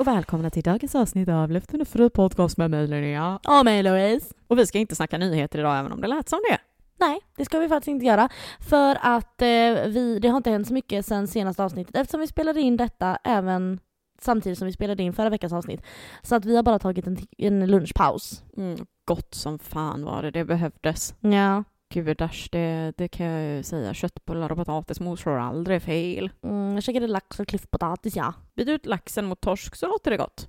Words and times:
och 0.00 0.06
välkomna 0.06 0.50
till 0.50 0.62
dagens 0.62 0.94
avsnitt 0.94 1.28
av 1.28 1.50
Luften 1.50 1.80
och 1.80 1.88
fri 1.88 2.10
podcast 2.10 2.56
med 2.56 2.70
mig 2.70 2.86
Linnea. 2.86 3.38
Och 3.48 3.64
mig 3.64 3.82
Louise. 3.82 4.34
Och 4.46 4.58
vi 4.58 4.66
ska 4.66 4.78
inte 4.78 4.96
snacka 4.96 5.18
nyheter 5.18 5.58
idag 5.58 5.78
även 5.78 5.92
om 5.92 6.00
det 6.00 6.08
lät 6.08 6.28
som 6.28 6.40
det. 6.50 6.58
Nej, 7.06 7.20
det 7.36 7.44
ska 7.44 7.58
vi 7.58 7.68
faktiskt 7.68 7.88
inte 7.88 8.06
göra. 8.06 8.28
För 8.60 8.98
att 9.00 9.42
eh, 9.42 9.48
vi, 9.86 10.18
det 10.22 10.28
har 10.28 10.36
inte 10.36 10.50
hänt 10.50 10.66
så 10.66 10.74
mycket 10.74 11.06
sen 11.06 11.28
senaste 11.28 11.64
avsnittet 11.64 11.96
eftersom 11.96 12.20
vi 12.20 12.26
spelade 12.26 12.60
in 12.60 12.76
detta 12.76 13.18
även 13.24 13.80
samtidigt 14.20 14.58
som 14.58 14.66
vi 14.66 14.72
spelade 14.72 15.02
in 15.02 15.12
förra 15.12 15.30
veckans 15.30 15.52
avsnitt. 15.52 15.82
Så 16.22 16.34
att 16.34 16.44
vi 16.44 16.56
har 16.56 16.62
bara 16.62 16.78
tagit 16.78 17.06
en, 17.06 17.18
en 17.38 17.66
lunchpaus. 17.66 18.42
Mm, 18.56 18.86
gott 19.04 19.34
som 19.34 19.58
fan 19.58 20.04
var 20.04 20.22
det, 20.22 20.30
det 20.30 20.44
behövdes. 20.44 21.14
Ja. 21.20 21.64
Gudars, 21.90 22.48
det, 22.50 22.92
det 22.96 23.08
kan 23.08 23.26
jag 23.26 23.56
ju 23.56 23.62
säga. 23.62 23.94
Köttbullar 23.94 24.52
och 24.52 24.58
potatismos 24.58 25.20
slår 25.20 25.38
aldrig 25.38 25.82
fel. 25.82 26.30
Mm, 26.42 26.74
jag 26.74 26.82
käkade 26.82 27.06
lax 27.06 27.40
och 27.40 27.48
klyftpotatis 27.48 28.16
ja. 28.16 28.34
Byt 28.54 28.68
ut 28.68 28.86
laxen 28.86 29.24
mot 29.26 29.40
torsk 29.40 29.76
så 29.76 29.86
låter 29.86 30.10
det 30.10 30.16
gott. 30.16 30.48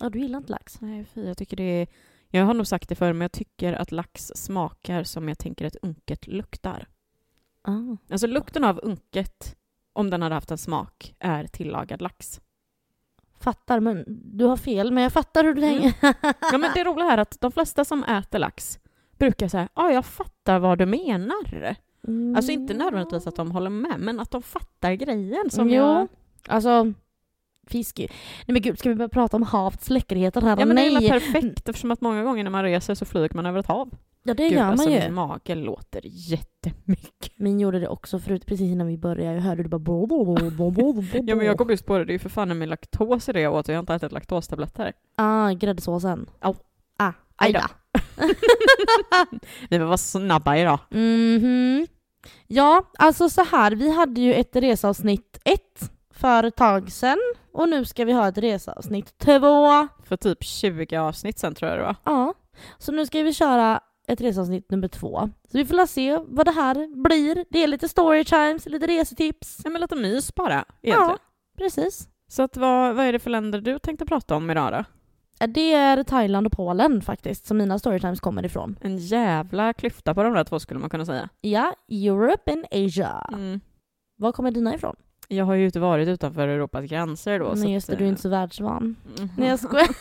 Ja, 0.00 0.08
du 0.10 0.18
gillar 0.18 0.38
inte 0.38 0.52
lax? 0.52 0.80
Nej 0.80 1.04
fy, 1.04 1.26
jag 1.26 1.38
tycker 1.38 1.56
det 1.56 1.62
är... 1.62 1.86
Jag 2.28 2.44
har 2.44 2.54
nog 2.54 2.66
sagt 2.66 2.88
det 2.88 2.94
förr, 2.94 3.12
men 3.12 3.20
jag 3.20 3.32
tycker 3.32 3.72
att 3.72 3.92
lax 3.92 4.32
smakar 4.34 5.02
som 5.04 5.28
jag 5.28 5.38
tänker 5.38 5.66
att 5.66 5.76
unket 5.82 6.26
luktar. 6.26 6.86
Ah. 7.62 7.96
Alltså 8.10 8.26
lukten 8.26 8.64
av 8.64 8.80
unket, 8.82 9.56
om 9.92 10.10
den 10.10 10.22
hade 10.22 10.34
haft 10.34 10.50
en 10.50 10.58
smak, 10.58 11.14
är 11.18 11.46
tillagad 11.46 12.02
lax. 12.02 12.40
Fattar, 13.40 13.80
men 13.80 14.04
du 14.38 14.44
har 14.44 14.56
fel. 14.56 14.92
Men 14.92 15.02
jag 15.02 15.12
fattar 15.12 15.44
hur 15.44 15.54
du 15.54 15.62
Mm. 15.62 15.80
tänker. 15.82 16.14
Ja, 16.52 16.58
men 16.58 16.70
det 16.74 16.84
roliga 16.84 17.12
är 17.12 17.18
att 17.18 17.40
de 17.40 17.52
flesta 17.52 17.84
som 17.84 18.04
äter 18.04 18.38
lax 18.38 18.78
brukar 19.22 19.48
säga 19.48 19.68
ja, 19.74 19.92
jag 19.92 20.04
fattar 20.04 20.58
vad 20.58 20.78
du 20.78 20.86
menar. 20.86 21.76
Mm. 22.08 22.36
Alltså 22.36 22.52
inte 22.52 22.74
nödvändigtvis 22.74 23.26
att 23.26 23.36
de 23.36 23.50
håller 23.50 23.70
med, 23.70 23.94
men 23.98 24.20
att 24.20 24.30
de 24.30 24.42
fattar 24.42 24.92
grejen. 24.92 25.50
Som 25.50 25.70
jo, 25.70 25.74
jag... 25.74 26.08
alltså 26.48 26.92
fisk. 27.66 27.98
Nej 27.98 28.08
men 28.46 28.62
gud, 28.62 28.78
ska 28.78 28.88
vi 28.88 28.94
börja 28.94 29.08
prata 29.08 29.36
om 29.36 29.42
havets 29.42 29.90
läckerheter 29.90 30.40
här? 30.40 30.56
Ja, 30.58 30.66
men 30.66 30.76
det 30.76 30.86
är 30.86 31.00
Nej. 31.00 31.08
perfekt 31.08 31.68
eftersom 31.68 31.90
att 31.90 32.00
många 32.00 32.22
gånger 32.22 32.44
när 32.44 32.50
man 32.50 32.62
reser 32.62 32.94
så 32.94 33.04
flyger 33.04 33.34
man 33.34 33.46
över 33.46 33.60
ett 33.60 33.66
hav. 33.66 33.90
Ja, 34.22 34.34
det 34.34 34.42
Gud, 34.42 34.52
gör 34.52 34.60
man 34.60 34.70
alltså, 34.70 34.90
ju. 34.90 35.00
min 35.00 35.14
mage 35.14 35.54
låter 35.54 36.00
jättemycket. 36.04 37.32
Min 37.36 37.60
gjorde 37.60 37.80
det 37.80 37.88
också 37.88 38.18
förut, 38.18 38.46
precis 38.46 38.70
innan 38.70 38.86
vi 38.86 38.98
började. 38.98 39.34
Jag 39.34 39.42
hörde 39.42 39.62
du 39.62 39.68
bara 39.68 39.78
bo, 39.78 40.06
bo, 40.06 40.24
bo, 40.24 40.50
bo, 40.50 40.70
bo, 40.70 40.92
bo, 40.92 41.02
Ja, 41.12 41.36
men 41.36 41.46
jag 41.46 41.58
kom 41.58 41.70
just 41.70 41.86
på 41.86 41.98
det, 41.98 42.04
det 42.04 42.10
är 42.10 42.14
ju 42.14 42.18
för 42.18 42.28
fan 42.28 42.58
med 42.58 42.68
laktos 42.68 43.28
i 43.28 43.32
det 43.32 43.40
jag 43.40 43.54
åt 43.54 43.68
och 43.68 43.72
jag 43.74 43.76
har 43.76 43.82
inte 43.82 43.94
ätit 43.94 44.12
laktostabletter. 44.12 44.92
Ah, 45.16 45.50
gräddsåsen. 45.50 46.30
Au. 46.40 46.54
Ah, 46.96 47.12
Aj 47.36 47.52
då. 47.52 47.60
Vi 49.70 49.78
var 49.78 49.96
snabba 49.96 50.56
idag. 50.56 50.78
Mhm. 50.90 51.86
Ja, 52.46 52.90
alltså 52.98 53.28
så 53.28 53.44
här. 53.44 53.72
Vi 53.72 53.90
hade 53.90 54.20
ju 54.20 54.34
ett 54.34 54.56
reseavsnitt 54.56 55.40
ett 55.44 55.90
för 56.10 56.44
ett 56.44 56.56
tag 56.56 56.92
sedan 56.92 57.18
och 57.52 57.68
nu 57.68 57.84
ska 57.84 58.04
vi 58.04 58.12
ha 58.12 58.28
ett 58.28 58.38
reseavsnitt 58.38 59.18
två. 59.18 59.88
För 60.04 60.16
typ 60.16 60.44
20 60.44 60.96
avsnitt 60.96 61.38
sen 61.38 61.54
tror 61.54 61.70
jag 61.70 61.78
det 61.78 61.84
var. 61.84 61.96
Ja, 62.04 62.34
så 62.78 62.92
nu 62.92 63.06
ska 63.06 63.22
vi 63.22 63.32
köra 63.32 63.80
ett 64.08 64.20
reseavsnitt 64.20 64.70
nummer 64.70 64.88
två. 64.88 65.30
Så 65.52 65.58
vi 65.58 65.64
får 65.66 65.86
se 65.86 66.18
vad 66.26 66.46
det 66.46 66.52
här 66.52 67.02
blir. 67.02 67.44
Det 67.50 67.62
är 67.62 67.66
lite 67.66 67.88
storytimes, 67.88 68.66
lite 68.66 68.86
resetips. 68.86 69.60
Ja, 69.64 69.70
men 69.70 69.80
lite 69.80 69.96
mys 69.96 70.34
bara, 70.34 70.64
egentligen. 70.82 71.10
Ja, 71.10 71.18
precis. 71.58 72.08
Så 72.28 72.42
att, 72.42 72.56
vad, 72.56 72.94
vad 72.94 73.06
är 73.06 73.12
det 73.12 73.18
för 73.18 73.30
länder 73.30 73.60
du 73.60 73.78
tänkte 73.78 74.06
prata 74.06 74.36
om 74.36 74.50
idag 74.50 74.72
då? 74.72 74.84
Det 75.46 75.72
är 75.72 76.02
Thailand 76.04 76.46
och 76.46 76.52
Polen 76.52 77.02
faktiskt 77.02 77.46
som 77.46 77.58
mina 77.58 77.78
storytimes 77.78 78.20
kommer 78.20 78.44
ifrån. 78.46 78.78
En 78.80 78.98
jävla 78.98 79.72
klyfta 79.72 80.14
på 80.14 80.22
de 80.22 80.34
där 80.34 80.44
två 80.44 80.58
skulle 80.60 80.80
man 80.80 80.90
kunna 80.90 81.06
säga. 81.06 81.28
Ja, 81.40 81.74
Europe 81.88 82.52
and 82.52 82.64
Asia. 82.70 83.26
Mm. 83.32 83.60
Var 84.16 84.32
kommer 84.32 84.50
dina 84.50 84.74
ifrån? 84.74 84.96
Jag 85.28 85.44
har 85.44 85.54
ju 85.54 85.64
inte 85.64 85.80
varit 85.80 86.08
utanför 86.08 86.48
Europas 86.48 86.84
gränser 86.84 87.38
då. 87.38 87.52
Nej 87.56 87.72
just 87.72 87.86
det, 87.86 87.92
att, 87.92 87.98
du 87.98 88.04
är 88.04 88.06
eh, 88.06 88.10
inte 88.10 88.22
så 88.22 88.28
världsvan. 88.28 88.96
mhm. 89.18 89.28
Nej 89.38 89.48
jag 89.48 89.58
skojar. 89.58 89.88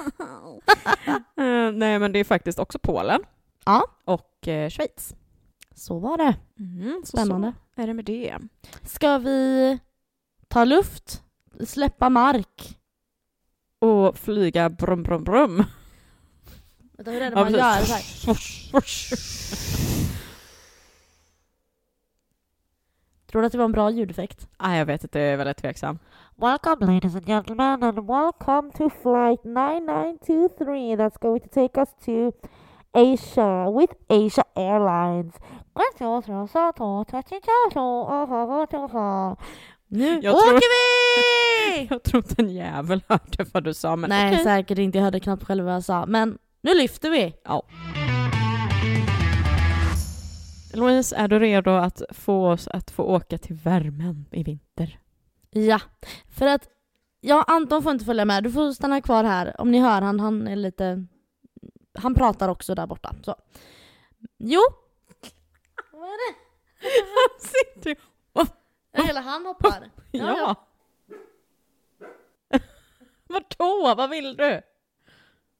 Eh, 1.37 1.71
Nej 1.71 1.99
men 1.99 2.11
det 2.11 2.19
är 2.19 2.23
faktiskt 2.23 2.59
också 2.59 2.79
Polen. 2.79 3.21
Ja. 3.65 3.83
Och 4.05 4.47
eh, 4.47 4.69
Schweiz. 4.69 5.15
Så 5.75 5.99
var 5.99 6.17
det. 6.17 6.35
Mm, 6.59 7.01
så 7.05 7.17
Spännande. 7.17 7.53
Så 7.75 7.81
är 7.81 7.87
det 7.87 7.93
med 7.93 8.05
det. 8.05 8.37
Ska 8.83 9.17
vi 9.17 9.79
ta 10.47 10.65
luft? 10.65 11.23
Släppa 11.65 12.09
mark? 12.09 12.77
Och 13.81 14.17
flyga 14.17 14.69
brum 14.69 15.03
brum 15.03 15.23
brum. 15.23 15.63
Vänta, 16.97 17.11
hur 17.11 17.21
är 17.21 17.29
det 17.31 17.35
Ja, 17.35 17.43
man 17.43 17.51
gör? 17.53 17.81
Så 17.85 17.93
här. 17.93 18.81
Tror 23.31 23.41
du 23.41 23.45
att 23.45 23.51
det 23.51 23.57
var 23.57 23.65
en 23.65 23.71
bra 23.71 23.89
ljudeffekt? 23.91 24.47
Nej 24.59 24.77
jag 24.79 24.85
vet 24.85 25.03
inte, 25.03 25.19
jag 25.19 25.33
är 25.33 25.37
väldigt 25.37 25.57
tveksam. 25.57 25.99
Welcome 26.35 26.85
ladies 26.93 27.15
and 27.15 27.25
gentlemen 27.25 27.83
and 27.83 27.99
welcome 28.07 28.71
to 28.71 28.89
flight 28.89 29.43
9923 29.43 30.95
that's 30.95 31.19
going 31.21 31.39
to 31.41 31.47
take 31.49 31.79
us 31.81 31.89
to 32.05 32.31
Asia 32.93 33.71
with 33.71 33.93
Asia 34.09 34.43
Airlines. 34.55 35.33
Nu 39.87 40.19
Jag 40.23 40.35
åker 40.35 40.47
tror- 40.49 40.59
Jag 41.89 42.03
tror 42.03 42.23
inte 42.23 42.41
en 42.41 42.49
jävel 42.49 43.03
hörde 43.07 43.45
vad 43.53 43.63
du 43.63 43.73
sa 43.73 43.95
men 43.95 44.09
Nej 44.09 44.31
okej. 44.33 44.43
säkert 44.43 44.77
inte, 44.77 44.97
jag 44.97 45.05
hörde 45.05 45.19
knappt 45.19 45.43
själv 45.43 45.65
vad 45.65 45.73
jag 45.73 45.83
sa. 45.83 46.05
Men 46.05 46.37
nu 46.61 46.73
lyfter 46.73 47.09
vi! 47.09 47.35
Ja. 47.43 47.63
Louise, 50.73 51.15
är 51.15 51.27
du 51.27 51.39
redo 51.39 51.71
att 51.71 52.01
få 52.09 52.51
oss 52.51 52.67
att 52.67 52.91
få 52.91 53.03
åka 53.03 53.37
till 53.37 53.55
värmen 53.55 54.25
i 54.31 54.43
vinter? 54.43 54.99
Ja, 55.49 55.79
för 56.29 56.47
att 56.47 56.67
ja, 57.21 57.43
Anton 57.47 57.83
får 57.83 57.91
inte 57.91 58.05
följa 58.05 58.25
med. 58.25 58.43
Du 58.43 58.51
får 58.51 58.71
stanna 58.71 59.01
kvar 59.01 59.23
här. 59.23 59.61
Om 59.61 59.71
ni 59.71 59.79
hör 59.79 60.01
han, 60.01 60.19
han 60.19 60.47
är 60.47 60.55
lite... 60.55 61.05
Han 61.99 62.15
pratar 62.15 62.49
också 62.49 62.75
där 62.75 62.87
borta. 62.87 63.15
Så. 63.23 63.35
Jo! 64.37 64.61
Vad 65.91 66.01
är 66.03 66.31
det? 66.31 66.37
Han 66.81 67.39
sitter 67.39 67.89
ju... 67.89 67.95
Eller 69.09 69.21
han 69.21 69.45
hoppar. 69.45 69.91
Ja. 70.11 70.37
Ja, 70.37 70.55
Vadå? 73.31 73.95
Vad 73.95 74.09
vill 74.09 74.37
du? 74.37 74.61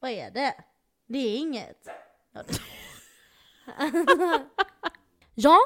Vad 0.00 0.10
är 0.10 0.30
det? 0.30 0.54
Det 1.08 1.18
är 1.18 1.36
inget. 1.38 1.88
ja, 5.34 5.58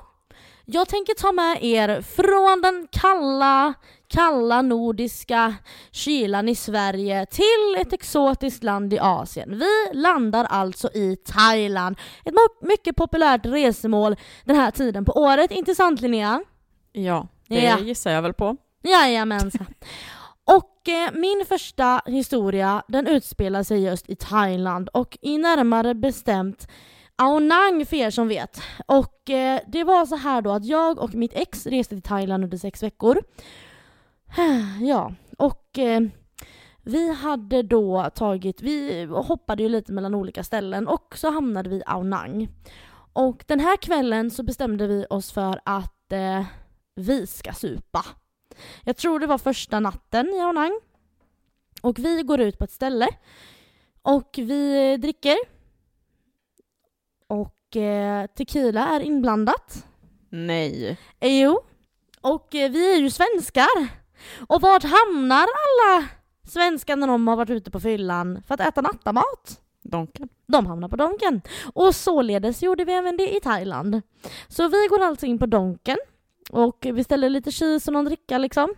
jag 0.64 0.88
tänker 0.88 1.14
ta 1.14 1.32
med 1.32 1.58
er 1.64 2.00
från 2.02 2.62
den 2.62 2.88
kalla, 2.92 3.74
kalla 4.08 4.62
nordiska 4.62 5.54
kylan 5.90 6.48
i 6.48 6.54
Sverige 6.54 7.26
till 7.26 7.76
ett 7.78 7.92
exotiskt 7.92 8.62
land 8.64 8.92
i 8.92 8.98
Asien. 8.98 9.58
Vi 9.58 9.98
landar 9.98 10.44
alltså 10.44 10.88
i 10.94 11.16
Thailand. 11.16 11.96
Ett 12.24 12.34
mycket 12.60 12.96
populärt 12.96 13.46
resemål 13.46 14.16
den 14.44 14.56
här 14.56 14.70
tiden 14.70 15.04
på 15.04 15.12
året. 15.12 15.50
Inte 15.50 15.74
sant 15.74 16.00
Linnea? 16.00 16.42
Ja, 16.92 17.28
det 17.48 17.62
Ja. 17.64 17.78
gissar 17.78 18.10
jag 18.10 18.22
väl 18.22 18.32
på. 18.34 18.56
Jajamensan. 18.82 19.66
Och 20.46 20.88
eh, 20.88 21.12
min 21.12 21.44
första 21.48 22.02
historia 22.06 22.82
den 22.88 23.06
utspelar 23.06 23.62
sig 23.62 23.84
just 23.84 24.10
i 24.10 24.16
Thailand 24.16 24.88
och 24.88 25.18
i 25.20 25.38
närmare 25.38 25.94
bestämt 25.94 26.68
Aonang 27.16 27.86
för 27.86 27.96
er 27.96 28.10
som 28.10 28.28
vet. 28.28 28.60
Och 28.86 29.30
eh, 29.30 29.60
det 29.66 29.84
var 29.84 30.06
så 30.06 30.16
här 30.16 30.42
då 30.42 30.52
att 30.52 30.64
jag 30.64 30.98
och 30.98 31.14
mitt 31.14 31.32
ex 31.34 31.66
reste 31.66 31.94
till 31.94 32.02
Thailand 32.02 32.44
under 32.44 32.58
sex 32.58 32.82
veckor. 32.82 33.22
Ja, 34.80 35.14
och 35.38 35.78
eh, 35.78 36.00
vi 36.82 37.14
hade 37.14 37.62
då 37.62 38.10
tagit, 38.14 38.62
vi 38.62 39.04
hoppade 39.04 39.62
ju 39.62 39.68
lite 39.68 39.92
mellan 39.92 40.14
olika 40.14 40.44
ställen 40.44 40.88
och 40.88 41.14
så 41.16 41.30
hamnade 41.30 41.68
vi 41.68 41.76
i 41.76 41.82
Aonang. 41.86 42.48
Och 43.12 43.44
den 43.46 43.60
här 43.60 43.76
kvällen 43.76 44.30
så 44.30 44.42
bestämde 44.42 44.86
vi 44.86 45.06
oss 45.10 45.32
för 45.32 45.60
att 45.64 46.12
eh, 46.12 46.44
vi 46.94 47.26
ska 47.26 47.52
supa. 47.52 48.04
Jag 48.84 48.96
tror 48.96 49.18
det 49.20 49.26
var 49.26 49.38
första 49.38 49.80
natten 49.80 50.26
i 50.28 50.40
Ao 50.40 50.52
Nang. 50.52 50.80
Och 51.82 51.98
vi 51.98 52.22
går 52.22 52.40
ut 52.40 52.58
på 52.58 52.64
ett 52.64 52.70
ställe 52.70 53.08
och 54.02 54.30
vi 54.38 54.96
dricker. 54.96 55.36
Och 57.28 57.76
eh, 57.76 58.26
tequila 58.26 58.88
är 58.88 59.00
inblandat. 59.00 59.86
Nej. 60.30 60.98
Eh, 61.20 61.40
Jo. 61.40 61.60
Och 62.20 62.54
eh, 62.54 62.70
vi 62.70 62.94
är 62.94 62.98
ju 62.98 63.10
svenskar. 63.10 63.88
Och 64.46 64.60
vart 64.60 64.84
hamnar 64.84 65.46
alla 65.46 66.06
svenskar 66.48 66.96
när 66.96 67.06
de 67.06 67.28
har 67.28 67.36
varit 67.36 67.50
ute 67.50 67.70
på 67.70 67.80
fyllan 67.80 68.42
för 68.46 68.54
att 68.54 68.60
äta 68.60 68.80
nattamat? 68.80 69.60
Donken. 69.82 70.28
De 70.46 70.66
hamnar 70.66 70.88
på 70.88 70.96
Donken. 70.96 71.40
Och 71.74 71.94
således 71.94 72.62
gjorde 72.62 72.84
vi 72.84 72.92
även 72.92 73.16
det 73.16 73.36
i 73.36 73.40
Thailand. 73.40 74.02
Så 74.48 74.68
vi 74.68 74.86
går 74.90 75.02
alltså 75.02 75.26
in 75.26 75.38
på 75.38 75.46
Donken 75.46 75.96
och 76.50 76.86
vi 76.92 77.04
ställer 77.04 77.30
lite 77.30 77.50
cheese 77.50 77.90
och 77.90 77.92
någon 77.92 78.04
dricka 78.04 78.38
liksom. 78.38 78.74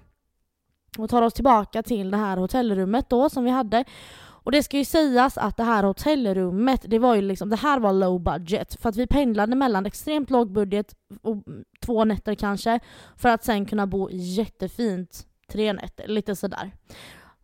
Och 0.99 1.11
tar 1.11 1.23
oss 1.23 1.35
tillbaka 1.35 1.83
till 1.83 2.11
det 2.11 2.17
här 2.17 2.37
hotellrummet 2.37 3.11
då 3.11 3.31
som 3.31 3.45
vi 3.45 3.51
hade. 3.51 3.85
Och 4.21 4.53
det 4.53 4.63
ska 4.63 4.79
ju 4.79 4.85
sägas 4.85 5.39
att 5.39 5.57
det 5.57 5.63
här 5.65 5.85
hotellrummet, 5.85 6.85
det 6.87 6.99
var 6.99 7.15
ju 7.15 7.23
liksom, 7.23 7.49
det 7.49 7.57
här 7.57 7.81
var 7.81 7.93
low 7.93 8.21
budget. 8.21 8.81
För 8.81 8.89
att 8.89 8.97
vi 8.97 9.07
pendlade 9.07 9.57
mellan 9.57 9.87
extremt 9.87 10.31
låg 10.31 10.53
budget 10.53 10.95
och 11.23 11.37
två 11.81 12.05
nätter 12.05 12.35
kanske. 12.35 12.81
För 13.17 13.29
att 13.29 13.45
sen 13.45 13.67
kunna 13.67 13.87
bo 13.87 14.09
jättefint 14.11 15.27
tre 15.49 15.73
nätter, 15.73 16.09
lite 16.09 16.37
sådär. 16.37 16.71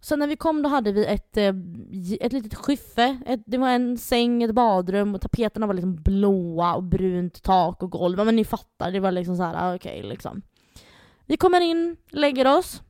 Så 0.04 0.16
när 0.16 0.26
vi 0.26 0.36
kom 0.36 0.62
då 0.62 0.68
hade 0.68 0.92
vi 0.92 1.06
ett, 1.06 1.36
eh, 1.36 1.54
ett 2.20 2.32
litet 2.32 2.54
skyffe. 2.54 3.18
Ett, 3.26 3.40
det 3.46 3.58
var 3.58 3.68
en 3.68 3.98
säng, 3.98 4.42
ett 4.42 4.54
badrum 4.54 5.14
och 5.14 5.20
tapeterna 5.20 5.66
var 5.66 5.74
liksom 5.74 5.96
blåa 5.96 6.74
och 6.74 6.82
brunt 6.82 7.42
tak 7.42 7.82
och 7.82 7.90
golv. 7.90 8.24
Men 8.24 8.36
ni 8.36 8.44
fattar, 8.44 8.90
det 8.90 9.00
var 9.00 9.12
liksom 9.12 9.36
så 9.36 9.42
här, 9.42 9.54
ah, 9.54 9.74
okej 9.74 9.98
okay, 9.98 10.08
liksom. 10.08 10.42
Vi 11.26 11.36
kommer 11.36 11.60
in, 11.60 11.96
lägger 12.10 12.58
oss. 12.58 12.82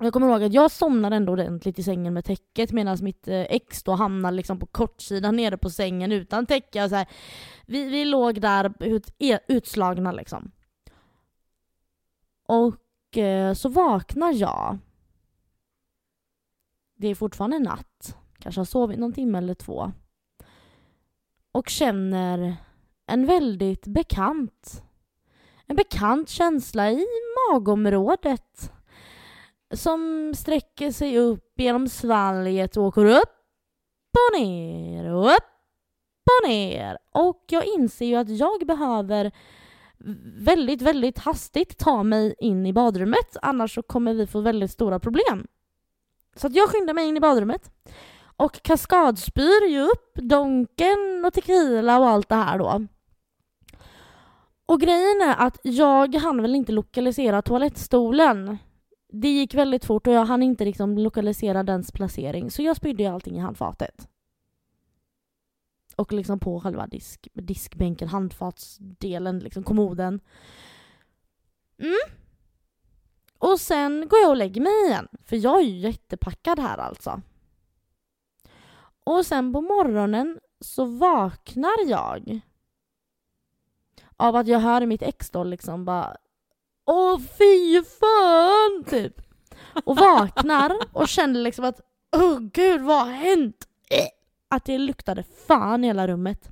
Jag 0.00 0.12
kommer 0.12 0.28
ihåg 0.28 0.42
att 0.42 0.52
jag 0.52 0.70
somnade 0.70 1.16
ändå 1.16 1.32
ordentligt 1.32 1.78
i 1.78 1.82
sängen 1.82 2.14
med 2.14 2.24
täcket 2.24 2.72
medan 2.72 2.98
mitt 3.00 3.28
eh, 3.28 3.40
ex 3.40 3.82
då 3.82 3.92
hamnade 3.92 4.36
liksom 4.36 4.58
på 4.58 4.66
kortsidan 4.66 5.36
nere 5.36 5.56
på 5.56 5.70
sängen 5.70 6.12
utan 6.12 6.46
täcke. 6.46 6.84
Och 6.84 6.90
så 6.90 6.96
här. 6.96 7.06
Vi, 7.66 7.84
vi 7.84 8.04
låg 8.04 8.40
där 8.40 8.72
ut, 8.80 9.14
e, 9.18 9.38
utslagna 9.48 10.12
liksom. 10.12 10.50
Och 12.46 13.18
eh, 13.18 13.54
så 13.54 13.68
vaknar 13.68 14.32
jag. 14.32 14.78
Det 16.94 17.08
är 17.08 17.14
fortfarande 17.14 17.58
natt. 17.58 18.16
Kanske 18.38 18.60
har 18.60 18.64
sovit 18.64 18.98
någon 18.98 19.12
timme 19.12 19.38
eller 19.38 19.54
två. 19.54 19.92
Och 21.52 21.68
känner 21.68 22.56
en 23.06 23.26
väldigt 23.26 23.86
bekant 23.86 24.84
en 25.66 25.76
bekant 25.76 26.28
känsla 26.28 26.90
i 26.90 27.06
magområdet 27.50 28.72
som 29.74 30.32
sträcker 30.36 30.90
sig 30.90 31.18
upp 31.18 31.52
genom 31.56 31.88
svalget 31.88 32.76
och 32.76 32.84
åker 32.84 33.04
upp 33.04 33.40
och 34.16 34.40
ner 34.40 35.12
och 35.12 35.26
upp 35.26 35.50
och 36.42 36.48
ner. 36.48 36.98
Och 37.12 37.44
jag 37.48 37.66
inser 37.66 38.06
ju 38.06 38.14
att 38.14 38.28
jag 38.28 38.66
behöver 38.66 39.32
väldigt, 40.36 40.82
väldigt 40.82 41.18
hastigt 41.18 41.78
ta 41.78 42.02
mig 42.02 42.34
in 42.38 42.66
i 42.66 42.72
badrummet 42.72 43.36
annars 43.42 43.74
så 43.74 43.82
kommer 43.82 44.14
vi 44.14 44.26
få 44.26 44.40
väldigt 44.40 44.70
stora 44.70 45.00
problem. 45.00 45.46
Så 46.36 46.46
att 46.46 46.54
jag 46.54 46.68
skyndar 46.68 46.94
mig 46.94 47.08
in 47.08 47.16
i 47.16 47.20
badrummet 47.20 47.70
och 48.36 48.62
kaskadspyr 48.62 49.68
ju 49.68 49.80
upp 49.80 50.14
donken 50.14 51.24
och 51.26 51.32
tequila 51.32 51.98
och 51.98 52.08
allt 52.08 52.28
det 52.28 52.34
här 52.34 52.58
då. 52.58 52.86
Och 54.66 54.80
grejen 54.80 55.20
är 55.22 55.46
att 55.46 55.58
jag 55.62 56.14
hann 56.14 56.42
väl 56.42 56.54
inte 56.54 56.72
lokalisera 56.72 57.42
toalettstolen. 57.42 58.58
Det 59.12 59.28
gick 59.28 59.54
väldigt 59.54 59.84
fort 59.84 60.06
och 60.06 60.12
jag 60.12 60.24
hann 60.24 60.42
inte 60.42 60.64
liksom 60.64 60.98
lokalisera 60.98 61.62
dens 61.62 61.92
placering 61.92 62.50
så 62.50 62.62
jag 62.62 62.76
spydde 62.76 63.12
allting 63.12 63.36
i 63.36 63.40
handfatet. 63.40 64.08
Och 65.96 66.12
liksom 66.12 66.38
på 66.38 66.60
själva 66.60 66.86
disk, 66.86 67.28
diskbänken, 67.32 68.08
handfatsdelen, 68.08 69.38
liksom 69.38 69.62
kommoden. 69.62 70.20
Mm. 71.78 72.23
Och 73.44 73.60
sen 73.60 74.08
går 74.08 74.18
jag 74.18 74.30
och 74.30 74.36
lägger 74.36 74.60
mig 74.60 74.86
igen, 74.86 75.08
för 75.24 75.36
jag 75.36 75.60
är 75.60 75.64
ju 75.64 75.78
jättepackad 75.78 76.58
här 76.58 76.78
alltså. 76.78 77.20
Och 79.04 79.26
sen 79.26 79.52
på 79.52 79.60
morgonen 79.60 80.40
så 80.60 80.84
vaknar 80.84 81.86
jag 81.86 82.40
av 84.16 84.36
att 84.36 84.46
jag 84.46 84.58
hör 84.58 84.86
mitt 84.86 85.02
ex 85.02 85.30
då 85.30 85.44
liksom 85.44 85.84
bara 85.84 86.16
Åh 86.84 87.20
fy 87.38 87.82
fan! 87.84 88.84
Typ. 88.90 89.20
Och 89.84 89.96
vaknar 89.96 90.78
och 90.92 91.08
känner 91.08 91.40
liksom 91.40 91.64
att 91.64 91.80
Åh 92.16 92.38
gud 92.40 92.80
vad 92.80 93.06
har 93.06 93.12
hänt? 93.12 93.68
Äh, 93.90 94.08
att 94.48 94.64
det 94.64 94.78
luktade 94.78 95.24
fan 95.46 95.84
i 95.84 95.86
hela 95.86 96.06
rummet. 96.06 96.48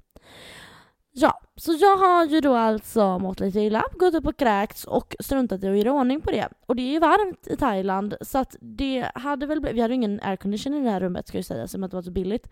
Ja, 1.15 1.41
så 1.57 1.73
jag 1.73 1.97
har 1.97 2.25
ju 2.25 2.41
då 2.41 2.55
alltså 2.55 3.19
mått 3.19 3.41
lite 3.41 3.61
illa, 3.61 3.85
gått 3.93 4.15
upp 4.15 4.27
och 4.27 4.37
kräkts 4.37 4.85
och 4.85 5.17
struntat 5.21 5.65
i 5.65 5.69
att 5.69 5.77
göra 5.77 5.93
ordning 5.93 6.21
på 6.21 6.31
det. 6.31 6.49
Och 6.67 6.77
det 6.77 6.83
är 6.83 6.93
ju 6.93 6.99
varmt 6.99 7.47
i 7.47 7.57
Thailand 7.57 8.15
så 8.21 8.39
att 8.39 8.57
det 8.61 9.11
hade 9.15 9.47
väl 9.47 9.61
blivit, 9.61 9.77
vi 9.77 9.81
hade 9.81 9.95
ju 9.95 9.97
ingen 9.97 10.21
aircondition 10.23 10.75
i 10.75 10.81
det 10.85 10.91
här 10.91 11.01
rummet 11.01 11.29
ska 11.29 11.39
jag 11.39 11.45
sägas, 11.45 11.71
som 11.71 11.85
att 11.85 11.91
det 11.91 11.97
var 11.97 12.03
så 12.03 12.11
billigt. 12.11 12.49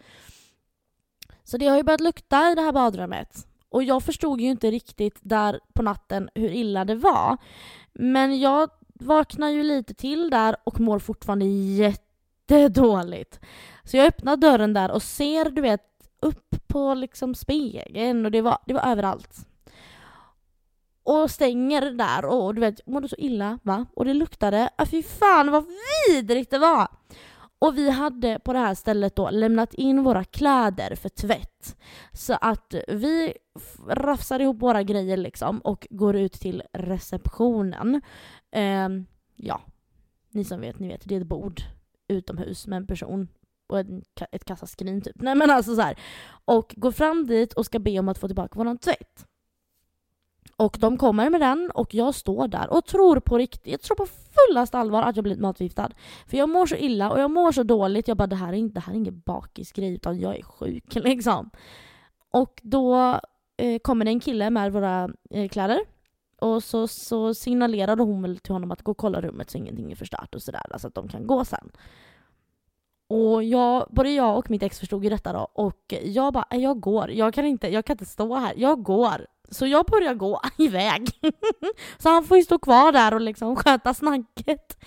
Så 1.44 1.56
det 1.56 1.66
har 1.66 1.76
ju 1.76 1.82
börjat 1.82 2.00
lukta 2.00 2.52
i 2.52 2.54
det 2.54 2.62
här 2.62 2.72
badrummet. 2.72 3.46
Och 3.68 3.82
jag 3.82 4.02
förstod 4.02 4.40
ju 4.40 4.50
inte 4.50 4.70
riktigt 4.70 5.18
där 5.20 5.60
på 5.72 5.82
natten 5.82 6.30
hur 6.34 6.50
illa 6.50 6.84
det 6.84 6.94
var. 6.94 7.36
Men 7.92 8.40
jag 8.40 8.70
vaknar 8.94 9.48
ju 9.48 9.62
lite 9.62 9.94
till 9.94 10.30
där 10.30 10.56
och 10.64 10.80
mår 10.80 10.98
fortfarande 10.98 11.46
jättedåligt. 11.46 13.40
Så 13.84 13.96
jag 13.96 14.06
öppnar 14.06 14.36
dörren 14.36 14.72
där 14.72 14.90
och 14.90 15.02
ser, 15.02 15.50
du 15.50 15.62
vet, 15.62 15.89
upp 16.22 16.56
på 16.66 16.94
liksom 16.94 17.34
spegeln 17.34 18.24
och 18.24 18.30
det 18.30 18.42
var, 18.42 18.58
det 18.66 18.74
var 18.74 18.86
överallt. 18.86 19.46
Och 21.02 21.30
stänger 21.30 21.90
där 21.90 22.24
och 22.24 22.54
du 22.54 22.60
vet, 22.60 22.86
mådde 22.86 23.08
så 23.08 23.16
illa 23.18 23.58
va? 23.62 23.86
Och 23.94 24.04
det 24.04 24.14
luktade, 24.14 24.70
ah, 24.76 24.86
fy 24.86 25.02
fan 25.02 25.50
vad 25.50 25.66
vidrigt 26.08 26.50
det 26.50 26.58
var! 26.58 26.88
Och 27.58 27.78
vi 27.78 27.90
hade 27.90 28.38
på 28.38 28.52
det 28.52 28.58
här 28.58 28.74
stället 28.74 29.16
då 29.16 29.30
lämnat 29.30 29.74
in 29.74 30.02
våra 30.02 30.24
kläder 30.24 30.94
för 30.94 31.08
tvätt. 31.08 31.76
Så 32.12 32.36
att 32.40 32.74
vi 32.88 33.34
rafsar 33.88 34.40
ihop 34.40 34.62
våra 34.62 34.82
grejer 34.82 35.16
liksom 35.16 35.58
och 35.58 35.86
går 35.90 36.16
ut 36.16 36.32
till 36.32 36.62
receptionen. 36.72 38.00
Eh, 38.52 38.88
ja, 39.36 39.60
ni 40.30 40.44
som 40.44 40.60
vet, 40.60 40.78
ni 40.78 40.88
vet. 40.88 41.08
Det 41.08 41.16
är 41.16 41.20
ett 41.20 41.26
bord 41.26 41.60
utomhus 42.08 42.66
med 42.66 42.76
en 42.76 42.86
person 42.86 43.28
och 43.70 43.78
en, 43.78 44.02
ett 44.32 44.44
kassaskrin 44.44 45.02
typ. 45.02 45.16
Nej 45.16 45.34
men 45.34 45.50
alltså 45.50 45.74
så 45.74 45.80
här. 45.80 45.98
Och 46.44 46.74
går 46.76 46.92
fram 46.92 47.26
dit 47.26 47.52
och 47.52 47.66
ska 47.66 47.78
be 47.78 47.98
om 47.98 48.08
att 48.08 48.18
få 48.18 48.26
tillbaka 48.28 48.58
våran 48.58 48.78
tvätt. 48.78 49.26
Och 50.56 50.76
de 50.80 50.96
kommer 50.96 51.30
med 51.30 51.40
den 51.40 51.70
och 51.74 51.94
jag 51.94 52.14
står 52.14 52.48
där 52.48 52.72
och 52.72 52.86
tror 52.86 53.20
på 53.20 53.38
riktigt, 53.38 53.72
jag 53.72 53.80
tror 53.80 53.96
på 53.96 54.06
fullast 54.06 54.74
allvar 54.74 55.02
att 55.02 55.16
jag 55.16 55.22
blivit 55.22 55.40
matförgiftad. 55.40 55.90
För 56.26 56.36
jag 56.36 56.48
mår 56.48 56.66
så 56.66 56.76
illa 56.76 57.10
och 57.10 57.20
jag 57.20 57.30
mår 57.30 57.52
så 57.52 57.62
dåligt. 57.62 58.08
Jag 58.08 58.16
bara 58.16 58.26
det 58.26 58.36
här 58.36 58.48
är 58.48 58.56
inte, 58.56 58.74
det 58.74 58.80
här 58.80 58.92
är 58.92 58.96
ingen 58.96 59.22
bakisgrej 59.26 59.94
utan 59.94 60.20
jag 60.20 60.38
är 60.38 60.42
sjuk 60.42 60.94
liksom. 60.94 61.50
Och 62.30 62.60
då 62.62 63.20
eh, 63.56 63.78
kommer 63.78 64.04
det 64.04 64.10
en 64.10 64.20
kille 64.20 64.50
med 64.50 64.72
våra 64.72 65.10
eh, 65.30 65.48
kläder 65.48 65.80
och 66.40 66.64
så, 66.64 66.88
så 66.88 67.34
signalerade 67.34 68.02
hon 68.02 68.22
väl 68.22 68.38
till 68.38 68.52
honom 68.52 68.70
att 68.70 68.82
gå 68.82 68.90
och 68.90 68.98
kolla 68.98 69.20
rummet 69.20 69.50
så 69.50 69.58
ingenting 69.58 69.92
är 69.92 69.96
förstört 69.96 70.34
och 70.34 70.42
sådär, 70.42 70.78
så 70.78 70.86
att 70.86 70.94
de 70.94 71.08
kan 71.08 71.26
gå 71.26 71.44
sen. 71.44 71.70
Och 73.10 73.44
jag, 73.44 73.86
både 73.90 74.10
jag 74.10 74.38
och 74.38 74.50
mitt 74.50 74.62
ex 74.62 74.78
förstod 74.78 75.04
ju 75.04 75.10
detta 75.10 75.32
då 75.32 75.50
och 75.52 75.94
jag 76.02 76.32
bara, 76.32 76.46
jag 76.50 76.80
går, 76.80 77.10
jag 77.10 77.34
kan 77.34 77.44
inte, 77.44 77.68
jag 77.68 77.84
kan 77.84 77.94
inte 77.94 78.06
stå 78.06 78.34
här, 78.34 78.54
jag 78.56 78.82
går. 78.82 79.26
Så 79.48 79.66
jag 79.66 79.86
börjar 79.86 80.14
gå 80.14 80.40
iväg. 80.58 81.10
så 81.98 82.08
han 82.08 82.24
får 82.24 82.36
ju 82.36 82.42
stå 82.42 82.58
kvar 82.58 82.92
där 82.92 83.14
och 83.14 83.20
liksom 83.20 83.56
sköta 83.56 83.94
snacket. 83.94 84.84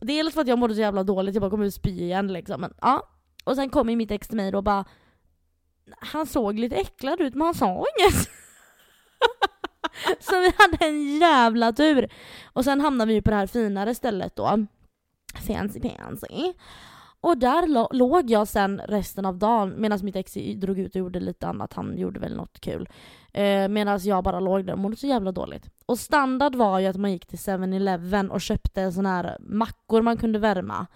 Dels 0.00 0.34
för 0.34 0.40
att 0.40 0.48
jag 0.48 0.58
mådde 0.58 0.74
så 0.74 0.80
jävla 0.80 1.02
dåligt, 1.02 1.34
jag 1.34 1.40
bara 1.40 1.50
kommer 1.50 1.70
spy 1.70 1.90
igen 1.90 2.32
liksom. 2.32 2.60
Men, 2.60 2.74
ja. 2.80 3.08
Och 3.44 3.56
sen 3.56 3.70
kommer 3.70 3.96
mitt 3.96 4.10
ex 4.10 4.28
till 4.28 4.36
mig 4.36 4.50
då 4.50 4.58
och 4.58 4.64
bara 4.64 4.84
Han 5.98 6.26
såg 6.26 6.58
lite 6.58 6.76
äcklad 6.76 7.20
ut 7.20 7.34
men 7.34 7.44
han 7.44 7.54
sa 7.54 7.84
inget. 7.98 8.28
så 10.20 10.40
vi 10.40 10.52
hade 10.58 10.86
en 10.86 11.18
jävla 11.18 11.72
tur. 11.72 12.12
Och 12.52 12.64
sen 12.64 12.80
hamnade 12.80 13.12
vi 13.12 13.22
på 13.22 13.30
det 13.30 13.36
här 13.36 13.46
finare 13.46 13.94
stället 13.94 14.36
då. 14.36 14.66
Fancy 15.46 15.80
fancy. 15.80 16.52
Och 17.26 17.38
där 17.38 17.94
låg 17.94 18.30
jag 18.30 18.48
sen 18.48 18.80
resten 18.88 19.26
av 19.26 19.38
dagen 19.38 19.74
medan 19.76 19.98
mitt 20.02 20.16
ex 20.16 20.34
drog 20.56 20.78
ut 20.78 20.94
och 20.94 20.98
gjorde 20.98 21.20
lite 21.20 21.46
annat. 21.46 21.72
Han 21.72 21.98
gjorde 21.98 22.20
väl 22.20 22.36
något 22.36 22.60
kul. 22.60 22.88
Eh, 23.32 23.68
medan 23.68 24.00
jag 24.02 24.24
bara 24.24 24.40
låg 24.40 24.66
där 24.66 24.72
och 24.72 24.78
mådde 24.78 24.96
så 24.96 25.06
jävla 25.06 25.32
dåligt. 25.32 25.70
Och 25.86 25.98
standard 25.98 26.54
var 26.54 26.78
ju 26.78 26.86
att 26.86 26.96
man 26.96 27.12
gick 27.12 27.26
till 27.26 27.38
7-Eleven 27.38 28.30
och 28.30 28.40
köpte 28.40 28.92
såna 28.92 29.08
här 29.08 29.36
mackor 29.40 30.02
man 30.02 30.16
kunde 30.16 30.38
värma. 30.38 30.86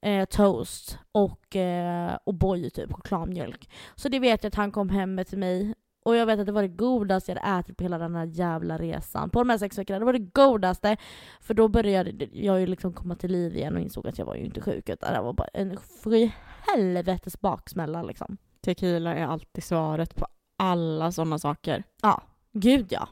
Eh, 0.00 0.24
toast 0.24 0.98
och 1.12 1.56
eh, 1.56 2.16
O'boy 2.26 2.70
typ, 2.70 2.92
chokladmjölk. 2.92 3.70
Så 3.94 4.08
det 4.08 4.18
vet 4.18 4.44
jag 4.44 4.48
att 4.48 4.54
han 4.54 4.72
kom 4.72 4.88
hem 4.88 5.14
med 5.14 5.26
till 5.26 5.38
mig 5.38 5.74
och 6.06 6.16
jag 6.16 6.26
vet 6.26 6.40
att 6.40 6.46
det 6.46 6.52
var 6.52 6.62
det 6.62 6.68
godaste 6.68 7.32
jag 7.32 7.40
hade 7.40 7.60
ätit 7.60 7.76
på 7.76 7.84
hela 7.84 7.98
den 7.98 8.14
här 8.14 8.24
jävla 8.24 8.78
resan. 8.78 9.30
På 9.30 9.38
de 9.38 9.50
här 9.50 9.58
sex 9.58 9.78
veckorna. 9.78 9.98
Det 9.98 10.04
var 10.04 10.12
det 10.12 10.18
godaste. 10.18 10.96
För 11.40 11.54
då 11.54 11.68
började 11.68 12.28
jag 12.32 12.60
ju 12.60 12.66
liksom 12.66 12.92
komma 12.92 13.14
till 13.14 13.32
liv 13.32 13.56
igen 13.56 13.74
och 13.74 13.80
insåg 13.80 14.08
att 14.08 14.18
jag 14.18 14.26
var 14.26 14.34
ju 14.34 14.44
inte 14.44 14.60
sjuk 14.60 14.88
utan 14.88 15.12
det 15.12 15.20
var 15.20 15.32
bara 15.32 15.48
en 15.52 15.76
sju 15.76 16.30
helvetes 16.60 17.40
baksmälla 17.40 18.02
liksom. 18.02 18.36
Tequila 18.60 19.14
är 19.14 19.26
alltid 19.26 19.64
svaret 19.64 20.14
på 20.14 20.26
alla 20.58 21.12
sådana 21.12 21.38
saker. 21.38 21.82
Ja, 22.02 22.22
gud 22.52 22.86
ja. 22.90 23.08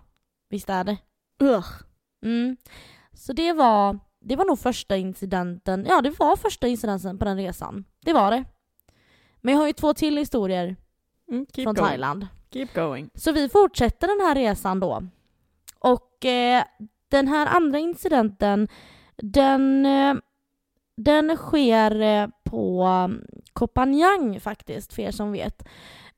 Visst 0.51 0.71
är 0.71 0.85
det. 0.85 0.97
Ugh. 1.41 1.69
Mm. 2.25 2.57
Så 3.13 3.33
det 3.33 3.53
var, 3.53 3.99
det 4.21 4.37
var 4.37 4.45
nog 4.45 4.59
första 4.59 4.97
incidenten, 4.97 5.87
ja 5.89 6.01
det 6.01 6.19
var 6.19 6.37
första 6.37 6.67
incidenten 6.69 7.19
på 7.19 7.25
den 7.25 7.37
resan. 7.37 7.85
Det 8.01 8.13
var 8.13 8.31
det. 8.31 8.45
Men 9.41 9.55
jag 9.55 9.61
har 9.61 9.67
ju 9.67 9.73
två 9.73 9.95
till 9.95 10.17
historier 10.17 10.77
mm, 11.31 11.47
från 11.55 11.65
going. 11.65 11.77
Thailand. 11.77 12.27
Keep 12.55 12.69
going. 12.75 13.11
Så 13.15 13.33
vi 13.33 13.49
fortsätter 13.49 14.09
den 14.09 14.27
här 14.27 14.35
resan 14.35 14.81
då. 14.81 15.03
Och 15.79 16.25
eh, 16.25 16.65
den 17.09 17.29
här 17.29 17.47
andra 17.47 17.79
incidenten, 17.79 18.69
den, 19.17 19.87
eh, 19.87 20.15
den 20.97 21.37
sker 21.37 22.01
eh, 22.01 22.29
på 22.45 22.83
mm, 22.83 23.25
Koh 23.53 23.67
Phangan 23.67 24.41
faktiskt, 24.41 24.93
för 24.93 25.03
er 25.03 25.11
som 25.11 25.33
vet. 25.33 25.63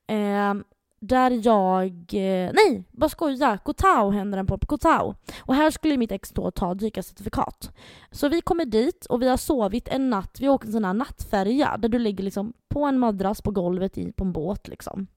Eh, 0.07 0.53
där 0.99 1.39
jag... 1.45 1.91
Eh, 2.13 2.51
nej, 2.53 2.83
bara 2.91 3.09
skoja. 3.09 3.57
Kotao 3.57 4.09
händer 4.09 4.37
den 4.37 4.47
på, 4.47 4.57
på 4.57 4.67
Kotao. 4.67 5.15
Och 5.41 5.55
här 5.55 5.71
skulle 5.71 5.97
mitt 5.97 6.11
ex 6.11 6.29
då 6.29 6.51
ta 6.51 6.73
dykarcertifikat. 6.73 7.71
Så 8.11 8.29
vi 8.29 8.41
kommer 8.41 8.65
dit 8.65 9.05
och 9.05 9.21
vi 9.21 9.29
har 9.29 9.37
sovit 9.37 9.87
en 9.87 10.09
natt. 10.09 10.37
Vi 10.39 10.49
åker 10.49 10.65
en 10.67 10.71
sån 10.73 10.85
här 10.85 10.93
nattfärja 10.93 11.77
där 11.77 11.89
du 11.89 11.99
ligger 11.99 12.23
liksom 12.23 12.53
på 12.67 12.85
en 12.85 12.99
madrass 12.99 13.41
på 13.41 13.51
golvet 13.51 13.97
i, 13.97 14.11
på 14.11 14.23
en 14.23 14.31
båt 14.31 14.67
liksom. 14.67 15.07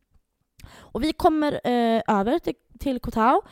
Och 0.92 1.02
vi 1.02 1.12
kommer 1.12 1.52
eh, 1.52 2.02
över 2.08 2.38
till, 2.38 2.54
till 2.78 3.00
Kotao 3.00 3.42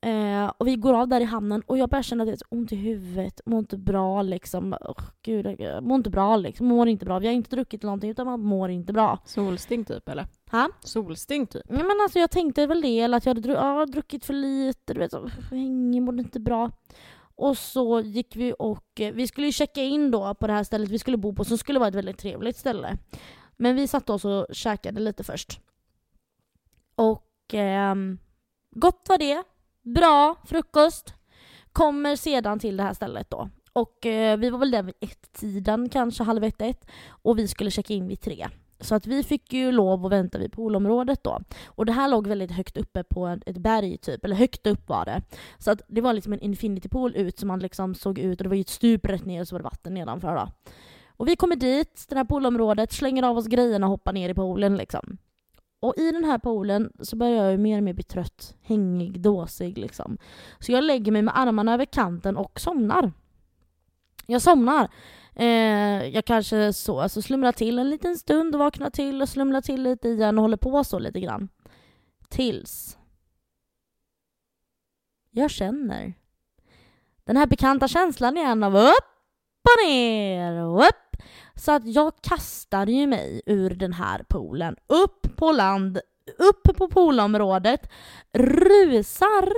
Eh, 0.00 0.52
och 0.58 0.66
vi 0.66 0.76
går 0.76 0.94
av 0.94 1.08
där 1.08 1.20
i 1.20 1.24
hamnen 1.24 1.62
och 1.66 1.78
jag 1.78 1.88
börjar 1.88 2.02
känna 2.02 2.22
att 2.22 2.28
jag 2.28 2.38
har 2.50 2.58
ont 2.58 2.72
i 2.72 2.76
huvudet, 2.76 3.40
mår 3.46 3.58
inte 3.58 3.76
bra 3.76 4.22
liksom. 4.22 4.72
Oh, 4.72 5.04
gud, 5.22 5.46
mår 5.82 5.96
inte 5.96 6.10
bra 6.10 6.36
liksom, 6.36 6.66
mår 6.66 6.88
inte 6.88 7.04
bra. 7.04 7.18
Vi 7.18 7.26
har 7.26 7.34
inte 7.34 7.56
druckit 7.56 7.82
någonting 7.82 8.10
utan 8.10 8.26
man 8.26 8.40
mår 8.40 8.70
inte 8.70 8.92
bra. 8.92 9.18
Solsting 9.24 9.84
typ 9.84 10.08
eller? 10.08 10.26
Ha? 10.50 10.68
Solsting 10.80 11.46
typ? 11.46 11.62
Ja, 11.68 11.74
men 11.74 12.00
alltså 12.02 12.18
jag 12.18 12.30
tänkte 12.30 12.66
väl 12.66 12.80
det, 12.80 13.00
eller 13.00 13.16
att 13.16 13.26
jag 13.26 13.34
hade 13.34 13.48
ja, 13.48 13.86
druckit 13.86 14.24
för 14.24 14.34
lite, 14.34 14.94
du 14.94 15.00
vet, 15.00 15.10
så, 15.10 15.30
hängig, 15.50 16.02
mådde 16.02 16.22
inte 16.22 16.40
bra. 16.40 16.70
Och 17.36 17.58
så 17.58 18.00
gick 18.00 18.36
vi 18.36 18.54
och, 18.58 19.00
eh, 19.00 19.12
vi 19.12 19.26
skulle 19.26 19.46
ju 19.46 19.52
checka 19.52 19.82
in 19.82 20.10
då 20.10 20.34
på 20.34 20.46
det 20.46 20.52
här 20.52 20.64
stället 20.64 20.88
vi 20.88 20.98
skulle 20.98 21.16
bo 21.16 21.32
på 21.34 21.44
som 21.44 21.58
skulle 21.58 21.78
vara 21.78 21.88
ett 21.88 21.94
väldigt 21.94 22.18
trevligt 22.18 22.56
ställe. 22.56 22.98
Men 23.56 23.76
vi 23.76 23.86
satt 23.86 24.10
oss 24.10 24.24
och 24.24 24.46
käkade 24.50 25.00
lite 25.00 25.24
först. 25.24 25.60
Och 26.98 27.54
eh, 27.54 27.94
gott 28.70 29.06
var 29.08 29.18
det 29.18 29.42
bra 29.82 30.36
frukost. 30.44 31.14
Kommer 31.72 32.16
sedan 32.16 32.58
till 32.58 32.76
det 32.76 32.82
här 32.82 32.94
stället 32.94 33.30
då. 33.30 33.48
Och 33.72 34.06
eh, 34.06 34.38
vi 34.38 34.50
var 34.50 34.58
väl 34.58 34.70
där 34.70 34.82
vid 34.82 34.94
ett-tiden, 35.00 35.88
kanske 35.88 36.24
halv 36.24 36.44
ett, 36.44 36.62
ett. 36.62 36.86
Och 37.08 37.38
vi 37.38 37.48
skulle 37.48 37.70
checka 37.70 37.94
in 37.94 38.08
vid 38.08 38.20
tre. 38.20 38.48
Så 38.80 38.94
att 38.94 39.06
vi 39.06 39.22
fick 39.22 39.52
ju 39.52 39.72
lov 39.72 40.06
att 40.06 40.12
vänta 40.12 40.38
vid 40.38 40.52
poolområdet 40.52 41.24
då. 41.24 41.40
Och 41.66 41.86
det 41.86 41.92
här 41.92 42.08
låg 42.08 42.26
väldigt 42.26 42.50
högt 42.50 42.76
uppe 42.76 43.04
på 43.04 43.38
ett 43.46 43.58
berg 43.58 43.98
typ, 43.98 44.24
eller 44.24 44.36
högt 44.36 44.66
upp 44.66 44.88
var 44.88 45.04
det. 45.04 45.22
Så 45.58 45.70
att 45.70 45.82
det 45.88 46.00
var 46.00 46.12
liksom 46.12 46.32
en 46.32 46.40
infinity 46.40 46.88
pool 46.88 47.16
ut 47.16 47.38
som 47.38 47.48
man 47.48 47.60
liksom 47.60 47.94
såg 47.94 48.18
ut 48.18 48.40
och 48.40 48.44
det 48.44 48.48
var 48.48 48.56
ju 48.56 48.60
ett 48.60 48.68
stup 48.68 49.06
rätt 49.06 49.24
ner 49.24 49.40
och 49.40 49.48
så 49.48 49.54
var 49.54 49.60
det 49.60 49.64
vatten 49.64 49.94
nedanför 49.94 50.36
då. 50.36 50.48
Och 51.16 51.28
vi 51.28 51.36
kommer 51.36 51.56
dit, 51.56 52.06
det 52.08 52.16
här 52.16 52.24
poolområdet, 52.24 52.92
slänger 52.92 53.22
av 53.22 53.38
oss 53.38 53.46
grejerna 53.46 53.86
och 53.86 53.90
hoppar 53.90 54.12
ner 54.12 54.28
i 54.28 54.34
poolen 54.34 54.76
liksom. 54.76 55.18
Och 55.80 55.94
i 55.96 56.12
den 56.12 56.24
här 56.24 56.38
poolen 56.38 56.92
så 57.00 57.16
börjar 57.16 57.50
jag 57.50 57.60
mer 57.60 57.76
och 57.76 57.82
mer 57.84 57.92
bli 57.92 58.04
trött, 58.04 58.54
hängig, 58.62 59.20
dåsig 59.20 59.78
liksom. 59.78 60.18
Så 60.58 60.72
jag 60.72 60.84
lägger 60.84 61.12
mig 61.12 61.22
med 61.22 61.38
armarna 61.38 61.74
över 61.74 61.84
kanten 61.84 62.36
och 62.36 62.60
somnar. 62.60 63.12
Jag 64.26 64.42
somnar. 64.42 64.88
Eh, 65.34 66.08
jag 66.08 66.24
kanske 66.24 66.72
så, 66.72 67.00
alltså 67.00 67.22
slumrar 67.22 67.52
till 67.52 67.78
en 67.78 67.90
liten 67.90 68.18
stund 68.18 68.54
och 68.54 68.58
vaknar 68.58 68.90
till 68.90 69.22
och 69.22 69.28
slumrar 69.28 69.60
till 69.60 69.82
lite 69.82 70.08
igen 70.08 70.38
och 70.38 70.42
håller 70.42 70.56
på 70.56 70.84
så 70.84 70.98
lite 70.98 71.20
grann. 71.20 71.48
Tills 72.28 72.98
jag 75.30 75.50
känner 75.50 76.14
den 77.24 77.36
här 77.36 77.46
bekanta 77.46 77.88
känslan 77.88 78.36
igen 78.36 78.62
av 78.62 78.76
upp 78.76 79.12
och 79.62 79.88
ner 79.88 80.62
upp 80.62 81.07
så 81.58 81.72
att 81.72 81.86
jag 81.86 82.12
kastade 82.20 82.92
ju 82.92 83.06
mig 83.06 83.42
ur 83.46 83.70
den 83.70 83.92
här 83.92 84.22
poolen, 84.28 84.76
upp 84.86 85.36
på 85.36 85.52
land, 85.52 86.00
upp 86.38 86.62
på 86.78 86.88
poolområdet, 86.88 87.90
rusar 88.32 89.52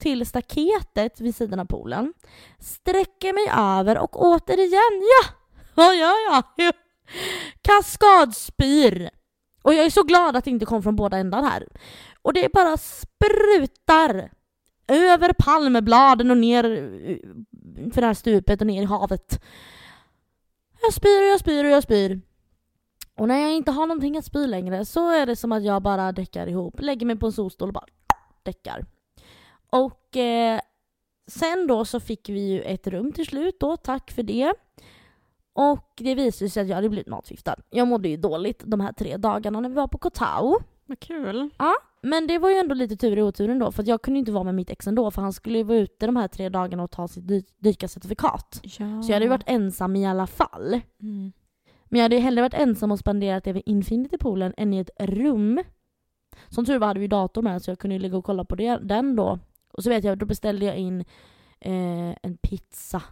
till 0.00 0.26
staketet 0.26 1.20
vid 1.20 1.34
sidan 1.34 1.60
av 1.60 1.64
poolen, 1.64 2.14
sträcker 2.58 3.32
mig 3.32 3.52
över 3.56 3.98
och 3.98 4.22
återigen, 4.22 5.02
ja! 5.02 5.34
Vad 5.74 5.96
gör 5.96 6.32
jag? 6.32 6.72
Kaskadspyr! 7.62 9.10
Och 9.62 9.74
jag 9.74 9.86
är 9.86 9.90
så 9.90 10.02
glad 10.02 10.36
att 10.36 10.44
det 10.44 10.50
inte 10.50 10.66
kom 10.66 10.82
från 10.82 10.96
båda 10.96 11.16
ändar 11.16 11.42
här. 11.42 11.68
Och 12.22 12.32
det 12.32 12.52
bara 12.52 12.76
sprutar 12.76 14.30
över 14.88 15.32
palmbladen 15.38 16.30
och 16.30 16.36
ner 16.36 16.64
eh, 16.64 17.16
för 17.92 18.00
det 18.00 18.06
här 18.06 18.14
stupet 18.14 18.60
och 18.60 18.66
ner 18.66 18.82
i 18.82 18.84
havet. 18.84 19.40
Jag 20.82 20.92
spyr 20.92 21.22
och 21.22 21.28
jag 21.28 21.40
spyr 21.40 21.64
och 21.64 21.70
jag 21.70 21.82
spyr. 21.82 22.20
Och 23.16 23.28
när 23.28 23.38
jag 23.40 23.52
inte 23.52 23.70
har 23.70 23.86
någonting 23.86 24.16
att 24.16 24.24
spy 24.24 24.46
längre 24.46 24.84
så 24.84 25.10
är 25.10 25.26
det 25.26 25.36
som 25.36 25.52
att 25.52 25.64
jag 25.64 25.82
bara 25.82 26.12
däckar 26.12 26.46
ihop. 26.46 26.80
Lägger 26.80 27.06
mig 27.06 27.16
på 27.16 27.26
en 27.26 27.32
solstol 27.32 27.68
och 27.68 27.74
bara 27.74 27.86
däckar. 28.42 28.84
Och 29.70 30.16
eh, 30.16 30.60
sen 31.26 31.66
då 31.66 31.84
så 31.84 32.00
fick 32.00 32.28
vi 32.28 32.40
ju 32.40 32.62
ett 32.62 32.86
rum 32.86 33.12
till 33.12 33.26
slut 33.26 33.60
då, 33.60 33.76
tack 33.76 34.10
för 34.10 34.22
det. 34.22 34.54
Och 35.52 35.92
det 35.96 36.14
visade 36.14 36.50
sig 36.50 36.62
att 36.62 36.68
jag 36.68 36.76
hade 36.76 36.88
blivit 36.88 37.08
matförgiftad. 37.08 37.56
Jag 37.70 37.88
mådde 37.88 38.08
ju 38.08 38.16
dåligt 38.16 38.62
de 38.66 38.80
här 38.80 38.92
tre 38.92 39.16
dagarna 39.16 39.60
när 39.60 39.68
vi 39.68 39.74
var 39.74 39.88
på 39.88 39.98
Kotao. 39.98 40.58
Vad 40.86 41.00
kul. 41.00 41.50
Ja, 41.58 41.74
men 42.02 42.26
det 42.26 42.38
var 42.38 42.50
ju 42.50 42.56
ändå 42.56 42.74
lite 42.74 42.96
tur 42.96 43.18
i 43.18 43.22
oturen 43.22 43.58
då 43.58 43.72
för 43.72 43.88
jag 43.88 44.02
kunde 44.02 44.18
inte 44.18 44.32
vara 44.32 44.44
med 44.44 44.54
mitt 44.54 44.70
ex 44.70 44.86
ändå 44.86 45.10
för 45.10 45.22
han 45.22 45.32
skulle 45.32 45.58
ju 45.58 45.64
vara 45.64 45.78
ute 45.78 46.06
de 46.06 46.16
här 46.16 46.28
tre 46.28 46.48
dagarna 46.48 46.82
och 46.82 46.90
ta 46.90 47.08
sitt 47.08 47.28
dy 47.28 47.42
dykarcertifikat. 47.58 48.60
Ja. 48.62 49.02
Så 49.02 49.10
jag 49.10 49.14
hade 49.14 49.24
ju 49.24 49.28
varit 49.28 49.44
ensam 49.48 49.96
i 49.96 50.06
alla 50.06 50.26
fall. 50.26 50.80
Mm. 51.02 51.32
Men 51.84 51.98
jag 51.98 52.04
hade 52.04 52.18
hellre 52.18 52.42
varit 52.42 52.54
ensam 52.54 52.92
och 52.92 52.98
spenderat 52.98 53.44
det 53.44 53.52
vid 53.52 53.62
Infinity-poolen 53.66 54.54
än 54.56 54.74
i 54.74 54.78
ett 54.78 54.90
rum. 54.98 55.62
Som 56.48 56.64
tur 56.64 56.78
var 56.78 56.86
hade 56.86 57.00
vi 57.00 57.06
dator 57.06 57.42
med 57.42 57.62
så 57.62 57.70
jag 57.70 57.78
kunde 57.78 57.98
ligga 57.98 58.16
och 58.16 58.24
kolla 58.24 58.44
på 58.44 58.56
det, 58.56 58.78
den 58.82 59.16
då. 59.16 59.38
Och 59.72 59.82
så 59.82 59.90
vet 59.90 60.04
jag, 60.04 60.18
då 60.18 60.26
beställde 60.26 60.66
jag 60.66 60.76
in 60.76 61.00
eh, 61.60 62.16
en 62.22 62.36
pizza 62.42 63.02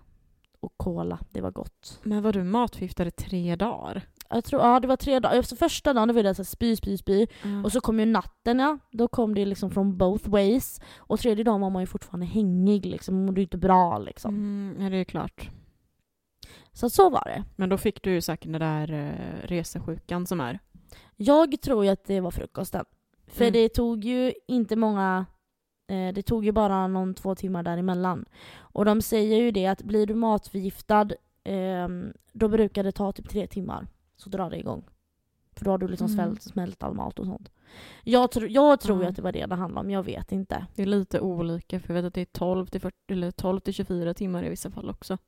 och 0.61 0.73
cola. 0.76 1.18
Det 1.30 1.40
var 1.40 1.50
gott. 1.50 2.00
Men 2.02 2.23
var 2.23 2.33
du 2.33 2.45
matförgiftad 2.45 3.07
i 3.07 3.11
tre 3.11 3.57
dagar? 3.57 4.02
Jag 4.30 4.44
tror, 4.44 4.62
ja 4.62 4.80
det 4.80 4.88
var 4.88 4.97
tre 4.97 5.20
dagar. 5.20 5.42
Så 5.42 5.56
första 5.56 5.92
dagen 5.92 6.14
var 6.14 6.23
det 6.23 6.35
så 6.35 6.42
här 6.42 6.44
spy, 6.44 6.76
spy, 6.76 6.97
spy. 6.97 7.26
Mm. 7.42 7.64
Och 7.64 7.73
så 7.73 7.80
kom 7.80 8.00
ju 8.00 8.06
natten 8.06 8.58
ja. 8.58 8.78
Då 8.90 9.08
kom 9.08 9.35
det 9.35 9.44
liksom 9.44 9.70
från 9.70 9.97
both 9.99 10.28
ways. 10.30 10.80
Och 10.99 11.20
tredje 11.20 11.44
dagen 11.44 11.61
var 11.61 11.70
man 11.70 11.82
ju 11.82 11.87
fortfarande 11.87 12.26
hängig 12.26 12.87
liksom. 12.87 13.14
Man 13.14 13.26
mådde 13.26 13.40
ju 13.40 13.44
inte 13.44 13.58
bra 13.58 13.99
liksom. 13.99 14.35
Mm, 14.35 14.82
ja, 14.82 14.90
det 14.90 14.97
är 14.97 15.04
klart. 15.04 15.50
Så 16.73 16.90
så 16.90 17.11
var 17.11 17.23
det. 17.26 17.44
Men 17.56 17.68
då 17.68 17.78
fick 17.78 18.02
du 18.02 18.11
ju 18.11 18.20
säkert 18.20 18.52
den 18.52 18.61
där 18.61 18.92
eh, 18.92 19.47
resesjukan 19.49 20.26
som 20.26 20.40
är. 20.40 20.58
Jag 21.16 21.61
tror 21.61 21.85
ju 21.85 21.90
att 21.90 22.04
det 22.04 22.20
var 22.20 22.30
frukosten. 22.30 22.85
För 23.26 23.44
Mm. 23.44 23.52
det 23.52 23.68
tog 23.68 24.04
ju 24.04 24.32
inte 24.49 24.76
många 24.76 25.26
eh, 25.90 26.14
det 26.14 26.23
tog 26.23 26.44
ju 26.44 26.52
bara 26.52 26.87
någon 26.87 27.14
två 27.14 27.35
timmar 27.35 27.62
däremellan. 27.62 28.25
Och 28.58 28.85
de 28.85 29.02
säger 29.02 29.37
ju 29.37 29.50
det 29.50 29.66
att 29.66 29.82
blir 29.82 30.06
du 30.06 30.14
matförgiftad 30.14 31.08
eh, 31.44 31.88
då 32.32 32.49
brukar 32.49 32.85
det 32.85 32.92
ta 32.92 33.12
typ 33.12 33.28
tre 33.28 33.47
timmar. 33.47 33.87
Så 34.19 34.29
drar 34.31 34.51
det 34.51 34.57
igång. 34.59 34.85
För 35.57 35.65
då 35.65 35.71
har 35.71 35.79
du 35.79 35.89
liksom 35.89 36.07
Mm. 36.07 36.17
smält, 36.17 36.43
smält 36.43 36.83
all 36.83 36.95
mat 36.95 37.19
och 37.19 37.27
sånt. 37.27 37.49
Jag, 38.05 38.31
tr 38.31 38.47
jag 38.51 38.81
tror 38.81 39.03
Ja. 39.03 39.09
att 39.09 39.17
det 39.17 39.23
var 39.23 39.33
det 39.33 39.47
det 39.47 39.55
handlade 39.55 39.87
om, 39.87 39.91
jag 39.91 40.03
vet 40.03 40.33
inte. 40.33 40.67
Det 40.75 40.83
är 40.83 40.87
lite 40.87 41.21
olika 41.21 41.81
för 41.81 41.89
jag 41.95 42.03
vet 42.03 42.09
att 42.09 42.15
det 42.15 42.21
är 42.21 42.25
12 42.39 42.67
till, 42.67 42.81
40, 42.81 42.97
eller 43.13 43.31
12 43.31 43.61
till 43.61 43.75
24 43.75 44.15
timmar 44.15 44.45
i 44.45 44.49
vissa 44.49 44.71
fall 44.71 44.91
också. 44.91 45.19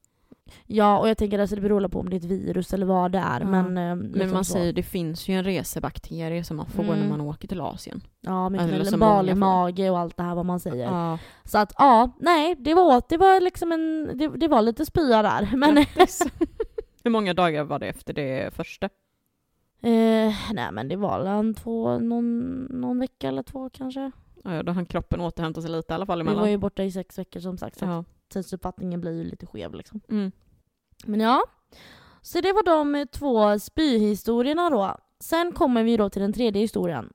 Ja, 0.66 0.98
och 0.98 1.08
jag 1.08 1.16
tänker 1.18 1.38
att 1.38 1.40
alltså, 1.40 1.56
det 1.56 1.62
beror 1.62 1.88
på 1.88 2.00
om 2.00 2.10
det 2.10 2.16
är 2.16 2.18
ett 2.18 2.24
virus 2.24 2.72
eller 2.74 2.86
vad 2.86 3.12
det 3.12 3.18
är. 3.18 3.40
Ja. 3.40 3.46
Men, 3.46 3.64
eh, 3.66 3.96
Men 3.96 4.00
liksom 4.12 4.30
man 4.32 4.44
så. 4.44 4.52
säger 4.52 4.72
det 4.72 4.82
finns 4.82 5.28
ju 5.28 5.34
en 5.34 5.44
resebakterie 5.44 6.44
som 6.44 6.56
man 6.56 6.66
får 6.66 6.82
Mm. 6.84 6.98
när 6.98 7.08
man 7.08 7.20
åker 7.20 7.48
till 7.48 7.60
Asien. 7.60 8.00
Ja, 8.20 8.48
får. 9.32 9.38
mage 9.38 9.90
och 9.90 9.98
allt 9.98 10.16
det 10.16 10.22
här 10.22 10.34
vad 10.34 10.46
man 10.46 10.60
säger. 10.60 10.84
Ja, 10.84 11.18
Så 11.44 11.58
att 11.58 11.72
ja, 11.78 12.10
nej, 12.20 12.54
det 12.58 12.74
var, 12.74 13.02
det 13.08 13.16
var 13.16 13.40
liksom 13.40 13.72
en, 13.72 14.10
det, 14.18 14.28
det 14.28 14.48
var 14.48 14.62
lite 14.62 14.86
spya 14.86 15.22
där. 15.22 15.50
Men. 15.56 15.76
Hur 17.04 17.10
många 17.10 17.34
dagar 17.34 17.64
var 17.64 17.78
det 17.78 17.86
efter 17.86 18.12
det 18.12 18.54
första? 18.54 18.86
Eh, 19.82 20.34
nej 20.52 20.72
men 20.72 20.88
det 20.88 20.96
var 20.96 21.22
väl 21.22 21.54
två, 21.54 21.98
någon, 21.98 22.64
någon 22.64 22.98
vecka 22.98 23.28
eller 23.28 23.42
två 23.42 23.70
kanske. 23.70 24.10
Ja, 24.44 24.62
då 24.62 24.72
hann 24.72 24.86
kroppen 24.86 25.20
återhämta 25.20 25.62
sig 25.62 25.70
lite 25.70 25.92
i 25.92 25.94
alla 25.94 26.06
fall 26.06 26.18
Vi 26.18 26.20
emellan. 26.20 26.40
var 26.40 26.48
ju 26.48 26.56
borta 26.56 26.84
i 26.84 26.92
sex 26.92 27.18
veckor 27.18 27.40
som 27.40 27.58
sagt 27.58 27.78
så 27.78 27.84
ja. 27.84 28.04
tidsuppfattningen 28.28 29.00
blir 29.00 29.12
ju 29.12 29.24
lite 29.24 29.46
skev 29.46 29.74
liksom. 29.74 30.00
Mm. 30.08 30.32
Men 31.04 31.20
ja, 31.20 31.42
så 32.22 32.40
det 32.40 32.52
var 32.52 32.62
de 32.62 33.06
två 33.12 33.58
spyhistorierna 33.58 34.70
då. 34.70 34.96
Sen 35.20 35.52
kommer 35.52 35.84
vi 35.84 35.96
då 35.96 36.10
till 36.10 36.22
den 36.22 36.32
tredje 36.32 36.62
historien. 36.62 37.12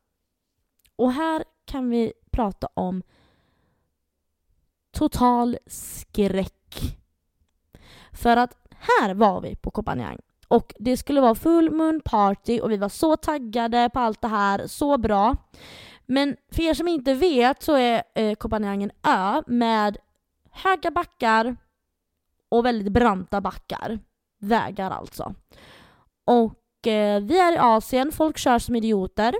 Och 0.95 1.11
här 1.11 1.43
kan 1.65 1.89
vi 1.89 2.13
prata 2.31 2.67
om 2.73 3.03
total 4.91 5.57
skräck. 5.67 6.97
För 8.11 8.37
att 8.37 8.64
här 8.87 9.13
var 9.13 9.41
vi 9.41 9.55
på 9.55 9.71
Kopanjang 9.71 10.19
och 10.47 10.73
det 10.79 10.97
skulle 10.97 11.21
vara 11.21 11.35
full 11.35 11.71
moon 11.71 12.01
party 12.05 12.59
och 12.59 12.71
vi 12.71 12.77
var 12.77 12.89
så 12.89 13.17
taggade 13.17 13.89
på 13.93 13.99
allt 13.99 14.21
det 14.21 14.27
här, 14.27 14.67
så 14.67 14.97
bra. 14.97 15.35
Men 16.05 16.35
för 16.51 16.63
er 16.63 16.73
som 16.73 16.87
inte 16.87 17.13
vet 17.13 17.63
så 17.63 17.75
är 17.75 18.03
eh, 18.15 18.35
Kopanjang 18.35 18.83
en 18.83 18.91
ö 19.03 19.41
med 19.47 19.97
höga 20.51 20.91
backar 20.91 21.55
och 22.49 22.65
väldigt 22.65 22.93
branta 22.93 23.41
backar. 23.41 23.99
Vägar 24.39 24.91
alltså. 24.91 25.33
Och 26.25 26.87
eh, 26.87 27.21
vi 27.21 27.39
är 27.39 27.53
i 27.53 27.57
Asien, 27.57 28.11
folk 28.11 28.37
kör 28.37 28.59
som 28.59 28.75
idioter. 28.75 29.35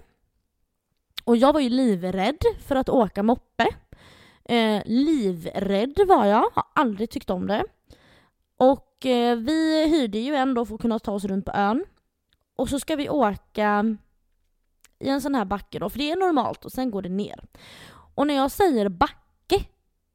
Och 1.23 1.37
jag 1.37 1.53
var 1.53 1.59
ju 1.59 1.69
livrädd 1.69 2.39
för 2.67 2.75
att 2.75 2.89
åka 2.89 3.23
moppe. 3.23 3.67
Eh, 4.45 4.81
livrädd 4.85 5.99
var 6.07 6.25
jag, 6.25 6.49
har 6.53 6.63
aldrig 6.73 7.09
tyckt 7.09 7.29
om 7.29 7.47
det. 7.47 7.63
Och 8.57 8.94
eh, 9.05 9.35
vi 9.35 9.88
hyrde 9.88 10.17
ju 10.17 10.35
en 10.35 10.53
då 10.53 10.65
för 10.65 10.75
att 10.75 10.81
kunna 10.81 11.00
ta 11.00 11.12
oss 11.12 11.25
runt 11.25 11.45
på 11.45 11.51
ön. 11.51 11.85
Och 12.55 12.69
så 12.69 12.79
ska 12.79 12.95
vi 12.95 13.09
åka 13.09 13.97
i 15.00 15.09
en 15.09 15.21
sån 15.21 15.35
här 15.35 15.45
backe 15.45 15.79
då, 15.79 15.89
för 15.89 16.00
det 16.00 16.12
är 16.12 16.15
normalt 16.15 16.65
och 16.65 16.71
sen 16.71 16.91
går 16.91 17.01
det 17.01 17.09
ner. 17.09 17.39
Och 18.15 18.27
när 18.27 18.33
jag 18.35 18.51
säger 18.51 18.89
backe, 18.89 19.65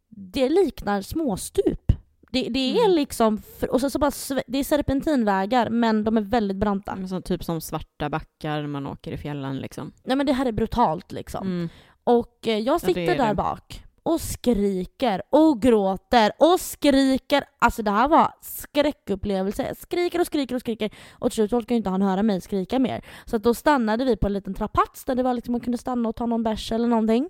det 0.09 0.49
liknar 0.49 1.02
småstup. 1.02 1.92
Det, 2.32 2.49
det 2.49 2.73
är 2.78 2.85
Mm. 2.85 2.97
liksom, 2.97 3.42
och 3.70 3.80
så, 3.80 3.90
så 3.90 3.99
bara, 3.99 4.11
det 4.47 4.59
är 4.59 4.64
serpentinvägar 4.64 5.70
men 5.70 6.04
de 6.04 6.16
är 6.16 6.20
väldigt 6.20 6.56
branta. 6.56 6.97
Men 6.97 7.09
så, 7.09 7.20
typ 7.20 7.44
som 7.44 7.61
svarta 7.61 8.09
backar 8.09 8.61
när 8.61 8.68
man 8.68 8.87
åker 8.87 9.12
i 9.12 9.18
fjällen 9.18 9.59
liksom. 9.59 9.92
Nej 10.04 10.16
men 10.16 10.26
det 10.26 10.32
här 10.32 10.47
är 10.47 10.52
brutalt 10.52 11.12
liksom. 11.12 11.47
Mm. 11.47 11.68
Och 12.04 12.49
eh, 12.49 12.59
jag 12.59 12.80
sitter 12.80 13.00
är 13.00 13.18
där 13.18 13.28
det. 13.28 13.35
bak 13.35 13.85
och 14.02 14.21
skriker 14.21 15.23
och 15.30 15.62
gråter 15.62 16.33
och 16.38 16.61
skriker. 16.61 17.45
Alltså 17.59 17.83
det 17.83 17.90
här 17.90 18.09
var 18.09 18.33
skräckupplevelse. 18.40 19.66
Jag 19.66 19.76
skriker 19.76 20.21
och 20.21 20.26
skriker 20.26 20.54
och 20.54 20.61
skriker. 20.61 20.90
Och 21.12 21.30
till 21.30 21.35
slut 21.35 21.52
orkar 21.52 21.75
inte 21.75 21.90
han 21.90 22.02
höra 22.02 22.23
mig 22.23 22.40
skrika 22.40 22.78
mer. 22.78 23.04
Så 23.25 23.37
att 23.37 23.42
då 23.42 23.54
stannade 23.54 24.04
vi 24.04 24.16
på 24.16 24.26
en 24.26 24.33
liten 24.33 24.54
trapats 24.54 25.04
där 25.04 25.14
det 25.14 25.23
var 25.23 25.35
liksom 25.35 25.52
man 25.52 25.61
kunde 25.61 25.78
stanna 25.78 26.09
och 26.09 26.16
ta 26.16 26.26
någon 26.26 26.42
bärs 26.42 26.73
eller 26.73 26.88
någonting. 26.88 27.28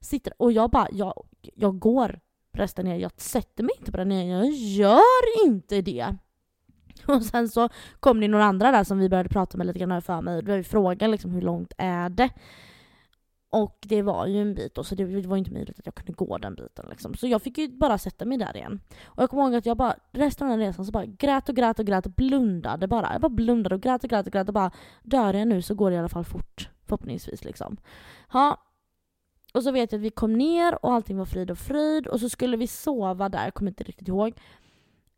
Sitter, 0.00 0.32
och 0.38 0.52
jag 0.52 0.70
bara, 0.70 0.88
jag, 0.92 1.26
jag 1.54 1.78
går 1.78 2.20
resten 2.52 2.84
ner. 2.84 2.96
Jag 2.96 3.12
sätter 3.16 3.62
mig 3.62 3.72
inte 3.78 3.90
på 3.90 3.96
den 3.96 4.08
ner. 4.08 4.36
Jag 4.36 4.52
gör 4.52 5.46
inte 5.46 5.82
det. 5.82 6.16
Och 7.06 7.22
sen 7.22 7.48
så 7.48 7.68
kom 8.00 8.20
det 8.20 8.28
några 8.28 8.44
andra 8.44 8.72
där 8.72 8.84
som 8.84 8.98
vi 8.98 9.08
började 9.08 9.28
prata 9.28 9.58
med 9.58 9.66
lite 9.66 9.78
grann 9.78 10.02
för 10.02 10.20
mig. 10.20 10.42
Då 10.42 10.62
frågade 10.62 11.12
liksom 11.12 11.30
hur 11.30 11.42
långt 11.42 11.72
är 11.78 12.08
det? 12.08 12.30
Och 13.50 13.78
det 13.80 14.02
var 14.02 14.26
ju 14.26 14.40
en 14.40 14.54
bit 14.54 14.74
då, 14.74 14.84
så 14.84 14.94
det 14.94 15.04
det 15.04 15.28
var 15.28 15.36
inte 15.36 15.52
möjligt 15.52 15.78
att 15.78 15.86
jag 15.86 15.94
kunde 15.94 16.12
gå 16.12 16.38
den 16.38 16.54
biten. 16.54 16.86
Liksom. 16.90 17.14
Så 17.14 17.26
jag 17.26 17.42
fick 17.42 17.58
ju 17.58 17.68
bara 17.68 17.98
sätta 17.98 18.24
mig 18.24 18.38
där 18.38 18.56
igen. 18.56 18.80
Och 19.04 19.22
jag 19.22 19.30
kommer 19.30 19.42
ihåg 19.42 19.54
att 19.54 19.66
jag 19.66 19.76
bara, 19.76 19.96
resten 20.12 20.46
av 20.46 20.50
den 20.58 20.66
resan 20.66 20.84
så 20.84 20.92
bara 20.92 21.06
grät 21.06 21.48
och 21.48 21.56
grät 21.56 21.78
och 21.78 21.86
grät 21.86 22.06
och 22.06 22.12
blundade 22.12 22.88
bara. 22.88 23.12
Jag 23.12 23.20
bara 23.20 23.28
blundade 23.28 23.74
och 23.74 23.80
grät 23.80 24.04
och 24.04 24.10
grät 24.10 24.26
och 24.26 24.32
grät 24.32 24.48
och 24.48 24.54
bara 24.54 24.70
dör 25.02 25.34
jag 25.34 25.48
nu 25.48 25.62
så 25.62 25.74
går 25.74 25.90
det 25.90 25.96
i 25.96 25.98
alla 25.98 26.08
fall 26.08 26.24
fort. 26.24 26.70
Förhoppningsvis 26.86 27.44
liksom. 27.44 27.76
Ja. 28.32 28.62
Och 29.54 29.62
så 29.62 29.70
vet 29.70 29.92
jag 29.92 29.98
att 29.98 30.04
vi 30.04 30.10
kom 30.10 30.32
ner 30.32 30.84
och 30.84 30.92
allting 30.92 31.18
var 31.18 31.24
frid 31.24 31.50
och 31.50 31.58
fröjd 31.58 32.06
och 32.06 32.20
så 32.20 32.28
skulle 32.28 32.56
vi 32.56 32.66
sova 32.66 33.28
där, 33.28 33.44
jag 33.44 33.54
kommer 33.54 33.70
inte 33.70 33.84
riktigt 33.84 34.08
ihåg. 34.08 34.32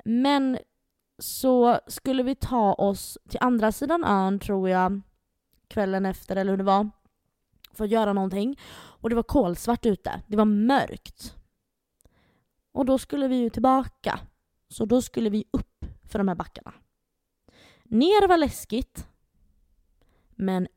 Men 0.04 0.58
så 1.18 1.78
skulle 1.87 2.23
vi 2.23 2.35
ta 2.35 2.73
oss 2.73 3.18
till 3.28 3.38
andra 3.42 3.73
sidan 3.73 4.04
ön 4.04 4.38
tror 4.38 4.68
jag, 4.68 5.00
kvällen 5.68 6.06
efter 6.06 6.37
eller 6.37 6.50
hur 6.50 6.58
det 6.58 6.64
var 6.64 6.90
för 7.73 7.85
att 7.85 7.91
göra 7.91 8.13
någonting. 8.13 8.61
Och 8.75 9.11
det 9.11 9.17
var 9.17 9.23
kolsvart 9.23 9.87
ute. 9.87 10.23
Det 10.27 10.37
var 10.37 10.45
mörkt. 10.45 11.35
Och 12.73 12.85
då 12.85 12.99
skulle 12.99 13.29
vi 13.29 13.37
ju 13.37 13.51
tillbaka. 13.51 14.21
Så 14.69 14.85
då 14.85 15.03
skulle 15.03 15.31
vi 15.31 15.45
upp 15.51 15.85
för 16.05 16.19
de 16.19 16.29
här 16.29 16.35
backarna. 16.35 16.75
Ner 17.85 18.29
var 18.29 18.37
läskigt. 18.37 19.07
Men. 20.31 20.69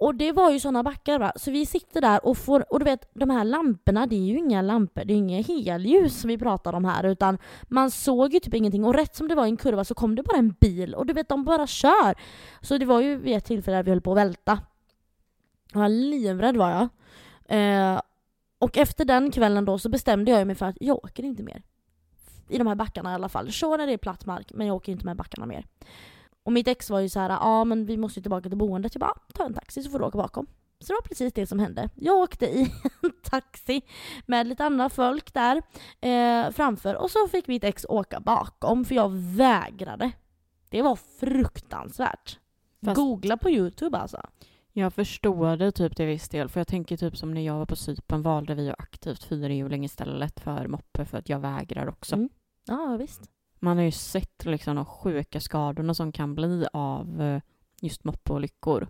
Och 0.00 0.14
det 0.14 0.32
var 0.32 0.50
ju 0.50 0.60
sådana 0.60 0.82
backar 0.82 1.18
va. 1.18 1.32
Så 1.36 1.50
vi 1.50 1.66
sitter 1.66 2.00
där 2.00 2.26
och 2.26 2.38
får, 2.38 2.72
och 2.72 2.78
du 2.78 2.84
vet 2.84 3.10
de 3.14 3.30
här 3.30 3.44
lamporna 3.44 4.06
det 4.06 4.16
är 4.16 4.26
ju 4.26 4.38
inga 4.38 4.62
lampor, 4.62 5.04
det 5.04 5.12
är 5.12 5.16
inga 5.16 5.42
helljus 5.42 6.24
vi 6.24 6.38
pratar 6.38 6.72
om 6.72 6.84
här 6.84 7.04
utan 7.04 7.38
man 7.68 7.90
såg 7.90 8.34
ju 8.34 8.40
typ 8.40 8.54
ingenting 8.54 8.84
och 8.84 8.94
rätt 8.94 9.16
som 9.16 9.28
det 9.28 9.34
var 9.34 9.46
i 9.46 9.48
en 9.48 9.56
kurva 9.56 9.84
så 9.84 9.94
kom 9.94 10.14
det 10.14 10.22
bara 10.22 10.36
en 10.38 10.54
bil 10.60 10.94
och 10.94 11.06
du 11.06 11.12
vet 11.12 11.28
de 11.28 11.44
bara 11.44 11.66
kör. 11.66 12.14
Så 12.60 12.78
det 12.78 12.86
var 12.86 13.00
ju 13.00 13.16
vid 13.16 13.36
ett 13.36 13.44
tillfälle 13.44 13.76
där 13.76 13.82
vi 13.82 13.90
höll 13.90 14.00
på 14.00 14.12
att 14.12 14.18
välta. 14.18 14.60
Jag 15.72 15.90
livrädd 15.90 16.56
var 16.56 16.70
jag. 16.70 16.88
Eh, 17.58 18.00
och 18.58 18.78
efter 18.78 19.04
den 19.04 19.30
kvällen 19.30 19.64
då 19.64 19.78
så 19.78 19.88
bestämde 19.88 20.30
jag 20.30 20.46
mig 20.46 20.56
för 20.56 20.66
att 20.66 20.76
jag 20.80 21.04
åker 21.04 21.22
inte 21.22 21.42
mer. 21.42 21.62
I 22.48 22.58
de 22.58 22.66
här 22.66 22.74
backarna 22.74 23.10
i 23.12 23.14
alla 23.14 23.28
fall. 23.28 23.50
Kör 23.50 23.78
när 23.78 23.86
det 23.86 23.92
är 23.92 23.98
platt 23.98 24.26
mark 24.26 24.52
men 24.54 24.66
jag 24.66 24.76
åker 24.76 24.92
inte 24.92 25.06
med 25.06 25.16
backarna 25.16 25.46
mer. 25.46 25.64
Och 26.42 26.52
mitt 26.52 26.68
ex 26.68 26.90
var 26.90 27.00
ju 27.00 27.08
så 27.08 27.20
här, 27.20 27.30
ja 27.30 27.64
men 27.64 27.86
vi 27.86 27.96
måste 27.96 28.18
ju 28.20 28.22
tillbaka 28.22 28.48
till 28.48 28.58
boendet. 28.58 28.94
Jag 28.94 29.00
bara, 29.00 29.14
ta 29.34 29.44
en 29.44 29.54
taxi 29.54 29.82
så 29.82 29.90
får 29.90 29.98
du 29.98 30.04
åka 30.04 30.18
bakom. 30.18 30.46
Så 30.80 30.86
det 30.86 30.92
var 30.92 31.02
precis 31.08 31.32
det 31.32 31.46
som 31.46 31.58
hände. 31.58 31.88
Jag 31.94 32.18
åkte 32.18 32.46
i 32.46 32.60
en 33.02 33.12
taxi 33.22 33.82
med 34.26 34.46
lite 34.46 34.64
andra 34.64 34.88
folk 34.88 35.34
där 35.34 35.62
eh, 36.00 36.50
framför 36.50 36.94
och 36.94 37.10
så 37.10 37.28
fick 37.28 37.46
mitt 37.48 37.64
ex 37.64 37.86
åka 37.88 38.20
bakom 38.20 38.84
för 38.84 38.94
jag 38.94 39.08
vägrade. 39.12 40.12
Det 40.70 40.82
var 40.82 40.96
fruktansvärt. 40.96 42.38
Fast- 42.84 42.96
Googla 42.96 43.36
på 43.36 43.50
youtube 43.50 43.98
alltså. 43.98 44.20
Jag 44.72 44.94
förstår 44.94 45.56
det 45.56 45.72
typ 45.72 45.96
till 45.96 46.06
viss 46.06 46.28
del, 46.28 46.48
för 46.48 46.60
jag 46.60 46.66
tänker 46.68 46.96
typ 46.96 47.16
som 47.16 47.34
när 47.34 47.40
jag 47.46 47.58
var 47.58 47.66
på 47.66 47.76
Cypern 47.76 48.22
valde 48.22 48.54
vi 48.54 48.64
ju 48.64 48.72
aktivt 48.78 49.22
fyrhjuling 49.24 49.84
istället 49.84 50.40
för 50.40 50.66
moppe 50.68 51.04
för 51.04 51.18
att 51.18 51.28
jag 51.28 51.38
vägrar 51.38 51.88
också. 51.88 52.14
Mm. 52.14 52.28
Ja 52.66 52.96
visst. 53.00 53.20
Man 53.60 53.76
har 53.76 53.84
ju 53.84 53.92
sett 53.92 54.44
liksom 54.44 54.76
de 54.76 54.84
sjuka 54.84 55.40
skadorna 55.40 55.94
som 55.94 56.12
kan 56.12 56.34
bli 56.34 56.66
av 56.72 57.22
eh, 57.22 57.42
just 57.80 58.04
moppeolyckor. 58.04 58.88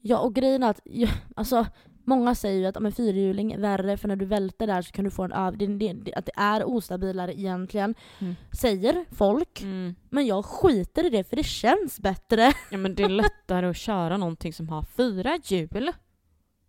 Ja 0.00 0.18
och 0.18 0.34
grejen 0.34 0.62
är 0.62 0.70
att, 0.70 0.80
ja, 0.84 1.08
alltså 1.36 1.66
många 2.06 2.34
säger 2.34 2.60
ju 2.60 2.66
att 2.66 2.74
ja, 2.74 2.80
men 2.80 2.92
fyrhjuling 2.92 3.52
är 3.52 3.58
värre 3.58 3.96
för 3.96 4.08
när 4.08 4.16
du 4.16 4.24
välter 4.24 4.66
där 4.66 4.82
så 4.82 4.92
kan 4.92 5.04
du 5.04 5.10
få 5.10 5.22
en 5.22 5.32
öv... 5.32 5.58
Det, 5.58 5.66
det, 5.66 5.92
det, 5.92 6.14
att 6.14 6.26
det 6.26 6.32
är 6.36 6.64
ostabilare 6.64 7.40
egentligen. 7.40 7.94
Mm. 8.18 8.34
Säger 8.52 9.04
folk. 9.10 9.62
Men 10.10 10.26
jag 10.26 10.44
skiter 10.44 11.06
i 11.06 11.10
det 11.10 11.24
för 11.24 11.36
det 11.36 11.44
känns 11.44 12.00
bättre. 12.00 12.52
Ja 12.70 12.78
men 12.78 12.94
det 12.94 13.02
är 13.02 13.08
lättare 13.08 13.66
att 13.66 13.76
köra 13.76 14.16
någonting 14.16 14.52
som 14.52 14.68
har 14.68 14.82
fyra 14.82 15.38
hjul 15.44 15.92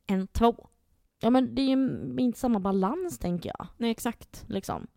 än 0.08 0.28
två. 0.28 0.70
Ja 1.20 1.30
men 1.30 1.56
det 1.56 1.62
är 1.62 1.68
ju 1.68 2.16
inte 2.18 2.40
samma 2.40 2.60
balans 2.60 3.20
tänker 3.20 3.52
jag. 3.58 3.68
Nej 3.78 3.92
exakt. 3.92 4.44
Liksom. 4.48 4.88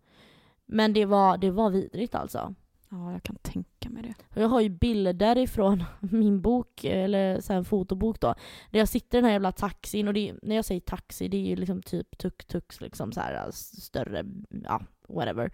Men 0.71 0.93
det 0.93 1.05
var, 1.05 1.37
det 1.37 1.51
var 1.51 1.69
vidrigt 1.69 2.15
alltså. 2.15 2.55
Ja, 2.89 3.11
jag 3.11 3.23
kan 3.23 3.35
tänka 3.35 3.89
mig 3.89 4.03
det. 4.03 4.41
Jag 4.41 4.47
har 4.49 4.61
ju 4.61 4.69
bilder 4.69 5.37
ifrån 5.37 5.83
min 5.99 6.41
bok, 6.41 6.83
eller 6.83 7.41
så 7.41 7.53
en 7.53 7.65
fotobok 7.65 8.19
då, 8.19 8.35
där 8.71 8.79
jag 8.79 8.87
sitter 8.89 9.17
i 9.17 9.21
den 9.21 9.25
här 9.25 9.31
jävla 9.31 9.51
taxin 9.51 10.07
och 10.07 10.17
är- 10.17 10.39
när 10.41 10.55
jag 10.55 10.65
säger 10.65 10.81
taxi 10.81 11.27
det 11.27 11.37
är 11.37 11.41
ju 11.49 11.55
liksom 11.55 11.81
typ 11.81 12.17
tuk-tuks 12.23 12.81
liksom 12.81 13.11
så 13.11 13.19
här 13.19 13.51
större, 13.51 14.23
ja 14.63 14.81
whatever. 15.09 15.51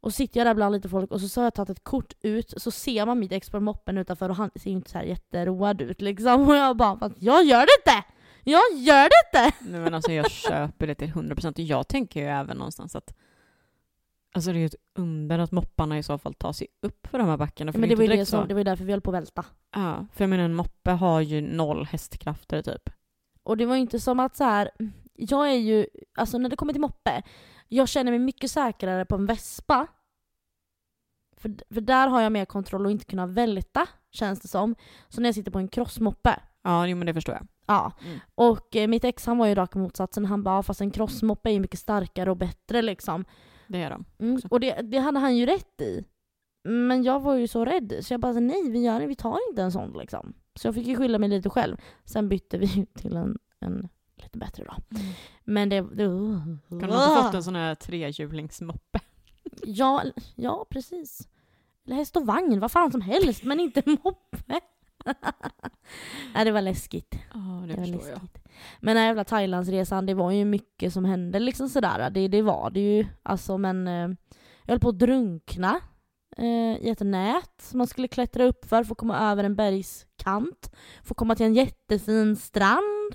Och 0.00 0.12
så 0.12 0.16
sitter 0.16 0.40
jag 0.40 0.46
där 0.46 0.54
bland 0.54 0.72
lite 0.74 0.88
folk 0.88 1.10
och 1.10 1.20
så, 1.20 1.28
så 1.28 1.40
har 1.40 1.46
jag 1.46 1.54
tagit 1.54 1.70
ett 1.70 1.84
kort 1.84 2.12
ut 2.20 2.54
så 2.56 2.70
ser 2.70 3.06
man 3.06 3.18
mitt 3.18 3.32
ex 3.32 3.50
på 3.50 3.60
moppen 3.60 3.98
utanför 3.98 4.28
och 4.28 4.36
han 4.36 4.50
ser 4.56 4.70
ju 4.70 4.76
inte 4.76 4.90
så 4.90 4.98
här 4.98 5.04
jätteroad 5.04 5.80
ut 5.80 6.00
liksom 6.00 6.42
och 6.48 6.56
jag 6.56 6.76
bara 6.76 7.10
jag 7.18 7.44
gör 7.44 7.60
det 7.60 7.92
inte! 7.92 8.06
Jag 8.44 8.62
gör 8.78 9.08
det 9.08 9.40
inte! 9.50 9.56
Nej, 9.70 9.80
men 9.80 9.94
alltså 9.94 10.12
jag 10.12 10.30
köper 10.30 10.86
det 10.86 10.94
till 10.94 11.08
100% 11.12 11.46
och 11.52 11.58
jag 11.58 11.88
tänker 11.88 12.20
ju 12.20 12.26
även 12.26 12.56
någonstans 12.56 12.96
att 12.96 13.14
Alltså 14.34 14.52
det 14.52 14.58
är 14.58 14.60
ju 14.60 14.66
ett 14.66 14.74
under 14.98 15.38
att 15.38 15.52
mopparna 15.52 15.98
i 15.98 16.02
så 16.02 16.18
fall 16.18 16.34
tar 16.34 16.52
sig 16.52 16.66
upp 16.82 17.06
för 17.06 17.18
de 17.18 17.28
här 17.28 17.36
backarna. 17.36 17.72
För 17.72 17.78
Men 17.78 17.88
det 17.88 17.94
det 17.94 17.98
var, 17.98 18.14
ju 18.14 18.16
det, 18.20 18.26
som, 18.26 18.48
det 18.48 18.54
var 18.54 18.60
ju 18.60 18.64
därför 18.64 18.84
vi 18.84 18.92
höll 18.92 19.00
på 19.00 19.10
att 19.10 19.14
välta. 19.16 19.44
Ja, 19.74 20.06
för 20.12 20.24
jag 20.24 20.30
menar 20.30 20.44
en 20.44 20.54
moppe 20.54 20.90
har 20.90 21.20
ju 21.20 21.40
noll 21.40 21.84
hästkrafter 21.86 22.62
typ. 22.62 22.90
Och 23.42 23.56
det 23.56 23.66
var 23.66 23.74
ju 23.74 23.80
inte 23.80 24.00
som 24.00 24.20
att 24.20 24.36
så 24.36 24.44
här. 24.44 24.70
jag 25.14 25.50
är 25.50 25.56
ju, 25.58 25.86
alltså 26.14 26.38
när 26.38 26.48
det 26.48 26.56
kommer 26.56 26.72
till 26.72 26.80
moppe, 26.80 27.22
jag 27.68 27.88
känner 27.88 28.12
mig 28.12 28.18
mycket 28.18 28.50
säkrare 28.50 29.04
på 29.04 29.14
en 29.14 29.26
vespa. 29.26 29.86
För, 31.36 31.54
för 31.74 31.80
där 31.80 32.08
har 32.08 32.20
jag 32.20 32.32
mer 32.32 32.44
kontroll 32.44 32.84
och 32.86 32.90
inte 32.92 33.04
kunna 33.04 33.26
välta, 33.26 33.86
känns 34.10 34.40
det 34.40 34.48
som. 34.48 34.74
Så 35.08 35.20
när 35.20 35.28
jag 35.28 35.34
sitter 35.34 35.50
på 35.50 35.58
en 35.58 35.68
crossmoppe, 35.68 36.40
Ja, 36.62 36.86
jo, 36.86 36.96
men 36.96 37.06
det 37.06 37.14
förstår 37.14 37.34
jag. 37.34 37.46
ja. 37.66 37.92
Mm. 38.06 38.18
Och 38.34 38.76
eh, 38.76 38.88
mitt 38.88 39.04
ex 39.04 39.26
han 39.26 39.38
var 39.38 39.46
ju 39.46 39.54
raka 39.54 39.78
motsatsen, 39.78 40.24
han 40.24 40.42
bara 40.42 40.62
fast 40.62 40.80
en 40.80 40.90
crossmoppe 40.90 41.48
är 41.50 41.52
ju 41.52 41.60
mycket 41.60 41.80
starkare 41.80 42.30
och 42.30 42.36
bättre 42.36 42.82
liksom. 42.82 43.24
Det 43.66 43.82
är 43.82 43.90
de. 43.90 44.04
Mm. 44.18 44.40
Och 44.50 44.60
det, 44.60 44.80
det 44.82 44.98
hade 44.98 45.18
han 45.18 45.36
ju 45.36 45.46
rätt 45.46 45.80
i. 45.80 46.04
Men 46.64 47.02
jag 47.02 47.20
var 47.20 47.34
ju 47.34 47.48
så 47.48 47.64
rädd 47.64 47.92
så 48.00 48.12
jag 48.12 48.20
bara 48.20 48.32
nej 48.32 48.70
vi 48.70 48.82
gör 48.82 49.00
vi 49.00 49.14
tar 49.14 49.38
inte 49.50 49.62
en 49.62 49.72
sån 49.72 49.92
liksom. 49.98 50.34
Så 50.54 50.66
jag 50.66 50.74
fick 50.74 50.86
ju 50.86 50.96
skylla 50.96 51.18
mig 51.18 51.28
lite 51.28 51.50
själv. 51.50 51.76
Sen 52.04 52.28
bytte 52.28 52.58
vi 52.58 52.86
till 52.94 53.16
en, 53.16 53.38
en 53.60 53.88
lite 54.16 54.38
bättre 54.38 54.64
då. 54.64 54.98
Men 55.44 55.68
det... 55.68 55.80
det 55.80 56.04
Kan 56.68 56.80
du 56.80 56.84
inte 56.84 57.22
fått 57.22 57.34
en 57.34 57.44
sån 57.44 57.56
här 57.56 57.74
trehjulingsmoppe? 57.74 59.00
ja, 59.64 60.02
ja, 60.34 60.66
precis. 60.70 61.28
Eller 61.86 61.96
häst 61.96 62.16
och 62.16 62.26
vagn, 62.26 62.60
vad 62.60 62.72
fan 62.72 62.92
som 62.92 63.00
helst, 63.00 63.44
men 63.44 63.60
inte 63.60 63.82
moppe. 64.04 64.60
Nej, 66.34 66.44
det 66.44 66.50
var 66.50 66.62
läskigt. 66.62 67.14
Ja, 67.34 67.40
det 67.40 67.66
Det 67.66 67.76
var 67.76 67.86
förstår 67.86 68.10
jag. 68.10 68.20
Men 68.80 68.94
den 68.94 69.02
här 69.02 69.06
jävla 69.06 69.24
Thailandsresan, 69.24 70.06
det 70.06 70.14
var 70.14 70.30
ju 70.30 70.44
mycket 70.44 70.92
som 70.92 71.04
hände 71.04 71.38
liksom 71.38 71.68
sådär. 71.68 72.10
Det, 72.10 72.28
det 72.28 72.42
var 72.42 72.70
det 72.70 72.80
ju. 72.80 73.06
Alltså 73.22 73.58
men... 73.58 73.88
Eh, 73.88 74.08
jag 74.66 74.72
höll 74.72 74.80
på 74.80 74.88
att 74.88 74.98
drunkna 74.98 75.80
eh, 76.36 76.76
i 76.86 76.88
ett 76.88 77.00
nät 77.00 77.60
som 77.60 77.78
man 77.78 77.86
skulle 77.86 78.08
klättra 78.08 78.44
upp 78.44 78.64
för 78.64 78.84
för 78.84 78.92
att 78.92 78.98
komma 78.98 79.30
över 79.30 79.44
en 79.44 79.56
bergskant. 79.56 80.74
Få 81.02 81.14
komma 81.14 81.34
till 81.34 81.46
en 81.46 81.54
jättefin 81.54 82.36
strand. 82.36 83.12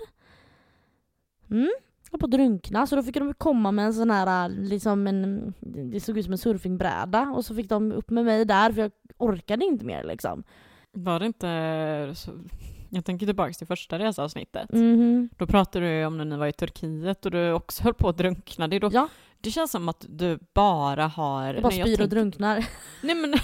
Mm. 1.52 1.70
Jag 2.04 2.12
höll 2.12 2.20
på 2.20 2.26
att 2.26 2.32
drunkna 2.32 2.88
så 2.88 2.96
då 2.96 3.04
fick 3.04 3.16
de 3.16 3.34
komma 3.34 3.72
med 3.72 3.86
en 3.86 3.94
sån 3.94 4.12
här, 4.12 4.50
eh, 4.50 4.56
liksom 4.56 5.08
en, 5.08 5.54
det 5.60 6.00
såg 6.00 6.18
ut 6.18 6.26
som 6.26 6.32
en 6.32 6.38
surfingbräda 6.38 7.22
och 7.22 7.46
så 7.46 7.56
fick 7.56 7.70
de 7.70 7.92
upp 7.92 8.10
med 8.10 8.26
mig 8.26 8.46
där 8.46 8.72
för 8.72 8.82
jag 8.82 8.92
orkade 9.18 9.66
inte 9.66 9.86
mer 9.86 10.04
liksom. 10.04 10.44
Var 10.92 11.20
det 11.20 11.26
inte... 11.26 12.16
Jag 12.90 13.06
tänker 13.06 13.26
tillbaka 13.26 13.54
till 13.54 13.68
första 13.68 14.00
reseavsnittet. 14.00 14.72
Mhm. 14.72 15.30
Då 15.38 15.48
pratade 15.48 16.00
du 16.00 16.06
om 16.06 16.18
när 16.18 16.26
ni 16.26 16.38
var 16.38 16.48
i 16.48 16.54
Turkiet 16.54 17.26
och 17.26 17.32
du 17.32 17.52
också 17.52 17.84
höll 17.84 17.94
på 17.94 18.10
att 18.10 18.18
drunkna. 18.18 18.68
Det, 18.68 18.76
är 18.76 18.80
då... 18.80 18.90
Ja. 18.94 19.08
det 19.42 19.52
känns 19.52 19.72
som 19.72 19.90
att 19.90 20.06
du 20.10 20.40
bara 20.54 21.08
har... 21.08 21.54
Jag 21.54 21.64
bara 21.64 21.72
spyr 21.72 22.02
och 22.02 22.10
drunknar. 22.10 22.66
Nej 23.04 23.16
men 23.16 23.36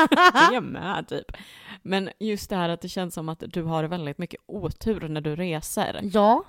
det 0.50 0.60
med 0.60 1.08
typ. 1.08 1.32
Men 1.82 2.10
just 2.20 2.50
det 2.50 2.56
här 2.56 2.68
att 2.68 2.80
det 2.80 2.88
känns 2.88 3.14
som 3.14 3.28
att 3.28 3.42
du 3.46 3.62
har 3.62 3.84
väldigt 3.84 4.18
mycket 4.18 4.40
otur 4.46 5.08
när 5.08 5.20
du 5.20 5.36
reser. 5.36 6.00
Ja, 6.02 6.44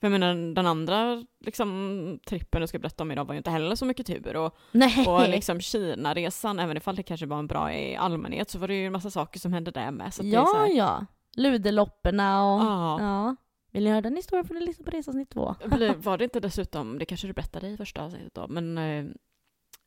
För 0.00 0.06
jag 0.06 0.12
menar 0.12 0.54
den 0.54 0.66
andra 0.66 1.24
liksom, 1.44 2.18
trippen 2.26 2.60
du 2.60 2.66
ska 2.66 2.78
berätta 2.78 3.02
om 3.02 3.12
idag 3.12 3.24
var 3.24 3.34
ju 3.34 3.38
inte 3.38 3.50
heller 3.50 3.76
så 3.76 3.84
mycket 3.84 4.06
tur. 4.06 4.36
Och, 4.36 4.56
nej. 4.72 5.06
och 5.08 5.28
liksom 5.28 5.60
Kina-resan, 5.60 6.58
även 6.58 6.76
ifall 6.76 6.96
det 6.96 7.02
kanske 7.02 7.26
var 7.26 7.38
en 7.38 7.46
bra 7.46 7.74
i 7.74 7.96
allmänhet 7.96 8.50
så 8.50 8.58
var 8.58 8.68
det 8.68 8.74
ju 8.74 8.86
en 8.86 8.92
massa 8.92 9.10
saker 9.10 9.40
som 9.40 9.52
hände 9.52 9.70
där 9.70 9.90
med. 9.90 10.14
Så 10.14 10.22
att 10.22 10.30
det 10.30 10.36
är 10.36 10.44
så 10.44 10.56
ja, 10.56 10.60
här, 10.60 10.76
ja. 10.76 11.06
Luderlopperna 11.36 12.44
och... 12.54 12.60
Ja. 12.60 13.00
Ja. 13.00 13.36
Vill 13.70 13.84
ni 13.84 13.90
höra 13.90 14.00
den 14.00 14.16
historien 14.16 14.44
får 14.46 14.54
ni 14.54 14.60
lyssna 14.60 14.84
på 14.84 14.90
resavsnitt 14.90 15.30
två. 15.30 15.54
Var 15.96 16.18
det 16.18 16.24
inte 16.24 16.40
dessutom, 16.40 16.98
det 16.98 17.04
kanske 17.04 17.26
du 17.26 17.32
berättade 17.32 17.68
i 17.68 17.76
första 17.76 18.02
avsnittet 18.04 18.34
då, 18.34 18.48
men 18.48 18.78
eh, 18.78 19.04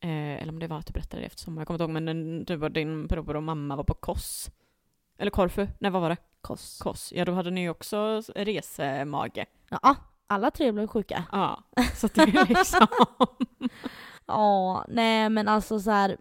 eh, 0.09 0.41
eller 0.41 0.49
om 0.49 0.59
det 0.59 0.67
var 0.67 0.77
att 0.79 0.85
du 0.87 0.93
berättade 0.93 1.21
det 1.21 1.25
eftersom 1.25 1.57
jag 1.57 1.67
kommer 1.67 1.75
inte 1.75 1.83
ihåg, 1.83 1.91
men 1.91 2.07
en- 2.07 2.43
du 2.45 2.61
och 2.63 2.71
din 2.71 3.07
bror 3.07 3.35
och 3.35 3.43
mamma 3.43 3.75
var 3.75 3.83
på 3.83 3.93
Kos. 3.93 4.49
Eller 5.17 5.31
Korfu, 5.31 5.67
nej 5.79 5.91
vad 5.91 6.01
var 6.01 6.09
det? 6.09 6.17
Koss. 6.41 6.79
Kos. 6.79 7.13
Ja 7.15 7.25
då 7.25 7.31
hade 7.31 7.51
ni 7.51 7.61
ju 7.61 7.69
också 7.69 8.21
resemage. 8.35 9.45
Ja, 9.69 9.95
alla 10.27 10.51
tre 10.51 10.71
blev 10.71 10.87
sjuka. 10.87 11.23
Ja, 11.31 11.63
så 11.95 12.07
det 12.07 12.21
är 12.21 12.45
liksom... 12.47 12.87
Ja, 14.25 14.85
nej 14.87 15.29
men 15.29 15.47
alltså 15.47 15.79
så 15.79 15.91
här. 15.91 16.17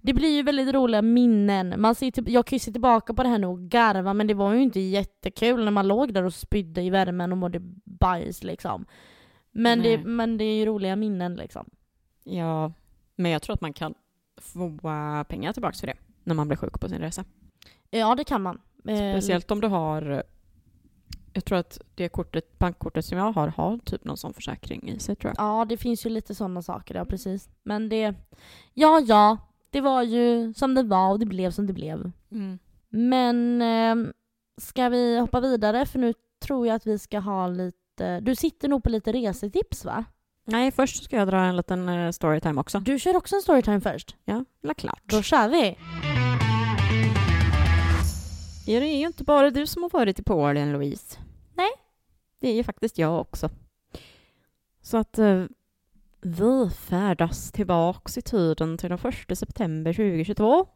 Det 0.00 0.14
blir 0.14 0.36
ju 0.36 0.42
väldigt 0.42 0.74
roliga 0.74 1.02
minnen. 1.02 1.74
Man 1.78 1.94
ser 1.94 2.10
typ, 2.10 2.28
jag 2.28 2.46
kan 2.46 2.56
ju 2.56 2.60
se 2.60 2.72
tillbaka 2.72 3.14
på 3.14 3.22
det 3.22 3.28
här 3.28 3.38
nu 3.38 3.46
och 3.46 3.60
garva 3.60 4.14
men 4.14 4.26
det 4.26 4.34
var 4.34 4.52
ju 4.52 4.62
inte 4.62 4.80
jättekul 4.80 5.64
när 5.64 5.70
man 5.70 5.88
låg 5.88 6.14
där 6.14 6.24
och 6.24 6.34
spydde 6.34 6.82
i 6.82 6.90
värmen 6.90 7.32
och 7.32 7.38
mådde 7.38 7.58
bajs 7.84 8.42
liksom. 8.42 8.86
Men, 9.52 9.82
det, 9.82 9.98
men 9.98 10.38
det 10.38 10.44
är 10.44 10.54
ju 10.54 10.66
roliga 10.66 10.96
minnen 10.96 11.36
liksom. 11.36 11.70
ja, 12.24 12.72
men 13.16 13.30
jag 13.30 13.42
tror 13.42 13.54
att 13.54 13.60
man 13.60 13.72
kan 13.72 13.94
få 14.36 14.78
pengar 15.28 15.52
tillbaka 15.52 15.78
för 15.78 15.86
det 15.86 15.96
när 16.24 16.34
man 16.34 16.48
blir 16.48 16.56
sjuk 16.56 16.80
på 16.80 16.88
sin 16.88 16.98
resa. 16.98 17.24
Ja 17.90 18.14
det 18.14 18.24
kan 18.24 18.42
man. 18.42 18.60
Eh, 18.88 19.12
Speciellt 19.12 19.50
om 19.50 19.60
du 19.60 19.68
har 19.68 20.22
jag 21.34 21.44
tror 21.44 21.58
att 21.58 21.80
det 21.94 22.08
kortet, 22.08 22.58
bankkortet 22.58 23.04
som 23.04 23.18
jag 23.18 23.32
har 23.32 23.48
har 23.48 23.78
typ 23.78 24.04
någon 24.04 24.16
sån 24.16 24.34
försäkring 24.34 24.88
i 24.88 24.98
sig 24.98 25.16
tror 25.16 25.32
jag. 25.36 25.46
Ja 25.46 25.64
det 25.64 25.76
finns 25.76 26.06
ju 26.06 26.10
lite 26.10 26.34
sådana 26.34 26.62
saker, 26.62 26.94
ja 26.94 27.04
precis. 27.04 27.48
Men 27.62 27.88
det, 27.88 28.14
ja 28.74 29.00
ja, 29.00 29.38
det 29.74 29.80
var 29.80 30.02
ju 30.02 30.54
som 30.54 30.74
det 30.74 30.82
var 30.82 31.10
och 31.10 31.18
det 31.18 31.26
blev 31.26 31.50
som 31.50 31.66
det 31.66 31.72
blev. 31.72 32.12
Mm. 32.32 32.58
Men 32.88 33.62
eh, 33.62 34.12
ska 34.60 34.88
vi 34.88 35.18
hoppa 35.18 35.40
vidare 35.40 35.86
för 35.86 35.98
nu 35.98 36.14
tror 36.42 36.66
jag 36.66 36.74
att 36.74 36.86
vi 36.86 36.98
ska 36.98 37.18
ha 37.18 37.48
lite, 37.48 38.20
du 38.20 38.34
sitter 38.34 38.68
nog 38.68 38.82
på 38.82 38.90
lite 38.90 39.12
resetips 39.12 39.84
va? 39.84 40.04
Nej, 40.44 40.70
först 40.70 41.04
ska 41.04 41.16
jag 41.16 41.28
dra 41.28 41.40
en 41.40 41.56
liten 41.56 41.88
eh, 41.88 42.10
storytime 42.10 42.60
också. 42.60 42.80
Du 42.80 42.98
kör 42.98 43.16
också 43.16 43.36
en 43.36 43.42
storytime 43.42 43.80
först. 43.80 44.16
Ja, 44.24 44.44
eller 44.62 44.74
klart. 44.74 45.02
Då 45.04 45.22
kör 45.22 45.48
vi! 45.48 45.78
Ja, 48.66 48.80
det 48.80 48.86
är 48.86 48.98
ju 48.98 49.06
inte 49.06 49.24
bara 49.24 49.50
du 49.50 49.66
som 49.66 49.82
har 49.82 49.90
varit 49.90 50.18
i 50.18 50.22
Polen, 50.22 50.72
Louise. 50.72 51.18
Nej. 51.54 51.70
Det 52.40 52.48
är 52.48 52.54
ju 52.54 52.64
faktiskt 52.64 52.98
jag 52.98 53.20
också. 53.20 53.50
Så 54.82 54.96
att 54.96 55.18
eh, 55.18 55.44
vi 56.24 56.70
färdas 56.70 57.52
tillbaks 57.52 58.18
i 58.18 58.22
tiden 58.22 58.78
till 58.78 58.90
den 58.90 58.98
1 59.28 59.38
september 59.38 59.92
2022. 59.92 60.66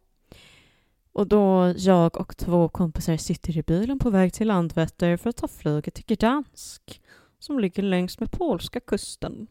Och 1.13 1.27
då 1.27 1.75
jag 1.77 2.17
och 2.17 2.37
två 2.37 2.69
kompisar 2.69 3.17
sitter 3.17 3.59
i 3.59 3.63
bilen 3.63 3.99
på 3.99 4.11
väg 4.11 4.33
till 4.33 4.49
Landvetter 4.49 5.17
för 5.17 5.31
att 5.31 5.37
ta 5.37 5.49
flyget 5.49 5.95
till 5.95 6.17
Gdansk 6.17 7.03
som 7.39 7.59
ligger 7.59 7.83
längs 7.83 8.21
med 8.21 8.31
polska 8.31 8.81
kusten. 8.81 9.47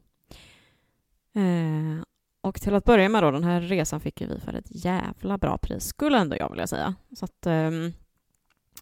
Eh, 1.33 2.03
och 2.41 2.61
till 2.61 2.75
att 2.75 2.85
börja 2.85 3.09
med 3.09 3.23
då, 3.23 3.31
den 3.31 3.43
här 3.43 3.61
resan 3.61 3.99
fick 3.99 4.21
vi 4.21 4.39
för 4.39 4.53
ett 4.53 4.85
jävla 4.85 5.37
bra 5.37 5.57
pris, 5.57 5.83
skulle 5.83 6.17
ändå 6.17 6.37
jag 6.37 6.49
vilja 6.49 6.67
säga. 6.67 6.95
Så 7.15 7.25
att 7.25 7.47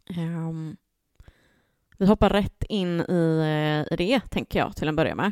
Eh, 0.09 0.23
ehm, 0.23 0.77
vi 1.97 2.05
hoppar 2.05 2.29
rätt 2.29 2.63
in 2.69 3.01
i, 3.01 3.39
eh, 3.89 3.93
i 3.93 3.95
det, 3.97 4.19
tänker 4.29 4.59
jag, 4.59 4.75
till 4.75 4.87
en 4.87 4.95
början 4.95 5.17
med. 5.17 5.31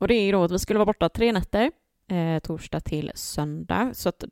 Och 0.00 0.08
det 0.08 0.14
är 0.14 0.22
ju 0.24 0.32
då 0.32 0.44
att 0.44 0.50
vi 0.50 0.58
skulle 0.58 0.78
vara 0.78 0.86
borta 0.86 1.08
tre 1.08 1.32
nätter, 1.32 1.70
eh, 2.08 2.38
torsdag 2.38 2.80
till 2.80 3.12
söndag. 3.14 3.90
Så 3.94 4.08
att, 4.08 4.24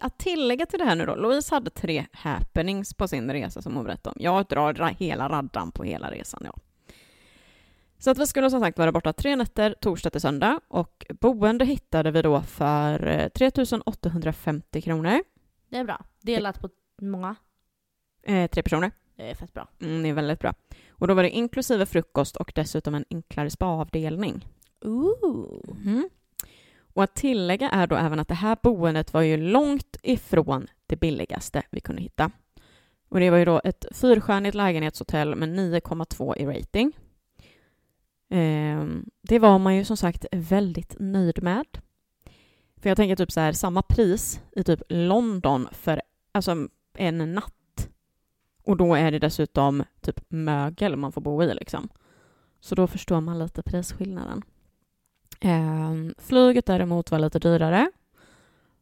att 0.00 0.18
tillägga 0.18 0.66
till 0.66 0.78
det 0.78 0.84
här 0.84 0.94
nu 0.96 1.06
då, 1.06 1.14
Louise 1.14 1.54
hade 1.54 1.70
tre 1.70 2.06
happenings 2.12 2.94
på 2.94 3.08
sin 3.08 3.30
resa 3.32 3.62
som 3.62 3.74
hon 3.76 3.84
berättade 3.84 4.14
om. 4.16 4.22
Jag 4.22 4.46
drar 4.46 4.74
ra- 4.74 4.96
hela 4.98 5.28
raddan 5.28 5.72
på 5.72 5.84
hela 5.84 6.10
resan, 6.10 6.42
ja. 6.44 6.54
Så 7.98 8.10
att 8.10 8.18
vi 8.18 8.26
skulle 8.26 8.50
som 8.50 8.60
sagt 8.60 8.78
vara 8.78 8.92
borta 8.92 9.12
tre 9.12 9.36
nätter, 9.36 9.74
torsdag 9.80 10.10
till 10.10 10.20
söndag, 10.20 10.60
och 10.68 11.06
boende 11.20 11.64
hittade 11.64 12.10
vi 12.10 12.22
då 12.22 12.42
för 12.42 13.06
eh, 13.06 13.28
3 13.28 13.50
850 13.86 14.80
kronor, 14.82 15.20
Det 15.68 15.76
är 15.76 15.84
bra. 15.84 16.04
Delat 16.20 16.60
på 16.60 16.68
många. 17.02 17.36
eh, 18.22 18.50
tre 18.50 18.62
personer. 18.62 18.90
Det 19.16 19.30
är 19.30 19.34
fett 19.34 19.52
bra. 19.52 19.68
Mm, 19.80 20.02
det 20.02 20.08
är 20.08 20.12
väldigt 20.12 20.40
bra. 20.40 20.54
Och 20.90 21.08
då 21.08 21.14
var 21.14 21.22
det 21.22 21.30
inklusive 21.30 21.86
frukost 21.86 22.36
och 22.36 22.52
dessutom 22.54 22.94
en 22.94 23.04
enklare 23.10 23.50
spaavdelning. 23.50 24.46
Ooh. 24.84 25.60
Mm. 25.84 26.08
Och 26.78 27.02
att 27.02 27.14
tillägga 27.14 27.70
är 27.70 27.86
då 27.86 27.96
även 27.96 28.20
att 28.20 28.28
det 28.28 28.34
här 28.34 28.56
boendet 28.62 29.12
var 29.12 29.22
ju 29.22 29.36
långt 29.36 29.96
ifrån 30.02 30.66
det 30.86 30.96
billigaste 30.96 31.62
vi 31.70 31.80
kunde 31.80 32.02
hitta. 32.02 32.30
Och 33.08 33.20
det 33.20 33.30
var 33.30 33.38
ju 33.38 33.44
då 33.44 33.60
ett 33.64 33.86
fyrstjärnigt 33.92 34.54
lägenhetshotell 34.54 35.34
med 35.34 35.48
9,2 35.48 36.36
i 36.36 36.46
rating. 36.46 36.92
Eh, 38.30 38.86
det 39.22 39.38
var 39.38 39.58
man 39.58 39.76
ju 39.76 39.84
som 39.84 39.96
sagt 39.96 40.26
väldigt 40.32 40.96
nöjd 40.98 41.42
med. 41.42 41.66
För 42.76 42.90
jag 42.90 42.96
tänker 42.96 43.16
typ 43.16 43.32
så 43.32 43.40
här, 43.40 43.52
samma 43.52 43.82
pris 43.82 44.40
i 44.52 44.64
typ 44.64 44.82
London 44.88 45.68
för 45.72 46.02
alltså 46.32 46.68
en 46.94 47.34
natt. 47.34 47.88
Och 48.62 48.76
då 48.76 48.94
är 48.94 49.10
det 49.10 49.18
dessutom 49.18 49.84
typ 50.00 50.20
mögel 50.28 50.96
man 50.96 51.12
får 51.12 51.20
bo 51.20 51.42
i 51.42 51.54
liksom. 51.54 51.88
Så 52.60 52.74
då 52.74 52.86
förstår 52.86 53.20
man 53.20 53.38
lite 53.38 53.62
prisskillnaden. 53.62 54.42
Ehm, 55.40 56.14
flyget 56.18 56.66
däremot 56.66 57.10
var 57.10 57.18
lite 57.18 57.38
dyrare. 57.38 57.90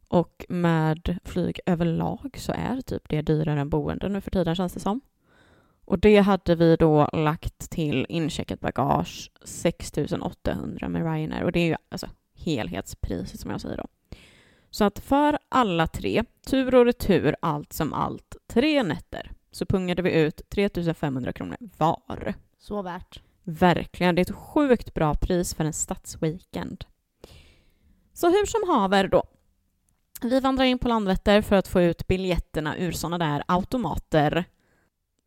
Och 0.07 0.45
med 0.49 1.17
flyg 1.23 1.59
överlag 1.65 2.35
så 2.37 2.51
är 2.51 2.81
typ 2.81 3.09
det 3.09 3.21
dyrare 3.21 3.59
än 3.59 3.69
boende 3.69 4.09
nu 4.09 4.21
för 4.21 4.31
tiden 4.31 4.55
känns 4.55 4.73
det 4.73 4.79
som. 4.79 5.01
Och 5.85 5.99
det 5.99 6.17
hade 6.17 6.55
vi 6.55 6.75
då 6.75 7.09
lagt 7.13 7.69
till 7.69 8.05
incheckat 8.09 8.59
bagage 8.59 9.31
6 9.43 9.93
800 10.21 10.89
med 10.89 11.01
Ryanair 11.01 11.43
och 11.43 11.51
det 11.51 11.59
är 11.59 11.65
ju 11.65 11.75
alltså 11.89 12.07
helhetspriset 12.33 13.39
som 13.39 13.51
jag 13.51 13.61
säger 13.61 13.77
då. 13.77 13.87
Så 14.69 14.83
att 14.83 14.99
för 14.99 15.39
alla 15.49 15.87
tre, 15.87 16.23
tur 16.47 16.75
och 16.75 16.85
retur, 16.85 17.35
allt 17.39 17.73
som 17.73 17.93
allt, 17.93 18.35
tre 18.47 18.83
nätter 18.83 19.31
så 19.51 19.65
pungade 19.65 20.01
vi 20.01 20.21
ut 20.21 20.41
3 20.49 20.69
500 20.93 21.33
kronor 21.33 21.57
var. 21.77 22.33
Så 22.57 22.81
värt. 22.81 23.21
Verkligen, 23.47 24.15
det 24.15 24.21
är 24.21 24.31
ett 24.31 24.35
sjukt 24.35 24.93
bra 24.93 25.15
pris 25.15 25.53
för 25.53 25.65
en 25.65 25.73
stadsweekend. 25.73 26.85
Så 28.13 28.29
hur 28.29 28.45
som 28.45 28.69
haver 28.69 29.07
då. 29.07 29.23
Vi 30.21 30.39
vandrar 30.39 30.65
in 30.65 30.79
på 30.79 30.87
Landvetter 30.87 31.41
för 31.41 31.55
att 31.55 31.67
få 31.67 31.81
ut 31.81 32.07
biljetterna 32.07 32.77
ur 32.77 32.91
sådana 32.91 33.17
där 33.17 33.43
automater. 33.47 34.45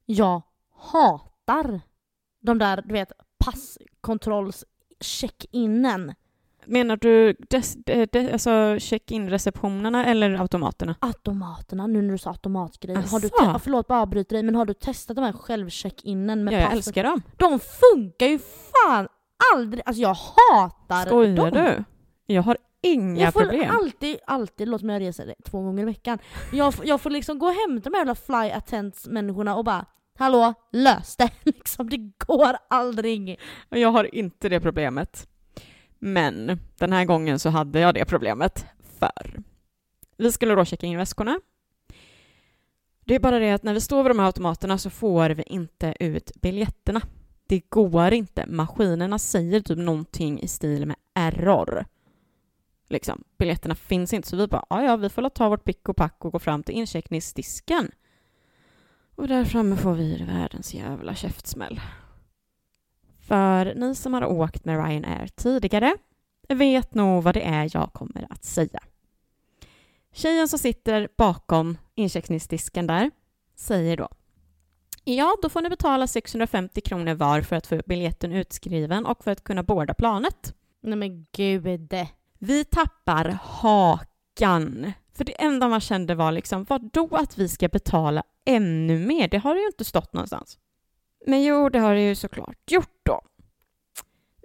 Jag 0.07 0.42
hatar 0.74 1.81
de 2.40 2.59
där, 2.59 2.83
du 2.83 2.92
vet, 2.92 3.12
passkontrolls-check-inen. 3.38 6.14
Menar 6.68 6.96
du 6.96 7.33
des, 7.50 7.74
de, 7.85 8.07
de, 8.12 8.33
alltså 8.33 8.76
check-in-receptionerna 8.81 10.07
eller 10.07 10.40
automaterna? 10.40 10.94
Automaterna, 11.00 11.87
nu 11.87 12.02
när 12.02 12.12
du 12.12 12.18
sa 12.18 12.31
automatgrejer. 12.31 13.02
Har 13.11 13.20
du 13.20 13.28
te- 13.28 13.59
förlåt 13.64 13.87
bara 13.87 14.00
avbryter 14.02 14.35
dig, 14.37 14.42
men 14.42 14.54
har 14.54 14.64
du 14.66 14.74
testat 14.74 15.16
de 15.16 15.24
här 15.24 15.33
självcheck-inen 15.33 16.44
med 16.44 16.54
Ja, 16.54 16.59
jag 16.61 16.72
älskar 16.72 17.04
dem. 17.04 17.22
De 17.37 17.61
funkar 17.61 18.26
ju 18.26 18.38
fan 18.38 19.09
aldrig! 19.54 19.83
Alltså 19.87 20.02
jag 20.02 20.14
hatar 20.14 21.07
Skojar 21.07 21.37
dem. 21.37 21.50
du? 21.50 21.85
Jag 22.35 22.42
har 22.42 22.57
inga 22.83 23.22
jag 23.24 23.33
får 23.33 23.40
problem. 23.40 23.70
alltid, 23.76 24.16
alltid, 24.26 24.68
låt 24.68 24.83
mig 24.83 25.00
resa 25.00 25.24
det 25.24 25.35
två 25.44 25.61
gånger 25.62 25.83
i 25.83 25.87
veckan. 25.87 26.18
Jag, 26.52 26.74
får- 26.74 26.87
jag 26.87 27.00
får 27.00 27.11
liksom 27.11 27.38
gå 27.38 27.46
och 27.46 27.52
hämta 27.68 27.90
de 27.90 27.96
här 27.96 28.00
jävla 28.00 28.14
fly 28.14 28.50
attendants 28.50 29.07
människorna 29.07 29.57
och 29.57 29.64
bara 29.64 29.85
Hallå, 30.18 30.54
lös 30.72 31.16
det! 31.16 31.31
Liksom, 31.44 31.88
det 31.90 31.96
går 32.26 32.57
aldrig. 32.70 33.40
Jag 33.68 33.88
har 33.92 34.14
inte 34.14 34.48
det 34.48 34.61
problemet. 34.61 35.28
Men 35.98 36.61
den 36.78 36.92
här 36.92 37.04
gången 37.04 37.38
så 37.38 37.50
hade 37.50 37.80
jag 37.80 37.94
det 37.94 38.04
problemet. 38.04 38.66
För 38.98 39.42
vi 40.16 40.32
skulle 40.32 40.54
då 40.54 40.64
checka 40.64 40.87
in 40.87 40.98
väskorna. 40.98 41.40
Det 43.04 43.14
är 43.14 43.20
bara 43.20 43.38
det 43.38 43.52
att 43.52 43.62
när 43.62 43.74
vi 43.74 43.80
står 43.80 44.02
vid 44.02 44.11
de 44.11 44.18
här 44.18 44.26
automaterna 44.26 44.78
så 44.78 44.90
får 44.90 45.30
vi 45.30 45.42
inte 45.42 45.94
ut 46.00 46.32
biljetterna. 46.34 47.00
Det 47.46 47.70
går 47.70 48.12
inte. 48.12 48.46
Maskinerna 48.46 49.18
säger 49.18 49.61
typ 49.61 49.78
någonting 49.78 50.40
i 50.40 50.48
stil 50.48 50.87
med 50.87 50.96
error. 51.14 51.84
Liksom, 52.88 53.24
biljetterna 53.38 53.74
finns 53.74 54.12
inte. 54.12 54.28
Så 54.28 54.37
vi 54.37 54.46
bara, 54.46 54.64
"Ja, 54.70 54.82
ja, 54.82 54.96
vi 54.96 55.08
får 55.08 55.22
la 55.22 55.30
ta 55.30 55.48
vårt 55.48 55.64
pick 55.64 55.88
och 55.88 55.96
pack 55.96 56.24
och 56.24 56.32
gå 56.32 56.38
fram 56.38 56.62
till 56.62 56.74
incheckningsdisken. 56.74 57.90
Och 59.14 59.28
där 59.28 59.44
framme 59.44 59.76
får 59.76 59.94
vi 59.94 60.24
världens 60.24 60.74
jävla 60.74 61.14
käftsmäll. 61.14 61.80
För 63.28 63.74
ni 63.74 63.94
som 63.94 64.14
har 64.14 64.24
åkt 64.24 64.64
med 64.64 64.86
Ryanair 64.86 65.28
tidigare 65.36 65.96
vet 66.48 66.94
nog 66.94 67.22
vad 67.22 67.34
det 67.34 67.42
är 67.42 67.70
jag 67.72 67.92
kommer 67.92 68.26
att 68.30 68.44
säga. 68.44 68.80
Tjejen 70.12 70.48
som 70.48 70.58
sitter 70.58 71.08
bakom 71.16 71.78
incheckningsdisken 71.94 72.86
där 72.86 73.10
säger 73.56 73.96
då 73.96 74.08
Ja, 75.04 75.36
då 75.42 75.48
får 75.48 75.62
ni 75.62 75.68
betala 75.68 76.06
650 76.06 76.80
kronor 76.80 77.14
var 77.14 77.40
för 77.40 77.56
att 77.56 77.66
få 77.66 77.80
biljetten 77.86 78.32
utskriven 78.32 79.06
och 79.06 79.24
för 79.24 79.30
att 79.30 79.44
kunna 79.44 79.62
boarda 79.62 79.94
planet. 79.94 80.54
Nej 80.82 80.96
men 80.98 81.26
gud. 81.32 81.94
Vi 82.38 82.64
tappar 82.64 83.38
hakan. 83.42 84.92
För 85.14 85.24
det 85.24 85.42
enda 85.42 85.68
man 85.68 85.80
kände 85.80 86.14
var 86.14 86.32
liksom, 86.32 86.64
vadå 86.64 87.08
att 87.12 87.38
vi 87.38 87.48
ska 87.48 87.68
betala 87.68 88.22
ännu 88.44 88.98
mer? 88.98 89.28
Det 89.28 89.38
har 89.38 89.54
det 89.54 89.60
ju 89.60 89.66
inte 89.66 89.84
stått 89.84 90.12
någonstans. 90.12 90.58
Men 91.26 91.42
jo, 91.42 91.68
det 91.68 91.78
har 91.78 91.94
det 91.94 92.09
ju 92.09 92.14
såklart 92.14 92.70
gjort 92.70 93.00
då. 93.02 93.20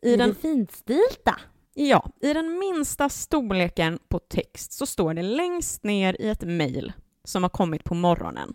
I 0.01 0.15
den 0.15 0.36
finstilta. 0.36 1.39
Ja, 1.73 2.09
i 2.21 2.33
den 2.33 2.59
minsta 2.59 3.09
storleken 3.09 3.99
på 4.07 4.19
text 4.19 4.73
så 4.73 4.86
står 4.86 5.13
det 5.13 5.21
längst 5.21 5.83
ner 5.83 6.21
i 6.21 6.29
ett 6.29 6.41
mejl 6.43 6.93
som 7.23 7.43
har 7.43 7.49
kommit 7.49 7.83
på 7.83 7.95
morgonen. 7.95 8.53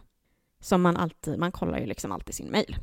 Som 0.61 0.83
man 0.83 0.97
alltid, 0.97 1.39
man 1.39 1.53
kollar 1.53 1.79
ju 1.79 1.87
liksom 1.87 2.13
alltid 2.13 2.35
sin 2.35 2.47
mejl. 2.47 2.77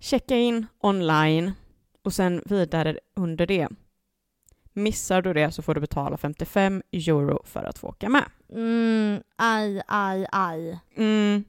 Checka 0.00 0.36
in 0.36 0.66
online 0.80 1.52
och 2.02 2.12
sen 2.12 2.42
vidare 2.44 2.98
under 3.16 3.46
det. 3.46 3.68
Missar 4.72 5.22
du 5.22 5.32
det 5.32 5.50
så 5.50 5.62
får 5.62 5.74
du 5.74 5.80
betala 5.80 6.16
55 6.16 6.82
euro 6.92 7.42
för 7.44 7.64
att 7.64 7.78
få 7.78 7.88
åka 7.88 8.08
med. 8.08 8.24
Mm, 8.52 9.22
aj, 9.36 9.82
aj, 9.86 10.26
aj. 10.32 10.80
Mm. 10.96 11.44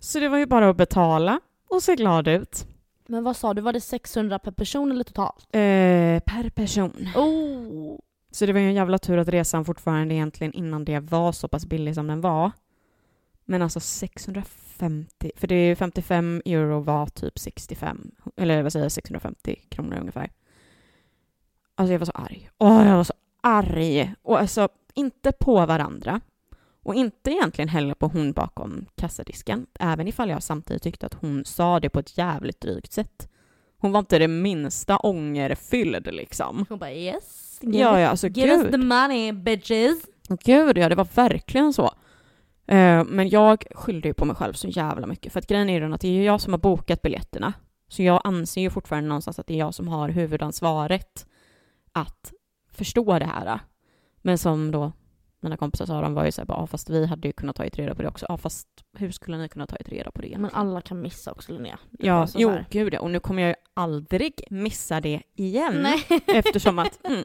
Så 0.00 0.20
det 0.20 0.28
var 0.28 0.38
ju 0.38 0.46
bara 0.46 0.70
att 0.70 0.76
betala 0.76 1.40
och 1.68 1.82
se 1.82 1.94
glad 1.94 2.28
ut. 2.28 2.66
Men 3.06 3.24
vad 3.24 3.36
sa 3.36 3.54
du, 3.54 3.62
var 3.62 3.72
det 3.72 3.80
600 3.80 4.38
per 4.38 4.50
person 4.50 4.90
eller 4.90 5.04
totalt? 5.04 5.46
Eh, 5.52 6.20
per 6.20 6.50
person. 6.50 7.08
Oh! 7.16 7.98
Så 8.30 8.46
det 8.46 8.52
var 8.52 8.60
ju 8.60 8.66
en 8.66 8.74
jävla 8.74 8.98
tur 8.98 9.18
att 9.18 9.28
resan 9.28 9.64
fortfarande 9.64 10.14
egentligen 10.14 10.52
innan 10.52 10.84
det 10.84 11.00
var 11.00 11.32
så 11.32 11.48
pass 11.48 11.66
billig 11.66 11.94
som 11.94 12.06
den 12.06 12.20
var. 12.20 12.50
Men 13.44 13.62
alltså 13.62 13.80
650, 13.80 15.30
för 15.36 15.46
det 15.46 15.54
är 15.54 15.74
55 15.74 16.42
euro 16.44 16.80
var 16.80 17.06
typ 17.06 17.38
65, 17.38 18.10
eller 18.36 18.62
vad 18.62 18.72
säger 18.72 18.84
jag, 18.84 18.92
650 18.92 19.56
kronor 19.68 19.96
ungefär. 20.00 20.30
Alltså 21.74 21.92
jag 21.92 21.98
var 21.98 22.06
så 22.06 22.12
arg. 22.12 22.50
Åh, 22.58 22.86
jag 22.86 22.96
var 22.96 23.04
så 23.04 23.14
arg! 23.40 24.14
Och 24.22 24.40
alltså, 24.40 24.68
inte 24.94 25.32
på 25.32 25.66
varandra. 25.66 26.20
Och 26.88 26.94
inte 26.94 27.30
egentligen 27.30 27.68
heller 27.68 27.94
på 27.94 28.06
hon 28.06 28.32
bakom 28.32 28.86
kassadisken, 28.96 29.66
även 29.80 30.08
ifall 30.08 30.30
jag 30.30 30.42
samtidigt 30.42 30.82
tyckte 30.82 31.06
att 31.06 31.14
hon 31.14 31.44
sa 31.44 31.80
det 31.80 31.88
på 31.88 31.98
ett 31.98 32.18
jävligt 32.18 32.60
drygt 32.60 32.92
sätt. 32.92 33.28
Hon 33.78 33.92
var 33.92 33.98
inte 33.98 34.18
det 34.18 34.28
minsta 34.28 34.96
ångerfylld 34.96 36.08
liksom. 36.12 36.66
Hon 36.68 36.78
bara 36.78 36.92
yes, 36.92 37.58
give, 37.62 37.78
Ja, 37.78 38.00
ja, 38.00 38.08
alltså 38.08 38.28
give 38.28 38.54
us 38.54 38.70
the 38.70 38.76
money 38.76 39.32
bitches. 39.32 39.98
Gud, 40.28 40.78
ja, 40.78 40.88
det 40.88 40.94
var 40.94 41.08
verkligen 41.14 41.72
så. 41.72 41.84
Eh, 42.66 43.04
Men 43.04 43.28
jag 43.28 43.64
skyllde 43.74 44.08
ju 44.08 44.14
på 44.14 44.24
mig 44.24 44.36
själv 44.36 44.52
så 44.52 44.68
jävla 44.68 45.06
mycket. 45.06 45.32
För 45.32 45.38
att 45.38 45.46
grejen 45.46 45.70
är 45.70 45.80
ju 45.80 45.94
att 45.94 46.00
det 46.00 46.08
är 46.08 46.24
jag 46.24 46.40
som 46.40 46.52
har 46.52 46.60
bokat 46.60 47.02
biljetterna. 47.02 47.52
Så 47.88 48.02
jag 48.02 48.20
anser 48.24 48.60
ju 48.60 48.70
fortfarande 48.70 49.08
någonstans 49.08 49.38
att 49.38 49.46
det 49.46 49.54
är 49.54 49.58
jag 49.58 49.74
som 49.74 49.88
har 49.88 50.08
huvudansvaret 50.08 51.26
att 51.92 52.32
förstå 52.72 53.18
det 53.18 53.26
här. 53.26 53.60
Men 54.22 54.38
som 54.38 54.70
då 54.70 54.92
mina 55.40 55.56
kompisar 55.56 55.86
sa, 55.86 56.00
de 56.00 56.14
var 56.14 56.24
ju 56.24 56.32
såhär 56.32 56.46
bara, 56.46 56.58
ah, 56.58 56.66
fast 56.66 56.90
vi 56.90 57.06
hade 57.06 57.28
ju 57.28 57.32
kunnat 57.32 57.56
ta 57.56 57.64
reda 57.64 57.94
på 57.94 58.02
det 58.02 58.08
också. 58.08 58.26
Ja, 58.28 58.36
fast 58.36 58.68
hur 58.92 59.10
skulle 59.10 59.36
ni 59.38 59.48
kunna 59.48 59.66
ta 59.66 59.76
reda 59.76 60.10
på 60.10 60.22
det? 60.22 60.38
Men 60.38 60.50
alla 60.54 60.80
kan 60.80 61.00
missa 61.00 61.32
också 61.32 61.52
Linnea. 61.52 61.78
Det 61.90 62.06
Ja, 62.06 62.26
så 62.26 62.38
jo, 62.40 62.50
här. 62.50 62.66
gud 62.70 62.94
ja. 62.94 63.00
Och 63.00 63.10
nu 63.10 63.20
kommer 63.20 63.42
jag 63.42 63.48
ju 63.48 63.54
aldrig 63.74 64.40
missa 64.50 65.00
det 65.00 65.22
igen. 65.34 65.82
Nej. 65.82 66.04
Eftersom 66.26 66.78
att, 66.78 67.06
mm. 67.06 67.24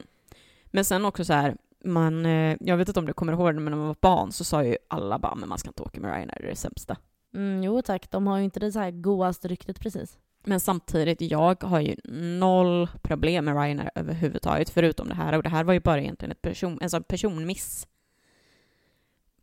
Men 0.66 0.84
sen 0.84 1.04
också 1.04 1.24
så 1.24 1.32
här, 1.32 1.56
man, 1.84 2.26
eh, 2.26 2.56
jag 2.60 2.76
vet 2.76 2.88
inte 2.88 3.00
om 3.00 3.06
du 3.06 3.12
kommer 3.12 3.32
ihåg 3.32 3.54
det, 3.54 3.60
men 3.60 3.70
när 3.70 3.78
man 3.78 3.86
var 3.86 3.96
barn 4.00 4.32
så 4.32 4.44
sa 4.44 4.64
ju 4.64 4.76
alla 4.88 5.18
bara, 5.18 5.34
men 5.34 5.48
man 5.48 5.58
ska 5.58 5.68
inte 5.68 5.82
åka 5.82 6.00
med 6.00 6.10
Ryanair, 6.10 6.38
det 6.40 6.46
är 6.46 6.50
det 6.50 6.56
sämsta. 6.56 6.96
Mm, 7.34 7.62
jo 7.62 7.82
tack, 7.82 8.10
de 8.10 8.26
har 8.26 8.38
ju 8.38 8.44
inte 8.44 8.60
det 8.60 8.72
så 8.72 8.78
här 8.78 8.90
godaste 8.90 9.48
ryktet 9.48 9.80
precis. 9.80 10.18
Men 10.46 10.60
samtidigt, 10.60 11.20
jag 11.20 11.62
har 11.64 11.80
ju 11.80 11.96
noll 12.38 12.88
problem 13.02 13.44
med 13.44 13.54
Ryanair 13.62 13.90
överhuvudtaget, 13.94 14.70
förutom 14.70 15.08
det 15.08 15.14
här. 15.14 15.32
Och 15.32 15.42
det 15.42 15.48
här 15.48 15.64
var 15.64 15.72
ju 15.72 15.80
bara 15.80 16.00
egentligen 16.00 16.32
ett 16.32 16.42
person, 16.42 16.78
alltså 16.82 17.02
personmiss. 17.02 17.86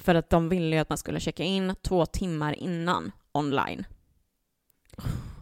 För 0.02 0.16
att 0.16 0.30
de 0.30 0.50
ville 0.50 0.76
ju 0.76 0.82
att 0.82 0.90
man 0.90 0.98
skulle 0.98 1.20
checka 1.20 1.44
in 1.44 1.76
två 1.82 2.06
timmar 2.06 2.54
innan 2.60 3.12
online. 3.32 3.86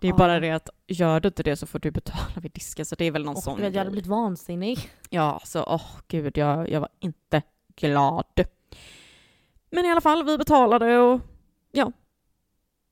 Det 0.02 0.08
är 0.08 0.12
Ja. 0.12 0.18
bara 0.18 0.40
det 0.40 0.52
att 0.52 0.70
gör 0.88 1.20
du 1.20 1.28
inte 1.28 1.44
det 1.44 1.56
så 1.56 1.68
får 1.68 1.80
du 1.80 1.92
betala 1.92 2.42
vid 2.42 2.52
disken, 2.52 2.86
så 2.86 2.96
det 2.96 3.06
är 3.06 3.12
väl 3.12 3.24
någon 3.26 3.36
Och 3.36 3.44
sån 3.44 3.64
jag 3.64 3.74
hade 3.76 3.92
blivit 3.92 4.08
vansinnig. 4.08 4.90
Ja, 5.10 5.42
så 5.46 5.64
åh 5.64 5.86
gud, 6.08 6.38
jag, 6.38 6.70
jag 6.70 6.80
var 6.80 6.90
inte 7.00 7.42
glad. 7.76 8.26
Men 9.72 9.86
i 9.86 9.92
alla 9.92 10.02
fall, 10.02 10.26
vi 10.26 10.38
betalade 10.38 10.98
och 10.98 11.22
ja, 11.72 11.92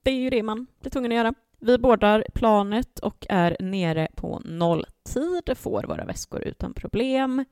det 0.04 0.12
är 0.12 0.16
ju 0.16 0.30
det 0.30 0.44
man 0.44 0.68
blir 0.82 0.92
tvungen 0.92 1.12
att 1.12 1.16
göra. 1.16 1.34
Vi 1.60 1.78
boardar 1.78 2.26
planet 2.36 3.00
och 3.00 3.26
är 3.30 3.58
nere 3.60 4.08
på 4.16 4.42
nolltid, 4.46 5.58
får 5.58 5.84
våra 5.84 6.06
väskor 6.06 6.42
utan 6.42 6.74
problem. 6.74 7.46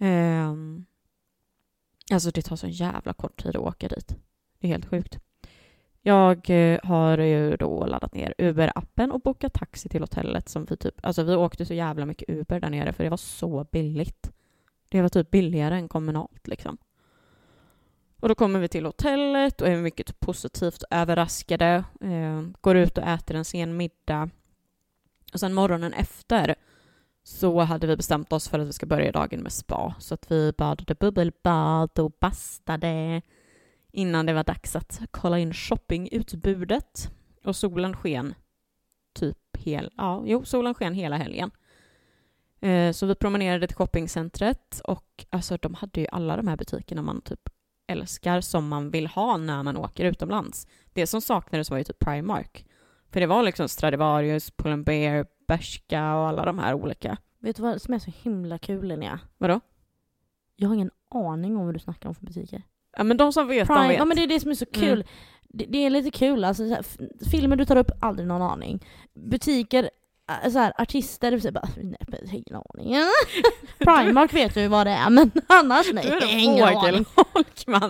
Ehm, 0.00 0.84
alltså 2.12 2.30
det 2.30 2.42
tar 2.42 2.56
så 2.56 2.68
jävla 2.68 3.12
kort 3.12 3.42
tid 3.42 3.56
att 3.56 3.62
åka 3.62 3.88
dit. 3.88 4.16
Det 4.58 4.66
är 4.66 4.72
helt 4.72 4.86
sjukt. 4.86 5.18
Jag 6.02 6.50
eh, 6.50 6.80
har 6.82 7.18
ju 7.18 7.56
då 7.56 7.86
laddat 7.86 8.14
ner 8.14 8.34
Uber-appen 8.38 9.10
och 9.10 9.20
bokat 9.20 9.54
taxi 9.54 9.88
till 9.88 10.02
hotellet 10.02 10.48
som 10.48 10.64
vi 10.64 10.76
typ, 10.76 10.94
alltså 11.02 11.22
vi 11.22 11.34
åkte 11.34 11.66
så 11.66 11.74
jävla 11.74 12.06
mycket 12.06 12.30
Uber 12.30 12.60
där 12.60 12.70
nere 12.70 12.92
för 12.92 13.04
det 13.04 13.10
var 13.10 13.16
så 13.16 13.66
billigt. 13.72 14.32
Det 14.88 15.02
var 15.02 15.08
typ 15.08 15.30
billigare 15.30 15.74
än 15.74 15.88
kommunalt 15.88 16.48
liksom. 16.48 16.78
Och 18.20 18.28
då 18.28 18.34
kommer 18.34 18.60
vi 18.60 18.68
till 18.68 18.86
hotellet 18.86 19.60
och 19.60 19.68
är 19.68 19.76
mycket 19.76 20.20
positivt 20.20 20.84
överraskade. 20.90 21.84
Eh, 22.00 22.42
går 22.60 22.76
ut 22.76 22.98
och 22.98 23.04
äter 23.04 23.36
en 23.36 23.44
sen 23.44 23.76
middag. 23.76 24.30
Och 25.32 25.40
sen 25.40 25.54
morgonen 25.54 25.92
efter 25.92 26.54
så 27.28 27.60
hade 27.60 27.86
vi 27.86 27.96
bestämt 27.96 28.32
oss 28.32 28.48
för 28.48 28.58
att 28.58 28.68
vi 28.68 28.72
ska 28.72 28.86
börja 28.86 29.12
dagen 29.12 29.40
med 29.40 29.52
spa. 29.52 29.94
Så 29.98 30.14
att 30.14 30.30
vi 30.30 30.52
badade 30.58 30.94
bubbelbad 30.94 31.98
och 31.98 32.12
bastade 32.20 33.22
innan 33.92 34.26
det 34.26 34.32
var 34.32 34.44
dags 34.44 34.76
att 34.76 35.00
kolla 35.10 35.38
in 35.38 35.54
shoppingutbudet. 35.54 37.10
Och 37.44 37.56
solen 37.56 37.96
sken 37.96 38.34
typ 39.14 39.56
hel, 39.56 39.90
ja, 39.96 40.22
jo, 40.26 40.44
solen 40.44 40.74
sken 40.74 40.94
hela 40.94 41.16
helgen. 41.16 41.50
Eh, 42.60 42.92
så 42.92 43.06
vi 43.06 43.14
promenerade 43.14 43.66
till 43.66 43.76
shoppingcentret 43.76 44.80
och 44.84 45.26
alltså 45.30 45.56
de 45.56 45.74
hade 45.74 46.00
ju 46.00 46.06
alla 46.12 46.36
de 46.36 46.48
här 46.48 46.56
butikerna 46.56 47.02
man 47.02 47.20
typ 47.20 47.48
älskar 47.86 48.40
som 48.40 48.68
man 48.68 48.90
vill 48.90 49.06
ha 49.06 49.36
när 49.36 49.62
man 49.62 49.76
åker 49.76 50.04
utomlands. 50.04 50.66
Det 50.92 51.06
som 51.06 51.20
saknades 51.20 51.70
var 51.70 51.78
ju 51.78 51.84
typ 51.84 51.98
Primark. 51.98 52.64
För 53.12 53.20
det 53.20 53.26
var 53.26 53.42
liksom 53.42 53.68
Stradivarius, 53.68 54.50
Pull&Bear, 54.50 55.26
Bershka 55.48 56.14
och 56.16 56.28
alla 56.28 56.44
de 56.44 56.58
här 56.58 56.74
olika. 56.74 57.16
Vet 57.40 57.56
du 57.56 57.62
vad 57.62 57.82
som 57.82 57.94
är 57.94 57.98
så 57.98 58.12
himla 58.22 58.58
kul 58.58 58.88
Linnea? 58.88 59.20
Vadå? 59.38 59.60
Jag 60.56 60.68
har 60.68 60.74
ingen 60.74 60.90
aning 61.10 61.56
om 61.56 61.64
vad 61.66 61.74
du 61.74 61.78
snackar 61.80 62.08
om 62.08 62.14
för 62.14 62.26
butiker. 62.26 62.62
Ja 62.96 63.04
men 63.04 63.16
de 63.16 63.32
som 63.32 63.48
vet, 63.48 63.68
de 63.68 63.74
Prime, 63.74 63.88
vet. 63.88 63.98
ja 63.98 64.04
men 64.04 64.16
det 64.16 64.22
är 64.22 64.26
det 64.26 64.40
som 64.40 64.50
är 64.50 64.54
så 64.54 64.66
kul. 64.66 64.92
Mm. 64.92 65.06
Det, 65.48 65.64
det 65.68 65.78
är 65.86 65.90
lite 65.90 66.10
kul, 66.10 66.44
alltså 66.44 66.68
så 66.68 66.74
här, 66.74 66.84
filmer 67.30 67.56
du 67.56 67.64
tar 67.64 67.76
upp, 67.76 67.90
aldrig 68.00 68.28
någon 68.28 68.42
aning. 68.42 68.84
Butiker, 69.14 69.90
så 70.52 70.58
här, 70.58 70.72
artister, 70.78 71.38
så 71.38 71.52
bara, 71.52 71.68
nej, 71.76 71.98
ingen 72.32 72.62
aning. 72.74 72.96
Primark 73.78 74.34
vet 74.34 74.54
du 74.54 74.68
vad 74.68 74.86
det 74.86 74.90
är, 74.92 75.10
men 75.10 75.30
annars 75.46 75.92
nej. 75.92 76.04
Du 76.06 76.12
är 76.12 76.22
en 76.22 76.38
ingen 76.38 76.64
aning. 76.64 77.04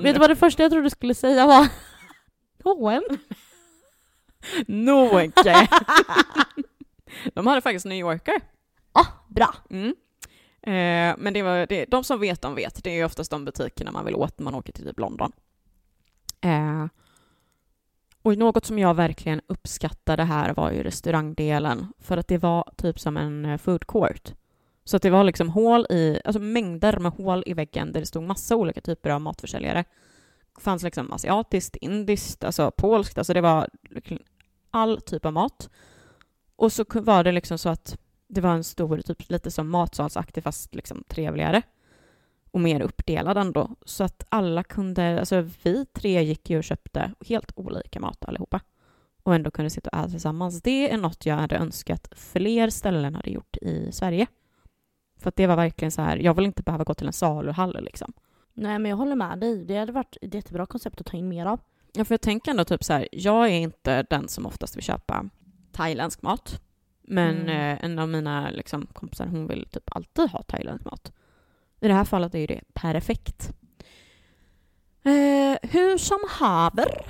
Vet 0.02 0.14
du 0.14 0.20
vad 0.20 0.31
det 0.31 0.37
första 0.37 0.62
jag 0.62 0.72
trodde 0.72 0.87
du 0.87 0.90
skulle 0.90 1.14
säga 1.14 1.46
var? 1.46 1.68
H&M. 2.64 3.02
Noge. 4.67 5.69
de 7.35 7.47
hade 7.47 7.61
faktiskt 7.61 7.87
New 7.87 7.99
Yorker. 7.99 8.41
Ah, 8.93 9.07
bra. 9.29 9.55
Mm. 9.71 9.95
Eh, 10.63 11.17
men 11.19 11.35
det 11.35 11.43
var 11.43 11.67
det, 11.67 11.85
de 11.85 12.05
som 12.05 12.21
vet, 12.21 12.43
de 12.43 12.55
vet. 12.55 12.85
Det 12.85 12.91
är 12.91 12.95
ju 12.95 13.05
oftast 13.05 13.31
de 13.31 13.45
butikerna 13.45 13.93
man 13.93 14.05
vill 14.05 14.15
åt 14.15 14.39
när 14.39 14.45
man 14.45 14.55
åker 14.55 14.73
till 14.73 14.85
typ 14.85 14.99
London. 14.99 15.33
Eh, 16.41 16.87
och 18.23 18.39
något 18.39 18.67
som 18.67 18.79
jag 18.79 18.95
verkligen 18.95 19.41
uppskattade 19.47 20.25
här 20.25 20.55
var 20.55 20.71
ju 20.71 20.83
restaurangdelen. 20.83 21.87
För 21.99 22.17
att 22.17 22.29
det 22.29 22.39
var 22.39 22.73
typ 22.77 23.01
som 23.01 23.17
en 23.17 23.45
eh, 23.45 23.59
food 23.59 23.87
court. 23.87 24.33
Så 24.85 24.97
att 24.97 25.03
det 25.03 25.11
var 25.11 25.25
liksom 25.25 25.49
hål 25.49 25.87
i, 25.91 26.21
alltså 26.25 26.41
mängder 26.41 26.99
med 26.99 27.13
hål 27.13 27.43
i 27.47 27.55
väggen 27.55 27.93
där 27.93 28.01
det 28.01 28.07
stod 28.07 28.23
massa 28.23 28.57
olika 28.57 28.81
typer 28.81 29.11
av 29.11 29.21
matförsäljare. 29.21 29.85
Det 30.55 30.63
fanns 30.63 30.83
liksom 30.83 31.13
asiatiskt, 31.13 31.77
indiskt, 31.77 32.45
alltså 32.45 32.71
polskt, 32.77 33.19
alltså 33.19 33.35
det 33.35 33.41
var 33.41 33.69
all 34.70 35.00
typ 35.00 35.26
av 35.26 35.33
mat. 35.33 35.70
Och 36.57 36.72
så 36.72 36.85
var 36.88 37.24
det 37.24 37.33
liksom 37.33 37.59
så 37.59 37.68
att 37.68 37.98
det 38.28 38.40
var 38.40 38.54
en 38.54 38.64
stor, 38.64 38.98
typ 38.98 39.31
lite 39.31 39.50
som 39.50 39.70
matsalsaktig 39.70 40.42
fast 40.42 40.74
liksom 40.74 41.04
trevligare. 41.09 41.62
Och 42.50 42.61
mer 42.61 42.81
uppdelad 42.81 43.38
ändå. 43.38 43.70
Så 43.85 44.04
att 44.04 44.26
alla 44.28 44.64
kunde, 44.64 45.20
alltså 45.20 45.40
vi 45.62 45.87
tre 45.87 46.22
gick 46.22 46.50
ju 46.50 46.59
och 46.59 46.64
köpte 46.64 47.12
helt 47.26 47.52
olika 47.57 48.00
mat 48.00 48.24
allihopa. 48.24 48.61
Och 49.22 49.35
ändå 49.35 49.50
kunde 49.50 49.70
sitta 49.70 49.90
och 49.90 49.98
äta 49.98 50.09
tillsammans. 50.09 50.62
Det 50.62 50.92
är 50.92 50.98
något 50.98 51.26
jag 51.26 51.37
hade 51.37 51.57
önskat 51.57 52.09
fler 52.16 52.70
ställen 52.70 53.14
hade 53.14 53.31
gjort 53.31 53.57
i 53.57 53.92
Sverige. 53.92 54.26
För 55.18 55.28
att 55.28 55.37
det 55.37 55.46
var 55.46 55.57
verkligen 55.57 55.92
så 55.92 56.02
här, 56.02 56.16
jag 56.16 56.35
vill 56.35 56.44
inte 56.44 56.62
behöva 56.62 56.85
gå 56.85 56.94
till 56.94 57.07
en 57.07 57.12
saluhall 57.12 57.78
liksom. 57.85 58.12
Nej 58.54 58.78
men 58.78 58.90
jag 58.90 58.96
håller 58.96 59.16
med 59.16 59.38
dig. 59.38 59.64
Det 59.64 59.78
hade 59.78 59.92
varit 59.92 60.16
ett 60.22 60.35
jättebra 60.35 60.66
koncept 60.66 61.00
att 61.00 61.07
ta 61.07 61.16
in 61.16 61.28
mer 61.28 61.46
av. 61.46 61.61
Ja, 61.99 62.05
för 62.05 62.13
jag 62.15 62.21
tänker 62.21 62.51
ändå 62.51 62.65
typ 62.65 62.85
så 62.85 62.93
här, 62.93 63.09
jag 63.13 63.45
är 63.47 63.59
inte 63.59 64.03
den 64.03 64.29
som 64.29 64.47
oftast 64.47 64.77
vill 64.77 64.83
köpa 64.85 65.29
thailändsk 65.73 66.23
mat. 66.23 66.61
Men 67.03 67.37
Mm. 67.37 67.49
eh, 67.49 67.85
en 67.85 67.99
av 67.99 68.09
mina 68.09 68.51
liksom, 68.51 68.87
kompisar, 68.87 69.27
hon 69.27 69.47
vill 69.47 69.67
typ 69.71 69.97
alltid 69.97 70.31
ha 70.31 70.43
thailändsk 70.43 70.85
mat. 70.85 71.13
I 71.81 71.89
det 71.89 71.95
här 71.95 72.05
fallet 72.05 72.35
är 72.35 72.39
ju 72.39 72.47
det 72.47 72.61
perfekt. 72.75 73.51
Eh, 75.03 75.59
hur 75.71 75.99
som 75.99 76.19
haver. 76.29 77.07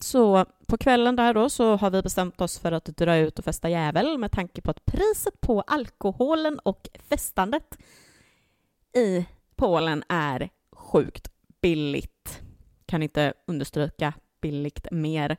Så 0.00 0.44
på 0.66 0.78
kvällen 0.78 1.16
där 1.16 1.34
då 1.34 1.50
så 1.50 1.76
har 1.76 1.90
vi 1.90 2.02
bestämt 2.02 2.40
oss 2.40 2.58
för 2.58 2.72
att 2.72 2.84
dra 2.84 3.16
ut 3.16 3.38
och 3.38 3.44
festa 3.44 3.68
jävel 3.68 4.18
med 4.18 4.32
tanke 4.32 4.60
på 4.62 4.70
att 4.70 4.84
priset 4.84 5.40
på 5.40 5.60
alkoholen 5.60 6.58
och 6.58 6.88
festandet 7.08 7.78
i 8.96 9.26
Polen 9.56 10.04
är 10.08 10.50
sjukt 10.72 11.30
billigt. 11.60 12.40
Kan 12.86 13.02
inte 13.02 13.32
understryka 13.46 14.12
billigt 14.40 14.90
mer. 14.90 15.36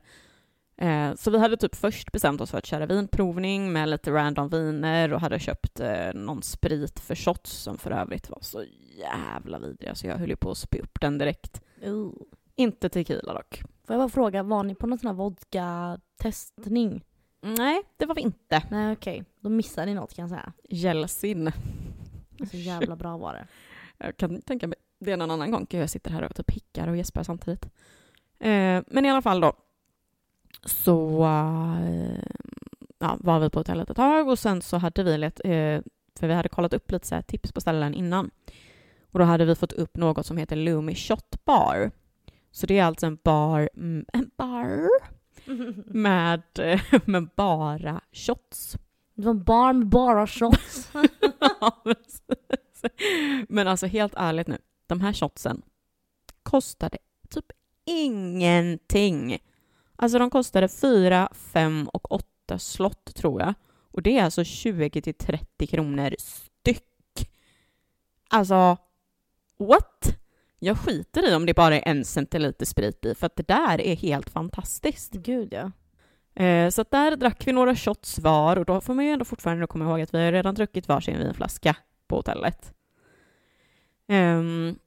Eh, 0.77 1.15
Så 1.15 1.31
vi 1.31 1.37
hade 1.39 1.57
typ 1.57 1.75
först 1.75 2.11
bestämt 2.11 2.41
oss 2.41 2.51
för 2.51 2.57
att 2.57 2.65
köra 2.65 2.85
vinprovning 2.85 3.73
med 3.73 3.89
lite 3.89 4.11
random 4.11 4.49
viner 4.49 5.13
och 5.13 5.21
hade 5.21 5.39
köpt 5.39 5.79
eh, 5.79 6.13
någon 6.13 6.43
sprit 6.43 6.99
för 6.99 7.15
shots 7.15 7.51
som 7.51 7.77
för 7.77 7.91
övrigt 7.91 8.29
var 8.29 8.39
så 8.41 8.63
jävla 8.97 9.59
vidrig 9.59 9.97
så 9.97 10.07
jag 10.07 10.17
höll 10.17 10.29
ju 10.29 10.35
på 10.35 10.51
att 10.51 10.57
spy 10.57 10.79
upp 10.79 11.01
den 11.01 11.17
direkt. 11.17 11.61
Uh. 11.85 12.11
Inte 12.55 12.89
tequila 12.89 13.33
dock. 13.33 13.61
Får 13.83 13.93
jag 13.93 13.99
bara 13.99 14.09
fråga, 14.09 14.43
var 14.43 14.63
ni 14.63 14.75
på 14.75 14.87
någon 14.87 14.99
sån 14.99 15.07
här 15.07 15.13
vodka-testning? 15.13 17.03
Nej, 17.41 17.81
det 17.97 18.05
var 18.05 18.15
vi 18.15 18.21
inte. 18.21 18.63
Nej 18.71 18.93
okej, 18.93 19.23
då 19.39 19.49
missade 19.49 19.85
ni 19.85 19.93
något 19.93 20.13
kan 20.13 20.23
jag 20.23 20.29
säga. 20.29 20.53
Jelsin. 20.69 21.51
Så 22.51 22.57
jävla 22.57 22.95
bra 22.95 23.17
var 23.17 23.33
det. 23.33 23.47
Jag 23.97 24.17
kan 24.17 24.41
tänka 24.41 24.67
mig 24.67 24.77
det 24.99 25.15
någon 25.15 25.31
annan 25.31 25.51
gång. 25.51 25.67
Gud, 25.69 25.81
jag 25.81 25.89
sitter 25.89 26.11
här 26.11 26.23
och 26.23 26.35
typ 26.35 26.51
hickar 26.51 26.87
och 26.87 26.97
gäspar 26.97 27.23
samtidigt. 27.23 27.69
Eh, 28.39 28.83
men 28.87 29.05
i 29.05 29.09
alla 29.09 29.21
fall 29.21 29.41
då. 29.41 29.53
Så 30.65 31.23
eh, 31.23 32.19
ja, 32.99 33.17
var 33.19 33.39
vi 33.39 33.49
på 33.49 33.59
hotellet 33.59 33.89
ett 33.89 33.97
tag 33.97 34.27
och 34.27 34.39
sen 34.39 34.61
så 34.61 34.77
hade 34.77 35.03
vi 35.03 35.17
let, 35.17 35.41
eh, 35.43 35.81
för 36.19 36.27
vi 36.27 36.33
hade 36.33 36.49
kollat 36.49 36.73
upp 36.73 36.91
lite 36.91 37.07
så 37.07 37.21
tips 37.21 37.51
på 37.51 37.61
ställen 37.61 37.93
innan. 37.93 38.31
Och 39.11 39.19
då 39.19 39.25
hade 39.25 39.45
vi 39.45 39.55
fått 39.55 39.73
upp 39.73 39.97
något 39.97 40.25
som 40.25 40.37
heter 40.37 40.55
Lumi 40.55 40.95
Shot 40.95 41.45
Bar. 41.45 41.91
Så 42.51 42.65
det 42.65 42.79
är 42.79 42.83
alltså 42.83 43.05
en 43.05 43.17
bar, 43.23 43.69
mm, 43.75 44.05
en 44.13 44.31
bar 44.37 44.89
med, 45.93 46.41
med 47.05 47.29
bara 47.35 48.01
shots. 48.11 48.77
Det 49.13 49.25
var 49.25 49.31
en 49.31 49.43
bar 49.43 49.73
med 49.73 49.87
bara 49.87 50.27
shots. 50.27 50.91
Men 53.49 53.67
alltså 53.67 53.87
helt 53.87 54.13
ärligt 54.17 54.47
nu, 54.47 54.57
de 54.87 55.01
här 55.01 55.13
shotsen 55.13 55.61
kostade 56.43 56.97
typ 57.29 57.45
ingenting. 57.89 59.37
Alltså 59.95 60.19
de 60.19 60.29
kostade 60.29 60.67
4, 60.67 61.29
5 61.33 61.89
och 61.93 62.11
8 62.11 62.59
slott 62.59 63.15
tror 63.15 63.41
jag. 63.41 63.53
Och 63.91 64.01
det 64.01 64.17
är 64.17 64.23
alltså 64.23 64.43
20 64.43 65.01
till 65.01 65.13
30 65.13 65.67
kronor 65.67 66.15
styck. 66.19 67.29
Alltså, 68.29 68.77
what? 69.57 70.15
Jag 70.59 70.77
skiter 70.77 71.31
i 71.31 71.35
om 71.35 71.45
det 71.45 71.53
bara 71.53 71.75
är 71.75 71.87
en 71.87 72.05
centiliter 72.05 72.65
sprit 72.65 73.05
i, 73.05 73.15
för 73.15 73.25
att 73.25 73.35
det 73.35 73.47
där 73.47 73.81
är 73.81 73.95
helt 73.95 74.29
fantastiskt. 74.29 75.13
Gud 75.13 75.53
ja. 75.53 75.71
Eh, 76.43 76.69
så 76.69 76.85
där 76.91 77.15
drack 77.15 77.47
vi 77.47 77.53
några 77.53 77.75
shots 77.75 78.19
var 78.19 78.57
och 78.57 78.65
då 78.65 78.81
får 78.81 78.93
man 78.93 79.05
ju 79.05 79.11
ändå 79.11 79.25
fortfarande 79.25 79.67
komma 79.67 79.85
ihåg 79.85 80.01
att 80.01 80.13
vi 80.13 80.25
har 80.25 80.31
redan 80.31 80.55
druckit 80.55 80.87
varsin 80.87 81.17
vinflaska 81.17 81.75
på 82.07 82.15
hotellet. 82.15 82.73
Ehm, 84.07 84.79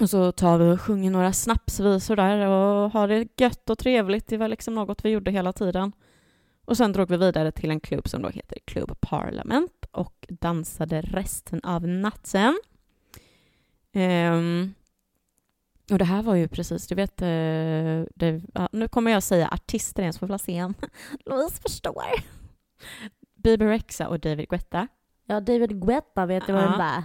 och 0.00 0.10
så 0.10 0.32
tar 0.32 0.58
vi 0.58 0.70
och 0.72 0.80
sjunger 0.80 1.10
några 1.10 1.32
snapsvisor 1.32 2.16
där 2.16 2.46
och 2.48 2.90
har 2.90 3.08
det 3.08 3.28
gött 3.40 3.70
och 3.70 3.78
trevligt. 3.78 4.26
Det 4.26 4.36
var 4.36 4.48
liksom 4.48 4.74
något 4.74 5.04
vi 5.04 5.10
gjorde 5.10 5.30
hela 5.30 5.52
tiden. 5.52 5.92
Och 6.64 6.76
sen 6.76 6.92
drog 6.92 7.08
vi 7.08 7.16
vidare 7.16 7.52
till 7.52 7.70
en 7.70 7.80
klubb 7.80 8.08
som 8.08 8.22
då 8.22 8.28
heter 8.28 8.58
Club 8.64 9.00
Parliament 9.00 9.86
och 9.90 10.26
dansade 10.28 11.00
resten 11.00 11.60
av 11.64 11.88
natten. 11.88 12.58
Ehm, 13.92 14.74
och 15.90 15.98
det 15.98 16.04
här 16.04 16.22
var 16.22 16.34
ju 16.34 16.48
precis, 16.48 16.86
du 16.86 16.94
vet, 16.94 17.22
eh, 17.22 17.26
det, 18.14 18.42
ja, 18.54 18.68
nu 18.72 18.88
kommer 18.88 19.10
jag 19.10 19.22
säga 19.22 19.48
artister 19.48 20.02
vi 20.26 20.38
se 20.38 20.64
om 20.64 20.74
Louise 21.26 21.62
förstår. 21.62 22.04
Bibi 23.36 23.64
Rexa 23.66 24.08
och 24.08 24.20
David 24.20 24.48
Guetta. 24.48 24.88
Ja, 25.26 25.40
David 25.40 25.80
Guetta 25.86 26.26
vet 26.26 26.48
jag 26.48 26.54
vad 26.54 26.64
Ja. 26.64 26.70
det 26.70 26.76
var. 26.78 27.02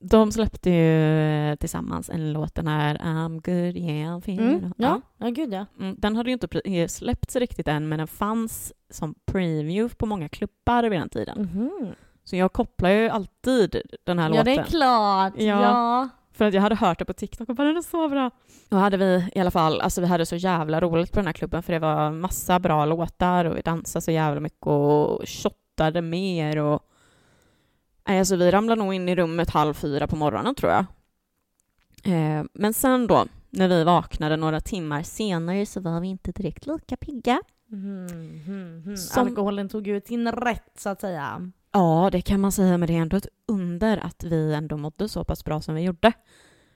De 0.00 0.32
släppte 0.32 0.70
ju 0.70 1.20
eh, 1.50 1.54
tillsammans 1.56 2.10
en 2.10 2.32
låt, 2.32 2.54
den 2.54 2.66
här 2.66 2.94
I'm 2.98 3.32
good, 3.34 3.76
yeah, 3.76 4.16
I'm 4.16 4.18
feeling 4.18 4.58
Mm, 4.58 4.72
ja. 4.76 5.00
ja, 5.18 5.28
gud 5.28 5.52
ja. 5.52 5.66
Mm, 5.80 5.94
Den 5.98 6.16
hade 6.16 6.30
ju 6.30 6.32
inte 6.32 6.60
eh, 6.64 6.88
släppts 6.88 7.36
riktigt 7.36 7.68
än, 7.68 7.88
men 7.88 7.98
den 7.98 8.08
fanns 8.08 8.72
som 8.90 9.14
preview 9.26 9.94
på 9.96 10.06
många 10.06 10.28
klubbar 10.28 10.82
vid 10.82 11.00
den 11.00 11.08
tiden. 11.08 11.38
Mhm. 11.52 11.92
Så 12.24 12.36
jag 12.36 12.52
kopplar 12.52 12.90
ju 12.90 13.08
alltid 13.08 13.82
den 14.04 14.18
här 14.18 14.26
Ja, 14.26 14.36
låten. 14.36 14.44
det 14.44 14.60
är 14.60 14.64
klart. 14.64 15.32
Ja. 15.36 15.62
Ja. 15.62 16.08
För 16.32 16.44
att 16.44 16.54
jag 16.54 16.62
hade 16.62 16.74
hört 16.74 16.98
det 16.98 17.04
på 17.04 17.12
TikTok 17.12 17.48
och 17.48 17.54
bara 17.54 17.66
den 17.68 17.76
är 17.76 17.82
så 17.82 18.08
bra. 18.08 18.30
Då 18.68 18.76
hade 18.76 18.96
vi 18.96 19.28
i 19.34 19.40
alla 19.40 19.50
fall, 19.50 19.80
alltså 19.80 20.00
vi 20.00 20.06
hade 20.06 20.26
så 20.26 20.36
jävla 20.36 20.80
roligt 20.80 21.12
på 21.12 21.18
den 21.18 21.26
här 21.26 21.32
klubben 21.32 21.62
för 21.62 21.72
det 21.72 21.78
var 21.78 22.10
massa 22.10 22.58
bra 22.58 22.84
låtar 22.84 23.44
och 23.44 23.56
vi 23.56 23.60
dansade 23.60 24.02
så 24.02 24.10
jävla 24.10 24.40
mycket 24.40 24.66
och 24.66 25.28
shottade 25.28 26.02
mer 26.02 26.58
och 26.58 26.82
Nej, 28.08 28.18
alltså 28.18 28.36
vi 28.36 28.50
ramlade 28.50 28.82
nog 28.82 28.94
in 28.94 29.08
i 29.08 29.16
rummet 29.16 29.50
halv 29.50 29.74
fyra 29.74 30.06
på 30.06 30.16
morgonen 30.16 30.54
tror 30.54 30.72
jag. 30.72 30.84
Eh, 32.04 32.44
men 32.54 32.74
sen 32.74 33.06
då, 33.06 33.26
när 33.50 33.68
vi 33.68 33.84
vaknade 33.84 34.36
några 34.36 34.60
timmar 34.60 35.02
senare 35.02 35.66
så 35.66 35.80
var 35.80 36.00
vi 36.00 36.08
inte 36.08 36.32
direkt 36.32 36.66
lika 36.66 36.96
pigga. 36.96 37.40
Mhm, 37.66 38.06
mhm, 38.06 38.82
mhm. 38.86 38.96
Som- 38.96 39.26
Alkoholen 39.28 39.68
tog 39.68 39.86
ut 39.88 40.06
sin 40.06 40.32
rätt 40.32 40.72
så 40.78 40.88
att 40.88 41.00
säga. 41.00 41.50
Ja, 41.72 42.08
det 42.12 42.20
kan 42.20 42.40
man 42.40 42.52
säga, 42.52 42.78
men 42.78 42.86
det 42.86 42.94
är 42.96 43.00
ändå 43.02 43.16
ett 43.16 43.26
under 43.48 43.98
att 43.98 44.24
vi 44.24 44.54
ändå 44.54 44.76
mådde 44.76 45.08
så 45.08 45.24
pass 45.24 45.44
bra 45.44 45.60
som 45.60 45.74
vi 45.74 45.80
gjorde. 45.82 46.12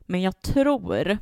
Men 0.00 0.22
jag 0.22 0.42
tror 0.42 1.18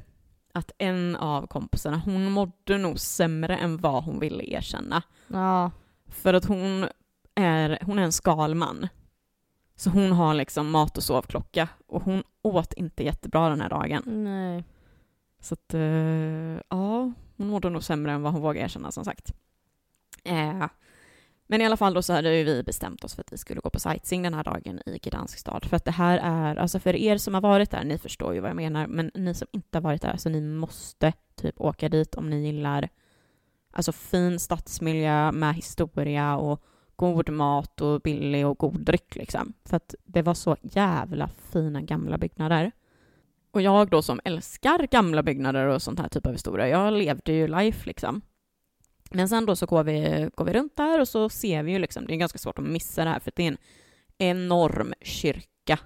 att 0.54 0.72
en 0.78 1.16
av 1.16 1.46
kompisarna, 1.46 2.02
hon 2.04 2.30
mådde 2.32 2.78
nog 2.78 3.00
sämre 3.00 3.56
än 3.56 3.76
vad 3.76 4.04
hon 4.04 4.18
ville 4.20 4.44
erkänna. 4.44 5.02
Ja. 5.28 5.70
För 6.08 6.34
att 6.34 6.44
hon 6.44 6.86
är, 7.34 7.78
hon 7.82 7.98
är 7.98 8.02
en 8.02 8.12
skalman. 8.12 8.88
Så 9.80 9.90
hon 9.90 10.12
har 10.12 10.34
liksom 10.34 10.70
mat 10.70 10.96
och 10.96 11.02
sovklocka 11.02 11.68
och 11.86 12.02
hon 12.02 12.22
åt 12.42 12.72
inte 12.72 13.04
jättebra 13.04 13.48
den 13.48 13.60
här 13.60 13.68
dagen. 13.68 14.02
Nej. 14.06 14.64
Så 15.40 15.54
att, 15.54 15.74
eh, 15.74 16.60
ja, 16.68 17.12
hon 17.36 17.48
mådde 17.48 17.70
nog 17.70 17.82
sämre 17.82 18.12
än 18.12 18.22
vad 18.22 18.32
hon 18.32 18.42
vågade 18.42 18.64
erkänna 18.64 18.92
som 18.92 19.04
sagt. 19.04 19.32
Eh, 20.24 20.66
men 21.46 21.60
i 21.60 21.66
alla 21.66 21.76
fall 21.76 21.94
då 21.94 22.02
så 22.02 22.12
hade 22.12 22.36
ju 22.36 22.44
vi 22.44 22.62
bestämt 22.62 23.04
oss 23.04 23.14
för 23.14 23.22
att 23.22 23.32
vi 23.32 23.38
skulle 23.38 23.60
gå 23.60 23.70
på 23.70 23.80
sightseeing 23.80 24.22
den 24.22 24.34
här 24.34 24.44
dagen 24.44 24.80
i 24.86 24.98
Gdansk 24.98 25.38
stad. 25.38 25.64
För 25.64 25.76
att 25.76 25.84
det 25.84 25.90
här 25.90 26.18
är, 26.18 26.56
alltså 26.56 26.80
för 26.80 26.96
er 26.96 27.18
som 27.18 27.34
har 27.34 27.40
varit 27.40 27.70
där, 27.70 27.84
ni 27.84 27.98
förstår 27.98 28.34
ju 28.34 28.40
vad 28.40 28.50
jag 28.50 28.56
menar, 28.56 28.86
men 28.86 29.10
ni 29.14 29.34
som 29.34 29.48
inte 29.52 29.78
har 29.78 29.82
varit 29.82 30.02
där, 30.02 30.16
så 30.16 30.28
ni 30.28 30.40
måste 30.40 31.12
typ 31.34 31.60
åka 31.60 31.88
dit 31.88 32.14
om 32.14 32.30
ni 32.30 32.46
gillar 32.46 32.88
alltså 33.70 33.92
fin 33.92 34.38
stadsmiljö 34.40 35.32
med 35.32 35.54
historia 35.54 36.36
och 36.36 36.64
god 37.00 37.28
mat 37.30 37.80
och 37.80 38.00
billig 38.00 38.46
och 38.46 38.58
god 38.58 38.80
dryck 38.80 39.16
liksom. 39.16 39.52
För 39.64 39.76
att 39.76 39.94
det 40.04 40.22
var 40.22 40.34
så 40.34 40.56
jävla 40.62 41.28
fina 41.52 41.80
gamla 41.80 42.18
byggnader. 42.18 42.72
Och 43.50 43.62
jag 43.62 43.90
då 43.90 44.02
som 44.02 44.20
älskar 44.24 44.86
gamla 44.90 45.22
byggnader 45.22 45.66
och 45.66 45.82
sånt 45.82 45.98
här 45.98 46.08
typ 46.08 46.26
av 46.26 46.32
historia, 46.32 46.68
jag 46.68 46.92
levde 46.92 47.32
ju 47.32 47.48
life 47.48 47.86
liksom. 47.86 48.20
Men 49.10 49.28
sen 49.28 49.46
då 49.46 49.56
så 49.56 49.66
går 49.66 49.84
vi, 49.84 50.30
går 50.34 50.44
vi 50.44 50.52
runt 50.52 50.76
där 50.76 51.00
och 51.00 51.08
så 51.08 51.28
ser 51.28 51.62
vi 51.62 51.72
ju 51.72 51.78
liksom, 51.78 52.06
det 52.06 52.14
är 52.14 52.16
ganska 52.16 52.38
svårt 52.38 52.58
att 52.58 52.64
missa 52.64 53.04
det 53.04 53.10
här 53.10 53.20
för 53.20 53.32
det 53.36 53.42
är 53.42 53.48
en 53.48 53.58
enorm 54.18 54.94
kyrka, 55.00 55.78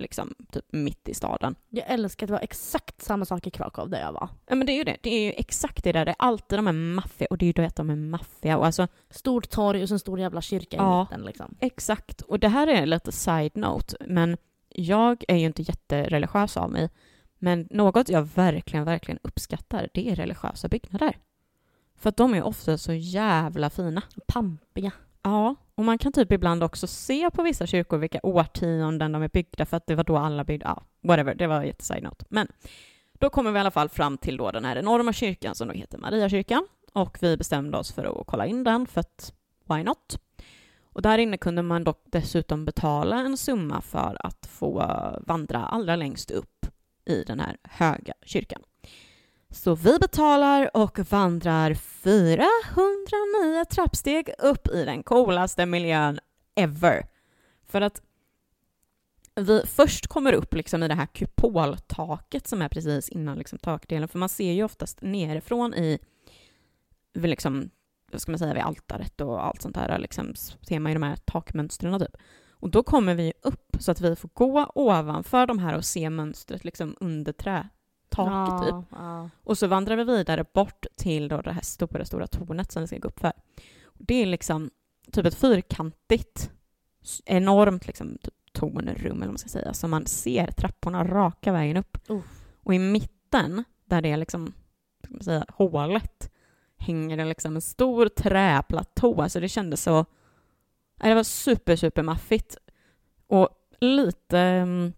liksom 0.00 0.34
typ 0.52 0.64
mitt 0.72 1.08
i 1.08 1.14
staden. 1.14 1.54
Jag 1.68 1.84
älskar 1.90 2.26
att 2.26 2.28
det 2.28 2.32
var 2.32 2.40
exakt 2.40 3.02
samma 3.02 3.24
sak 3.24 3.46
i 3.46 3.50
Krakow 3.50 3.90
där 3.90 4.00
jag 4.00 4.12
var. 4.12 4.28
Ja 4.46 4.54
men 4.54 4.66
det 4.66 4.72
är 4.72 4.76
ju 4.76 4.84
det, 4.84 4.96
det 5.02 5.10
är 5.10 5.20
ju 5.24 5.32
exakt 5.32 5.84
det 5.84 5.92
där, 5.92 6.04
det 6.04 6.10
är 6.10 6.16
alltid 6.18 6.58
de 6.58 6.68
är 6.68 6.72
maffiga 6.72 7.26
och 7.30 7.38
det 7.38 7.44
är 7.44 7.46
ju 7.46 7.52
du 7.52 7.62
vet 7.62 7.76
de 7.76 7.90
är 7.90 7.96
maffiga 7.96 8.58
och 8.58 8.66
alltså 8.66 8.88
Stort 9.10 9.50
torg 9.50 9.82
och 9.82 9.88
så 9.88 9.94
en 9.94 9.98
stor 9.98 10.20
jävla 10.20 10.40
kyrka 10.40 10.76
Ja. 10.76 11.00
i 11.00 11.04
mitten 11.04 11.26
liksom. 11.26 11.56
Exakt, 11.60 12.20
och 12.20 12.38
det 12.38 12.48
här 12.48 12.66
är 12.66 12.86
lite 12.86 13.12
side-note, 13.12 13.96
men 14.06 14.36
jag 14.68 15.24
är 15.28 15.36
ju 15.36 15.46
inte 15.46 15.62
jättereligiös 15.62 16.56
av 16.56 16.70
mig, 16.70 16.90
men 17.38 17.68
något 17.70 18.08
jag 18.08 18.22
verkligen, 18.22 18.84
verkligen 18.84 19.18
uppskattar, 19.22 19.88
det 19.94 20.10
är 20.10 20.16
religiösa 20.16 20.68
byggnader. 20.68 21.16
För 21.98 22.08
att 22.08 22.16
de 22.16 22.34
är 22.34 22.42
ofta 22.42 22.78
så 22.78 22.92
jävla 22.92 23.70
fina. 23.70 24.02
Pampiga. 24.26 24.92
Ja, 25.22 25.54
och 25.76 25.84
man 25.84 25.98
kan 25.98 26.12
typ 26.12 26.32
ibland 26.32 26.62
också 26.62 26.86
se 26.86 27.30
på 27.30 27.42
vissa 27.42 27.66
kyrkor 27.66 27.98
vilka 27.98 28.20
årtionden 28.22 29.12
de 29.12 29.22
är 29.22 29.28
byggda, 29.28 29.66
för 29.66 29.76
att 29.76 29.86
det 29.86 29.94
var 29.94 30.04
då 30.04 30.16
alla 30.16 30.44
byggde, 30.44 30.64
ja, 30.66 30.82
whatever, 31.02 31.34
det 31.34 31.46
var 31.46 31.62
jätte 31.62 31.84
side-note. 31.84 32.24
Men 32.28 32.48
då 33.12 33.30
kommer 33.30 33.50
vi 33.52 33.56
i 33.56 33.60
alla 33.60 33.70
fall 33.70 33.88
fram 33.88 34.18
till 34.18 34.36
då 34.36 34.50
den 34.50 34.64
här 34.64 34.76
enorma 34.76 35.12
kyrkan 35.12 35.54
som 35.54 35.68
då 35.68 35.74
heter 35.74 35.98
Mariakyrkan, 35.98 36.66
och 36.92 37.18
vi 37.20 37.36
bestämde 37.36 37.78
oss 37.78 37.92
för 37.92 38.20
att 38.20 38.26
kolla 38.26 38.46
in 38.46 38.64
den, 38.64 38.86
för 38.86 39.00
att 39.00 39.32
why 39.68 39.82
not? 39.82 40.20
Och 40.82 41.02
där 41.02 41.18
inne 41.18 41.38
kunde 41.38 41.62
man 41.62 41.84
dock 41.84 42.02
dessutom 42.04 42.64
betala 42.64 43.20
en 43.20 43.36
summa 43.36 43.80
för 43.80 44.16
att 44.26 44.46
få 44.46 44.72
vandra 45.20 45.66
allra 45.66 45.96
längst 45.96 46.30
upp 46.30 46.66
i 47.04 47.24
den 47.24 47.40
här 47.40 47.56
höga 47.62 48.14
kyrkan. 48.22 48.62
Så 49.50 49.74
vi 49.74 49.98
betalar 49.98 50.76
och 50.76 50.98
vandrar 50.98 51.74
409 51.74 53.64
trappsteg 53.70 54.30
upp 54.38 54.68
i 54.68 54.84
den 54.84 55.02
coolaste 55.02 55.66
miljön 55.66 56.20
ever. 56.54 57.06
För 57.66 57.80
att 57.80 58.02
vi 59.34 59.62
först 59.66 60.06
kommer 60.06 60.32
upp 60.32 60.54
liksom 60.54 60.82
i 60.82 60.88
det 60.88 60.94
här 60.94 61.06
kupoltaket 61.06 62.46
som 62.46 62.62
är 62.62 62.68
precis 62.68 63.08
innan 63.08 63.38
liksom 63.38 63.58
takdelen, 63.58 64.08
för 64.08 64.18
man 64.18 64.28
ser 64.28 64.52
ju 64.52 64.64
oftast 64.64 65.02
nerifrån 65.02 65.74
i, 65.74 65.98
liksom, 67.14 67.70
vad 68.12 68.20
ska 68.20 68.32
man 68.32 68.38
säga, 68.38 68.54
vid 68.54 68.62
altaret 68.62 69.20
och 69.20 69.46
allt 69.46 69.62
sånt 69.62 69.74
där, 69.74 69.98
liksom, 69.98 70.34
ser 70.68 70.80
man 70.80 70.92
ju 70.92 70.98
de 70.98 71.02
här 71.02 71.16
takmönstren 71.16 71.98
typ. 71.98 72.16
Och 72.50 72.70
då 72.70 72.82
kommer 72.82 73.14
vi 73.14 73.32
upp 73.42 73.76
så 73.78 73.90
att 73.90 74.00
vi 74.00 74.16
får 74.16 74.30
gå 74.34 74.70
ovanför 74.74 75.46
de 75.46 75.58
här 75.58 75.76
och 75.76 75.84
se 75.84 76.10
mönstret 76.10 76.64
liksom 76.64 76.96
under 77.00 77.32
trätaket 78.08 78.68
ja, 78.68 78.82
typ. 78.82 78.88
Ja. 78.90 79.30
Och 79.44 79.58
så 79.58 79.66
vandrar 79.66 79.96
vi 79.96 80.04
vidare 80.04 80.44
bort 80.52 80.86
till 80.96 81.28
då 81.28 81.40
det 81.40 81.52
här 81.52 81.62
stora, 81.62 82.04
stora 82.04 82.26
tornet 82.26 82.72
som 82.72 82.82
vi 82.82 82.86
ska 82.86 82.98
gå 82.98 83.08
upp 83.08 83.20
för. 83.20 83.32
Det 83.94 84.22
är 84.22 84.26
liksom 84.26 84.70
typ 85.12 85.26
ett 85.26 85.34
fyrkantigt, 85.34 86.50
enormt 87.24 87.86
liksom, 87.86 88.18
typ 88.22 88.34
tornrum, 88.52 89.16
eller 89.16 89.18
vad 89.18 89.28
man 89.28 89.38
ska 89.38 89.48
säga, 89.48 89.74
så 89.74 89.88
man 89.88 90.06
ser 90.06 90.46
trapporna 90.46 91.04
raka 91.04 91.52
vägen 91.52 91.76
upp. 91.76 91.98
Uh. 92.10 92.20
Och 92.62 92.74
i 92.74 92.78
mitten, 92.78 93.64
där 93.84 94.02
det 94.02 94.10
är 94.10 94.16
liksom, 94.16 94.52
ska 95.04 95.14
man 95.14 95.22
säga, 95.22 95.44
hålet, 95.48 96.30
hänger 96.76 97.16
det 97.16 97.24
liksom 97.24 97.56
en 97.56 97.62
stor 97.62 98.08
träplatå, 98.08 99.22
alltså 99.22 99.40
det 99.40 99.48
kändes 99.48 99.82
så... 99.82 100.04
Det 101.00 101.14
var 101.14 101.22
super, 101.22 101.76
super 101.76 102.02
maffigt. 102.02 102.56
Och 103.26 103.48
lite, 103.80 104.38
mm, 104.38 104.92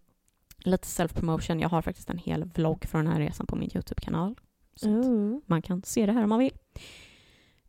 lite 0.58 0.86
self-promotion. 0.86 1.60
Jag 1.60 1.68
har 1.68 1.82
faktiskt 1.82 2.10
en 2.10 2.18
hel 2.18 2.44
vlogg 2.44 2.84
från 2.84 3.04
den 3.04 3.12
här 3.12 3.20
resan 3.20 3.46
på 3.46 3.56
min 3.56 3.70
YouTube-kanal. 3.74 4.34
Så 4.76 4.88
mm. 4.88 5.40
man 5.46 5.62
kan 5.62 5.82
se 5.82 6.06
det 6.06 6.12
här 6.12 6.22
om 6.22 6.28
man 6.28 6.38
vill. 6.38 6.58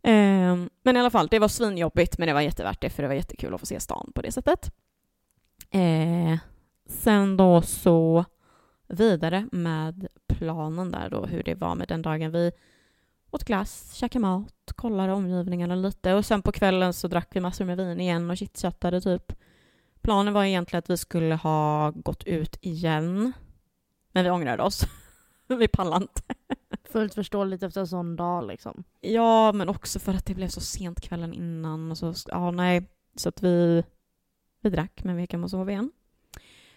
Um, 0.04 0.70
men 0.84 0.98
i 0.98 1.00
alla 1.00 1.10
fall, 1.10 1.28
det 1.28 1.40
var 1.40 1.48
svinjobbigt, 1.48 2.18
men 2.18 2.28
det 2.28 2.34
var 2.34 2.42
jättevärt 2.42 2.82
det, 2.82 2.90
för 2.90 3.04
det 3.04 3.08
var 3.08 3.16
jättekul 3.16 3.54
att 3.54 3.60
få 3.60 3.66
se 3.66 3.80
stan 3.80 4.12
på 4.16 4.22
det 4.22 4.32
sättet. 4.32 4.72
Eh, 5.72 6.38
sen 6.90 7.38
då 7.38 7.62
så 7.62 8.26
vidare 8.88 9.48
med 9.52 10.08
planen 10.28 10.92
där 10.92 11.10
då, 11.10 11.26
hur 11.26 11.44
det 11.44 11.56
var 11.56 11.76
med 11.76 11.88
den 11.88 12.02
dagen. 12.02 12.32
Vi 12.32 12.52
åt 13.32 13.44
glass, 13.44 13.94
käkade 13.94 14.22
mat, 14.22 14.72
kollade 14.76 15.14
omgivningarna 15.14 15.76
lite 15.76 16.14
och 16.14 16.26
sen 16.26 16.42
på 16.42 16.52
kvällen 16.52 16.94
så 16.94 17.08
drack 17.08 17.28
vi 17.32 17.40
massor 17.40 17.66
med 17.66 17.78
vin 17.78 18.00
igen 18.00 18.30
och 18.30 18.38
chitchattade 18.38 19.02
typ. 19.02 19.34
Planen 20.10 20.34
var 20.34 20.44
egentligen 20.44 20.80
att 20.80 20.90
vi 20.90 20.98
skulle 20.98 21.36
ha 21.36 21.92
gått 21.92 22.24
ut 22.24 22.58
igen, 22.62 23.34
men 24.12 24.24
vi 24.24 24.30
ångrade 24.30 24.64
oss. 24.64 24.84
vi 25.48 25.68
pallade 25.68 26.04
inte. 26.04 26.22
Fullt 26.84 27.14
förståeligt 27.14 27.64
efter 27.64 27.82
en 27.82 27.88
sån 27.88 28.16
dag 28.16 28.48
liksom. 28.48 28.84
Ja, 29.02 29.52
men 29.52 29.70
också 29.70 30.00
för 30.00 30.14
att 30.14 30.26
det 30.26 30.34
blev 30.34 30.48
så 30.48 30.62
sent 30.62 31.02
kvällen 31.02 31.34
innan 31.34 31.92
och 31.92 31.98
så, 31.98 32.14
ja 32.28 32.52
nej, 32.52 32.84
så 33.16 33.30
att 33.30 33.44
vi 33.44 33.84
vi 34.62 34.70
drack, 34.70 35.04
men 35.04 35.16
vi 35.16 35.22
gick 35.22 35.32
hem 35.32 35.44
och 35.44 35.50
sov 35.50 35.70
igen. 35.70 35.92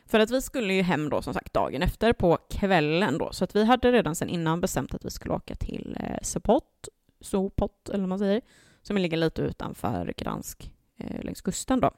För 0.07 0.21
att 0.21 0.31
vi 0.31 0.43
skulle 0.43 0.75
ju 0.75 0.83
hem 0.83 1.11
då 1.11 1.23
som 1.23 1.35
sagt 1.35 1.55
dagen 1.55 1.83
efter 1.83 2.13
på 2.13 2.39
kvällen 2.51 3.19
då, 3.19 3.33
så 3.33 3.45
att 3.45 3.57
vi 3.57 3.65
hade 3.65 3.93
redan 3.93 4.15
sen 4.15 4.29
innan 4.29 4.61
bestämt 4.61 4.95
att 4.95 5.05
vi 5.05 5.11
skulle 5.11 5.35
åka 5.35 5.55
till 5.55 5.97
eh, 6.01 6.19
Sopot, 6.23 6.89
Sopot 7.21 7.89
eller 7.89 8.01
vad 8.01 8.09
man 8.09 8.19
säger, 8.19 8.41
som 8.83 8.97
ligger 8.97 9.17
lite 9.17 9.43
utanför 9.43 10.15
Gdansk 10.17 10.73
eh, 10.99 11.25
längs 11.25 11.41
kusten 11.41 11.81
då. 11.81 11.91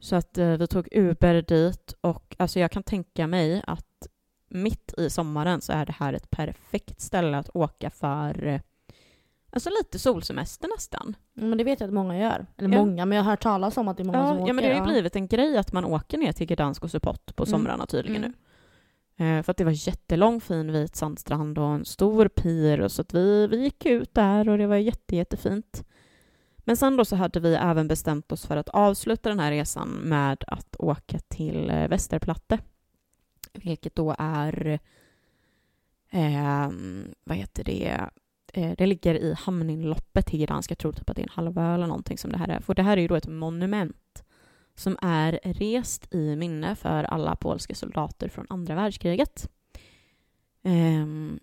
Så 0.00 0.16
att 0.16 0.38
eh, 0.38 0.56
vi 0.56 0.66
tog 0.66 0.88
Uber 0.92 1.42
dit 1.42 1.94
och 2.00 2.36
alltså 2.38 2.60
jag 2.60 2.70
kan 2.70 2.82
tänka 2.82 3.26
mig 3.26 3.62
att 3.66 4.06
mitt 4.48 4.94
i 4.98 5.10
sommaren 5.10 5.60
så 5.60 5.72
är 5.72 5.86
det 5.86 5.94
här 5.98 6.12
ett 6.12 6.30
perfekt 6.30 7.00
ställe 7.00 7.38
att 7.38 7.56
åka 7.56 7.90
för 7.90 8.46
eh, 8.46 8.60
Alltså 9.50 9.70
lite 9.70 9.98
solsemester 9.98 10.68
nästan. 10.76 11.16
Men 11.34 11.58
det 11.58 11.64
vet 11.64 11.80
jag 11.80 11.88
att 11.88 11.94
många 11.94 12.18
gör. 12.18 12.46
Eller 12.56 12.68
ja. 12.68 12.78
många, 12.78 13.06
men 13.06 13.16
jag 13.16 13.24
har 13.24 13.30
hört 13.30 13.42
talas 13.42 13.76
om 13.76 13.88
att 13.88 13.96
det 13.96 14.02
är 14.02 14.04
många 14.04 14.18
ja, 14.18 14.28
som 14.28 14.36
åker. 14.36 14.46
Ja, 14.46 14.52
men 14.52 14.64
det 14.64 14.70
har 14.70 14.86
ju 14.86 14.92
blivit 14.92 15.16
en 15.16 15.26
grej 15.26 15.56
att 15.56 15.72
man 15.72 15.84
åker 15.84 16.18
ner 16.18 16.32
till 16.32 16.46
Gdansk 16.46 16.84
och 16.84 16.90
Sopot 16.90 17.36
på 17.36 17.42
mm. 17.42 17.50
somrarna 17.50 17.86
tydligen 17.86 18.24
mm. 18.24 18.30
nu. 18.30 18.38
Eh, 19.24 19.42
för 19.42 19.50
att 19.50 19.56
det 19.56 19.64
var 19.64 19.88
jättelång 19.88 20.40
fin 20.40 20.72
vit 20.72 20.96
sandstrand 20.96 21.58
och 21.58 21.64
en 21.64 21.84
stor 21.84 22.28
pir 22.28 22.80
och 22.80 22.92
så 22.92 23.02
att 23.02 23.14
vi, 23.14 23.46
vi 23.46 23.56
gick 23.62 23.86
ut 23.86 24.14
där 24.14 24.48
och 24.48 24.58
det 24.58 24.66
var 24.66 24.76
jätte, 24.76 25.16
jättefint. 25.16 25.84
Men 26.68 26.76
sen 26.76 26.96
då 26.96 27.04
så 27.04 27.16
hade 27.16 27.40
vi 27.40 27.54
även 27.54 27.88
bestämt 27.88 28.32
oss 28.32 28.46
för 28.46 28.56
att 28.56 28.68
avsluta 28.68 29.28
den 29.28 29.40
här 29.40 29.50
resan 29.50 29.88
med 29.88 30.44
att 30.46 30.76
åka 30.78 31.18
till 31.18 31.70
eh, 31.70 31.88
Västerplatte. 31.88 32.58
Vilket 33.52 33.94
då 33.94 34.14
är, 34.18 34.80
eh, 36.10 36.70
vad 37.24 37.36
heter 37.36 37.64
det, 37.64 38.10
Eh, 38.52 38.72
det 38.78 38.86
ligger 38.86 39.14
i 39.14 39.34
hamninloppet 39.38 40.26
till 40.26 40.40
Gdansk. 40.46 40.70
Jag 40.70 40.78
tror 40.78 40.92
typ 40.92 41.10
att 41.10 41.16
det 41.16 41.22
är 41.22 41.24
en 41.24 41.32
halvö 41.32 41.74
eller 41.74 41.86
någonting 41.86 42.18
som 42.18 42.32
det 42.32 42.38
här 42.38 42.48
är. 42.48 42.60
För 42.60 42.74
det 42.74 42.82
här 42.82 42.96
är 42.96 43.00
ju 43.00 43.08
då 43.08 43.14
ett 43.14 43.26
monument 43.26 44.24
som 44.74 44.96
är 45.02 45.40
rest 45.42 46.14
i 46.14 46.36
minne 46.36 46.74
för 46.74 47.04
alla 47.04 47.36
polska 47.36 47.74
soldater 47.74 48.28
från 48.28 48.46
andra 48.48 48.74
världskriget. 48.74 49.50
Um, 50.62 51.40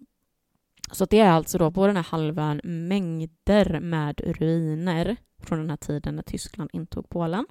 så 0.91 1.05
det 1.05 1.19
är 1.19 1.29
alltså 1.29 1.57
då 1.57 1.71
på 1.71 1.88
den 1.88 1.95
här 1.95 2.03
halvön 2.03 2.61
mängder 2.63 3.79
med 3.79 4.21
ruiner 4.25 5.15
från 5.39 5.59
den 5.59 5.69
här 5.69 5.77
tiden 5.77 6.15
när 6.15 6.23
Tyskland 6.23 6.69
intog 6.73 7.09
Polen. 7.09 7.45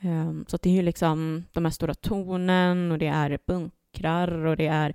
Ehm, 0.00 0.44
så 0.48 0.56
det 0.62 0.70
är 0.70 0.74
ju 0.74 0.82
liksom 0.82 1.44
de 1.52 1.64
här 1.64 1.72
stora 1.72 1.94
tornen 1.94 2.92
och 2.92 2.98
det 2.98 3.06
är 3.06 3.38
bunkrar 3.46 4.46
och 4.46 4.56
det 4.56 4.66
är 4.66 4.94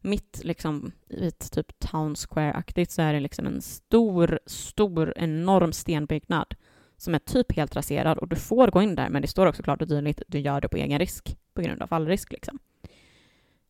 mitt 0.00 0.40
liksom 0.44 0.92
i 1.08 1.28
ett 1.28 1.52
typ 1.52 1.78
town 1.78 2.16
square-aktigt 2.16 2.90
så 2.90 3.02
är 3.02 3.12
det 3.12 3.20
liksom 3.20 3.46
en 3.46 3.62
stor, 3.62 4.38
stor, 4.46 5.12
enorm 5.16 5.72
stenbyggnad 5.72 6.54
som 6.96 7.14
är 7.14 7.18
typ 7.18 7.52
helt 7.52 7.76
raserad 7.76 8.18
och 8.18 8.28
du 8.28 8.36
får 8.36 8.68
gå 8.68 8.82
in 8.82 8.94
där 8.94 9.08
men 9.08 9.22
det 9.22 9.28
står 9.28 9.46
också 9.46 9.62
klart 9.62 9.82
och 9.82 9.88
tydligt 9.88 10.22
du 10.28 10.38
gör 10.38 10.60
det 10.60 10.68
på 10.68 10.76
egen 10.76 10.98
risk 10.98 11.36
på 11.54 11.62
grund 11.62 11.82
av 11.82 11.86
fallrisk 11.86 12.32
liksom. 12.32 12.58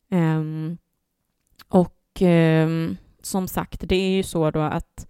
Um, 0.09 0.77
och 1.67 1.96
eh, 2.21 2.91
som 3.21 3.47
sagt, 3.47 3.81
det 3.89 3.95
är 3.95 4.15
ju 4.17 4.23
så 4.23 4.51
då 4.51 4.61
att 4.61 5.07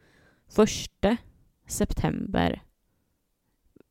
första 0.49 1.17
september, 1.67 2.61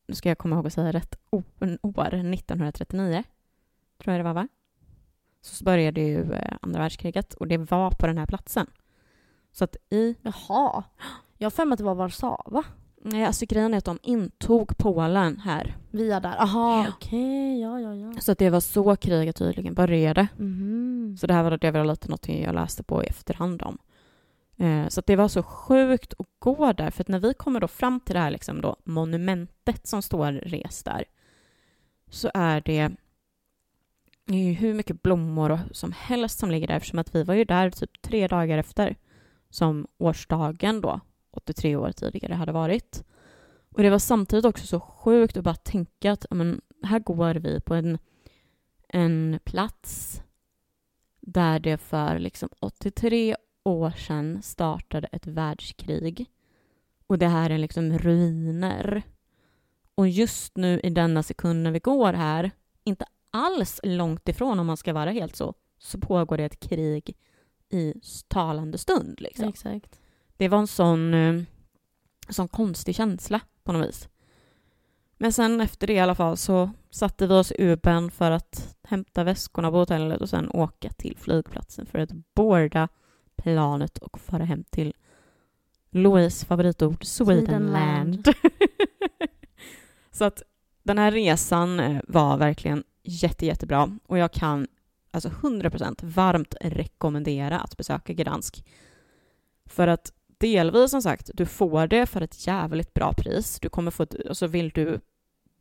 nu 0.07 0.15
ska 0.15 0.29
jag 0.29 0.37
komma 0.37 0.55
ihåg 0.55 0.67
att 0.67 0.73
säga 0.73 0.91
rätt 0.91 1.15
år, 1.29 1.43
1939 1.61 3.23
tror 3.97 4.13
jag 4.13 4.19
det 4.19 4.23
var 4.23 4.33
va? 4.33 4.47
så 5.41 5.63
började 5.63 6.01
ju 6.01 6.33
eh, 6.33 6.57
andra 6.61 6.79
världskriget 6.79 7.33
och 7.33 7.47
det 7.47 7.57
var 7.57 7.91
på 7.91 8.07
den 8.07 8.17
här 8.17 8.25
platsen. 8.25 8.67
Så 9.51 9.63
att 9.63 9.75
i... 9.89 10.15
Jaha. 10.21 10.83
Jag 11.37 11.45
har 11.45 11.51
för 11.51 11.65
mig 11.65 11.73
att 11.73 11.77
det 11.77 11.83
var 11.83 11.95
Warszawa. 11.95 12.63
Nej, 13.01 13.25
alltså 13.25 13.45
grejen 13.45 13.73
är 13.73 13.77
att 13.77 13.85
de 13.85 13.99
intog 14.03 14.77
Polen 14.77 15.39
här. 15.39 15.77
Via 15.91 16.19
där? 16.19 16.41
Aha, 16.41 16.83
ja. 16.83 16.93
okej. 16.95 17.19
Okay. 17.19 17.61
Ja, 17.61 17.79
ja, 17.79 17.95
ja. 17.95 18.21
Så 18.21 18.33
det 18.33 18.49
var 18.49 18.59
så 18.59 18.95
kriget 18.95 19.35
tydligen 19.35 19.73
började. 19.73 20.27
Mm. 20.39 21.17
Så 21.19 21.27
det 21.27 21.33
här 21.33 21.43
var, 21.43 21.57
det 21.57 21.71
var 21.71 21.85
lite 21.85 22.09
något 22.09 22.29
jag 22.29 22.55
läste 22.55 22.83
på 22.83 23.03
i 23.03 23.07
efterhand 23.07 23.61
om. 23.61 23.77
Eh, 24.57 24.87
så 24.87 25.01
det 25.05 25.15
var 25.15 25.27
så 25.27 25.43
sjukt 25.43 26.13
att 26.19 26.27
gå 26.39 26.73
där, 26.73 26.91
för 26.91 27.05
när 27.07 27.19
vi 27.19 27.33
kommer 27.33 27.59
då 27.59 27.67
fram 27.67 27.99
till 27.99 28.15
det 28.15 28.21
här 28.21 28.31
liksom 28.31 28.61
då, 28.61 28.75
monumentet 28.83 29.87
som 29.87 30.01
står 30.01 30.31
rest 30.31 30.85
där, 30.85 31.03
så 32.09 32.31
är 32.33 32.61
det 32.61 32.91
hur 34.59 34.73
mycket 34.73 35.01
blommor 35.01 35.59
som 35.71 35.91
helst 35.91 36.39
som 36.39 36.51
ligger 36.51 36.67
där 36.67 36.75
eftersom 36.75 36.99
att 36.99 37.15
vi 37.15 37.23
var 37.23 37.33
ju 37.33 37.43
där 37.43 37.69
typ 37.69 38.01
tre 38.01 38.27
dagar 38.27 38.57
efter 38.57 38.95
som 39.49 39.87
årsdagen 39.97 40.81
då, 40.81 40.99
83 41.37 41.75
år 41.75 41.91
tidigare, 41.91 42.33
hade 42.33 42.51
varit. 42.51 43.03
Och 43.69 43.83
det 43.83 43.89
var 43.89 43.99
samtidigt 43.99 44.45
också 44.45 44.67
så 44.67 44.79
sjukt 44.79 45.37
att 45.37 45.43
bara 45.43 45.55
tänka 45.55 46.11
att 46.11 46.25
men, 46.29 46.61
här 46.83 46.99
går 46.99 47.35
vi 47.35 47.59
på 47.59 47.73
en, 47.73 47.97
en 48.87 49.39
plats 49.43 50.21
där 51.19 51.59
det 51.59 51.77
för 51.77 52.19
liksom 52.19 52.49
83 52.59 53.35
år 53.63 53.91
sedan 53.91 54.41
startade 54.41 55.07
ett 55.11 55.27
världskrig. 55.27 56.25
Och 57.07 57.17
det 57.17 57.27
här 57.27 57.49
är 57.49 57.57
liksom 57.57 57.97
ruiner. 57.97 59.03
Och 59.95 60.07
just 60.07 60.57
nu 60.57 60.79
i 60.79 60.89
denna 60.89 61.23
sekund 61.23 61.63
när 61.63 61.71
vi 61.71 61.79
går 61.79 62.13
här, 62.13 62.51
inte 62.83 63.05
alls 63.31 63.79
långt 63.83 64.29
ifrån, 64.29 64.59
om 64.59 64.67
man 64.67 64.77
ska 64.77 64.93
vara 64.93 65.11
helt 65.11 65.35
så, 65.35 65.53
så 65.77 65.99
pågår 65.99 66.37
det 66.37 66.45
ett 66.45 66.59
krig 66.59 67.17
i 67.69 67.93
talande 68.27 68.77
stund. 68.77 69.21
Liksom. 69.21 69.49
Exakt. 69.49 69.99
Det 70.37 70.47
var 70.47 70.57
en 70.57 70.67
sån, 70.67 71.13
eh, 71.13 71.41
sån 72.29 72.47
konstig 72.47 72.95
känsla 72.95 73.41
på 73.63 73.71
något 73.71 73.87
vis. 73.87 74.09
Men 75.17 75.33
sen 75.33 75.61
efter 75.61 75.87
det 75.87 75.93
i 75.93 75.99
alla 75.99 76.15
fall 76.15 76.37
så 76.37 76.71
satte 76.89 77.27
vi 77.27 77.33
oss 77.33 77.51
i 77.51 77.55
Uben 77.63 78.11
för 78.11 78.31
att 78.31 78.75
hämta 78.83 79.23
väskorna 79.23 79.71
på 79.71 79.77
hotellet 79.77 80.21
och 80.21 80.29
sen 80.29 80.49
åka 80.49 80.89
till 80.89 81.17
flygplatsen 81.17 81.85
för 81.85 81.99
att 81.99 82.11
boarda 82.35 82.87
planet 83.35 83.97
och 83.97 84.19
fara 84.19 84.43
hem 84.43 84.63
till 84.63 84.93
Louise 85.89 86.45
favoritord 86.45 87.05
Swedenland. 87.05 88.25
Swedenland. 88.25 88.27
så 90.11 90.25
att 90.25 90.43
den 90.83 90.97
här 90.97 91.11
resan 91.11 91.79
eh, 91.79 92.01
var 92.07 92.37
verkligen 92.37 92.83
jätte, 93.03 93.45
jättebra 93.45 93.97
och 94.05 94.17
jag 94.17 94.31
kan 94.31 94.67
alltså 95.11 95.29
100% 95.29 95.99
varmt 96.01 96.55
rekommendera 96.61 97.59
att 97.59 97.77
besöka 97.77 98.13
Gdansk. 98.13 98.65
För 99.65 99.87
att 99.87 100.11
delvis 100.37 100.91
som 100.91 101.01
sagt, 101.01 101.29
du 101.33 101.45
får 101.45 101.87
det 101.87 102.05
för 102.05 102.21
ett 102.21 102.47
jävligt 102.47 102.93
bra 102.93 103.13
pris. 103.13 103.59
Du 103.59 103.69
kommer 103.69 103.91
få, 103.91 104.03
ett, 104.03 104.15
alltså 104.27 104.47
vill 104.47 104.69
du 104.69 104.99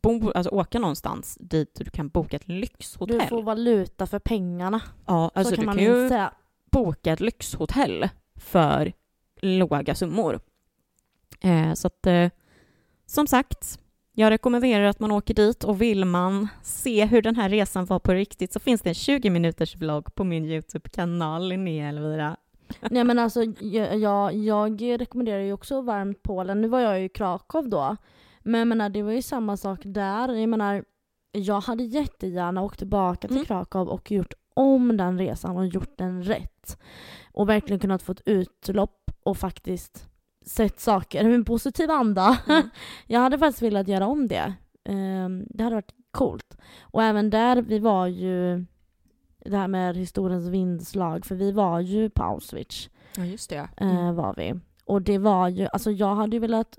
bo, 0.02 0.30
alltså 0.30 0.50
åka 0.50 0.78
någonstans 0.78 1.38
dit 1.40 1.74
du 1.74 1.90
kan 1.90 2.08
boka 2.08 2.36
ett 2.36 2.48
lyxhotell. 2.48 3.18
Du 3.18 3.26
får 3.26 3.42
valuta 3.42 4.06
för 4.06 4.18
pengarna. 4.18 4.80
ja, 5.06 5.30
alltså 5.34 5.50
så 5.50 5.56
kan 5.56 5.62
du 5.62 5.66
man 5.66 5.76
kan 5.76 5.84
ju 5.84 6.08
säga. 6.08 6.32
boka 6.70 7.12
ett 7.12 7.20
lyxhotell 7.20 8.08
för 8.40 8.92
låga 9.40 9.94
summor. 9.94 10.40
Eh, 11.40 11.72
så 11.72 11.86
att, 11.86 12.06
eh, 12.06 12.28
som 13.06 13.26
sagt, 13.26 13.78
jag 14.12 14.30
rekommenderar 14.30 14.84
att 14.84 15.00
man 15.00 15.10
åker 15.10 15.34
dit 15.34 15.64
och 15.64 15.82
vill 15.82 16.04
man 16.04 16.48
se 16.62 17.04
hur 17.04 17.22
den 17.22 17.36
här 17.36 17.48
resan 17.48 17.84
var 17.84 17.98
på 17.98 18.12
riktigt 18.12 18.52
så 18.52 18.60
finns 18.60 18.80
det 18.80 18.90
en 18.90 18.94
20 18.94 19.30
minuters 19.30 19.76
vlogg 19.76 20.14
på 20.14 20.24
min 20.24 20.44
YouTube-kanal 20.44 21.48
Linnea 21.48 21.88
Elvira. 21.88 22.36
Nej 22.90 23.04
men 23.04 23.18
alltså 23.18 23.44
jag, 23.60 23.98
jag, 23.98 24.34
jag 24.34 25.00
rekommenderar 25.00 25.40
ju 25.40 25.52
också 25.52 25.80
varmt 25.80 26.22
Polen. 26.22 26.60
Nu 26.60 26.68
var 26.68 26.80
jag 26.80 26.98
ju 26.98 27.04
i 27.04 27.08
Krakow 27.08 27.68
då. 27.68 27.96
Men 28.42 28.58
jag 28.58 28.68
menar 28.68 28.88
det 28.88 29.02
var 29.02 29.12
ju 29.12 29.22
samma 29.22 29.56
sak 29.56 29.80
där. 29.82 30.34
Jag 30.34 30.48
menar 30.48 30.84
jag 31.32 31.60
hade 31.60 31.84
jättegärna 31.84 32.62
åkt 32.62 32.78
tillbaka 32.78 33.28
till 33.28 33.36
Mm. 33.36 33.46
Krakow 33.46 33.88
och 33.88 34.10
gjort 34.10 34.32
om 34.54 34.96
den 34.96 35.18
resan 35.18 35.56
och 35.56 35.66
gjort 35.66 35.98
den 35.98 36.22
rätt. 36.22 36.78
Och 37.32 37.48
verkligen 37.48 37.80
kunnat 37.80 38.02
få 38.02 38.12
ett 38.12 38.22
utlopp 38.26 39.10
och 39.22 39.36
faktiskt 39.36 40.08
sett 40.46 40.80
saker 40.80 41.24
med 41.24 41.34
en 41.34 41.44
positiv 41.44 41.90
anda. 41.90 42.38
Mm. 42.48 42.62
Jag 43.06 43.20
hade 43.20 43.38
faktiskt 43.38 43.62
velat 43.62 43.88
göra 43.88 44.06
om 44.06 44.28
det. 44.28 44.54
Ehm, 44.84 45.46
det 45.50 45.64
hade 45.64 45.76
varit 45.76 45.94
coolt. 46.10 46.56
Och 46.80 47.02
även 47.02 47.30
där, 47.30 47.62
vi 47.62 47.78
var 47.78 48.06
ju 48.06 48.64
det 49.50 49.56
här 49.56 49.68
med 49.68 49.96
historiens 49.96 50.46
vindslag, 50.46 51.26
för 51.26 51.34
vi 51.34 51.52
var 51.52 51.80
ju 51.80 52.10
på 52.10 52.22
Auschwitz. 52.22 52.90
Ja, 53.16 53.24
just 53.24 53.50
det. 53.50 53.68
Eh, 53.76 54.12
var 54.12 54.34
vi. 54.36 54.54
Och 54.84 55.02
det 55.02 55.18
var 55.18 55.48
ju, 55.48 55.68
alltså 55.72 55.90
jag 55.90 56.14
hade 56.14 56.36
ju 56.36 56.40
velat 56.40 56.78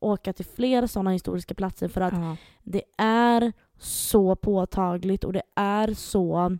åka 0.00 0.32
till 0.32 0.44
fler 0.44 0.86
sådana 0.86 1.10
historiska 1.10 1.54
platser 1.54 1.88
för 1.88 2.00
att 2.00 2.12
Ja. 2.14 2.36
det 2.62 2.82
är 2.98 3.52
så 3.78 4.36
påtagligt 4.36 5.24
och 5.24 5.32
det 5.32 5.42
är 5.56 5.94
så 5.94 6.58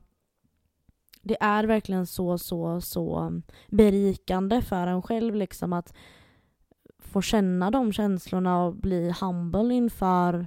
det 1.22 1.36
är 1.40 1.64
verkligen 1.64 2.06
så, 2.06 2.38
så, 2.38 2.80
så 2.80 3.32
berikande 3.68 4.62
för 4.62 4.86
en 4.86 5.02
själv 5.02 5.34
liksom 5.34 5.72
att 5.72 5.94
få 6.98 7.22
känna 7.22 7.70
de 7.70 7.92
känslorna 7.92 8.64
och 8.64 8.74
bli 8.76 9.14
humble 9.20 9.74
inför 9.74 10.46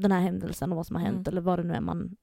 den 0.00 0.12
här 0.12 0.20
händelsen 0.20 0.70
och 0.72 0.76
vad 0.76 0.86
som 0.86 0.96
har 0.96 1.02
hänt 1.02 1.16
Mm. 1.28 1.32
eller 1.32 1.40
vad 1.40 1.58
det 1.58 1.62
nu 1.62 1.74
är 1.74 1.80
man 1.80 2.16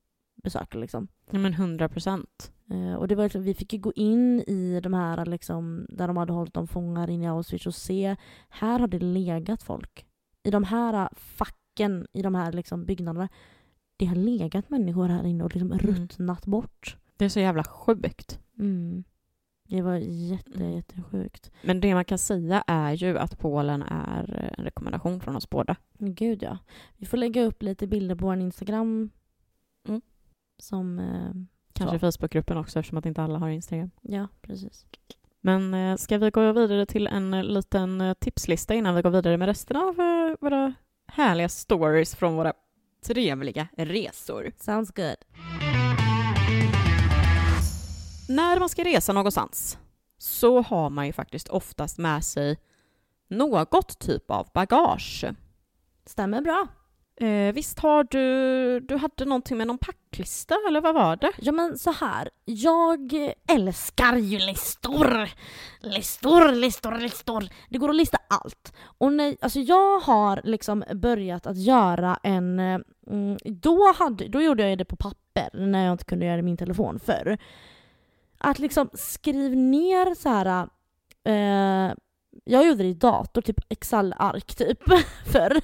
besöker 0.43 0.79
liksom. 0.79 1.07
ja, 1.31 1.39
men 1.39 1.53
100 1.53 1.89
procent. 1.89 2.51
Eh, 2.71 2.93
och 2.93 3.07
det 3.07 3.15
var, 3.15 3.23
liksom- 3.23 3.43
vi 3.43 3.53
fick 3.53 3.73
ju 3.73 3.79
gå 3.79 3.93
in 3.95 4.39
i 4.47 4.79
de 4.83 4.93
här 4.93 5.25
liksom, 5.25 5.85
där 5.89 6.07
de 6.07 6.17
hade 6.17 6.33
hållit 6.33 6.53
dem 6.53 6.67
fångar 6.67 7.09
in 7.09 7.21
i 7.23 7.27
Auschwitz 7.27 7.67
och 7.67 7.75
se, 7.75 8.15
här 8.49 8.79
har 8.79 8.87
det 8.87 8.99
legat 8.99 9.63
folk. 9.63 10.05
I 10.43 10.51
de 10.51 10.63
här 10.63 10.93
eh, 11.03 11.07
facken, 11.15 12.07
i 12.13 12.21
de 12.21 12.35
här 12.35 12.51
liksom 12.51 12.85
byggnaderna, 12.85 13.29
det 13.97 14.05
har 14.05 14.15
legat 14.15 14.69
människor 14.69 15.07
här 15.07 15.25
inne 15.25 15.43
och 15.43 15.55
liksom 15.55 15.71
Mm. 15.71 15.79
ruttnat 15.85 16.45
bort. 16.45 16.97
Det 17.17 17.25
är 17.25 17.29
så 17.29 17.39
jävla 17.39 17.63
sjukt. 17.63 18.39
Mm. 18.59 19.03
Det 19.67 19.81
var 19.81 19.95
jätte, 19.95 20.59
Mm. 20.59 20.71
jättesjukt. 20.71 21.51
Men 21.61 21.79
det 21.79 21.93
man 21.93 22.05
kan 22.05 22.17
säga 22.17 22.63
är 22.67 22.93
ju 22.93 23.17
att 23.17 23.39
Polen 23.39 23.81
är 23.81 24.53
en 24.57 24.63
rekommendation 24.65 25.19
från 25.19 25.35
oss 25.35 25.49
båda. 25.49 25.75
Gud 25.99 26.43
ja. 26.43 26.57
Vi 26.97 27.05
får 27.05 27.17
lägga 27.17 27.43
upp 27.43 27.63
lite 27.63 27.87
bilder 27.87 28.15
på 28.15 28.25
vår 28.25 28.37
Instagram. 28.37 29.09
Som, 30.63 30.99
eh, 30.99 31.31
Kanske. 31.73 31.99
Facebookgruppen 31.99 32.57
också 32.57 32.79
eftersom 32.79 32.97
att 32.97 33.05
inte 33.05 33.21
alla 33.23 33.39
har 33.39 33.49
Instagram. 33.49 33.91
ja 34.01 34.27
precis. 34.41 34.85
Men 35.41 35.73
eh, 35.73 35.95
ska 35.95 36.17
vi 36.17 36.29
gå 36.29 36.51
vidare 36.51 36.85
till 36.85 37.07
en 37.07 37.33
eh, 37.33 37.43
liten 37.43 38.15
tipslista 38.19 38.73
innan 38.73 38.95
vi 38.95 39.01
går 39.01 39.09
vidare 39.09 39.37
med 39.37 39.45
resten 39.45 39.77
av 39.77 39.95
våra 40.41 40.73
härliga 41.07 41.49
stories 41.49 42.15
från 42.15 42.35
våra 42.35 42.53
trevliga 43.05 43.67
resor. 43.77 44.51
Sounds 44.57 44.91
good. 44.91 45.17
När 48.29 48.59
man 48.59 48.69
ska 48.69 48.83
resa 48.83 49.13
någonstans 49.13 49.77
så 50.17 50.61
har 50.61 50.89
man 50.89 51.05
ju 51.05 51.13
faktiskt 51.13 51.49
oftast 51.49 51.97
med 51.97 52.23
sig 52.23 52.57
något 53.27 53.99
typ 53.99 54.31
av 54.31 54.47
bagage. 54.53 55.25
Stämmer 56.05 56.41
bra. 56.41 56.67
Eh, 57.23 57.53
visst 57.53 57.79
har 57.79 58.03
du, 58.03 58.79
du 58.79 58.95
hade 58.95 59.25
någonting 59.25 59.57
med 59.57 59.67
någon 59.67 59.77
packlista 59.77 60.55
eller 60.67 60.81
vad 60.81 60.95
var 60.95 61.15
det? 61.15 61.31
Ja 61.37 61.51
men 61.51 61.77
så 61.77 61.91
här, 61.91 62.29
jag 62.45 63.13
älskar 63.47 64.15
ju 64.15 64.39
listor. 64.39 65.29
Listor, 65.79 66.51
listor, 66.51 66.97
listor. 66.97 67.43
Det 67.69 67.77
går 67.77 67.89
att 67.89 67.95
lista 67.95 68.17
allt. 68.27 68.73
Och 68.97 69.13
nej, 69.13 69.37
alltså 69.41 69.59
jag 69.59 69.99
har 69.99 70.41
liksom 70.43 70.83
börjat 70.95 71.47
att 71.47 71.57
göra 71.57 72.19
en... 72.23 72.59
Mm, 72.59 73.37
då, 73.45 73.93
hade, 73.95 74.27
då 74.27 74.41
gjorde 74.41 74.69
jag 74.69 74.77
det 74.77 74.85
på 74.85 74.95
papper 74.95 75.49
när 75.53 75.85
jag 75.85 75.93
inte 75.93 76.05
kunde 76.05 76.25
göra 76.25 76.35
det 76.35 76.39
i 76.39 76.43
min 76.43 76.57
telefon 76.57 76.99
förr. 76.99 77.37
Att 78.37 78.59
liksom 78.59 78.89
skriv 78.93 79.55
ner 79.57 80.15
så 80.15 80.29
här... 80.29 80.67
Eh, 81.25 81.93
jag 82.43 82.67
gjorde 82.67 82.83
det 82.83 82.89
i 82.89 82.93
dator, 82.93 83.41
typ 83.41 83.59
Excel-ark 83.69 84.55
typ, 84.55 84.79
förr. 85.25 85.61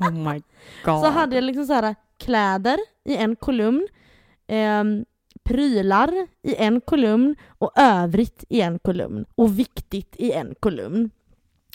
Oh 0.00 0.10
my 0.12 0.42
god. 0.84 1.00
Så 1.00 1.06
hade 1.10 1.34
jag 1.34 1.44
liksom 1.44 1.66
så 1.66 1.72
här 1.72 1.94
kläder 2.18 2.78
i 3.04 3.16
en 3.16 3.36
kolumn, 3.36 3.88
ehm, 4.46 5.04
prylar 5.42 6.26
i 6.42 6.54
en 6.56 6.80
kolumn 6.80 7.36
och 7.58 7.72
övrigt 7.76 8.44
i 8.48 8.60
en 8.60 8.78
kolumn 8.78 9.24
och 9.34 9.58
viktigt 9.58 10.16
i 10.18 10.32
en 10.32 10.54
kolumn. 10.60 11.10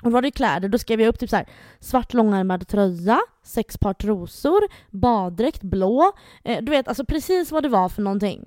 Och 0.04 0.10
då 0.10 0.14
var 0.14 0.22
det 0.22 0.32
kläder, 0.32 0.70
då 0.70 0.78
skrev 0.78 1.02
jag 1.02 1.08
upp 1.08 1.20
typ 1.20 1.30
så 1.30 1.36
här 1.36 1.50
svart 1.80 2.14
långärmad 2.14 2.68
tröja, 2.68 3.20
sex 3.44 3.78
par 3.78 3.94
trosor, 3.94 4.62
baddräkt 4.90 5.62
blå. 5.62 6.12
Eh, 6.44 6.64
du 6.64 6.70
vet 6.70 6.88
alltså 6.88 7.06
precis 7.06 7.52
vad 7.52 7.64
det 7.64 7.70
var 7.70 7.90
för 7.90 8.02
någonting. 8.02 8.46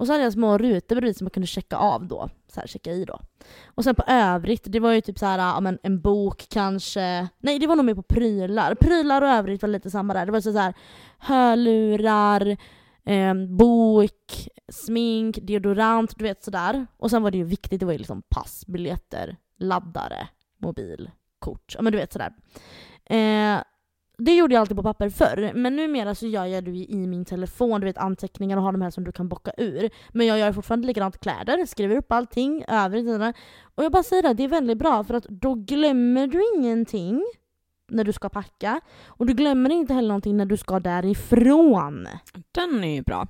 Och 0.00 0.06
så 0.06 0.12
hade 0.12 0.24
jag 0.24 0.32
små 0.32 0.58
rutor 0.58 0.96
bredvid 0.96 1.16
som 1.16 1.24
man 1.24 1.30
kunde 1.30 1.46
checka 1.46 1.76
av 1.76 2.06
då. 2.06 2.28
Så 2.48 2.60
här, 2.60 2.66
checka 2.66 2.92
i 2.92 3.04
då. 3.04 3.20
Och 3.64 3.84
sen 3.84 3.94
på 3.94 4.02
övrigt, 4.06 4.64
det 4.66 4.80
var 4.80 4.92
ju 4.92 5.00
typ 5.00 5.18
så 5.18 5.26
här, 5.26 5.38
ja, 5.38 5.60
men 5.60 5.78
en 5.82 6.00
bok 6.00 6.46
kanske. 6.50 7.28
Nej, 7.38 7.58
det 7.58 7.66
var 7.66 7.76
nog 7.76 7.84
mer 7.84 7.94
på 7.94 8.02
prylar. 8.02 8.74
Prylar 8.74 9.22
och 9.22 9.28
övrigt 9.28 9.62
var 9.62 9.68
lite 9.68 9.90
samma 9.90 10.14
där. 10.14 10.26
Det 10.26 10.32
var 10.32 10.40
så 10.40 10.58
här 10.58 10.74
hörlurar, 11.18 12.56
eh, 13.04 13.34
bok, 13.34 14.48
smink, 14.68 15.38
deodorant, 15.42 16.18
du 16.18 16.24
vet 16.24 16.44
sådär. 16.44 16.86
Och 16.96 17.10
sen 17.10 17.22
var 17.22 17.30
det 17.30 17.38
ju 17.38 17.44
viktigt, 17.44 17.80
det 17.80 17.86
var 17.86 17.92
ju 17.92 17.98
liksom 17.98 18.22
pass, 18.22 18.66
biljetter, 18.66 19.36
laddare, 19.58 20.28
mobil, 20.58 21.10
kort. 21.38 21.74
Ja 21.74 21.82
men 21.82 21.92
du 21.92 21.98
vet 21.98 22.12
sådär. 22.12 22.32
Eh, 23.04 23.62
det 24.20 24.36
gjorde 24.36 24.54
jag 24.54 24.60
alltid 24.60 24.76
på 24.76 24.82
papper 24.82 25.08
förr, 25.08 25.52
men 25.54 25.76
numera 25.76 26.14
så 26.14 26.26
gör 26.26 26.46
jag 26.46 26.64
det 26.64 26.70
i 26.70 27.06
min 27.06 27.24
telefon, 27.24 27.80
du 27.80 27.86
vet 27.86 27.98
anteckningar 27.98 28.56
och 28.56 28.62
har 28.62 28.72
de 28.72 28.82
här 28.82 28.90
som 28.90 29.04
du 29.04 29.12
kan 29.12 29.28
bocka 29.28 29.52
ur. 29.56 29.90
Men 30.12 30.26
jag 30.26 30.38
gör 30.38 30.52
fortfarande 30.52 30.86
likadant 30.86 31.20
kläder, 31.20 31.66
skriver 31.66 31.96
upp 31.96 32.12
allting, 32.12 32.64
övrigt 32.68 33.06
sådär. 33.06 33.34
Och 33.74 33.84
jag 33.84 33.92
bara 33.92 34.02
säger 34.02 34.22
det, 34.22 34.34
det 34.34 34.44
är 34.44 34.48
väldigt 34.48 34.78
bra 34.78 35.04
för 35.04 35.14
att 35.14 35.24
då 35.24 35.54
glömmer 35.54 36.26
du 36.26 36.42
ingenting 36.56 37.24
när 37.90 38.04
du 38.04 38.12
ska 38.12 38.28
packa 38.28 38.80
och 39.06 39.26
du 39.26 39.34
glömmer 39.34 39.70
inte 39.70 39.94
heller 39.94 40.08
någonting 40.08 40.36
när 40.36 40.46
du 40.46 40.56
ska 40.56 40.80
därifrån. 40.80 42.08
Den 42.52 42.84
är 42.84 42.94
ju 42.94 43.02
bra. 43.02 43.26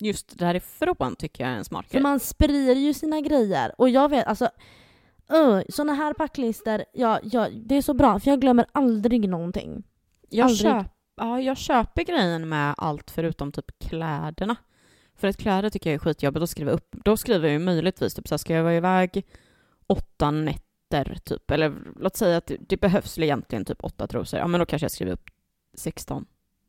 Just 0.00 0.38
därifrån 0.38 1.16
tycker 1.16 1.44
jag 1.44 1.52
är 1.52 1.56
en 1.56 1.64
smart 1.64 1.86
För 1.86 1.92
grej. 1.92 2.02
man 2.02 2.20
sprider 2.20 2.74
ju 2.74 2.94
sina 2.94 3.20
grejer. 3.20 3.72
Och 3.78 3.88
jag 3.88 4.08
vet, 4.08 4.26
alltså 4.26 4.44
uh, 5.32 5.60
såna 5.68 5.92
här 5.92 6.14
packlistor, 6.14 6.84
ja, 6.92 7.20
ja, 7.22 7.48
det 7.52 7.74
är 7.74 7.82
så 7.82 7.94
bra 7.94 8.20
för 8.20 8.30
jag 8.30 8.40
glömmer 8.40 8.66
aldrig 8.72 9.28
någonting. 9.28 9.82
Jag, 10.28 10.56
köp, 10.56 10.86
ja, 11.16 11.40
jag 11.40 11.56
köper 11.56 12.02
grejen 12.02 12.48
med 12.48 12.74
allt 12.78 13.10
förutom 13.10 13.52
typ 13.52 13.78
kläderna. 13.78 14.56
För 15.14 15.28
att 15.28 15.36
kläder 15.36 15.70
tycker 15.70 15.90
jag 15.90 15.94
är 15.94 15.98
skitjobbigt 15.98 16.42
att 16.42 16.50
skriva 16.50 16.70
upp. 16.70 16.88
Då 17.04 17.16
skriver 17.16 17.48
jag 17.48 17.52
ju 17.52 17.58
möjligtvis 17.58 18.14
typ 18.14 18.28
så 18.28 18.32
här, 18.32 18.38
ska 18.38 18.54
jag 18.54 18.62
vara 18.62 18.74
iväg 18.74 19.26
åtta 19.86 20.30
nätter 20.30 21.18
typ, 21.24 21.50
eller 21.50 21.74
låt 21.96 22.16
säga 22.16 22.36
att 22.36 22.46
det, 22.46 22.56
det 22.68 22.76
behövs 22.76 23.18
egentligen 23.18 23.64
typ 23.64 23.84
åtta 23.84 24.06
trosor. 24.06 24.40
Ja, 24.40 24.46
men 24.46 24.60
då 24.60 24.66
kanske 24.66 24.84
jag 24.84 24.90
skriver 24.92 25.12
upp 25.12 25.30
16. 25.74 26.26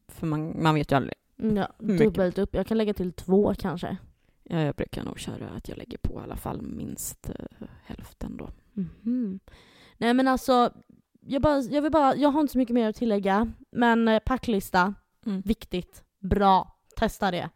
För 0.07 0.27
man, 0.27 0.63
man 0.63 0.75
vet 0.75 0.91
ju 0.91 0.95
aldrig. 0.95 1.13
Mm, 1.39 1.57
Ja, 1.57 1.67
dubbelt 1.77 2.37
upp. 2.37 2.55
Jag 2.55 2.67
kan 2.67 2.77
lägga 2.77 2.93
till 2.93 3.13
två 3.13 3.53
kanske. 3.59 3.97
Ja, 4.43 4.59
jag 4.59 4.75
brukar 4.75 5.03
nog 5.03 5.19
köra 5.19 5.49
att 5.49 5.67
jag 5.69 5.77
lägger 5.77 5.97
på 5.97 6.19
i 6.19 6.23
alla 6.23 6.35
fall 6.35 6.61
minst 6.61 7.29
eh, 7.29 7.67
hälften 7.83 8.37
då. 8.37 8.49
Mhm. 8.73 9.39
Nej 9.97 10.13
men 10.13 10.27
alltså, 10.27 10.71
jag, 11.27 11.41
bara, 11.41 11.61
jag, 11.61 11.81
vill 11.81 11.91
bara, 11.91 12.15
jag 12.15 12.29
har 12.29 12.41
inte 12.41 12.51
så 12.51 12.57
mycket 12.57 12.73
mer 12.73 12.89
att 12.89 12.95
tillägga. 12.95 13.53
Men 13.71 14.07
eh, 14.07 14.19
packlista, 14.19 14.93
Mm. 15.25 15.41
viktigt, 15.45 16.03
bra, 16.19 16.77
testa 16.95 17.31
det. 17.31 17.49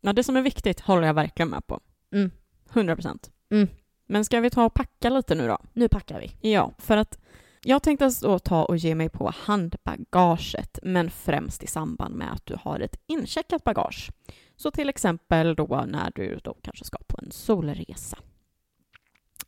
Ja, 0.00 0.12
det 0.12 0.24
som 0.24 0.36
är 0.36 0.42
viktigt 0.42 0.80
håller 0.80 1.06
jag 1.06 1.14
verkligen 1.14 1.48
med 1.48 1.66
på. 1.66 1.80
Mm. 2.12 2.30
100 2.72 2.94
procent. 2.96 3.30
Mm. 3.50 3.68
Men 4.06 4.24
ska 4.24 4.40
vi 4.40 4.50
ta 4.50 4.64
och 4.64 4.74
packa 4.74 5.10
lite 5.10 5.34
nu 5.34 5.46
då? 5.48 5.58
Nu 5.72 5.88
packar 5.88 6.20
vi. 6.20 6.50
Ja, 6.50 6.72
för 6.78 6.96
att 6.96 7.18
jag 7.64 7.82
tänkte 7.82 8.10
då 8.22 8.38
ta 8.38 8.64
och 8.64 8.76
ge 8.76 8.94
mig 8.94 9.08
på 9.08 9.32
handbagaget, 9.36 10.78
men 10.82 11.10
främst 11.10 11.62
i 11.62 11.66
samband 11.66 12.14
med 12.14 12.32
att 12.32 12.46
du 12.46 12.56
har 12.62 12.80
ett 12.80 12.96
incheckat 13.06 13.64
bagage. 13.64 14.10
Så 14.56 14.70
till 14.70 14.88
exempel 14.88 15.54
då 15.54 15.84
när 15.88 16.12
du 16.14 16.40
då 16.44 16.54
kanske 16.62 16.84
ska 16.84 16.98
på 17.08 17.18
en 17.22 17.30
solresa. 17.30 18.18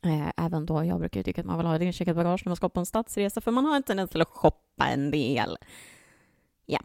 Eh, 0.03 0.31
även 0.37 0.67
då, 0.67 0.85
jag 0.85 0.99
brukar 0.99 1.23
tycka 1.23 1.41
att 1.41 1.47
man 1.47 1.59
vill 1.59 1.67
ha 1.67 1.77
ett 1.77 1.83
incheckat 1.83 2.17
bagage 2.17 2.43
när 2.45 2.51
man 2.51 2.57
ska 2.57 2.69
på 2.69 2.81
en 2.81 2.87
stadsresa, 2.87 3.41
för 3.41 3.51
man 3.51 3.65
har 3.65 3.77
en 3.77 3.83
tendens 3.83 4.11
till 4.11 4.23
att 4.23 4.29
shoppa 4.29 4.87
en 4.87 5.11
del. 5.11 5.57
Ja, 6.67 6.81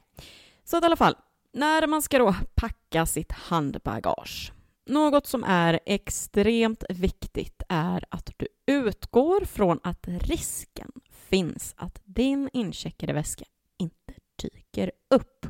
så 0.63 0.77
att 0.77 0.83
i 0.83 0.85
alla 0.85 0.95
fall, 0.95 1.15
när 1.53 1.87
man 1.87 2.01
ska 2.01 2.19
då 2.19 2.35
packa 2.55 3.05
sitt 3.05 3.31
handbagage 3.31 4.53
något 4.85 5.27
som 5.27 5.43
är 5.43 5.79
extremt 5.85 6.83
viktigt 6.89 7.63
är 7.69 8.05
att 8.09 8.31
du 8.37 8.47
utgår 8.65 9.45
från 9.45 9.79
att 9.83 10.07
risken 10.07 10.91
finns 11.11 11.73
att 11.77 12.01
din 12.05 12.49
incheckade 12.53 13.13
väska 13.13 13.45
inte 13.77 14.13
dyker 14.41 14.91
upp. 15.09 15.45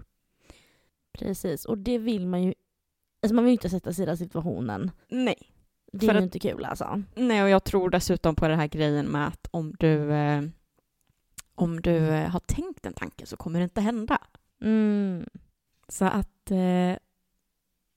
Precis, 1.13 1.65
och 1.65 1.77
det 1.77 1.97
vill 1.97 2.27
man 2.27 2.43
ju... 2.43 2.53
Alltså 3.21 3.35
man 3.35 3.43
vill 3.43 3.51
ju 3.51 3.53
inte 3.53 3.69
sätta 3.69 3.93
sig 3.93 4.03
i 4.03 4.05
den 4.05 4.17
situationen. 4.17 4.91
Nej. 5.09 5.52
Det 5.95 6.07
är 6.07 6.13
ju 6.13 6.23
inte 6.23 6.39
kul 6.39 6.65
alltså. 6.65 7.03
Nej, 7.15 7.43
och 7.43 7.49
jag 7.49 7.63
tror 7.63 7.89
dessutom 7.89 8.35
på 8.35 8.47
den 8.47 8.59
här 8.59 8.67
grejen 8.67 9.05
med 9.05 9.27
att 9.27 9.47
om 9.51 9.75
du, 9.79 10.13
eh, 10.13 10.41
om 11.55 11.81
du 11.81 11.97
eh, 11.97 12.29
har 12.29 12.39
tänkt 12.39 12.85
en 12.85 12.93
tanke 12.93 13.25
så 13.25 13.37
kommer 13.37 13.59
det 13.59 13.63
inte 13.63 13.81
hända. 13.81 14.17
Mm. 14.61 15.25
Så 15.87 16.05
att, 16.05 16.51
eh, 16.51 16.97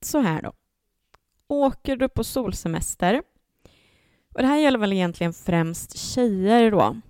så 0.01 0.19
här 0.19 0.43
då. 0.43 0.53
Åker 1.49 1.97
du 1.97 2.09
på 2.09 2.25
solsemester, 2.25 3.23
och 4.35 4.43
det 4.43 4.47
här 4.47 4.59
gäller 4.59 4.79
väl 4.79 4.93
egentligen 4.93 5.33
främst 5.33 5.97
tjejer 5.97 6.71
då, 6.71 7.01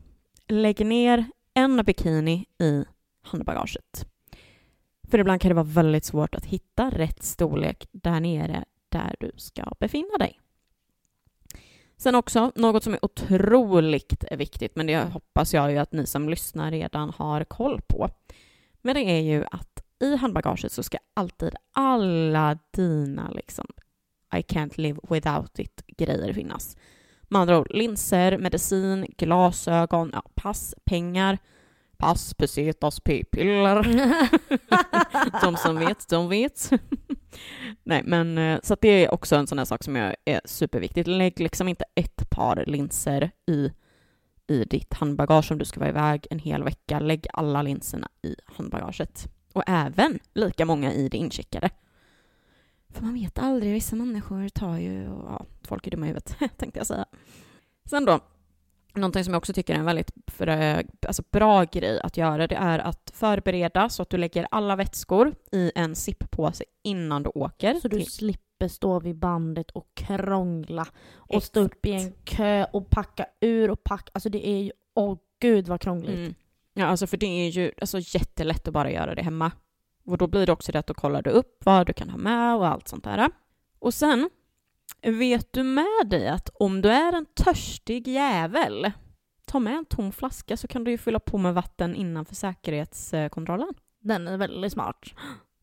lägg 0.49 0.87
ner 0.87 1.25
en 1.55 1.85
bikini 1.85 2.45
i 2.59 2.85
handbagaget. 3.23 4.07
För 5.11 5.19
ibland 5.19 5.41
kan 5.41 5.49
det 5.49 5.55
vara 5.55 5.65
väldigt 5.65 6.05
svårt 6.05 6.35
att 6.35 6.45
hitta 6.45 6.91
rätt 6.91 7.23
storlek 7.23 7.89
där 7.93 8.21
nere 8.21 8.65
där 8.89 9.17
du 9.21 9.33
ska 9.37 9.73
befinna 9.81 10.19
dig. 10.19 10.41
Sen 11.99 12.15
också, 12.15 12.53
något 12.55 12.85
som 12.85 12.93
är 12.93 13.05
otroligt 13.05 14.25
viktigt, 14.31 14.77
men 14.77 14.87
det 14.87 14.97
hoppas 14.97 15.55
jag 15.55 15.73
ju 15.73 15.79
att 15.79 15.93
ni 15.93 16.07
som 16.07 16.29
lyssnar 16.29 16.71
redan 16.71 17.11
har 17.11 17.45
koll 17.45 17.81
på. 17.87 18.09
Men 18.83 18.95
det 18.95 19.03
är 19.03 19.21
ju 19.21 19.45
att 19.51 19.83
i 20.01 20.17
handbagaget 20.17 20.73
så 20.73 20.83
ska 20.83 20.99
alltid 21.15 21.55
alla 21.73 22.59
dina 22.71 23.31
liksom 23.31 23.67
i 24.35 24.37
can't 24.37 24.81
live 24.81 24.99
without 25.09 25.59
it-grejer 25.59 26.33
finnas. 26.33 26.77
Med 27.29 27.41
andra 27.41 27.59
ord, 27.59 27.71
linser, 27.71 28.39
medicin, 28.39 29.07
glasögon, 29.19 30.11
ja, 30.13 30.23
pass, 30.35 30.75
pengar, 30.85 31.39
pass, 31.97 32.35
pesetas, 32.35 33.01
p-piller. 33.01 33.83
de 35.43 35.57
som 35.57 35.79
vet, 35.79 36.09
de 36.09 36.29
vet. 36.29 36.71
Nej, 37.83 38.03
men 38.05 38.39
eh, 38.39 38.61
så 38.63 38.77
det 38.81 38.89
är 38.89 39.15
också 39.15 39.37
en 39.37 39.47
sån 39.47 39.59
här 39.59 39.65
sak 39.65 39.85
som 39.85 39.97
är 39.97 40.41
superviktigt. 40.45 41.09
Lägg 41.09 41.41
liksom 41.41 41.69
inte 41.69 41.85
ett 41.95 42.31
par 42.31 42.65
linser 42.67 43.31
i, 43.47 43.73
i 44.47 44.65
ditt 44.65 44.95
handbagage 44.95 45.53
om 45.53 45.59
du 45.59 45.65
ska 45.65 45.81
vara 45.81 45.91
iväg 45.91 46.27
en 46.31 46.39
hel 46.39 46.63
vecka. 46.63 46.99
Lägg 46.99 47.27
alla 47.33 47.63
linserna 47.63 48.09
i 48.23 48.37
handbagaget. 48.45 49.29
Och 49.53 49.63
även 49.67 50.19
lika 50.35 50.65
många 50.65 50.93
i 50.93 51.09
det 51.09 51.17
incheckade. 51.17 51.71
För 52.89 53.03
man 53.03 53.15
vet 53.15 53.39
aldrig, 53.39 53.73
vissa 53.73 53.97
människor 53.97 54.49
tar 54.49 54.79
ju, 54.79 55.03
ja, 55.03 55.47
folk 55.63 55.87
är 55.87 55.91
dumma 55.91 56.07
i 56.07 56.09
huvudet, 56.09 56.37
tänkte 56.57 56.81
jag 56.81 56.87
säga. 56.87 57.07
Sen 57.85 58.05
då, 58.05 58.21
någonting 58.97 59.25
som 59.25 59.33
jag 59.33 59.39
också 59.39 59.53
tycker 59.53 59.75
är 59.75 59.79
en 59.79 59.85
väldigt 59.85 60.11
alltså 61.07 61.23
bra 61.31 61.65
grej 61.65 62.01
att 62.03 62.17
göra, 62.17 62.47
det 62.47 62.55
är 62.55 62.79
att 62.79 63.13
förbereda 63.15 63.89
så 63.89 64.03
att 64.03 64.11
du 64.11 64.17
lägger 64.17 64.47
alla 64.51 64.77
vätskor 64.77 65.35
i 65.53 65.73
en 65.75 65.95
sippåse 65.95 66.65
innan 66.83 67.23
du 67.23 67.31
åker. 67.35 67.75
Så 67.75 67.89
du 67.89 68.01
slipper 68.01 68.69
stå 68.69 69.01
vid 69.01 69.17
bandet 69.17 69.71
och 69.71 69.95
krångla 69.95 70.87
och 71.15 71.43
stå 71.43 71.61
upp 71.61 71.87
i 71.87 71.93
en 71.93 72.13
kö 72.25 72.65
och 72.73 72.91
packa 72.91 73.27
ur 73.41 73.71
och 73.71 73.85
packa. 73.85 74.11
Alltså 74.15 74.29
det 74.29 74.49
är 74.49 74.63
ju, 74.63 74.73
åh 74.95 75.19
gud 75.41 75.69
vad 75.69 75.81
krångligt. 75.81 76.17
Mm. 76.17 76.35
Ja, 76.75 76.87
alltså 76.87 77.07
för 77.07 77.17
det 77.17 77.27
är 77.27 77.49
ju 77.49 77.73
alltså, 77.81 77.99
jättelätt 78.01 78.69
att 78.69 78.75
bara 78.75 78.91
göra 78.91 79.15
det 79.15 79.23
hemma. 79.23 79.53
Och 80.05 80.19
då 80.19 80.27
blir 80.27 80.47
det 80.47 80.53
också 80.53 80.73
rätt 80.73 80.91
att 80.91 80.97
kolla 80.97 81.23
du 81.23 81.31
upp 81.31 81.63
vad 81.65 81.87
du 81.87 81.93
kan 81.93 82.11
ha 82.11 82.19
med 82.19 82.57
och 82.57 82.67
allt 82.67 82.89
sånt 82.89 83.05
där. 83.05 83.31
Och 83.79 83.95
sen 83.95 84.31
vet 85.03 85.53
du 85.53 85.63
med 85.63 86.07
dig 86.07 86.29
att 86.29 86.49
om 86.49 86.83
du 86.83 86.91
är 86.91 87.13
en 87.13 87.27
törstig 87.27 88.09
jävel, 88.09 88.93
ta 89.47 89.59
med 89.59 89.75
en 89.75 89.85
tom 89.85 90.13
flaska 90.13 90.57
så 90.57 90.69
kan 90.69 90.85
du 90.85 90.91
ju 90.91 90.99
fylla 90.99 91.21
på 91.21 91.39
med 91.39 91.55
vatten 91.55 91.95
innanför 91.95 92.35
säkerhetskontrollen. 92.35 93.75
Den 94.01 94.29
är 94.29 94.37
väldigt 94.37 94.73
smart. 94.73 95.15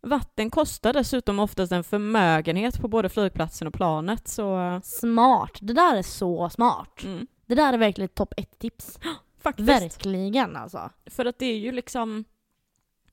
Vatten 0.01 0.49
kostar 0.49 0.93
dessutom 0.93 1.39
oftast 1.39 1.71
en 1.71 1.83
förmögenhet 1.83 2.81
på 2.81 2.87
både 2.87 3.09
flygplatsen 3.09 3.67
och 3.67 3.73
planet, 3.73 4.27
så... 4.27 4.79
Smart! 4.83 5.57
Det 5.61 5.73
där 5.73 5.95
är 5.95 6.01
så 6.01 6.49
smart. 6.49 7.03
Mm. 7.03 7.27
Det 7.45 7.55
där 7.55 7.73
är 7.73 7.77
verkligen 7.77 8.05
ett 8.05 8.15
topp 8.15 8.33
ett-tips. 8.37 8.99
Faktiskt. 9.41 9.69
Verkligen 9.69 10.55
alltså. 10.55 10.89
För 11.05 11.25
att 11.25 11.39
det 11.39 11.45
är 11.45 11.57
ju 11.57 11.71
liksom... 11.71 12.25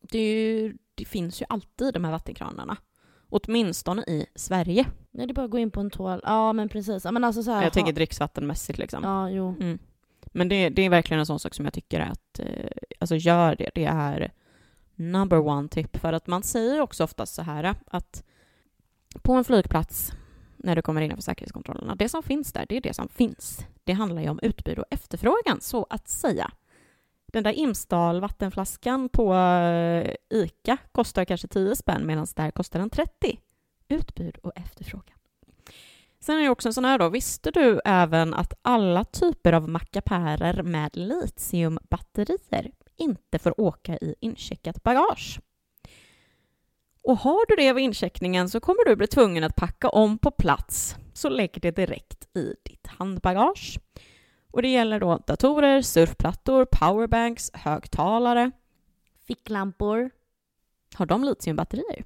Det 0.01 0.19
är 0.19 0.35
ju 0.35 0.77
det 1.01 1.05
finns 1.05 1.43
ju 1.43 1.47
alltid 1.49 1.95
de 1.95 2.05
här 2.05 2.13
vattenkranarna. 2.13 2.77
Åtminstone 3.31 4.03
i 4.07 4.27
Sverige. 4.35 4.87
Nej, 5.11 5.27
det 5.27 5.33
är 5.33 5.35
bara 5.35 5.45
att 5.45 5.51
gå 5.51 5.59
in 5.59 5.71
på 5.71 5.81
en 5.81 5.91
toal. 5.91 6.21
Ja, 6.25 6.53
men 6.53 6.69
precis. 6.69 7.05
Men 7.05 7.25
alltså 7.25 7.43
så 7.43 7.51
här, 7.51 7.63
jag 7.63 7.73
tänker 7.73 7.93
dricksvattenmässigt 7.93 8.79
liksom. 8.79 9.05
Ja, 9.05 9.31
jo. 9.31 9.49
Mm. 9.61 9.79
Men 10.25 10.49
det, 10.49 10.69
det, 10.69 10.83
är 10.83 10.91
verkligen 10.91 11.21
en 11.21 11.27
sån 11.27 11.41
sak 11.41 11.55
som 11.55 11.65
jag 11.65 11.75
tycker 11.75 12.01
att, 12.01 12.39
eh, 12.39 12.71
alltså 12.99 13.17
gör 13.17 13.57
det. 13.57 13.71
Det 13.75 13.85
är 13.85 14.33
number 14.95 15.39
one 15.39 15.69
tip. 15.69 15.97
För 15.97 16.13
att 16.13 16.27
man 16.27 16.43
säger 16.43 16.81
också 16.81 17.05
oftast 17.05 17.35
så 17.35 17.43
här 17.43 17.75
att 17.87 18.25
på 19.23 19.33
en 19.33 19.45
flygplats 19.45 20.13
när 20.57 20.77
du 20.77 20.83
kommer 20.83 21.01
innanför 21.01 21.23
säkerhetskontrollerna, 21.23 21.95
det 21.95 22.09
som 22.09 22.23
finns 22.23 22.53
där, 22.53 22.67
det 22.69 22.77
är 22.77 22.81
det 22.81 22.95
som 22.95 23.09
finns. 23.09 23.67
Det 23.85 23.93
handlar 23.93 24.23
ju 24.23 24.29
om 24.29 24.41
utbud 24.43 24.79
och 24.79 24.85
efterfrågan, 24.91 25.61
så 25.61 25.87
att 25.91 26.09
säga. 26.09 26.51
Den 27.33 27.43
där 27.43 27.53
Imsdal 27.53 28.21
vattenflaskan 28.21 29.09
på 29.09 29.35
eh, 29.35 30.15
ICA 30.31 30.77
kostar 30.93 31.25
kanske 31.25 31.49
10 31.49 31.77
spänn 31.77 32.07
medan 32.07 32.27
där 32.37 32.51
kostar 32.51 32.79
den 32.79 32.91
30. 32.91 33.41
Utbud 33.89 34.37
och 34.37 34.53
efterfrågan. 34.57 35.17
Sen 36.21 36.39
är 36.39 36.43
det 36.43 36.49
också 36.49 36.69
en 36.69 36.75
sån 36.75 36.85
här 36.85 36.99
då, 36.99 37.09
visste 37.09 37.51
du 37.51 37.81
även 37.85 38.35
att 38.35 38.55
alla 38.63 39.05
typer 39.05 39.53
av 39.53 39.69
mackapärer 39.69 40.63
med 40.63 40.97
litiumbatterier 40.97 42.71
inte 42.97 43.39
får 43.39 43.61
åka 43.61 43.97
i 43.97 44.15
incheckat 44.21 44.83
bagage? 44.83 45.41
Och 47.03 47.19
har 47.19 47.47
du 47.49 47.57
det 47.57 47.73
vid 47.73 47.85
incheckningen 47.85 48.49
så 48.49 48.61
kommer 48.61 48.85
du 48.85 48.97
bli 48.97 49.07
tvungen 49.07 49.45
att 49.45 49.57
packa 49.57 49.89
om 49.89 50.19
på 50.19 50.31
plats, 50.31 50.97
så 51.15 51.29
lägg 51.29 51.59
det 51.63 51.71
direkt 51.71 52.37
i 52.37 52.55
ditt 52.63 52.87
handbagage. 52.87 53.79
Och 54.51 54.63
det 54.63 54.69
gäller 54.69 55.01
då 55.01 55.19
datorer, 55.27 55.83
surfplattor, 55.83 56.65
powerbanks, 56.65 57.51
högtalare. 57.55 58.51
Ficklampor. 59.27 60.11
Har 60.95 61.07
de 61.07 61.25
litiumbatterier? 61.25 62.05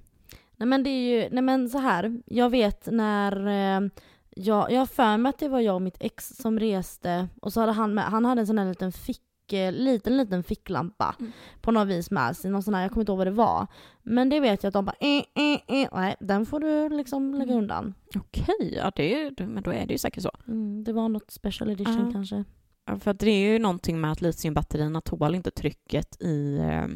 Nej 0.56 0.66
men 0.68 0.82
det 0.82 0.90
är 0.90 1.22
ju, 1.22 1.28
nej 1.30 1.42
men 1.42 1.68
så 1.68 1.78
här. 1.78 2.22
Jag 2.26 2.50
vet 2.50 2.86
när 2.86 3.46
eh, 3.46 3.88
jag, 4.30 4.72
jag 4.72 4.78
har 4.78 4.86
för 4.86 5.16
mig 5.16 5.30
att 5.30 5.38
det 5.38 5.48
var 5.48 5.60
jag 5.60 5.74
och 5.74 5.82
mitt 5.82 5.96
ex 6.00 6.28
som 6.28 6.60
reste 6.60 7.28
och 7.40 7.52
så 7.52 7.60
hade 7.60 7.72
han 7.72 7.94
med, 7.94 8.04
han 8.04 8.24
hade 8.24 8.40
en 8.40 8.46
sån 8.46 8.58
här 8.58 8.68
liten 8.68 8.92
fick 8.92 9.22
liten, 9.52 10.16
liten 10.16 10.42
ficklampa 10.42 11.16
mm. 11.20 11.32
på 11.60 11.70
något 11.70 11.88
vis 11.88 12.10
med 12.10 12.36
sig. 12.36 12.50
Någon 12.50 12.62
sån 12.62 12.74
här, 12.74 12.82
jag 12.82 12.90
kommer 12.90 13.02
inte 13.02 13.12
ihåg 13.12 13.18
vad 13.18 13.26
det 13.26 13.30
var. 13.30 13.66
Men 14.02 14.28
det 14.28 14.40
vet 14.40 14.62
jag 14.62 14.68
att 14.68 14.74
de 14.74 14.84
bara 14.84 14.96
eh, 15.00 15.44
eh, 15.44 15.82
eh. 15.82 15.88
Nej, 15.92 16.16
den 16.20 16.46
får 16.46 16.60
du 16.60 16.88
liksom 16.88 17.34
lägga 17.34 17.52
mm. 17.52 17.62
undan. 17.62 17.94
Okej, 18.16 18.74
ja 18.76 18.92
det 18.96 19.14
är, 19.14 19.46
men 19.46 19.62
då 19.62 19.72
är 19.72 19.86
det 19.86 19.92
ju 19.92 19.98
säkert 19.98 20.22
så. 20.22 20.30
Mm, 20.48 20.84
det 20.84 20.92
var 20.92 21.08
något 21.08 21.30
special 21.30 21.70
edition 21.70 22.06
uh. 22.06 22.12
kanske. 22.12 22.44
Ja, 22.86 22.98
för 22.98 23.14
det 23.14 23.30
är 23.30 23.52
ju 23.52 23.58
någonting 23.58 24.00
med 24.00 24.12
att 24.12 24.20
litiumbatterierna 24.20 25.00
tål 25.00 25.34
inte 25.34 25.50
trycket 25.50 26.22
i, 26.22 26.56
eh, 26.56 26.86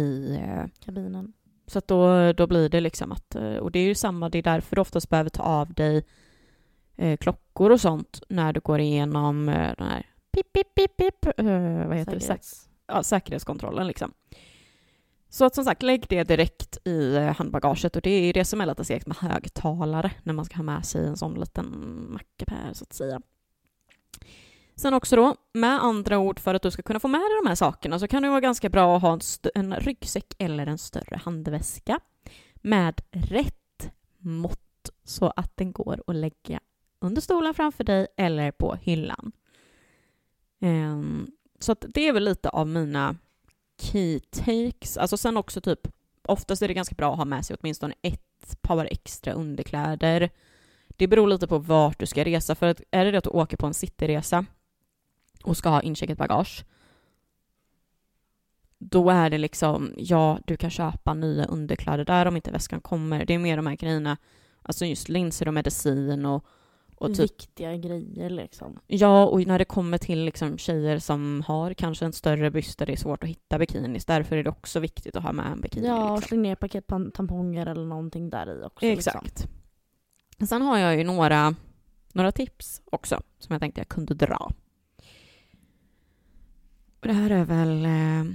i 0.00 0.36
eh, 0.36 0.64
kabinen. 0.84 1.32
Så 1.66 1.78
att 1.78 1.88
då, 1.88 2.32
då 2.32 2.46
blir 2.46 2.68
det 2.68 2.80
liksom 2.80 3.12
att, 3.12 3.34
och 3.60 3.70
det 3.70 3.78
är 3.78 3.84
ju 3.84 3.94
samma, 3.94 4.28
det 4.28 4.38
är 4.38 4.42
därför 4.42 4.76
du 4.76 4.82
oftast 4.82 5.08
behöver 5.08 5.30
ta 5.30 5.42
av 5.42 5.74
dig 5.74 6.04
eh, 7.00 7.16
klockor 7.16 7.70
och 7.70 7.80
sånt 7.80 8.22
när 8.28 8.52
du 8.52 8.60
går 8.60 8.80
igenom 8.80 9.48
eh, 9.48 9.74
den 9.78 9.86
här 9.86 10.06
pip, 10.32 10.52
pip, 10.52 10.74
pip, 10.74 10.96
pip, 10.96 11.40
uh, 11.40 11.88
vad 11.88 11.96
heter 11.96 12.18
Säkerhets. 12.18 12.64
det? 12.64 12.92
Ja, 12.94 13.02
säkerhetskontrollen 13.02 13.86
liksom. 13.86 14.12
Så 15.28 15.44
att 15.44 15.54
som 15.54 15.64
sagt, 15.64 15.82
lägg 15.82 16.06
det 16.08 16.24
direkt 16.24 16.78
i 16.84 17.16
eh, 17.16 17.36
handbagaget 17.36 17.96
och 17.96 18.02
det 18.02 18.10
är 18.10 18.32
det 18.32 18.44
som 18.44 18.60
är 18.60 18.66
lite 18.66 18.84
segt 18.84 19.06
med 19.06 19.16
högtalare 19.16 20.12
när 20.22 20.32
man 20.32 20.44
ska 20.44 20.56
ha 20.56 20.62
med 20.62 20.86
sig 20.86 21.06
en 21.06 21.16
sån 21.16 21.40
liten 21.40 21.66
mackapär 22.12 22.72
så 22.72 22.84
att 22.84 22.92
säga. 22.92 23.20
Sen 24.76 24.94
också 24.94 25.16
då, 25.16 25.36
med 25.52 25.82
andra 25.84 26.18
ord, 26.18 26.40
för 26.40 26.54
att 26.54 26.62
du 26.62 26.70
ska 26.70 26.82
kunna 26.82 27.00
få 27.00 27.08
med 27.08 27.20
dig 27.20 27.40
de 27.42 27.48
här 27.48 27.54
sakerna 27.54 27.98
så 27.98 28.08
kan 28.08 28.22
det 28.22 28.28
vara 28.28 28.40
ganska 28.40 28.68
bra 28.68 28.96
att 28.96 29.02
ha 29.02 29.12
en, 29.12 29.20
en 29.54 29.80
ryggsäck 29.80 30.34
eller 30.38 30.66
en 30.66 30.78
större 30.78 31.20
handväska 31.24 32.00
med 32.54 33.00
rätt 33.10 33.92
mått 34.18 34.90
så 35.04 35.32
att 35.36 35.56
den 35.56 35.72
går 35.72 36.02
att 36.06 36.16
lägga 36.16 36.60
under 37.00 37.20
stolen 37.20 37.54
framför 37.54 37.84
dig 37.84 38.06
eller 38.16 38.50
på 38.50 38.74
hyllan. 38.74 39.32
Um, 40.60 41.30
så 41.58 41.72
att 41.72 41.84
det 41.88 42.08
är 42.08 42.12
väl 42.12 42.24
lite 42.24 42.48
av 42.48 42.68
mina 42.68 43.16
key 43.80 44.20
takes. 44.20 44.96
Alltså 44.96 45.16
sen 45.16 45.36
också 45.36 45.60
typ, 45.60 45.88
oftast 46.22 46.62
är 46.62 46.68
det 46.68 46.74
ganska 46.74 46.94
bra 46.94 47.12
att 47.12 47.18
ha 47.18 47.24
med 47.24 47.46
sig 47.46 47.56
åtminstone 47.60 47.94
ett 48.02 48.62
par 48.62 48.84
extra 48.84 49.32
underkläder. 49.32 50.30
Det 50.88 51.06
beror 51.06 51.28
lite 51.28 51.46
på 51.46 51.58
vart 51.58 51.98
du 51.98 52.06
ska 52.06 52.24
resa, 52.24 52.54
för 52.54 52.66
att 52.66 52.82
är 52.90 53.04
det 53.04 53.10
det 53.10 53.18
att 53.18 53.24
du 53.24 53.30
åker 53.30 53.56
på 53.56 53.66
en 53.66 53.74
cityresa 53.74 54.46
och 55.42 55.56
ska 55.56 55.68
ha 55.68 55.82
incheckat 55.82 56.18
bagage, 56.18 56.64
då 58.78 59.10
är 59.10 59.30
det 59.30 59.38
liksom, 59.38 59.94
ja, 59.96 60.38
du 60.46 60.56
kan 60.56 60.70
köpa 60.70 61.14
nya 61.14 61.44
underkläder 61.44 62.04
där 62.04 62.26
om 62.26 62.36
inte 62.36 62.50
väskan 62.50 62.80
kommer. 62.80 63.24
Det 63.24 63.34
är 63.34 63.38
mer 63.38 63.56
de 63.56 63.66
här 63.66 63.76
grejerna, 63.76 64.16
alltså 64.62 64.86
just 64.86 65.08
linser 65.08 65.48
och 65.48 65.54
medicin 65.54 66.26
och, 66.26 66.44
och 67.00 67.14
typ, 67.14 67.20
Viktiga 67.20 67.76
grejer 67.76 68.30
liksom. 68.30 68.78
ja, 68.86 69.26
och 69.26 69.46
när 69.46 69.58
det 69.58 69.64
kommer 69.64 69.98
till 69.98 70.24
liksom 70.24 70.58
tjejer 70.58 70.98
som 70.98 71.42
har 71.46 71.74
kanske 71.74 72.04
en 72.04 72.12
större 72.12 72.50
byst 72.50 72.78
där 72.78 72.86
det 72.86 72.92
är 72.92 72.96
svårt 72.96 73.24
att 73.24 73.28
hitta 73.30 73.58
bikinis, 73.58 74.04
därför 74.04 74.36
är 74.36 74.44
det 74.44 74.50
också 74.50 74.80
viktigt 74.80 75.16
att 75.16 75.22
ha 75.22 75.32
med 75.32 75.52
en 75.52 75.60
bikini. 75.60 75.86
Ja, 75.86 76.14
liksom. 76.14 76.28
släng 76.28 76.42
ner 76.42 76.54
paket 76.54 76.86
tamponger 76.86 77.66
eller 77.66 77.84
någonting 77.84 78.30
där 78.30 78.60
i 78.60 78.64
också. 78.64 78.86
Liksom. 78.86 79.20
Exakt. 79.24 79.48
Sen 80.48 80.62
har 80.62 80.78
jag 80.78 80.96
ju 80.96 81.04
några, 81.04 81.54
några 82.12 82.32
tips 82.32 82.82
också 82.84 83.20
som 83.38 83.52
jag 83.52 83.60
tänkte 83.60 83.80
jag 83.80 83.88
kunde 83.88 84.14
dra. 84.14 84.52
Och 87.00 87.06
det 87.06 87.12
här 87.12 87.30
är 87.30 87.44
väl 87.44 87.84
eh, 87.84 88.34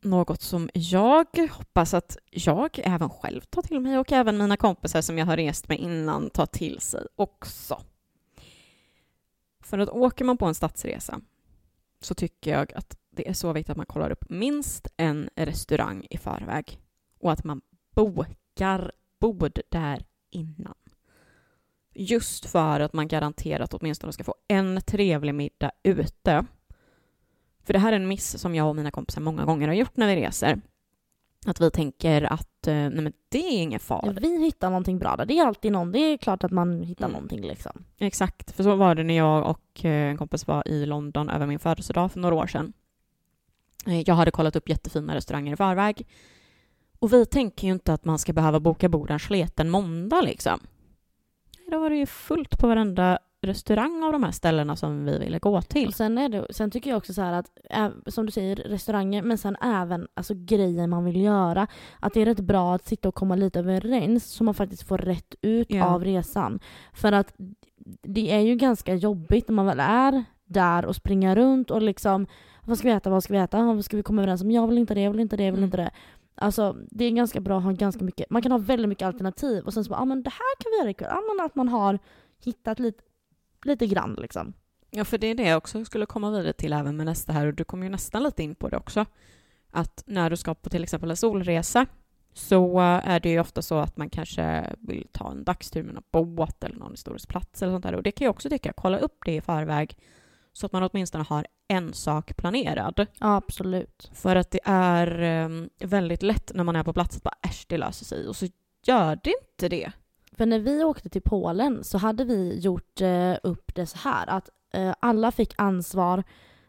något 0.00 0.42
som 0.42 0.70
jag 0.74 1.26
hoppas 1.50 1.94
att 1.94 2.16
jag 2.30 2.78
även 2.84 3.10
själv 3.10 3.40
tar 3.40 3.62
till 3.62 3.80
mig 3.80 3.98
och 3.98 4.12
även 4.12 4.38
mina 4.38 4.56
kompisar 4.56 5.00
som 5.00 5.18
jag 5.18 5.26
har 5.26 5.36
rest 5.36 5.68
med 5.68 5.78
innan 5.78 6.30
tar 6.30 6.46
till 6.46 6.80
sig 6.80 7.06
också. 7.16 7.82
För 9.60 9.78
att 9.78 9.88
åker 9.88 10.24
man 10.24 10.36
på 10.36 10.46
en 10.46 10.54
stadsresa 10.54 11.20
så 12.00 12.14
tycker 12.14 12.50
jag 12.50 12.72
att 12.74 12.98
det 13.10 13.28
är 13.28 13.32
så 13.32 13.52
viktigt 13.52 13.70
att 13.70 13.76
man 13.76 13.86
kollar 13.86 14.10
upp 14.10 14.30
minst 14.30 14.88
en 14.96 15.30
restaurang 15.34 16.06
i 16.10 16.18
förväg 16.18 16.80
och 17.20 17.32
att 17.32 17.44
man 17.44 17.60
bokar 17.94 18.92
bord 19.20 19.60
där 19.68 20.04
innan. 20.30 20.74
Just 21.94 22.46
för 22.46 22.80
att 22.80 22.92
man 22.92 23.08
garanterat 23.08 23.74
åtminstone 23.74 24.12
ska 24.12 24.24
få 24.24 24.34
en 24.48 24.80
trevlig 24.80 25.34
middag 25.34 25.70
ute. 25.82 26.46
För 27.68 27.72
det 27.72 27.78
här 27.78 27.92
är 27.92 27.96
en 27.96 28.08
miss 28.08 28.38
som 28.40 28.54
jag 28.54 28.68
och 28.68 28.76
mina 28.76 28.90
kompisar 28.90 29.20
många 29.20 29.44
gånger 29.44 29.68
har 29.68 29.74
gjort 29.74 29.96
när 29.96 30.06
vi 30.06 30.16
reser. 30.16 30.60
Att 31.46 31.60
vi 31.60 31.70
tänker 31.70 32.22
att 32.32 32.66
eh, 32.66 32.74
nej 32.74 32.90
men 33.00 33.12
det 33.28 33.38
är 33.38 33.62
ingen 33.62 33.80
fara. 33.80 34.12
Vi 34.12 34.44
hittar 34.44 34.70
någonting 34.70 34.98
bra 34.98 35.16
där. 35.16 35.26
Det 35.26 35.38
är 35.38 35.46
alltid 35.46 35.72
någon. 35.72 35.92
Det 35.92 35.98
är 35.98 36.16
klart 36.16 36.44
att 36.44 36.50
man 36.50 36.82
hittar 36.82 37.04
Mm. 37.04 37.12
någonting 37.12 37.40
liksom. 37.42 37.84
Exakt, 37.98 38.50
för 38.56 38.62
så 38.62 38.76
var 38.76 38.94
det 38.94 39.02
när 39.02 39.16
jag 39.16 39.50
och 39.50 39.84
eh, 39.84 40.10
en 40.10 40.16
kompis 40.16 40.46
var 40.46 40.68
i 40.68 40.86
London 40.86 41.30
över 41.30 41.46
min 41.46 41.58
födelsedag 41.58 42.12
för 42.12 42.20
några 42.20 42.34
år 42.34 42.46
sedan. 42.46 42.72
Eh, 43.86 44.00
Jag 44.00 44.14
hade 44.14 44.30
kollat 44.30 44.56
upp 44.56 44.68
jättefina 44.68 45.14
restauranger 45.14 45.52
i 45.52 45.56
förväg. 45.56 46.06
Och 46.98 47.12
vi 47.12 47.26
tänker 47.26 47.66
ju 47.66 47.72
inte 47.72 47.92
att 47.92 48.04
man 48.04 48.18
ska 48.18 48.32
behöva 48.32 48.60
boka 48.60 48.88
bord 48.88 49.10
en 49.10 49.18
sleten 49.18 49.70
måndag 49.70 50.20
liksom. 50.22 50.60
Då 51.70 51.78
var 51.80 51.90
det 51.90 51.96
ju 51.96 52.06
fullt 52.06 52.58
på 52.58 52.66
varenda 52.68 53.18
restaurang 53.40 54.02
av 54.02 54.12
de 54.12 54.22
här 54.22 54.30
ställena 54.30 54.76
som 54.76 55.04
vi 55.04 55.18
ville 55.18 55.38
gå 55.38 55.62
till. 55.62 55.88
Och 55.88 55.94
sen, 55.94 56.18
är 56.18 56.28
det, 56.28 56.46
sen 56.50 56.70
tycker 56.70 56.90
jag 56.90 56.96
också 56.96 57.14
så 57.14 57.22
här 57.22 57.32
att, 57.32 57.50
som 58.14 58.26
du 58.26 58.32
säger, 58.32 58.56
restauranger, 58.56 59.22
men 59.22 59.38
sen 59.38 59.56
även 59.62 60.08
alltså, 60.14 60.34
grejer 60.36 60.86
man 60.86 61.04
vill 61.04 61.20
göra. 61.20 61.66
Att 62.00 62.14
det 62.14 62.20
är 62.20 62.24
rätt 62.24 62.40
bra 62.40 62.74
att 62.74 62.86
sitta 62.86 63.08
och 63.08 63.14
komma 63.14 63.34
lite 63.36 63.58
överens 63.58 64.24
så 64.24 64.44
man 64.44 64.54
faktiskt 64.54 64.82
får 64.88 64.98
rätt 64.98 65.34
ut 65.40 65.66
Ja. 65.70 65.84
av 65.86 66.04
resan. 66.04 66.60
För 66.92 67.12
att 67.12 67.34
det 68.02 68.32
är 68.34 68.40
ju 68.40 68.54
ganska 68.56 68.94
jobbigt 68.94 69.48
när 69.48 69.54
man 69.54 69.66
väl 69.66 69.80
är 69.80 70.24
där 70.44 70.84
och 70.84 70.96
springer 70.96 71.36
runt 71.36 71.70
och 71.70 71.82
liksom 71.82 72.26
vad 72.64 72.78
ska 72.78 72.88
vi 72.88 72.94
äta, 72.94 73.10
vad 73.10 73.24
ska 73.24 73.32
vi 73.34 73.38
äta, 73.40 73.62
vad 73.62 73.84
ska 73.84 73.96
vi 73.96 74.02
komma 74.02 74.22
överens 74.22 74.42
om, 74.42 74.50
jag 74.50 74.66
vill 74.66 74.78
inte 74.78 74.94
det, 74.94 75.00
jag 75.02 75.10
vill 75.10 75.20
inte 75.20 75.36
det, 75.36 75.44
jag 75.44 75.52
vill 75.52 75.58
Mm. 75.58 75.66
inte 75.68 75.76
det. 75.76 75.90
Alltså 76.34 76.76
det 76.90 77.04
är 77.04 77.10
ganska 77.10 77.40
bra 77.40 77.58
att 77.58 77.64
ha 77.64 77.72
ganska 77.72 78.04
mycket, 78.04 78.30
man 78.30 78.42
kan 78.42 78.52
ha 78.52 78.58
väldigt 78.58 78.88
mycket 78.88 79.06
alternativ 79.06 79.64
och 79.64 79.72
sen 79.74 79.84
så 79.84 79.90
bara, 79.90 80.00
ah, 80.00 80.04
men 80.04 80.22
det 80.22 80.30
här 80.30 80.56
kan 80.62 80.70
vi 80.72 80.78
göra 80.78 80.90
ikväll, 80.90 81.08
ja 81.10 81.20
men 81.36 81.46
att 81.46 81.54
man 81.54 81.68
har 81.68 81.98
hittat 82.44 82.78
lite, 82.78 83.02
lite 83.68 83.86
grann 83.86 84.14
liksom. 84.18 84.52
Ja, 84.90 85.04
för 85.04 85.18
det 85.18 85.26
är 85.26 85.34
det 85.34 85.48
jag 85.48 85.58
också 85.58 85.84
skulle 85.84 86.06
komma 86.06 86.30
vidare 86.30 86.52
till 86.52 86.72
även 86.72 86.96
med 86.96 87.06
nästa 87.06 87.32
här 87.32 87.46
och 87.46 87.54
du 87.54 87.64
kom 87.64 87.82
ju 87.82 87.88
nästan 87.88 88.22
lite 88.22 88.42
in 88.42 88.54
på 88.54 88.68
det 88.68 88.76
också. 88.76 89.06
Att 89.70 90.02
när 90.06 90.30
du 90.30 90.36
ska 90.36 90.54
på 90.54 90.70
till 90.70 90.82
exempel 90.82 91.10
en 91.10 91.16
solresa 91.16 91.86
så 92.32 92.80
eh, 92.80 93.08
är 93.08 93.20
det 93.20 93.30
ju 93.30 93.40
ofta 93.40 93.62
så 93.62 93.78
att 93.78 93.96
man 93.96 94.10
kanske 94.10 94.74
vill 94.78 95.08
ta 95.12 95.30
en 95.30 95.44
dagstur 95.44 95.82
med 95.82 95.94
någon 95.94 96.34
båt 96.34 96.64
eller 96.64 96.76
någon 96.76 96.90
historisk 96.90 97.28
plats 97.28 97.62
eller 97.62 97.72
sånt 97.72 97.84
där. 97.84 97.94
Och 97.94 98.02
det 98.02 98.12
kan 98.12 98.24
jag 98.24 98.30
också 98.30 98.50
tycka, 98.50 98.72
kolla 98.72 98.98
upp 98.98 99.18
det 99.24 99.34
i 99.34 99.40
förväg 99.40 99.96
så 100.52 100.66
att 100.66 100.72
man 100.72 100.82
åtminstone 100.82 101.24
har 101.24 101.46
en 101.68 101.92
sak 101.92 102.36
planerad. 102.36 103.06
Ja 103.18 103.36
absolut. 103.36 104.10
För 104.14 104.36
att 104.36 104.50
det 104.50 104.60
är 104.64 105.22
eh, 105.22 105.48
väldigt 105.78 106.22
lätt 106.22 106.50
när 106.54 106.64
man 106.64 106.76
är 106.76 106.84
på 106.84 106.92
plats 106.92 107.16
att 107.16 107.22
bara 107.22 107.38
äsch, 107.42 107.64
det 107.68 107.78
löser 107.78 108.04
sig. 108.04 108.28
Och 108.28 108.36
så 108.36 108.46
gör 108.86 109.18
det 109.22 109.34
inte 109.42 109.68
det. 109.68 109.92
För 110.38 110.46
när 110.46 110.58
vi 110.58 110.84
åkte 110.84 111.08
till 111.08 111.22
Polen 111.22 111.84
så 111.84 111.98
hade 111.98 112.24
vi 112.24 112.58
gjort 112.58 113.00
eh, 113.00 113.34
upp 113.42 113.74
det 113.74 113.86
så 113.86 113.98
här 113.98 114.26
att 114.30 114.50
eh, 114.72 114.94
alla 115.00 115.32
fick 115.32 115.54
ansvar 115.56 116.24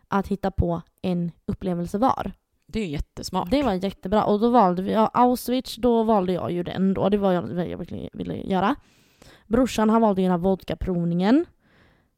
att 0.07 0.27
hitta 0.27 0.51
på 0.51 0.81
en 1.01 1.31
upplevelse 1.45 1.97
var. 1.97 2.31
Det 2.67 2.79
är 2.79 2.87
jättesmart. 2.87 3.51
Det 3.51 3.63
var 3.63 3.73
jättebra 3.73 4.23
och 4.23 4.39
då 4.39 4.49
valde 4.49 4.81
vi, 4.81 4.91
ja, 4.91 5.11
Auschwitz, 5.13 5.75
då 5.75 6.03
valde 6.03 6.33
jag 6.33 6.51
ju 6.51 6.63
den 6.63 6.93
då, 6.93 7.09
det 7.09 7.17
var 7.17 7.31
jag, 7.31 7.41
vad 7.41 7.67
jag 7.67 7.77
verkligen 7.77 8.09
ville 8.13 8.35
göra. 8.35 8.75
Brorsan 9.47 9.89
han 9.89 10.01
valde 10.01 10.21
ju 10.21 10.25
den 10.25 10.31
här 10.31 10.37
vodkaprovningen. 10.37 11.45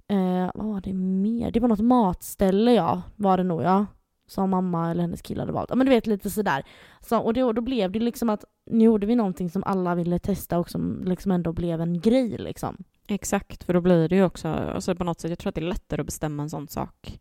Eh, 0.07 0.49
vad 0.53 0.67
var 0.67 0.81
det 0.81 0.93
mer? 0.93 1.51
Det 1.51 1.59
var 1.59 1.67
något 1.67 1.79
matställe 1.79 2.73
ja, 2.73 3.01
var 3.15 3.37
det 3.37 3.43
nog 3.43 3.61
ja. 3.61 3.85
Som 4.31 4.49
mamma 4.49 4.91
eller 4.91 5.01
hennes 5.01 5.21
kille 5.21 5.41
hade 5.41 5.51
valt. 5.51 5.69
Ja 5.69 5.75
men 5.75 5.85
du 5.85 5.89
vet 5.91 6.07
lite 6.07 6.29
sådär. 6.29 6.63
Så, 7.01 7.19
och 7.19 7.33
då, 7.33 7.53
då 7.53 7.61
blev 7.61 7.91
det 7.91 7.99
liksom 7.99 8.29
att 8.29 8.45
nu 8.65 8.85
gjorde 8.85 9.07
vi 9.07 9.15
någonting 9.15 9.49
som 9.49 9.63
alla 9.63 9.95
ville 9.95 10.19
testa 10.19 10.59
och 10.59 10.69
som 10.69 11.03
liksom 11.05 11.31
ändå 11.31 11.53
blev 11.53 11.81
en 11.81 11.99
grej 12.01 12.37
liksom. 12.37 12.83
Exakt, 13.07 13.63
för 13.63 13.73
då 13.73 13.81
blir 13.81 14.09
det 14.09 14.15
ju 14.15 14.23
också, 14.23 14.47
alltså 14.47 14.95
på 14.95 15.03
något 15.03 15.19
sätt, 15.19 15.29
jag 15.29 15.39
tror 15.39 15.49
att 15.49 15.55
det 15.55 15.61
är 15.61 15.65
lättare 15.65 16.01
att 16.01 16.05
bestämma 16.05 16.43
en 16.43 16.49
sån 16.49 16.67
sak 16.67 17.19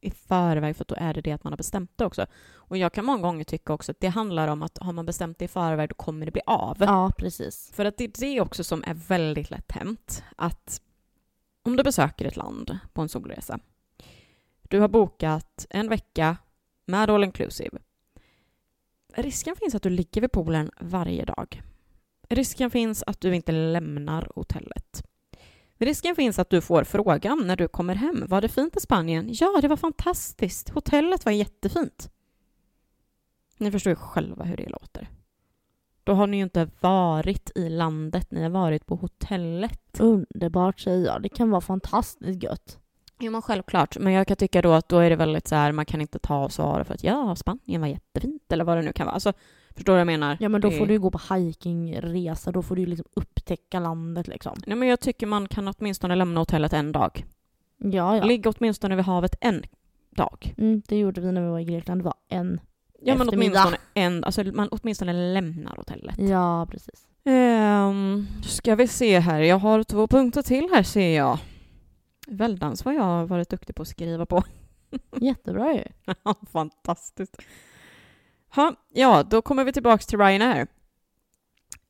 i 0.00 0.10
förväg, 0.10 0.76
för 0.76 0.84
då 0.88 0.94
är 0.98 1.14
det 1.14 1.20
det 1.20 1.32
att 1.32 1.44
man 1.44 1.52
har 1.52 1.56
bestämt 1.56 1.92
det 1.96 2.04
också. 2.04 2.26
Och 2.54 2.76
jag 2.76 2.92
kan 2.92 3.04
många 3.04 3.22
gånger 3.22 3.44
tycka 3.44 3.72
också 3.72 3.92
att 3.92 4.00
det 4.00 4.08
handlar 4.08 4.48
om 4.48 4.62
att 4.62 4.78
har 4.78 4.92
man 4.92 5.06
bestämt 5.06 5.38
det 5.38 5.44
i 5.44 5.48
förväg, 5.48 5.88
då 5.88 5.94
kommer 5.94 6.26
det 6.26 6.32
bli 6.32 6.42
av. 6.46 6.76
Ja 6.80 7.12
precis. 7.18 7.70
För 7.74 7.84
att 7.84 7.96
det 7.96 8.04
är 8.04 8.20
det 8.20 8.40
också 8.40 8.64
som 8.64 8.84
är 8.86 8.94
väldigt 8.94 9.50
lätt 9.50 9.72
hänt, 9.72 10.22
att 10.36 10.80
om 11.62 11.76
du 11.76 11.82
besöker 11.82 12.24
ett 12.24 12.36
land 12.36 12.78
på 12.92 13.02
en 13.02 13.08
solresa, 13.08 13.58
du 14.68 14.80
har 14.80 14.88
bokat 14.88 15.66
en 15.70 15.88
vecka 15.88 16.36
med 16.86 17.10
all 17.10 17.24
inclusive. 17.24 17.78
Risken 19.14 19.56
finns 19.56 19.74
att 19.74 19.82
du 19.82 19.90
ligger 19.90 20.20
vid 20.20 20.32
poolen 20.32 20.70
varje 20.80 21.24
dag. 21.24 21.62
Risken 22.28 22.70
finns 22.70 23.02
att 23.06 23.20
du 23.20 23.34
inte 23.34 23.52
lämnar 23.52 24.28
hotellet. 24.34 25.02
Risken 25.78 26.16
finns 26.16 26.38
att 26.38 26.50
du 26.50 26.60
får 26.60 26.84
frågan 26.84 27.46
när 27.46 27.56
du 27.56 27.68
kommer 27.68 27.94
hem. 27.94 28.24
Var 28.28 28.40
det 28.40 28.48
fint 28.48 28.76
i 28.76 28.80
Spanien? 28.80 29.28
Ja, 29.32 29.58
det 29.62 29.68
var 29.68 29.76
fantastiskt. 29.76 30.68
Hotellet 30.68 31.24
var 31.24 31.32
jättefint. 31.32 32.10
Ni 33.58 33.70
förstår 33.70 33.90
ju 33.90 33.96
själva 33.96 34.44
hur 34.44 34.56
det 34.56 34.68
låter. 34.68 35.08
Då 36.04 36.12
har 36.14 36.26
ni 36.26 36.36
ju 36.36 36.42
inte 36.42 36.70
varit 36.80 37.50
i 37.54 37.68
landet, 37.68 38.30
ni 38.30 38.42
har 38.42 38.50
varit 38.50 38.86
på 38.86 38.96
hotellet. 38.96 40.00
Underbart 40.00 40.80
säger 40.80 41.06
jag. 41.06 41.22
Det 41.22 41.28
kan 41.28 41.50
vara 41.50 41.60
fantastiskt 41.60 42.42
gött. 42.42 42.78
Jo, 43.24 43.32
men 43.32 43.42
självklart. 43.42 43.98
Men 43.98 44.12
jag 44.12 44.26
kan 44.26 44.36
tycka 44.36 44.62
då 44.62 44.72
att 44.72 44.88
då 44.88 44.98
är 44.98 45.10
det 45.10 45.16
väldigt 45.16 45.48
så 45.48 45.54
här, 45.54 45.72
man 45.72 45.86
kan 45.86 46.00
inte 46.00 46.18
ta 46.18 46.44
och 46.44 46.52
svara 46.52 46.84
för 46.84 46.94
att 46.94 47.04
ja, 47.04 47.36
Spanien 47.36 47.80
var 47.80 47.88
jättefint, 47.88 48.52
eller 48.52 48.64
vad 48.64 48.76
det 48.76 48.82
nu 48.82 48.92
kan 48.92 49.06
vara. 49.06 49.14
Alltså, 49.14 49.32
förstår 49.74 49.92
du 49.92 49.94
vad 49.94 50.00
jag 50.00 50.06
menar? 50.06 50.36
Ja 50.40 50.48
men 50.48 50.60
då 50.60 50.70
får 50.70 50.86
du 50.86 50.92
ju 50.92 50.98
gå 50.98 51.10
på 51.10 51.34
hikingresa, 51.34 52.52
då 52.52 52.62
får 52.62 52.76
du 52.76 52.82
ju 52.82 52.86
liksom 52.86 53.06
upptäcka 53.14 53.80
landet 53.80 54.28
liksom. 54.28 54.62
Nej, 54.66 54.76
men 54.76 54.88
jag 54.88 55.00
tycker 55.00 55.26
man 55.26 55.48
kan 55.48 55.68
åtminstone 55.68 56.14
lämna 56.14 56.40
hotellet 56.40 56.72
en 56.72 56.92
dag. 56.92 57.24
Ja 57.78 58.16
ja. 58.16 58.24
Ligga 58.24 58.50
åtminstone 58.50 58.96
vid 58.96 59.04
havet 59.04 59.34
en 59.40 59.62
dag. 60.10 60.54
Mm, 60.58 60.82
det 60.88 60.98
gjorde 60.98 61.20
vi 61.20 61.32
när 61.32 61.42
vi 61.42 61.48
var 61.48 61.58
i 61.58 61.64
Grekland. 61.64 62.00
Det 62.00 62.04
var 62.04 62.14
en. 62.28 62.60
Ja, 63.02 63.14
men 63.14 63.28
åtminstone 63.28 63.76
en, 63.94 64.24
alltså 64.24 64.44
man 64.44 64.68
åtminstone 64.68 65.12
lämnar 65.12 65.76
hotellet. 65.76 66.18
Ja, 66.18 66.66
precis. 66.70 67.06
Um, 67.26 68.26
ska 68.42 68.74
vi 68.74 68.88
se 68.88 69.18
här, 69.18 69.40
jag 69.40 69.58
har 69.58 69.82
två 69.82 70.06
punkter 70.06 70.42
till 70.42 70.68
här 70.72 70.82
ser 70.82 71.16
jag. 71.16 71.38
Väldans 72.26 72.84
vad 72.84 72.94
jag 72.94 73.02
har 73.02 73.26
varit 73.26 73.50
duktig 73.50 73.76
på 73.76 73.82
att 73.82 73.88
skriva 73.88 74.26
på. 74.26 74.44
Jättebra 75.20 75.74
ju. 75.74 76.14
Fantastiskt. 76.52 77.36
Ha, 78.54 78.74
ja, 78.92 79.22
då 79.22 79.42
kommer 79.42 79.64
vi 79.64 79.72
tillbaka 79.72 80.02
till 80.02 80.18
Ryanair. 80.18 80.66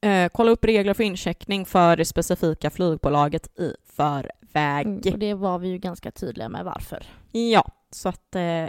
Eh, 0.00 0.28
kolla 0.34 0.50
upp 0.50 0.64
regler 0.64 0.94
för 0.94 1.04
incheckning 1.04 1.66
för 1.66 1.96
det 1.96 2.04
specifika 2.04 2.70
flygbolaget 2.70 3.58
i 3.58 3.74
förväg. 3.84 4.86
Mm, 4.86 5.00
och 5.12 5.18
det 5.18 5.34
var 5.34 5.58
vi 5.58 5.68
ju 5.68 5.78
ganska 5.78 6.10
tydliga 6.10 6.48
med 6.48 6.64
varför. 6.64 7.06
Ja, 7.32 7.72
så 7.90 8.08
att 8.08 8.34
eh, 8.34 8.66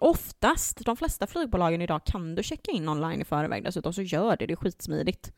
oftast, 0.00 0.84
de 0.84 0.96
flesta 0.96 1.26
flygbolagen 1.26 1.82
idag 1.82 2.04
kan 2.04 2.34
du 2.34 2.42
checka 2.42 2.70
in 2.70 2.88
online 2.88 3.20
i 3.20 3.24
förväg 3.24 3.64
dessutom, 3.64 3.92
så 3.92 4.02
gör 4.02 4.36
det, 4.36 4.46
det 4.46 4.52
är 4.52 4.56
skitsmidigt. 4.56 5.32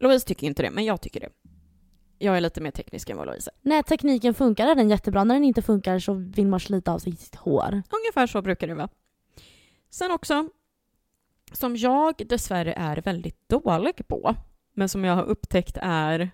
Louise 0.00 0.26
tycker 0.26 0.46
inte 0.46 0.62
det, 0.62 0.70
men 0.70 0.84
jag 0.84 1.00
tycker 1.00 1.20
det. 1.20 1.30
Jag 2.22 2.36
är 2.36 2.40
lite 2.40 2.60
mer 2.60 2.70
teknisk 2.70 3.10
än 3.10 3.16
vad 3.16 3.26
Louise 3.26 3.50
är. 3.50 3.68
När 3.68 3.82
tekniken 3.82 4.34
funkar 4.34 4.66
är 4.66 4.74
den 4.74 4.90
jättebra, 4.90 5.24
när 5.24 5.34
den 5.34 5.44
inte 5.44 5.62
funkar 5.62 5.98
så 5.98 6.14
vill 6.14 6.46
man 6.46 6.60
slita 6.60 6.92
av 6.92 6.98
sig 6.98 7.16
sitt 7.16 7.34
hår. 7.34 7.82
Ungefär 7.90 8.26
så 8.26 8.42
brukar 8.42 8.66
det 8.66 8.74
vara. 8.74 8.88
Sen 9.90 10.10
också, 10.10 10.48
som 11.52 11.76
jag 11.76 12.22
dessvärre 12.28 12.72
är 12.72 12.96
väldigt 12.96 13.48
dålig 13.48 14.08
på, 14.08 14.34
men 14.74 14.88
som 14.88 15.04
jag 15.04 15.16
har 15.16 15.22
upptäckt 15.22 15.78
är 15.82 16.30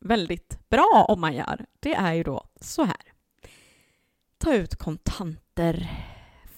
väldigt 0.00 0.68
bra 0.68 1.06
om 1.08 1.20
man 1.20 1.34
gör, 1.34 1.66
det 1.80 1.94
är 1.94 2.12
ju 2.12 2.22
då 2.22 2.46
så 2.60 2.84
här. 2.84 3.12
Ta 4.38 4.54
ut 4.54 4.76
kontanter 4.76 5.90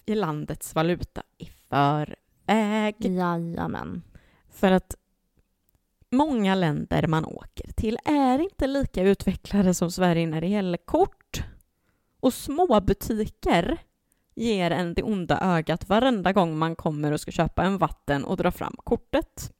i 0.06 0.14
landets 0.14 0.74
valuta 0.74 1.22
i 1.38 1.44
förväg. 1.68 2.94
Jajamän. 2.98 4.02
För 4.50 4.72
att 4.72 4.96
många 6.10 6.54
länder 6.54 7.06
man 7.06 7.24
åker 7.24 7.72
till 7.72 7.98
är 8.04 8.38
inte 8.38 8.66
lika 8.66 9.02
utvecklade 9.02 9.74
som 9.74 9.90
Sverige 9.90 10.26
när 10.26 10.40
det 10.40 10.46
gäller 10.46 10.78
kort. 10.78 11.42
Och 12.20 12.32
små 12.34 12.80
butiker 12.80 13.78
ger 14.34 14.70
en 14.70 14.94
det 14.94 15.02
onda 15.02 15.40
ögat 15.40 15.88
varenda 15.88 16.32
gång 16.32 16.58
man 16.58 16.76
kommer 16.76 17.12
och 17.12 17.20
ska 17.20 17.30
köpa 17.30 17.62
en 17.64 17.78
vatten 17.78 18.24
och 18.24 18.36
dra 18.36 18.50
fram 18.50 18.74
kortet. 18.84 19.52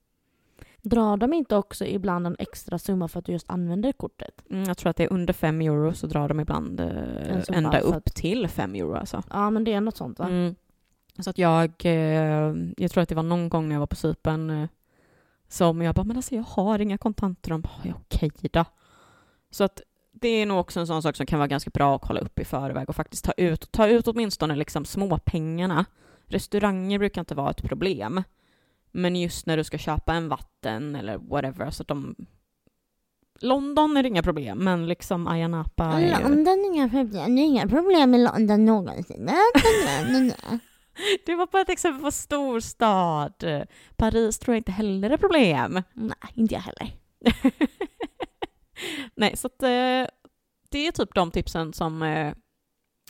Drar 0.82 1.16
de 1.16 1.32
inte 1.32 1.56
också 1.56 1.84
ibland 1.84 2.26
en 2.26 2.36
extra 2.38 2.78
summa 2.78 3.08
för 3.08 3.18
att 3.18 3.24
du 3.24 3.32
just 3.32 3.50
använder 3.50 3.92
kortet? 3.92 4.44
Mm, 4.50 4.64
jag 4.68 4.76
tror 4.78 4.90
att 4.90 4.96
det 4.96 5.04
är 5.04 5.12
under 5.12 5.32
fem 5.32 5.60
euro 5.60 5.94
så 5.94 6.06
drar 6.06 6.28
de 6.28 6.40
ibland 6.40 6.80
eh, 6.80 7.42
ända 7.52 7.80
upp 7.80 7.94
att- 7.94 8.14
till 8.14 8.48
fem 8.48 8.74
euro 8.74 8.94
alltså. 8.94 9.22
Ja, 9.30 9.50
men 9.50 9.64
det 9.64 9.72
är 9.72 9.80
något 9.80 9.96
sånt 9.96 10.18
va? 10.18 10.26
Mm. 10.26 10.54
Så 11.18 11.30
att 11.30 11.38
jag, 11.38 11.72
eh, 11.84 12.54
jag 12.76 12.90
tror 12.90 13.02
att 13.02 13.08
det 13.08 13.14
var 13.14 13.22
någon 13.22 13.48
gång 13.48 13.68
när 13.68 13.74
jag 13.74 13.80
var 13.80 13.86
på 13.86 13.96
Cypern 13.96 14.50
eh, 14.50 14.68
som 15.48 15.82
jag 15.82 15.94
bara, 15.94 16.04
men 16.04 16.16
alltså 16.16 16.34
jag 16.34 16.42
har 16.42 16.78
inga 16.78 16.98
kontanter. 16.98 17.50
De 17.50 17.60
bara, 17.60 17.82
ja, 17.84 17.94
okej 17.96 18.30
då. 18.52 18.64
Så 19.50 19.64
att 19.64 19.82
det 20.12 20.28
är 20.28 20.46
nog 20.46 20.60
också 20.60 20.80
en 20.80 20.86
sån 20.86 21.02
sak 21.02 21.16
som 21.16 21.26
kan 21.26 21.38
vara 21.38 21.48
ganska 21.48 21.70
bra 21.70 21.96
att 21.96 22.02
kolla 22.02 22.20
upp 22.20 22.38
i 22.38 22.44
förväg 22.44 22.88
och 22.88 22.96
faktiskt 22.96 23.24
ta 23.24 23.32
ut, 23.32 23.72
ta 23.72 23.86
ut 23.86 24.08
åtminstone 24.08 24.56
liksom 24.56 24.84
småpengarna. 24.84 25.84
Restauranger 26.26 26.98
brukar 26.98 27.20
inte 27.20 27.34
vara 27.34 27.50
ett 27.50 27.62
problem. 27.62 28.22
Men 28.92 29.16
just 29.16 29.46
när 29.46 29.56
du 29.56 29.64
ska 29.64 29.78
köpa 29.78 30.14
en 30.14 30.28
vatten 30.28 30.96
eller 30.96 31.18
whatever, 31.18 31.70
så 31.70 31.82
att 31.82 31.88
de... 31.88 32.16
London 33.40 33.96
är 33.96 34.02
det 34.02 34.08
inga 34.08 34.22
problem, 34.22 34.58
men 34.58 34.86
liksom 34.86 35.28
Ayia 35.28 35.48
Napa 35.48 35.84
är 35.84 36.00
ju... 36.00 36.22
London 36.22 36.58
är 36.58 36.74
inga 36.74 36.88
problem. 36.88 37.36
Det 37.36 37.42
är 37.42 37.44
inga 37.44 37.68
problem 37.68 38.14
i 38.14 38.18
London 38.18 38.64
någonsin. 38.64 39.30
Det 41.26 41.34
var 41.34 41.46
bara 41.46 41.62
ett 41.62 41.68
exempel 41.68 42.02
på 42.02 42.10
storstad. 42.10 43.66
Paris 43.96 44.38
tror 44.38 44.54
jag 44.54 44.60
inte 44.60 44.72
heller 44.72 45.10
är 45.10 45.16
problem. 45.16 45.82
Nej, 45.92 46.32
inte 46.34 46.54
jag 46.54 46.60
heller. 46.60 46.90
Nej, 49.14 49.36
så 49.36 49.46
att, 49.46 49.62
eh, 49.62 50.06
det 50.70 50.86
är 50.86 50.92
typ 50.92 51.14
de 51.14 51.30
tipsen 51.30 51.72
som 51.72 52.02
eh, 52.02 52.34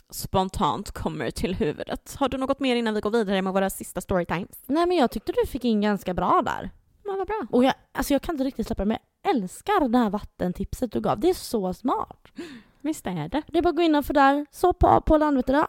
spontant 0.09 0.91
kommer 0.91 1.31
till 1.31 1.55
huvudet. 1.55 2.15
Har 2.19 2.29
du 2.29 2.37
något 2.37 2.59
mer 2.59 2.75
innan 2.75 2.93
vi 2.93 3.01
går 3.01 3.11
vidare 3.11 3.41
med 3.41 3.53
våra 3.53 3.69
sista 3.69 4.01
storytimes? 4.01 4.61
Nej, 4.65 4.85
men 4.85 4.97
jag 4.97 5.11
tyckte 5.11 5.31
du 5.31 5.47
fick 5.47 5.65
in 5.65 5.81
ganska 5.81 6.13
bra 6.13 6.41
där. 6.45 6.69
Ja, 7.03 7.15
vad 7.17 7.27
bra. 7.27 7.47
Och 7.51 7.63
jag, 7.63 7.73
alltså 7.91 8.13
jag 8.13 8.21
kan 8.21 8.35
inte 8.35 8.43
riktigt 8.43 8.67
släppa 8.67 8.83
det, 8.83 8.87
men 8.87 8.97
jag 9.21 9.35
älskar 9.35 9.89
det 9.89 9.97
här 9.97 10.09
vattentipset 10.09 10.91
du 10.91 11.01
gav. 11.01 11.19
Det 11.19 11.29
är 11.29 11.33
så 11.33 11.73
smart. 11.73 12.27
Visst 12.81 13.07
är 13.07 13.29
det. 13.29 13.41
Det 13.47 13.57
är 13.57 13.61
bara 13.61 13.69
att 13.69 13.75
gå 13.75 13.81
innanför 13.81 14.13
där, 14.13 14.45
så 14.51 14.73
på, 14.73 15.01
på 15.01 15.17
Landvetter, 15.17 15.67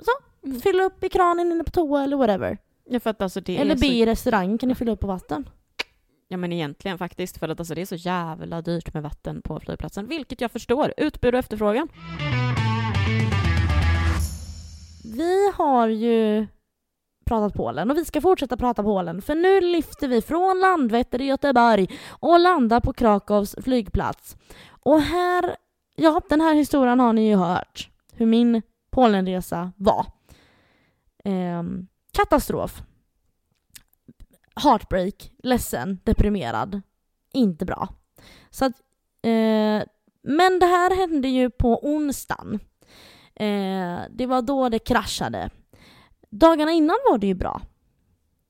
så. 0.00 0.10
Mm. 0.44 0.60
Fylla 0.60 0.82
upp 0.82 1.04
i 1.04 1.08
kranen 1.08 1.52
inne 1.52 1.64
på 1.64 1.70
toa 1.70 2.04
eller 2.04 2.16
whatever. 2.16 2.58
Ja, 2.84 3.00
för 3.00 3.10
att 3.10 3.22
alltså 3.22 3.40
det 3.40 3.56
Eller 3.56 3.74
be 3.74 3.80
så, 3.80 3.92
i 3.92 4.06
restaurangen 4.06 4.58
kan 4.58 4.68
ni 4.68 4.74
fylla 4.74 4.92
upp 4.92 5.00
på 5.00 5.06
vatten. 5.06 5.48
Ja, 6.28 6.36
men 6.36 6.52
egentligen 6.52 6.98
faktiskt. 6.98 7.38
För 7.38 7.48
att 7.48 7.60
alltså 7.60 7.74
det 7.74 7.80
är 7.80 7.86
så 7.86 7.94
jävla 7.94 8.62
dyrt 8.62 8.94
med 8.94 9.02
vatten 9.02 9.42
på 9.42 9.60
flygplatsen. 9.60 10.06
Vilket 10.06 10.40
jag 10.40 10.50
förstår. 10.50 10.94
Utbud 10.96 11.34
och 11.34 11.38
efterfrågan. 11.38 11.88
Vi 15.04 15.52
har 15.54 15.88
ju 15.88 16.46
pratat 17.24 17.54
Polen 17.54 17.90
och 17.90 17.96
vi 17.96 18.04
ska 18.04 18.20
fortsätta 18.20 18.56
prata 18.56 18.82
Polen 18.82 19.22
för 19.22 19.34
nu 19.34 19.60
lyfter 19.60 20.08
vi 20.08 20.22
från 20.22 20.60
Landvetter 20.60 21.20
i 21.20 21.24
Göteborg 21.24 21.88
och 22.08 22.40
landar 22.40 22.80
på 22.80 22.92
Krakows 22.92 23.54
flygplats. 23.64 24.36
Och 24.68 25.00
här, 25.00 25.56
ja 25.96 26.20
den 26.28 26.40
här 26.40 26.54
historien 26.54 27.00
har 27.00 27.12
ni 27.12 27.28
ju 27.28 27.36
hört 27.36 27.90
hur 28.12 28.26
min 28.26 28.62
Polenresa 28.90 29.72
var 29.76 30.06
eh, 31.26 31.62
katastrof. 32.12 32.82
Heartbreak, 34.56 35.32
ledsen, 35.42 36.00
deprimerad. 36.04 36.82
Inte 37.32 37.64
bra. 37.64 37.88
Så 38.50 38.64
att, 38.64 38.72
eh, 39.22 39.82
men 40.22 40.58
det 40.60 40.66
här 40.66 40.96
hände 40.96 41.28
ju 41.28 41.50
på 41.50 41.86
onsdagen. 41.86 42.60
Eh, 43.34 44.00
det 44.10 44.26
var 44.26 44.42
då 44.42 44.68
det 44.68 44.78
kraschade. 44.78 45.50
Dagarna 46.30 46.72
innan 46.72 46.96
var 47.10 47.18
det 47.18 47.26
ju 47.26 47.34
bra. 47.34 47.60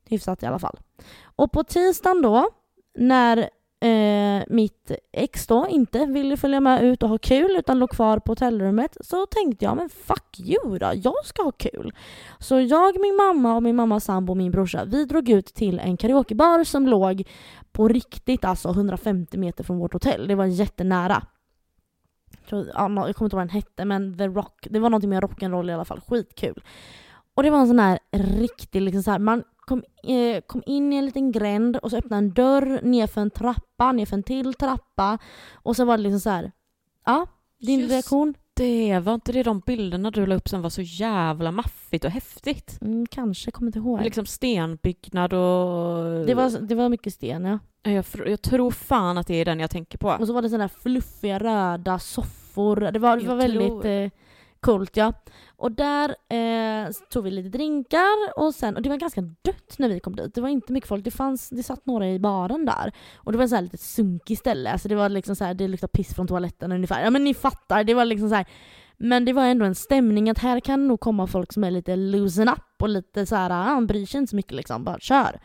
Hyfsat 0.09 0.43
i 0.43 0.47
alla 0.47 0.59
fall. 0.59 0.79
Och 1.23 1.53
på 1.53 1.65
tisdagen 1.65 2.23
då, 2.23 2.51
när 2.95 3.51
eh, 3.87 4.45
mitt 4.49 4.91
ex 5.13 5.47
då 5.47 5.67
inte 5.69 6.07
ville 6.07 6.37
följa 6.37 6.61
med 6.61 6.85
ut 6.85 7.03
och 7.03 7.09
ha 7.09 7.19
kul 7.19 7.57
utan 7.59 7.79
låg 7.79 7.91
kvar 7.91 8.19
på 8.19 8.33
hotellrummet 8.33 8.97
så 9.01 9.27
tänkte 9.27 9.65
jag 9.65 9.77
men 9.77 9.89
fuck 9.89 10.41
you 10.41 10.79
då, 10.79 10.93
jag 10.95 11.25
ska 11.25 11.43
ha 11.43 11.53
kul. 11.53 11.93
Så 12.39 12.61
jag, 12.61 13.01
min 13.01 13.17
mamma 13.17 13.57
och 13.57 13.63
min 13.63 13.77
mammas 13.77 14.05
sambo 14.05 14.33
och 14.33 14.37
min 14.37 14.51
brorsa, 14.51 14.85
vi 14.85 15.05
drog 15.05 15.29
ut 15.29 15.47
till 15.47 15.79
en 15.79 15.97
karaokebar 15.97 16.65
som 16.65 16.89
låg 16.89 17.25
på 17.73 17.89
riktigt 17.89 18.45
alltså 18.45 18.69
150 18.69 19.39
meter 19.39 19.65
från 19.65 19.79
vårt 19.79 19.93
hotell. 19.93 20.29
Det 20.29 20.35
var 20.35 20.45
jättenära. 20.47 21.23
Jag 22.31 22.49
tror- 22.49 22.67
ja, 22.75 22.83
jag 22.83 22.95
kommer 22.95 23.09
inte 23.09 23.19
ihåg 23.19 23.33
vad 23.33 23.41
den 23.41 23.49
hette 23.49 23.85
men 23.85 24.19
The 24.19 24.27
Rock, 24.27 24.67
det 24.71 24.79
var 24.79 24.91
någonting 24.91 25.11
med 25.11 25.23
rock'n'roll 25.25 25.71
i 25.71 25.75
alla 25.75 25.85
fall, 25.85 26.01
skitkul. 26.01 26.63
Och 27.35 27.43
det 27.43 27.51
var 27.51 27.59
en 27.59 27.67
sån 27.67 27.79
här 27.79 27.99
riktig, 28.13 28.81
liksom 28.83 29.03
så 29.03 29.11
här, 29.11 29.19
man 29.19 29.43
kom, 29.67 29.83
eh, 30.03 30.41
kom 30.47 30.63
in 30.67 30.93
i 30.93 30.97
en 30.97 31.07
liten 31.07 31.33
gränd 31.33 31.77
och 31.77 31.91
så 31.91 31.97
öppnade 31.97 32.19
en 32.19 32.33
dörr 32.33 32.81
nerför 32.83 33.21
en 33.21 33.31
trappa, 33.31 33.93
nerför 33.93 34.17
en 34.17 34.23
till 34.23 34.55
trappa 34.55 35.19
och 35.53 35.77
så 35.77 35.85
var 35.85 35.97
det 35.97 36.03
liksom 36.03 36.21
så 36.21 36.31
här. 36.31 36.53
ja, 37.07 37.27
din 37.59 37.81
Just 37.81 37.93
reaktion? 37.93 38.35
Det 38.55 38.99
var 38.99 39.15
inte 39.15 39.33
det 39.33 39.43
de 39.43 39.61
bilderna 39.61 40.11
du 40.11 40.27
la 40.27 40.35
upp 40.35 40.49
som 40.49 40.63
var 40.63 40.71
så 40.71 40.83
jävla 40.83 41.53
maffigt 41.53 42.05
och 42.05 42.11
häftigt? 42.11 42.79
Mm, 42.81 43.07
kanske, 43.07 43.51
kommer 43.51 43.69
inte 43.69 43.79
ihåg. 43.79 44.03
Liksom 44.03 44.27
stenbyggnad 44.27 45.33
och... 45.33 46.27
Det 46.27 46.35
var, 46.35 46.61
det 46.61 46.75
var 46.75 46.89
mycket 46.89 47.15
sten 47.15 47.45
ja. 47.45 47.59
jag, 47.83 48.05
jag 48.27 48.43
tror 48.43 48.71
fan 48.71 49.19
att 49.19 49.27
det 49.27 49.35
är 49.35 49.45
den 49.45 49.61
jag 49.61 49.71
tänker 49.71 49.99
på. 49.99 50.09
Och 50.09 50.27
så 50.27 50.33
var 50.33 50.43
det 50.43 50.49
sådana 50.49 50.65
där 50.65 50.75
fluffiga 50.83 51.39
röda 51.39 51.99
soffor. 51.99 52.77
Det 52.77 52.99
var, 52.99 53.17
det 53.17 53.27
var 53.27 53.37
väldigt 53.37 53.85
eh, 53.85 54.21
coolt 54.61 54.97
ja. 54.97 55.13
Och 55.59 55.73
där 55.73 56.17
eh, 56.29 56.91
tog 57.11 57.25
vi 57.25 57.31
lite 57.31 57.49
drinkar 57.49 58.33
och 58.37 58.55
sen, 58.55 58.77
och 58.77 58.83
det 58.83 58.89
var 58.89 58.97
ganska 58.97 59.21
dött 59.21 59.79
när 59.79 59.89
vi 59.89 60.01
kom 60.01 60.17
dit. 60.17 60.35
Det 60.35 60.41
var 60.41 60.49
inte 60.49 60.73
mycket 60.73 60.89
folk. 60.89 61.05
Det 61.05 61.11
fanns, 61.11 61.49
det 61.49 61.63
satt 61.63 61.87
några 61.87 62.09
i 62.09 62.19
baren 62.19 62.67
där. 62.67 62.93
Och 63.17 63.33
det 63.33 63.39
var 63.39 63.47
så 63.47 63.55
här 63.55 63.63
lite 63.63 63.79
sunkigt 63.79 64.41
ställe. 64.41 64.73
Alltså 64.73 64.89
det 64.89 64.95
var 64.95 65.09
liksom 65.09 65.37
så 65.37 65.45
här, 65.45 65.55
det 65.55 65.69
luktade 65.69 65.91
piss 65.91 66.15
från 66.15 66.27
toaletten 66.27 66.73
ungefär. 66.73 67.05
Ja 67.05 67.11
men 67.11 67.25
ni 67.25 67.35
fattar, 67.35 67.85
det 67.85 67.95
var 67.95 68.05
liksom 68.05 68.29
så 68.29 68.35
här. 68.35 68.47
Men 68.97 69.25
det 69.25 69.33
var 69.33 69.45
ändå 69.45 69.65
en 69.65 69.75
stämning 69.75 70.31
att 70.31 70.39
här 70.39 70.61
kan 70.61 70.89
nog 70.89 71.01
komma 71.01 71.27
folk 71.27 71.53
som 71.53 71.65
är 71.65 71.71
lite 71.71 71.97
loosen 71.97 72.49
up 72.49 72.83
och 72.83 72.89
lite 72.89 73.27
så 73.27 73.37
här, 73.37 73.51
ah, 73.51 73.63
han 73.63 73.87
bryr 73.87 74.07
sig 74.07 74.19
inte 74.19 74.31
så 74.31 74.37
mycket 74.37 74.53
liksom, 74.53 74.85
bara 74.85 74.99
kör. 74.99 75.41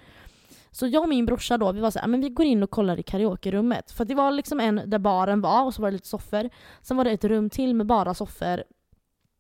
Så 0.72 0.88
jag 0.88 1.04
och 1.04 1.10
min 1.10 1.26
brorsa 1.26 1.58
då, 1.58 1.72
vi 1.72 1.80
var 1.80 1.92
så 1.92 2.00
här, 2.00 2.06
ah, 2.06 2.08
men 2.08 2.22
vi 2.22 2.30
går 2.30 2.46
in 2.46 2.64
och 2.64 2.72
kollar 2.72 3.00
i 3.00 3.04
karaokerummet. 3.04 3.92
För 3.92 4.06
det 4.06 4.16
var 4.16 4.32
liksom 4.32 4.60
en 4.60 4.82
där 4.86 5.00
baren 5.00 5.42
var 5.42 5.66
och 5.66 5.74
så 5.74 5.82
var 5.82 5.92
det 5.92 5.96
lite 5.96 6.08
soffor. 6.08 6.50
Sen 6.82 6.98
var 6.98 7.04
det 7.04 7.12
ett 7.12 7.24
rum 7.24 7.50
till 7.50 7.76
med 7.76 7.88
bara 7.88 8.14
soffor, 8.14 8.64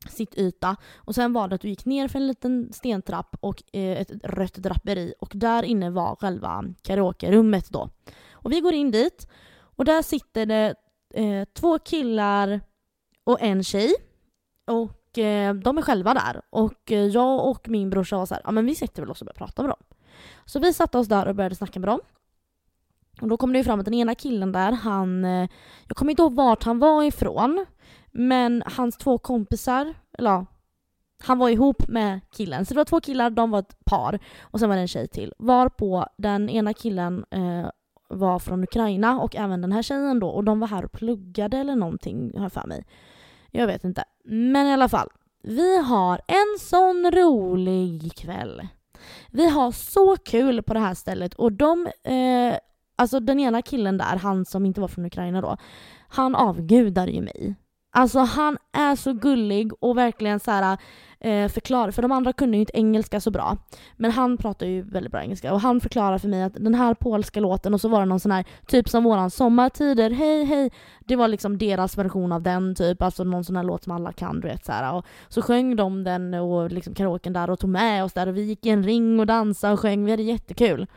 sittyta. 0.09 0.75
Och 0.95 1.15
sen 1.15 1.33
var 1.33 1.47
det 1.47 1.55
att 1.55 1.61
du 1.61 1.69
gick 1.69 1.85
ner 1.85 2.07
för 2.07 2.19
en 2.19 2.27
liten 2.27 2.73
stentrapp 2.73 3.35
och 3.39 3.63
eh, 3.73 4.01
ett 4.01 4.11
rött 4.23 4.53
draperi 4.53 5.13
och 5.19 5.31
där 5.35 5.63
inne 5.63 5.89
var 5.89 6.15
själva 6.15 6.63
karaokerummet 6.81 7.69
då. 7.69 7.89
Och 8.33 8.51
vi 8.51 8.59
går 8.59 8.73
in 8.73 8.91
dit 8.91 9.27
och 9.75 9.85
där 9.85 10.01
sitter 10.01 10.45
det 10.45 10.75
eh, 11.13 11.43
två 11.53 11.79
killar 11.79 12.61
och 13.23 13.41
en 13.41 13.63
tjej. 13.63 13.93
Och 14.67 15.17
eh, 15.17 15.53
de 15.53 15.77
är 15.77 15.81
själva 15.81 16.13
där. 16.13 16.41
Och 16.49 16.91
eh, 16.91 17.05
jag 17.05 17.49
och 17.49 17.69
min 17.69 17.89
brorsa 17.89 18.17
var 18.17 18.25
så 18.25 18.33
här, 18.33 18.41
ja 18.45 18.51
men 18.51 18.65
vi 18.65 18.75
sätter 18.75 19.01
väl 19.01 19.11
oss 19.11 19.21
och 19.21 19.25
börjar 19.25 19.37
prata 19.37 19.61
med 19.61 19.69
dem. 19.71 19.79
Så 20.45 20.59
vi 20.59 20.73
satte 20.73 20.97
oss 20.97 21.07
där 21.07 21.27
och 21.27 21.35
började 21.35 21.55
snacka 21.55 21.79
med 21.79 21.89
dem. 21.89 21.99
Och 23.21 23.27
då 23.27 23.37
kom 23.37 23.51
det 23.53 23.57
ju 23.57 23.63
fram 23.63 23.79
att 23.79 23.85
den 23.85 23.93
ena 23.93 24.15
killen 24.15 24.51
där, 24.51 24.71
han... 24.71 25.25
eh, 25.25 25.49
Jag 25.87 25.97
kommer 25.97 26.11
inte 26.11 26.21
ihåg 26.21 26.35
vart 26.35 26.63
han 26.63 26.79
var 26.79 27.03
ifrån. 27.03 27.65
Men 28.11 28.63
hans 28.65 28.97
två 28.97 29.17
kompisar, 29.17 29.93
eller 30.17 30.29
ja, 30.29 30.45
han 31.23 31.37
var 31.37 31.49
ihop 31.49 31.87
med 31.87 32.19
killen. 32.31 32.65
Så 32.65 32.73
det 32.73 32.77
var 32.77 32.85
två 32.85 33.01
killar, 33.01 33.29
de 33.29 33.51
var 33.51 33.59
ett 33.59 33.85
par. 33.85 34.19
Och 34.41 34.59
sen 34.59 34.69
var 34.69 34.75
det 34.75 34.81
en 34.81 34.87
tjej 34.87 35.07
till. 35.07 35.33
Varpå 35.37 36.05
den 36.17 36.49
ena 36.49 36.73
killen 36.73 37.25
eh, 37.31 37.69
var 38.09 38.39
från 38.39 38.63
Ukraina 38.63 39.21
och 39.21 39.35
även 39.35 39.61
den 39.61 39.71
här 39.71 39.81
tjejen 39.81 40.19
då. 40.19 40.27
Och 40.27 40.43
de 40.43 40.59
var 40.59 40.67
här 40.67 40.85
och 40.85 40.91
pluggade 40.91 41.57
eller 41.57 41.75
någonting, 41.75 42.31
har 42.35 42.43
jag 42.43 42.53
för 42.53 42.67
mig. 42.67 42.85
Jag 43.51 43.67
vet 43.67 43.83
inte. 43.83 44.03
Men 44.25 44.67
i 44.67 44.73
alla 44.73 44.89
fall. 44.89 45.09
Vi 45.43 45.81
har 45.81 46.21
en 46.27 46.59
sån 46.59 47.11
rolig 47.11 48.15
kväll. 48.15 48.67
Vi 49.27 49.49
har 49.49 49.71
så 49.71 50.17
kul 50.17 50.63
på 50.63 50.73
det 50.73 50.79
här 50.79 50.93
stället 50.93 51.33
och 51.33 51.51
de, 51.51 51.87
eh, 52.03 52.57
Alltså 52.95 53.19
den 53.19 53.39
ena 53.39 53.61
killen 53.61 53.97
där, 53.97 54.17
han 54.17 54.45
som 54.45 54.65
inte 54.65 54.81
var 54.81 54.87
från 54.87 55.05
Ukraina 55.05 55.41
då, 55.41 55.57
han 56.07 56.35
avgudar 56.35 57.07
ju 57.07 57.21
mig. 57.21 57.55
Alltså 57.93 58.19
han 58.19 58.57
är 58.71 58.95
så 58.95 59.13
gullig 59.13 59.71
och 59.79 59.97
verkligen 59.97 60.39
så 60.39 60.51
här 60.51 60.77
eh, 61.19 61.47
förklarar, 61.47 61.91
för 61.91 62.01
de 62.01 62.11
andra 62.11 62.33
kunde 62.33 62.57
ju 62.57 62.61
inte 62.61 62.77
engelska 62.77 63.21
så 63.21 63.31
bra. 63.31 63.57
Men 63.97 64.11
han 64.11 64.37
pratar 64.37 64.65
ju 64.65 64.81
väldigt 64.81 65.11
bra 65.11 65.21
engelska 65.21 65.53
och 65.53 65.61
han 65.61 65.81
förklarar 65.81 66.17
för 66.17 66.27
mig 66.27 66.43
att 66.43 66.53
den 66.53 66.75
här 66.75 66.93
polska 66.93 67.39
låten 67.39 67.73
och 67.73 67.81
så 67.81 67.87
var 67.89 67.99
det 67.99 68.05
någon 68.05 68.19
sån 68.19 68.31
här, 68.31 68.45
typ 68.67 68.89
som 68.89 69.03
våran 69.03 69.31
Sommartider, 69.31 70.09
hej 70.09 70.43
hej. 70.43 70.71
Det 70.99 71.15
var 71.15 71.27
liksom 71.27 71.57
deras 71.57 71.97
version 71.97 72.31
av 72.31 72.41
den 72.41 72.75
typ, 72.75 73.01
alltså 73.01 73.23
någon 73.23 73.43
sån 73.43 73.55
här 73.55 73.63
låt 73.63 73.83
som 73.83 73.93
alla 73.93 74.11
kan 74.11 74.39
du 74.39 74.47
vet 74.47 74.65
så 74.65 74.71
här. 74.71 74.93
Och 74.93 75.05
så 75.29 75.41
sjöng 75.41 75.75
de 75.75 76.03
den 76.03 76.33
och 76.33 76.71
liksom 76.71 76.93
karaoken 76.93 77.33
där 77.33 77.49
och 77.49 77.59
tog 77.59 77.69
med 77.69 78.03
oss 78.03 78.13
där 78.13 78.27
och 78.27 78.37
vi 78.37 78.41
gick 78.41 78.65
i 78.65 78.69
en 78.69 78.83
ring 78.83 79.19
och 79.19 79.25
dansade 79.25 79.73
och 79.73 79.79
sjöng, 79.79 80.05
vi 80.05 80.11
hade 80.11 80.23
jättekul. 80.23 80.87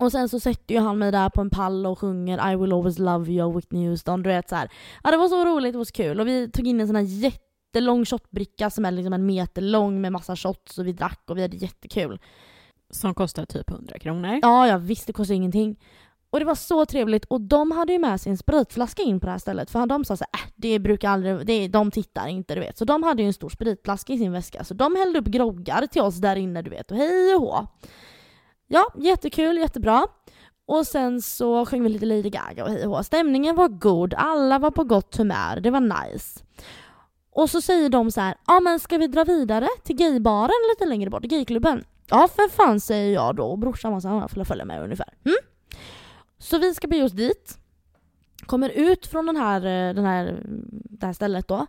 Och 0.00 0.12
sen 0.12 0.28
så 0.28 0.40
sätter 0.40 0.74
ju 0.74 0.80
han 0.80 0.98
mig 0.98 1.12
där 1.12 1.28
på 1.28 1.40
en 1.40 1.50
pall 1.50 1.86
och 1.86 1.98
sjunger 1.98 2.52
I 2.52 2.56
will 2.56 2.72
always 2.72 2.98
love 2.98 3.32
you 3.32 3.46
av 3.46 3.54
Whitney 3.54 3.88
Houston. 3.88 4.22
Du 4.22 4.28
vet 4.28 4.48
så 4.48 4.56
här. 4.56 4.70
Ja 5.04 5.10
det 5.10 5.16
var 5.16 5.28
så 5.28 5.44
roligt, 5.44 5.72
det 5.72 5.78
var 5.78 5.84
så 5.84 5.92
kul. 5.92 6.20
Och 6.20 6.26
vi 6.26 6.50
tog 6.50 6.66
in 6.66 6.80
en 6.80 6.86
sån 6.86 6.96
här 6.96 7.02
jättelång 7.02 8.04
shotbricka 8.04 8.70
som 8.70 8.84
är 8.84 8.90
liksom 8.90 9.12
en 9.12 9.26
meter 9.26 9.62
lång 9.62 10.00
med 10.00 10.12
massa 10.12 10.36
shots 10.36 10.78
och 10.78 10.86
vi 10.86 10.92
drack 10.92 11.22
och 11.26 11.36
vi 11.36 11.42
hade 11.42 11.56
jättekul. 11.56 12.20
Som 12.90 13.14
kostar 13.14 13.44
typ 13.44 13.70
100 13.70 13.98
kronor. 13.98 14.38
Ja, 14.42 14.68
ja 14.68 14.78
visst 14.78 15.06
det 15.06 15.12
kostar 15.12 15.34
ingenting. 15.34 15.76
Och 16.30 16.38
det 16.38 16.44
var 16.44 16.54
så 16.54 16.86
trevligt 16.86 17.24
och 17.24 17.40
de 17.40 17.70
hade 17.70 17.92
ju 17.92 17.98
med 17.98 18.20
sig 18.20 18.30
en 18.30 18.38
spritflaska 18.38 19.02
in 19.02 19.20
på 19.20 19.26
det 19.26 19.32
här 19.32 19.38
stället 19.38 19.70
för 19.70 19.86
de 19.86 20.04
sa 20.04 20.16
så 20.16 20.24
här, 20.32 20.44
äh, 20.44 20.52
det 20.56 20.78
brukar 20.78 21.10
aldrig, 21.10 21.46
det, 21.46 21.68
de 21.68 21.90
tittar 21.90 22.28
inte 22.28 22.54
du 22.54 22.60
vet. 22.60 22.78
Så 22.78 22.84
de 22.84 23.02
hade 23.02 23.22
ju 23.22 23.26
en 23.26 23.32
stor 23.32 23.48
spritflaska 23.48 24.12
i 24.12 24.18
sin 24.18 24.32
väska 24.32 24.64
så 24.64 24.74
de 24.74 24.96
hällde 24.96 25.18
upp 25.18 25.26
groggar 25.26 25.86
till 25.86 26.02
oss 26.02 26.16
där 26.16 26.36
inne 26.36 26.62
du 26.62 26.70
vet 26.70 26.90
och 26.90 26.96
hej 26.96 27.34
och 27.34 27.40
hå. 27.40 27.66
Ja, 28.72 28.86
jättekul, 28.94 29.56
jättebra. 29.58 30.06
Och 30.66 30.86
sen 30.86 31.22
så 31.22 31.66
sjöng 31.66 31.82
vi 31.82 31.88
lite 31.88 32.06
Lady 32.06 32.30
Gaga 32.30 32.64
och 32.64 32.70
hej 32.70 32.86
och 32.86 32.96
hå. 32.96 33.02
Stämningen 33.02 33.56
var 33.56 33.68
god, 33.68 34.14
alla 34.14 34.58
var 34.58 34.70
på 34.70 34.84
gott 34.84 35.16
humör, 35.16 35.60
det 35.60 35.70
var 35.70 35.80
nice. 35.80 36.40
Och 37.32 37.50
så 37.50 37.60
säger 37.60 37.88
de 37.88 38.10
så 38.10 38.20
här, 38.20 38.34
ja 38.46 38.60
men 38.60 38.80
ska 38.80 38.98
vi 38.98 39.06
dra 39.06 39.24
vidare 39.24 39.68
till 39.84 39.96
gaybaren 39.96 40.70
lite 40.70 40.86
längre 40.88 41.10
bort, 41.10 41.22
gayklubben? 41.22 41.84
Ja 42.10 42.28
för 42.28 42.48
fan 42.48 42.80
säger 42.80 43.14
jag 43.14 43.36
då 43.36 43.44
och 43.44 43.58
brorsan 43.58 43.92
var 43.92 44.00
så 44.00 44.08
här, 44.08 44.28
får 44.28 44.44
följa 44.44 44.64
med 44.64 44.82
ungefär. 44.82 45.14
Mm? 45.24 45.36
Så 46.38 46.58
vi 46.58 46.74
ska 46.74 46.88
bege 46.88 47.02
oss 47.02 47.12
dit. 47.12 47.58
Kommer 48.46 48.68
ut 48.68 49.06
från 49.06 49.26
den 49.26 49.36
här, 49.36 49.60
eh, 49.60 49.94
den 49.94 50.04
här, 50.04 50.26
mm, 50.28 50.64
det 50.72 51.06
här 51.06 51.12
stället 51.12 51.48
då. 51.48 51.66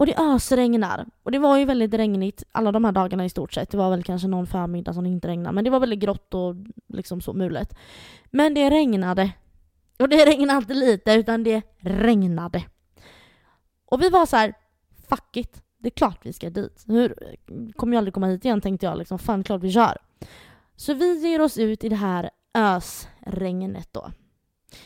Och 0.00 0.06
det 0.06 0.18
ösregnar. 0.18 1.06
Och 1.22 1.30
det 1.30 1.38
var 1.38 1.58
ju 1.58 1.64
väldigt 1.64 1.94
regnigt 1.94 2.42
alla 2.52 2.72
de 2.72 2.84
här 2.84 2.92
dagarna 2.92 3.24
i 3.24 3.28
stort 3.28 3.52
sett. 3.52 3.70
Det 3.70 3.76
var 3.76 3.90
väl 3.90 4.02
kanske 4.02 4.28
någon 4.28 4.46
förmiddag 4.46 4.92
som 4.92 5.04
det 5.04 5.10
inte 5.10 5.28
regnade. 5.28 5.54
Men 5.54 5.64
det 5.64 5.70
var 5.70 5.80
väldigt 5.80 5.98
grått 5.98 6.34
och 6.34 6.54
liksom 6.88 7.20
så 7.20 7.32
mulet. 7.32 7.74
Men 8.30 8.54
det 8.54 8.70
regnade. 8.70 9.32
Och 9.98 10.08
det 10.08 10.26
regnade 10.26 10.58
inte 10.58 10.74
lite 10.74 11.12
utan 11.12 11.44
det 11.44 11.62
regnade. 11.78 12.64
Och 13.84 14.02
vi 14.02 14.08
var 14.08 14.26
så 14.26 14.36
här, 14.36 14.54
fuck 15.08 15.36
it. 15.36 15.62
Det 15.78 15.88
är 15.88 15.90
klart 15.90 16.18
vi 16.22 16.32
ska 16.32 16.50
dit. 16.50 16.84
Hur 16.86 17.14
kommer 17.76 17.94
jag 17.94 17.98
aldrig 17.98 18.14
komma 18.14 18.26
hit 18.26 18.44
igen 18.44 18.60
tänkte 18.60 18.86
jag 18.86 18.98
liksom. 18.98 19.18
Fan 19.18 19.44
klart 19.44 19.62
vi 19.62 19.72
kör. 19.72 19.98
Så 20.76 20.94
vi 20.94 21.28
ger 21.28 21.40
oss 21.40 21.58
ut 21.58 21.84
i 21.84 21.88
det 21.88 21.96
här 21.96 22.30
ösregnet 22.54 23.88
då. 23.92 24.10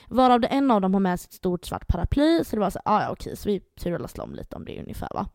Varav 0.09 0.41
det 0.41 0.47
en 0.47 0.71
av 0.71 0.81
dem 0.81 0.95
har 0.95 1.01
med 1.01 1.21
sig 1.21 1.29
ett 1.29 1.35
stort 1.35 1.65
svart 1.65 1.87
paraply, 1.87 2.45
så 2.45 2.57
det 2.57 2.61
var 2.61 2.71
så 2.71 2.81
ah, 2.85 3.03
ja 3.03 3.11
okej, 3.11 3.37
så 3.37 3.49
vi 3.49 3.61
turades 3.61 4.19
om 4.19 4.35
lite 4.35 4.57
om 4.57 4.65
det 4.65 4.81
ungefär 4.81 5.09
va. 5.15 5.27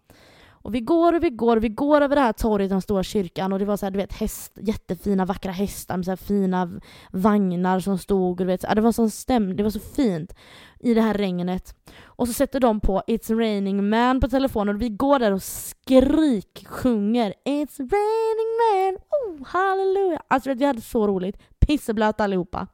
Och 0.61 0.75
vi 0.75 0.79
går 0.79 1.13
och 1.13 1.23
vi 1.23 1.29
går 1.29 1.57
och 1.57 1.63
vi 1.63 1.69
går 1.69 2.01
över 2.01 2.15
det 2.15 2.21
här 2.21 2.33
torget, 2.33 2.69
den 2.69 2.81
stora 2.81 3.03
kyrkan 3.03 3.53
och 3.53 3.59
det 3.59 3.65
var 3.65 3.77
så 3.77 3.85
här, 3.85 3.91
du 3.91 3.97
vet 3.97 4.13
häst, 4.13 4.57
jättefina 4.61 5.25
vackra 5.25 5.51
hästar 5.51 5.97
med 5.97 6.05
så 6.05 6.11
här 6.11 6.15
fina 6.15 6.79
vagnar 7.11 7.79
som 7.79 7.97
stod 7.97 8.31
och 8.31 8.37
du 8.37 8.45
vet, 8.45 8.61
så, 8.61 8.73
det 8.73 8.81
var 8.81 8.91
så 8.91 9.09
stäm, 9.09 9.55
det 9.55 9.63
var 9.63 9.69
så 9.69 9.79
fint 9.79 10.35
i 10.79 10.93
det 10.93 11.01
här 11.01 11.13
regnet. 11.13 11.75
Och 12.03 12.27
så 12.27 12.33
sätter 12.33 12.59
de 12.59 12.79
på 12.79 13.01
It's 13.07 13.37
raining 13.37 13.89
man 13.89 14.19
på 14.19 14.27
telefonen 14.27 14.75
och 14.75 14.81
vi 14.81 14.89
går 14.89 15.19
där 15.19 15.31
och 15.31 15.43
skrik 15.43 16.65
sjunger 16.67 17.33
It's 17.45 17.77
raining 17.77 18.51
man, 18.59 18.97
oh 18.97 19.47
halleluja. 19.47 20.21
Alltså 20.27 20.53
vi 20.53 20.65
hade 20.65 20.81
så 20.81 21.07
roligt, 21.07 21.37
pisseblöta 21.59 22.23
allihopa. 22.23 22.67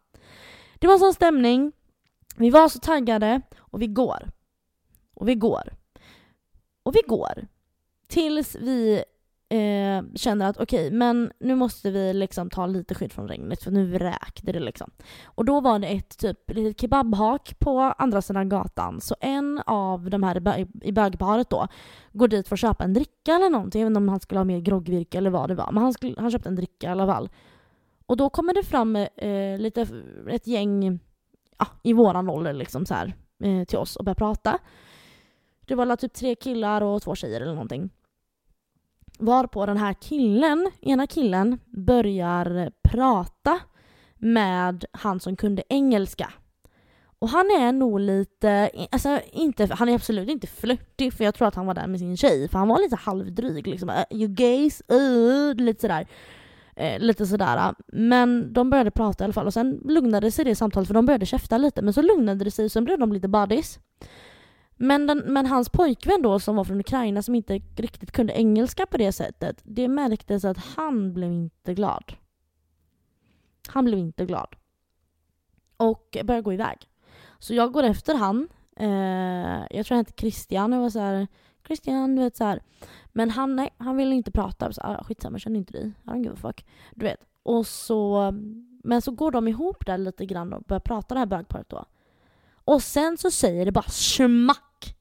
Det 0.79 0.87
var 0.87 0.97
sån 0.97 1.13
stämning, 1.13 1.71
vi 2.35 2.49
var 2.49 2.69
så 2.69 2.79
taggade 2.79 3.41
och 3.57 3.81
vi 3.81 3.87
går. 3.87 4.29
Och 5.13 5.29
vi 5.29 5.35
går. 5.35 5.73
Och 6.83 6.95
vi 6.95 7.01
går. 7.07 7.47
Tills 8.07 8.55
vi 8.55 9.03
eh, 9.49 10.03
känner 10.15 10.49
att 10.49 10.57
okej, 10.57 10.87
okay, 10.87 10.97
men 10.97 11.31
nu 11.39 11.55
måste 11.55 11.91
vi 11.91 12.13
liksom 12.13 12.49
ta 12.49 12.65
lite 12.65 12.95
skydd 12.95 13.11
från 13.11 13.27
regnet 13.27 13.63
för 13.63 13.71
nu 13.71 13.85
vräkte 13.85 14.51
det 14.51 14.59
liksom. 14.59 14.91
Och 15.25 15.45
då 15.45 15.61
var 15.61 15.79
det 15.79 15.87
ett 15.87 16.17
typ 16.17 16.51
litet 16.51 16.81
kebabhak 16.81 17.59
på 17.59 17.79
andra 17.79 18.21
sidan 18.21 18.49
gatan. 18.49 19.01
Så 19.01 19.15
en 19.19 19.61
av 19.65 20.09
de 20.09 20.23
här 20.23 20.65
i 20.81 20.91
bögparet 20.91 21.49
då 21.49 21.67
går 22.11 22.27
dit 22.27 22.47
för 22.47 22.55
att 22.55 22.59
köpa 22.59 22.83
en 22.83 22.93
dricka 22.93 23.35
eller 23.35 23.49
någonting. 23.49 23.81
Jag 23.81 23.85
vet 23.85 23.91
inte 23.91 23.97
om 23.97 24.09
han 24.09 24.19
skulle 24.19 24.39
ha 24.39 24.45
mer 24.45 24.59
groggvirke 24.59 25.17
eller 25.17 25.29
vad 25.29 25.49
det 25.49 25.55
var. 25.55 25.71
Men 25.71 25.83
han, 25.83 25.93
skulle, 25.93 26.15
han 26.17 26.31
köpte 26.31 26.49
en 26.49 26.55
dricka 26.55 26.87
i 26.87 26.91
alla 26.91 27.05
fall. 27.05 27.29
Och 28.05 28.17
då 28.17 28.29
kommer 28.29 28.53
det 28.53 28.63
fram 28.63 28.95
eh, 28.95 29.57
lite, 29.57 29.87
ett 30.29 30.47
gäng 30.47 30.99
ja, 31.57 31.67
i 31.83 31.93
våran 31.93 32.29
ålder 32.29 32.53
liksom 32.53 32.85
så 32.85 32.93
här, 32.93 33.13
eh, 33.43 33.63
till 33.63 33.77
oss 33.77 33.95
och 33.95 34.05
börjar 34.05 34.15
prata. 34.15 34.59
Det 35.65 35.75
var 35.75 35.95
typ 35.95 36.13
tre 36.13 36.35
killar 36.35 36.81
och 36.81 37.01
två 37.01 37.15
tjejer 37.15 37.41
eller 37.41 37.53
någonting. 37.53 37.89
Varpå 39.19 39.65
den 39.65 39.77
här 39.77 39.93
killen, 39.93 40.71
ena 40.81 41.07
killen, 41.07 41.59
börjar 41.65 42.71
prata 42.83 43.59
med 44.15 44.85
han 44.91 45.19
som 45.19 45.35
kunde 45.35 45.63
engelska. 45.69 46.33
Och 47.19 47.29
han 47.29 47.45
är 47.45 47.71
nog 47.71 47.99
lite, 47.99 48.69
alltså 48.91 49.19
inte, 49.31 49.67
han 49.71 49.89
är 49.89 49.95
absolut 49.95 50.29
inte 50.29 50.47
flörtig 50.47 51.13
för 51.13 51.23
jag 51.23 51.35
tror 51.35 51.47
att 51.47 51.55
han 51.55 51.65
var 51.65 51.73
där 51.73 51.87
med 51.87 51.99
sin 51.99 52.17
tjej 52.17 52.47
för 52.47 52.59
han 52.59 52.67
var 52.67 52.79
lite 52.79 52.95
halvdryg 52.95 53.67
liksom. 53.67 53.89
Äh, 53.89 54.03
you 54.11 54.27
gays, 54.27 54.81
uh, 54.91 55.55
lite 55.55 55.81
sådär. 55.81 56.07
Eh, 56.75 56.99
lite 56.99 57.25
sådär. 57.25 57.75
Men 57.87 58.53
de 58.53 58.69
började 58.69 58.91
prata 58.91 59.23
i 59.23 59.25
alla 59.25 59.33
fall 59.33 59.45
och 59.45 59.53
sen 59.53 59.81
lugnade 59.85 60.31
sig 60.31 60.45
det 60.45 60.55
samtalet 60.55 60.87
för 60.87 60.93
de 60.93 61.05
började 61.05 61.25
käfta 61.25 61.57
lite 61.57 61.81
men 61.81 61.93
så 61.93 62.01
lugnade 62.01 62.43
det 62.43 62.51
sig 62.51 62.65
och 62.65 62.71
sen 62.71 62.83
blev 62.83 62.99
de 62.99 63.13
lite 63.13 63.27
buddies. 63.27 63.79
Men, 64.75 65.07
den, 65.07 65.17
men 65.25 65.45
hans 65.45 65.69
pojkvän 65.69 66.21
då 66.21 66.39
som 66.39 66.55
var 66.55 66.63
från 66.63 66.79
Ukraina 66.79 67.21
som 67.21 67.35
inte 67.35 67.53
riktigt 67.75 68.11
kunde 68.11 68.33
engelska 68.33 68.85
på 68.85 68.97
det 68.97 69.11
sättet, 69.11 69.61
det 69.63 69.87
märktes 69.87 70.45
att 70.45 70.57
han 70.57 71.13
blev 71.13 71.31
inte 71.31 71.73
glad. 71.73 72.13
Han 73.67 73.85
blev 73.85 73.99
inte 73.99 74.25
glad. 74.25 74.55
Och 75.77 76.17
började 76.23 76.41
gå 76.41 76.53
iväg. 76.53 76.77
Så 77.39 77.53
jag 77.53 77.71
går 77.71 77.83
efter 77.83 78.15
han. 78.15 78.47
Eh, 78.75 79.65
jag 79.69 79.85
tror 79.85 79.89
han 79.89 80.05
hette 80.05 80.21
Christian 80.21 80.71
Jag 80.71 80.79
var 80.79 80.89
så 80.89 80.99
här, 80.99 81.27
Christian, 81.67 82.15
du 82.15 82.21
vet 82.21 82.37
så 82.37 82.43
här. 82.43 82.61
Men 83.17 83.29
han, 83.29 83.55
nej, 83.55 83.69
han 83.77 83.97
ville 83.97 84.15
inte 84.15 84.31
prata. 84.31 84.73
Så, 84.73 84.81
ah, 84.81 85.03
skitsamma, 85.03 85.39
känner 85.39 85.57
inte 85.57 85.73
dig. 85.73 85.91
I 86.03 86.09
don't 86.09 86.23
give 86.23 86.33
a 86.33 86.37
fuck. 86.41 86.65
Du 86.91 87.05
vet. 87.05 87.19
Och 87.43 87.67
så, 87.67 88.33
men 88.83 89.01
så 89.01 89.11
går 89.11 89.31
de 89.31 89.47
ihop 89.47 89.85
där 89.85 89.97
lite 89.97 90.25
grann 90.25 90.53
och 90.53 90.63
börjar 90.63 90.79
prata 90.79 91.15
det 91.15 91.19
här 91.19 91.25
bögparet 91.25 91.69
då. 91.69 91.85
Och 92.65 92.81
sen 92.81 93.17
så 93.17 93.31
säger 93.31 93.65
det 93.65 93.71
bara 93.71 93.89
smack! 93.89 94.95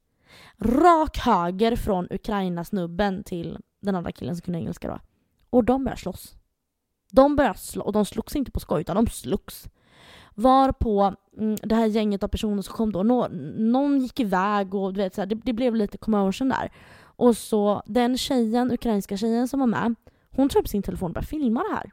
Rak 0.58 1.18
höger 1.18 1.76
från 1.76 2.06
Ukraina-snubben 2.10 3.24
till 3.24 3.58
den 3.80 3.94
andra 3.94 4.12
killen 4.12 4.36
som 4.36 4.42
kunde 4.42 4.58
engelska 4.58 4.88
då. 4.88 4.98
Och 5.50 5.64
de 5.64 5.84
börjar 5.84 5.96
slåss. 5.96 6.34
De 7.12 7.36
börjar 7.36 7.54
slå, 7.54 7.84
och 7.84 7.92
de 7.92 8.04
slogs 8.04 8.36
inte 8.36 8.50
på 8.50 8.60
skoj 8.60 8.80
utan 8.80 8.96
de 8.96 9.06
slogs. 9.06 9.68
Var 10.34 10.72
på 10.72 11.14
mm, 11.38 11.56
det 11.62 11.74
här 11.74 11.86
gänget 11.86 12.22
av 12.22 12.28
personer 12.28 12.62
som 12.62 12.74
kom 12.74 12.92
då, 12.92 13.02
nå, 13.02 13.28
någon 13.56 14.00
gick 14.00 14.20
iväg 14.20 14.74
och 14.74 14.94
du 14.94 15.00
vet, 15.00 15.14
så 15.14 15.20
här, 15.20 15.26
det, 15.26 15.34
det, 15.34 15.52
blev 15.52 15.74
lite 15.74 15.98
commotion 15.98 16.48
där. 16.48 16.72
Och 17.16 17.36
så 17.36 17.82
den 17.86 18.18
tjejen, 18.18 18.72
ukrainska 18.72 19.16
tjejen 19.16 19.48
som 19.48 19.60
var 19.60 19.66
med, 19.66 19.94
hon 20.30 20.48
tar 20.48 20.60
upp 20.60 20.68
sin 20.68 20.82
telefon 20.82 21.06
och 21.10 21.14
börjar 21.14 21.24
filma 21.26 21.62
det 21.62 21.74
här. 21.74 21.90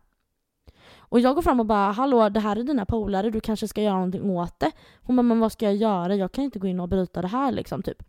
Och 0.98 1.20
jag 1.20 1.36
går 1.36 1.42
fram 1.42 1.60
och 1.60 1.66
bara 1.66 1.92
“Hallå, 1.92 2.30
det 2.30 2.40
här 2.40 2.56
är 2.56 2.64
dina 2.64 2.86
polare, 2.86 3.30
du 3.30 3.40
kanske 3.40 3.68
ska 3.68 3.82
göra 3.82 3.94
någonting 3.96 4.30
åt 4.30 4.60
det”. 4.60 4.72
Hon 5.02 5.16
bara 5.16 5.22
“Men 5.22 5.40
vad 5.40 5.52
ska 5.52 5.66
jag 5.66 5.76
göra? 5.76 6.16
Jag 6.16 6.32
kan 6.32 6.44
inte 6.44 6.60
gå 6.60 6.68
in 6.68 6.80
och 6.80 6.90
bryta 6.90 7.22
det 7.22 7.28
här” 7.28 7.52
liksom 7.52 7.84
typ. 7.84 8.04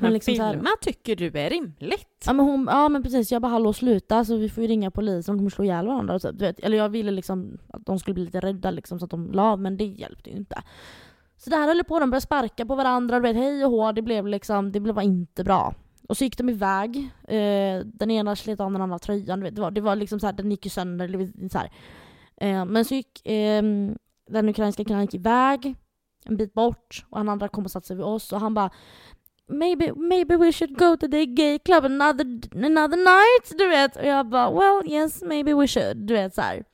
Men, 0.00 0.12
liksom 0.12 0.32
filma 0.34 0.44
här, 0.48 0.76
tycker 0.80 1.16
du 1.16 1.26
är 1.26 1.50
rimligt? 1.50 2.24
Ja 2.26 2.32
men, 2.32 2.46
hon, 2.46 2.68
ja 2.70 2.88
men 2.88 3.02
precis, 3.02 3.32
jag 3.32 3.42
bara 3.42 3.52
“Hallå 3.52 3.72
sluta, 3.72 4.24
så 4.24 4.36
vi 4.36 4.48
får 4.48 4.62
ju 4.62 4.68
ringa 4.68 4.90
polisen, 4.90 5.34
de 5.34 5.38
kommer 5.38 5.50
slå 5.50 5.64
ihjäl 5.64 5.86
varandra”. 5.86 6.18
Så, 6.18 6.30
du 6.30 6.44
vet. 6.44 6.60
Eller 6.60 6.76
jag 6.76 6.88
ville 6.88 7.10
liksom 7.10 7.58
att 7.68 7.86
de 7.86 7.98
skulle 7.98 8.14
bli 8.14 8.24
lite 8.24 8.40
rädda 8.40 8.70
liksom, 8.70 8.98
så 8.98 9.04
att 9.04 9.10
de 9.10 9.32
la 9.32 9.56
men 9.56 9.76
det 9.76 9.84
hjälpte 9.84 10.30
ju 10.30 10.36
inte. 10.36 10.62
Så 11.36 11.50
där 11.50 11.66
höll 11.66 11.84
på, 11.84 11.98
de 12.00 12.10
började 12.10 12.20
sparka 12.20 12.66
på 12.66 12.74
varandra, 12.74 13.16
du 13.16 13.22
vet, 13.22 13.36
hej 13.36 13.64
och 13.64 13.70
hå, 13.70 13.92
det 13.92 14.02
blev 14.02 14.26
liksom, 14.26 14.72
det 14.72 14.80
blev 14.80 15.02
inte 15.02 15.44
bra. 15.44 15.74
Och 16.08 16.16
så 16.16 16.24
gick 16.24 16.38
de 16.38 16.48
iväg. 16.48 17.10
Eh, 17.28 17.80
den 17.84 18.10
ena 18.10 18.36
slet 18.36 18.60
av 18.60 18.72
den 18.72 18.82
andra 18.82 18.98
tröjan. 18.98 19.40
Det 19.40 19.60
var, 19.60 19.70
det 19.70 19.80
var 19.80 19.96
liksom 19.96 20.20
så 20.20 20.26
här, 20.26 20.32
den 20.32 20.50
gick 20.50 20.66
ju 20.66 20.70
sönder. 20.70 21.48
Så 21.48 21.58
eh, 22.44 22.64
men 22.64 22.84
så 22.84 22.94
gick 22.94 23.26
eh, 23.26 23.62
den 24.28 24.48
ukrainska 24.48 24.84
killen 24.84 25.02
gick 25.02 25.14
iväg 25.14 25.74
en 26.24 26.36
bit 26.36 26.54
bort 26.54 27.06
och 27.10 27.18
han 27.18 27.28
andra 27.28 27.48
kom 27.48 27.64
och 27.64 27.70
satte 27.70 27.86
sig 27.86 27.96
vid 27.96 28.04
oss 28.04 28.32
och 28.32 28.40
han 28.40 28.54
bara 28.54 28.70
Maybe, 29.50 29.92
maybe 29.94 30.36
we 30.36 30.52
should 30.52 30.78
go 30.78 30.96
to 30.96 31.08
the 31.08 31.26
gay 31.26 31.58
club 31.58 31.84
another, 31.84 32.24
another 32.66 32.96
night, 32.96 33.58
du 33.58 33.68
vet. 33.68 33.96
Och 33.96 34.06
jag 34.06 34.28
bara 34.28 34.50
well 34.50 34.92
yes 34.92 35.22
maybe 35.22 35.54
we 35.54 35.66
should, 35.66 35.96
du 35.96 36.14
vet 36.14 36.34
så 36.34 36.40
här. 36.40 36.64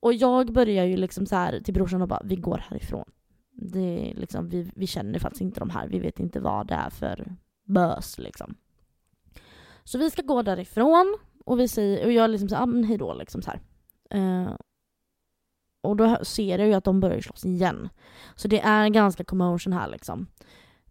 Och 0.00 0.14
jag 0.14 0.52
börjar 0.52 0.84
ju 0.84 0.96
liksom 0.96 1.26
så 1.26 1.36
här 1.36 1.60
till 1.60 1.74
brorsan 1.74 2.02
och 2.02 2.08
bara, 2.08 2.22
vi 2.24 2.36
går 2.36 2.58
härifrån. 2.58 3.04
Det 3.52 4.10
är 4.10 4.14
liksom, 4.14 4.48
vi, 4.48 4.70
vi 4.74 4.86
känner 4.86 5.18
faktiskt 5.18 5.42
inte 5.42 5.60
de 5.60 5.70
här, 5.70 5.88
vi 5.88 5.98
vet 5.98 6.20
inte 6.20 6.40
vad 6.40 6.66
det 6.66 6.74
är 6.74 6.90
för 6.90 7.36
bös 7.64 8.18
liksom. 8.18 8.54
Så 9.84 9.98
vi 9.98 10.10
ska 10.10 10.22
gå 10.22 10.42
därifrån 10.42 11.18
och, 11.44 11.60
vi 11.60 11.68
säger, 11.68 12.06
och 12.06 12.12
jag 12.12 12.30
liksom 12.30 12.48
säger 12.48 12.62
ah, 12.62 12.66
men 12.66 12.84
hejdå 12.84 13.14
liksom 13.14 13.42
så 13.42 13.50
här. 13.50 13.60
Eh, 14.10 14.54
och 15.82 15.96
då 15.96 16.24
ser 16.24 16.58
jag 16.58 16.68
ju 16.68 16.74
att 16.74 16.84
de 16.84 17.00
börjar 17.00 17.20
slåss 17.20 17.44
igen. 17.44 17.88
Så 18.36 18.48
det 18.48 18.60
är 18.60 18.88
ganska 18.88 19.24
commotion 19.24 19.72
här 19.72 19.88
liksom. 19.88 20.26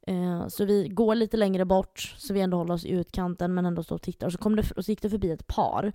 Eh, 0.08 0.48
så 0.48 0.66
vi 0.66 0.88
går 0.88 1.16
lite 1.16 1.38
längre 1.38 1.66
bort 1.66 2.16
så 2.18 2.34
vi 2.34 2.42
ändå 2.42 2.58
håller 2.58 2.74
oss 2.74 2.86
i 2.86 2.92
utkanten 2.92 3.54
men 3.54 3.66
ändå 3.66 3.84
står 3.84 3.96
och 3.96 4.02
tittar. 4.02 4.28
Och 4.28 4.34
så, 4.34 4.38
kom 4.38 4.56
det, 4.56 4.72
och 4.72 4.86
så 4.86 4.92
gick 4.92 5.02
det 5.02 5.10
förbi 5.10 5.32
ett 5.32 5.48
par. 5.48 5.92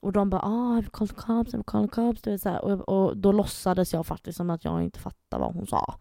Och 0.00 0.12
de 0.12 0.30
bara 0.30 0.42
ah, 0.42 0.80
I've 0.80 0.90
called 0.90 1.16
cops, 1.16 1.54
I've 1.54 1.64
called 1.64 1.90
cops. 1.90 2.22
Du 2.22 2.30
vet, 2.30 2.42
så 2.42 2.48
här. 2.48 2.64
Och, 2.64 2.88
och 2.88 3.16
då 3.16 3.32
låtsades 3.32 3.92
jag 3.92 4.06
faktiskt 4.06 4.36
som 4.36 4.50
att 4.50 4.64
jag 4.64 4.82
inte 4.82 4.98
fattade 4.98 5.42
vad 5.42 5.54
hon 5.54 5.66
sa. 5.66 5.94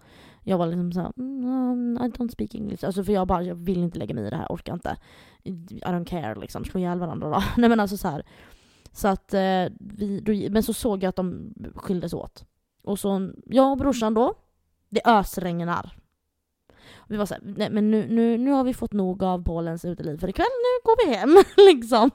Jag 0.49 0.57
var 0.57 0.67
liksom 0.67 0.91
såhär, 0.91 1.11
mm, 1.17 1.43
mm, 1.43 2.03
I 2.03 2.09
don't 2.09 2.29
speak 2.29 2.55
English. 2.55 2.85
Alltså 2.85 3.03
för 3.03 3.13
jag 3.13 3.27
bara, 3.27 3.43
jag 3.43 3.55
vill 3.55 3.83
inte 3.83 3.99
lägga 3.99 4.15
mig 4.15 4.27
i 4.27 4.29
det 4.29 4.35
här, 4.35 4.47
orkar 4.49 4.73
inte. 4.73 4.97
I 5.43 5.51
don't 5.81 6.05
care 6.05 6.39
liksom, 6.39 6.65
slå 6.65 6.79
ihjäl 6.79 6.99
varandra 6.99 7.29
då. 7.29 7.43
Nej 7.57 7.69
men 7.69 7.79
alltså 7.79 7.97
så 7.97 8.07
här. 8.07 8.25
Så 8.91 9.07
att 9.07 9.33
eh, 9.33 9.65
vi, 9.79 10.21
då, 10.25 10.51
men 10.51 10.63
så 10.63 10.73
såg 10.73 11.03
jag 11.03 11.09
att 11.09 11.15
de 11.15 11.53
skildes 11.75 12.13
åt. 12.13 12.45
Och 12.83 12.99
så, 12.99 13.31
jag 13.45 13.71
och 13.71 13.77
brorsan 13.77 14.13
då, 14.13 14.33
det 14.89 15.01
ösregnar. 15.05 15.95
Vi 17.07 17.17
var 17.17 17.25
såhär, 17.25 17.41
nej 17.45 17.69
men 17.69 17.91
nu, 17.91 18.07
nu, 18.09 18.37
nu 18.37 18.51
har 18.51 18.63
vi 18.63 18.73
fått 18.73 18.93
nog 18.93 19.23
av 19.23 19.43
Polens 19.43 19.85
uteliv 19.85 20.17
för 20.17 20.27
ikväll, 20.27 20.45
nu 20.45 20.83
går 20.83 21.05
vi 21.05 21.15
hem 21.15 21.43
liksom. 21.57 22.11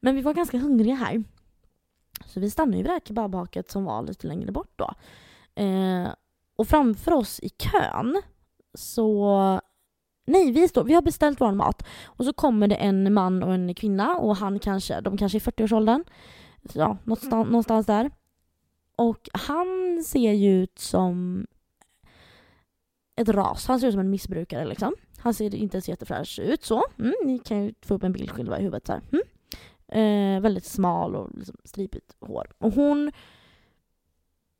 Men 0.00 0.14
vi 0.14 0.22
var 0.22 0.34
ganska 0.34 0.58
hungriga 0.58 0.94
här. 0.94 1.24
Så 2.26 2.40
vi 2.40 2.50
stannade 2.50 2.76
ju 2.76 2.82
vid 2.82 2.90
det 2.90 2.92
här 2.92 3.00
kebabhaket 3.00 3.70
som 3.70 3.84
var 3.84 4.02
lite 4.02 4.26
längre 4.26 4.52
bort 4.52 4.72
då. 4.76 4.94
Eh, 5.62 6.08
och 6.56 6.68
framför 6.68 7.12
oss 7.12 7.40
i 7.40 7.48
kön 7.48 8.22
så... 8.74 9.60
Nej, 10.24 10.52
vi, 10.52 10.68
står, 10.68 10.84
vi 10.84 10.94
har 10.94 11.02
beställt 11.02 11.40
vår 11.40 11.52
mat. 11.52 11.86
Och 12.04 12.24
så 12.24 12.32
kommer 12.32 12.68
det 12.68 12.74
en 12.74 13.14
man 13.14 13.42
och 13.42 13.54
en 13.54 13.74
kvinna 13.74 14.16
och 14.16 14.36
han 14.36 14.58
kanske, 14.58 15.00
de 15.00 15.16
kanske 15.16 15.38
är 15.38 15.40
40-årsåldern. 15.40 16.04
Ja, 16.72 16.96
någonstans, 17.04 17.46
någonstans 17.46 17.86
där. 17.86 18.10
Och 18.96 19.28
han 19.32 20.02
ser 20.04 20.32
ju 20.32 20.62
ut 20.62 20.78
som 20.78 21.46
ett 23.16 23.28
ras. 23.28 23.66
Han 23.66 23.80
ser 23.80 23.86
ut 23.86 23.92
som 23.92 24.00
en 24.00 24.10
missbrukare 24.10 24.64
liksom. 24.64 24.94
Han 25.18 25.34
ser 25.34 25.54
inte 25.54 25.80
så 25.80 25.90
jättefräsch 25.90 26.38
ut 26.38 26.64
så. 26.64 26.84
Mm, 26.98 27.14
ni 27.24 27.38
kan 27.38 27.64
ju 27.64 27.74
få 27.82 27.94
upp 27.94 28.02
en 28.02 28.12
bild 28.12 28.30
själva 28.30 28.58
i 28.58 28.62
huvudet 28.62 28.86
så 28.86 28.92
mm. 28.92 30.36
eh, 30.36 30.42
väldigt 30.42 30.64
smal 30.64 31.16
och 31.16 31.30
liksom 31.34 31.56
stripigt 31.64 32.16
hår. 32.20 32.46
Och 32.58 32.72
hon 32.72 33.12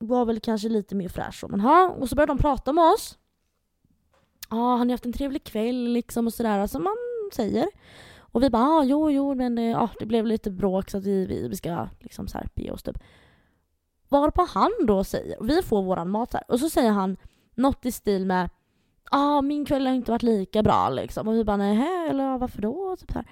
var 0.06 0.24
väl 0.24 0.40
kanske 0.40 0.68
lite 0.68 0.94
mer 0.94 1.08
fräsch. 1.08 1.44
Men 1.48 1.60
ha. 1.60 1.88
Och 1.88 2.08
så 2.08 2.14
började 2.14 2.32
de 2.32 2.38
prata 2.38 2.72
med 2.72 2.84
oss. 2.84 3.18
Ja, 4.50 4.56
ah, 4.56 4.76
har 4.76 4.84
ni 4.84 4.92
haft 4.92 5.06
en 5.06 5.12
trevlig 5.12 5.44
kväll 5.44 5.92
liksom 5.92 6.26
och 6.26 6.34
sådär 6.34 6.66
som 6.66 6.84
man 6.84 6.96
säger. 7.32 7.66
Och 8.18 8.42
vi 8.42 8.50
bara, 8.50 8.62
ah, 8.62 8.84
jo, 8.84 9.10
jo, 9.10 9.34
men 9.34 9.54
det, 9.54 9.74
ah, 9.74 9.90
det 9.98 10.06
blev 10.06 10.26
lite 10.26 10.50
bråk 10.50 10.90
så 10.90 10.98
att 10.98 11.04
vi, 11.04 11.26
vi, 11.26 11.48
vi 11.48 11.56
ska 11.56 11.88
liksom 12.00 12.28
så 12.28 12.38
här 12.38 12.48
bege 12.54 12.70
oss 12.70 12.82
typ. 12.82 12.98
Varpå 14.08 14.46
han 14.48 14.70
då 14.86 15.04
säger, 15.04 15.40
och 15.40 15.48
vi 15.48 15.62
får 15.62 15.82
våran 15.82 16.10
mat 16.10 16.32
här, 16.34 16.42
och 16.48 16.60
så 16.60 16.70
säger 16.70 16.90
han 16.90 17.16
något 17.54 17.86
i 17.86 17.92
stil 17.92 18.26
med 18.26 18.50
ah, 19.10 19.42
min 19.42 19.64
kväll 19.64 19.86
har 19.86 19.94
inte 19.94 20.10
varit 20.10 20.22
lika 20.22 20.62
bra 20.62 20.88
liksom. 20.88 21.28
Och 21.28 21.34
vi 21.34 21.44
bara 21.44 21.56
nej, 21.56 22.08
eller 22.08 22.38
varför 22.38 22.62
då? 22.62 22.96
Typ 22.96 23.12
här 23.12 23.26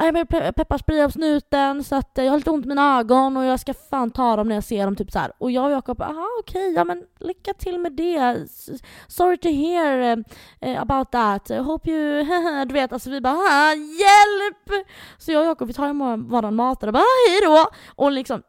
Äh, 0.00 0.06
jag 0.06 0.14
blev 0.14 0.24
pe 0.24 0.52
pepparspray 0.52 1.02
av 1.02 1.10
snuten 1.10 1.84
så 1.84 1.96
att 1.96 2.18
eh, 2.18 2.24
jag 2.24 2.32
har 2.32 2.38
lite 2.38 2.50
ont 2.50 2.64
i 2.64 2.68
mina 2.68 2.98
ögon 2.98 3.36
och 3.36 3.44
jag 3.44 3.60
ska 3.60 3.74
fan 3.74 4.10
ta 4.10 4.36
dem 4.36 4.48
när 4.48 4.54
jag 4.54 4.64
ser 4.64 4.84
dem. 4.84 4.96
Typ 4.96 5.10
så 5.10 5.18
här. 5.18 5.32
Och 5.38 5.50
jag 5.50 5.64
och 5.64 5.70
Jakob 5.70 6.02
aha 6.02 6.26
okej, 6.40 6.62
okay, 6.62 6.74
ja 6.74 6.84
men 6.84 7.04
lycka 7.18 7.54
till 7.54 7.78
med 7.78 7.92
det. 7.92 8.46
Sorry 9.08 9.36
to 9.36 9.48
hear 9.48 9.98
eh, 10.00 10.16
eh, 10.60 10.82
about 10.82 11.12
that. 11.12 11.48
Hope 11.48 11.90
you... 11.90 12.24
du 12.66 12.72
vet, 12.72 12.92
alltså 12.92 13.10
vi 13.10 13.20
bara 13.20 13.74
hjälp! 13.74 14.86
Så 15.18 15.32
jag 15.32 15.40
och 15.40 15.46
Jakob 15.46 15.68
vi 15.68 15.74
tar 15.74 16.28
varann 16.30 16.54
mat 16.54 16.82
och 16.82 16.92
bara 16.92 17.02
ah, 17.02 17.30
hejdå! 17.30 17.68
Och 17.96 18.12
liksom 18.12 18.42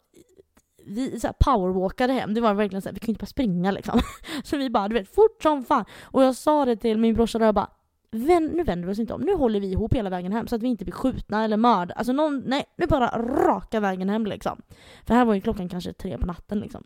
vi 0.86 1.20
så 1.20 1.28
här 1.28 1.36
powerwalkade 1.40 2.14
hem. 2.14 2.34
Det 2.34 2.42
var 2.42 2.54
verkligen 2.54 2.82
så 2.82 2.90
här, 2.90 2.94
vi 2.94 3.00
kunde 3.00 3.12
inte 3.12 3.24
bara 3.24 3.28
springa 3.28 3.72
liksom. 3.72 4.02
Så 4.44 4.58
vi 4.58 4.70
bara, 4.70 4.88
du 4.88 4.94
vet, 4.94 5.16
fort 5.16 5.44
som 5.44 5.64
fan. 5.64 5.86
Och 6.04 6.24
jag 6.24 6.36
sa 6.36 6.66
det 6.66 6.76
till 6.76 6.98
min 6.98 7.14
brorsa 7.14 7.38
och 7.38 7.46
jag 7.46 7.56
bara 7.56 7.70
nu 8.12 8.64
vänder 8.64 8.88
vi 8.88 8.94
oss 8.94 9.00
inte 9.00 9.14
om, 9.14 9.22
nu 9.22 9.36
håller 9.36 9.60
vi 9.60 9.72
ihop 9.72 9.94
hela 9.94 10.10
vägen 10.10 10.32
hem 10.32 10.48
så 10.48 10.56
att 10.56 10.64
vi 10.64 10.68
inte 10.68 10.86
blir 10.86 10.94
skjutna 10.94 11.44
eller 11.44 11.58
mördade. 11.58 11.94
Alltså 11.94 12.14
någon, 12.14 12.44
nej, 12.46 12.66
nu 12.78 12.88
bara 12.88 13.22
raka 13.22 13.80
vägen 13.80 14.10
hem 14.10 14.26
liksom. 14.26 14.62
För 15.06 15.14
här 15.14 15.26
var 15.26 15.34
ju 15.34 15.42
klockan 15.42 15.70
kanske 15.70 15.94
tre 15.94 16.18
på 16.18 16.26
natten 16.26 16.60
liksom. 16.60 16.84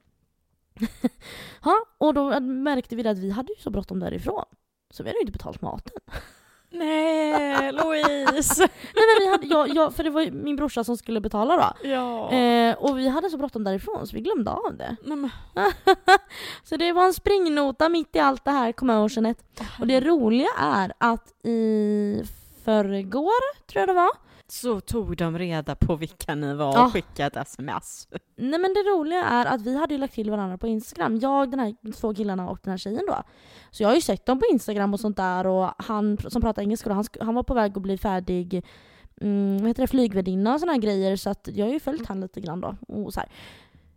ja, 1.64 1.86
och 1.98 2.14
då 2.14 2.40
märkte 2.40 2.96
vi 2.96 3.08
att 3.08 3.18
vi 3.18 3.32
hade 3.32 3.54
ju 3.54 3.60
så 3.62 3.70
bråttom 3.70 4.00
därifrån. 4.00 4.46
Så 4.90 5.04
vi 5.04 5.10
hade 5.10 5.18
ju 5.18 5.22
inte 5.22 5.32
betalt 5.32 5.62
maten. 5.62 5.98
Nej, 6.70 7.72
Louise! 7.72 8.60
Nej 8.96 9.04
men 9.06 9.20
vi 9.20 9.32
hade, 9.32 9.48
jag, 9.48 9.76
jag, 9.76 9.94
för 9.96 10.04
det 10.04 10.10
var 10.10 10.22
ju 10.22 10.32
min 10.32 10.56
brorsa 10.56 10.84
som 10.84 10.98
skulle 10.98 11.22
betala 11.22 11.58
då. 11.58 11.88
Ja. 11.90 12.32
Eh, 12.32 12.76
och 12.76 12.98
vi 12.98 13.08
hade 13.08 13.30
så 13.30 13.38
bråttom 13.38 13.64
därifrån 13.64 14.08
så 14.08 14.16
vi 14.16 14.22
glömde 14.22 14.52
av 14.52 14.78
det. 14.78 14.96
Nej, 15.04 15.72
så 16.64 16.78
det 16.78 16.92
var 16.94 17.06
en 17.06 17.14
springnota 17.14 17.90
mitt 17.90 18.16
i 18.16 18.20
allt 18.20 18.46
det 18.46 18.52
här 18.52 18.72
commotionet. 18.72 19.38
Och 19.80 19.88
det 19.88 20.00
roliga 20.02 20.50
är 20.58 20.94
att 20.98 21.46
i 21.46 22.24
förrgår, 22.66 23.66
tror 23.68 23.80
jag 23.82 23.90
det 23.90 23.94
var, 23.94 24.12
så 24.48 24.80
tog 24.80 25.18
de 25.18 25.38
reda 25.38 25.76
på 25.76 25.96
vilka 25.96 26.36
ni 26.36 26.54
var 26.54 26.70
och 26.70 26.78
ja. 26.78 26.90
skickade 26.90 27.28
ett 27.28 27.48
sms. 27.48 28.08
Nej 28.36 28.60
men 28.60 28.74
det 28.74 28.80
roliga 28.80 29.24
är 29.24 29.46
att 29.46 29.62
vi 29.62 29.78
hade 29.78 29.94
ju 29.94 30.00
lagt 30.00 30.14
till 30.14 30.32
varandra 30.32 30.58
på 30.58 30.68
Instagram. 30.68 31.20
Jag, 31.20 31.52
den 31.52 31.60
här 31.60 31.92
två 31.92 32.14
killarna 32.14 32.50
och 32.50 32.60
den 32.64 32.72
här 32.72 32.78
tjejen 32.78 33.06
då. 33.08 33.24
Så 33.72 33.84
jag 33.84 33.90
har 33.90 33.96
ju 33.96 34.02
sett 34.02 34.26
dem 34.26 34.40
på 34.40 34.46
Instagram 34.52 34.94
och 34.94 35.00
sånt 35.00 35.18
där 35.18 35.48
och 35.48 35.70
han 35.78 36.18
som 36.28 36.42
pratar 36.42 36.62
engelska 36.62 36.90
då, 36.90 36.96
han, 36.96 37.06
han 37.20 37.36
var 37.36 37.44
på 37.44 37.54
väg 37.54 37.78
att 37.78 37.84
bli 37.84 37.98
färdig 37.98 38.66
mm, 39.22 39.58
vad 39.58 39.68
heter 39.68 39.84
det, 39.84 39.88
flygvärdinna 39.88 40.54
och 40.54 40.60
såna 40.60 40.72
här 40.72 40.80
grejer 40.80 41.16
så 41.16 41.30
att 41.30 41.50
jag 41.54 41.66
har 41.66 41.74
ju 41.74 41.80
följt 41.80 42.08
han 42.08 42.22
lite 42.22 42.42
grann 42.42 42.62
då. 42.62 42.76
Och 42.88 43.14
så 43.14 43.20
här. 43.20 43.30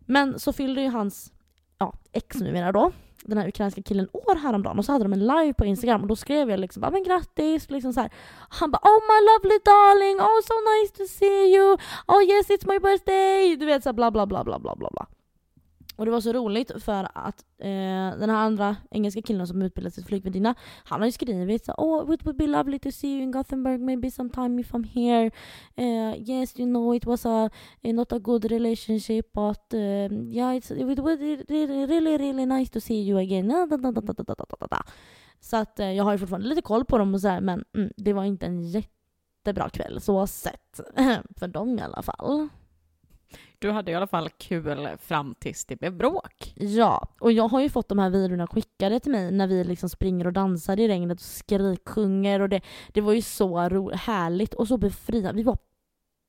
Men 0.00 0.38
så 0.38 0.52
fyllde 0.52 0.82
ju 0.82 0.88
hans 0.88 1.32
ja, 1.78 1.94
ex 2.12 2.36
numera 2.36 2.72
då, 2.72 2.92
den 3.24 3.38
här 3.38 3.48
ukrainska 3.48 3.82
killen 3.82 4.08
år 4.12 4.34
häromdagen 4.34 4.78
och 4.78 4.84
så 4.84 4.92
hade 4.92 5.04
de 5.04 5.12
en 5.12 5.26
live 5.26 5.54
på 5.54 5.64
Instagram 5.64 6.02
och 6.02 6.08
då 6.08 6.16
skrev 6.16 6.50
jag 6.50 6.60
liksom 6.60 6.80
men 6.80 7.02
grattis, 7.02 7.70
liksom 7.70 7.92
så 7.92 8.00
här. 8.00 8.10
Han 8.48 8.70
bara 8.70 8.82
oh 8.82 9.00
my 9.10 9.18
lovely 9.30 9.58
darling, 9.64 10.16
oh 10.20 10.40
so 10.44 10.54
nice 10.70 10.92
to 10.96 11.04
see 11.18 11.54
you, 11.54 11.76
oh 12.06 12.22
yes 12.22 12.48
it's 12.48 12.72
my 12.72 12.78
birthday, 12.78 13.56
du 13.56 13.66
vet 13.66 13.82
så 13.82 13.92
bla 13.92 14.10
bla 14.10 14.26
bla 14.26 14.44
bla 14.44 14.58
bla 14.58 14.74
bla. 14.76 15.06
Och 15.98 16.04
det 16.04 16.10
var 16.10 16.20
så 16.20 16.32
roligt 16.32 16.82
för 16.82 17.08
att 17.14 17.44
eh, 17.58 18.18
den 18.18 18.30
här 18.30 18.36
andra 18.36 18.76
engelska 18.90 19.22
killen 19.22 19.46
som 19.46 19.62
utbildade 19.62 19.94
sig 19.94 20.02
till 20.02 20.08
flygvärdinna, 20.08 20.54
han 20.84 21.00
har 21.00 21.06
ju 21.06 21.12
skrivit 21.12 21.64
så, 21.64 21.72
oh 21.78 22.14
it 22.14 22.26
would 22.26 22.36
be 22.36 22.46
lovely 22.46 22.78
to 22.78 22.90
see 22.90 23.08
you 23.08 23.22
in 23.22 23.30
Gothenburg 23.30 23.80
maybe 23.80 24.10
sometime 24.10 24.60
if 24.60 24.72
I'm 24.72 24.84
here. 24.84 25.30
Uh, 25.78 26.30
yes 26.30 26.58
you 26.58 26.66
know 26.66 26.96
it 26.96 27.06
was 27.06 27.26
a, 27.26 27.50
eh, 27.82 27.94
not 27.94 28.12
a 28.12 28.18
good 28.18 28.44
relationship 28.44 29.32
but 29.32 29.74
uh, 29.74 29.78
yeah 30.34 30.56
it's, 30.56 30.70
it 30.70 30.84
would 30.84 31.02
be 31.48 31.66
really 31.86 32.16
really 32.16 32.46
nice 32.46 32.70
to 32.70 32.80
see 32.80 33.02
you 33.02 33.18
again. 33.18 33.48
Så 35.40 35.56
att 35.56 35.80
eh, 35.80 35.92
jag 35.92 36.04
har 36.04 36.12
ju 36.12 36.18
fortfarande 36.18 36.48
lite 36.48 36.62
koll 36.62 36.84
på 36.84 36.98
dem 36.98 37.14
och 37.14 37.20
sådär 37.20 37.40
men 37.40 37.64
mm, 37.74 37.92
det 37.96 38.12
var 38.12 38.24
inte 38.24 38.46
en 38.46 38.62
jättebra 38.62 39.68
kväll 39.70 40.00
så 40.00 40.26
sett. 40.26 40.80
för 41.36 41.48
dem 41.48 41.78
i 41.78 41.82
alla 41.82 42.02
fall. 42.02 42.48
Du 43.60 43.70
hade 43.70 43.90
i 43.90 43.94
alla 43.94 44.06
fall 44.06 44.28
kul 44.28 44.88
fram 44.98 45.34
tills 45.38 45.64
det 45.64 45.76
blev 45.76 45.96
bråk. 45.96 46.52
Ja, 46.56 47.08
och 47.20 47.32
jag 47.32 47.48
har 47.48 47.60
ju 47.60 47.70
fått 47.70 47.88
de 47.88 47.98
här 47.98 48.10
videorna 48.10 48.46
skickade 48.46 49.00
till 49.00 49.12
mig 49.12 49.32
när 49.32 49.46
vi 49.46 49.64
liksom 49.64 49.88
springer 49.88 50.26
och 50.26 50.32
dansar 50.32 50.80
i 50.80 50.88
regnet 50.88 51.18
och 51.20 51.26
skriksjunger 51.26 52.40
och 52.40 52.48
det, 52.48 52.60
det 52.92 53.00
var 53.00 53.12
ju 53.12 53.22
så 53.22 53.68
ro, 53.68 53.90
härligt 53.94 54.54
och 54.54 54.68
så 54.68 54.76
befriande. 54.76 55.32
Vi 55.32 55.42
var 55.42 55.58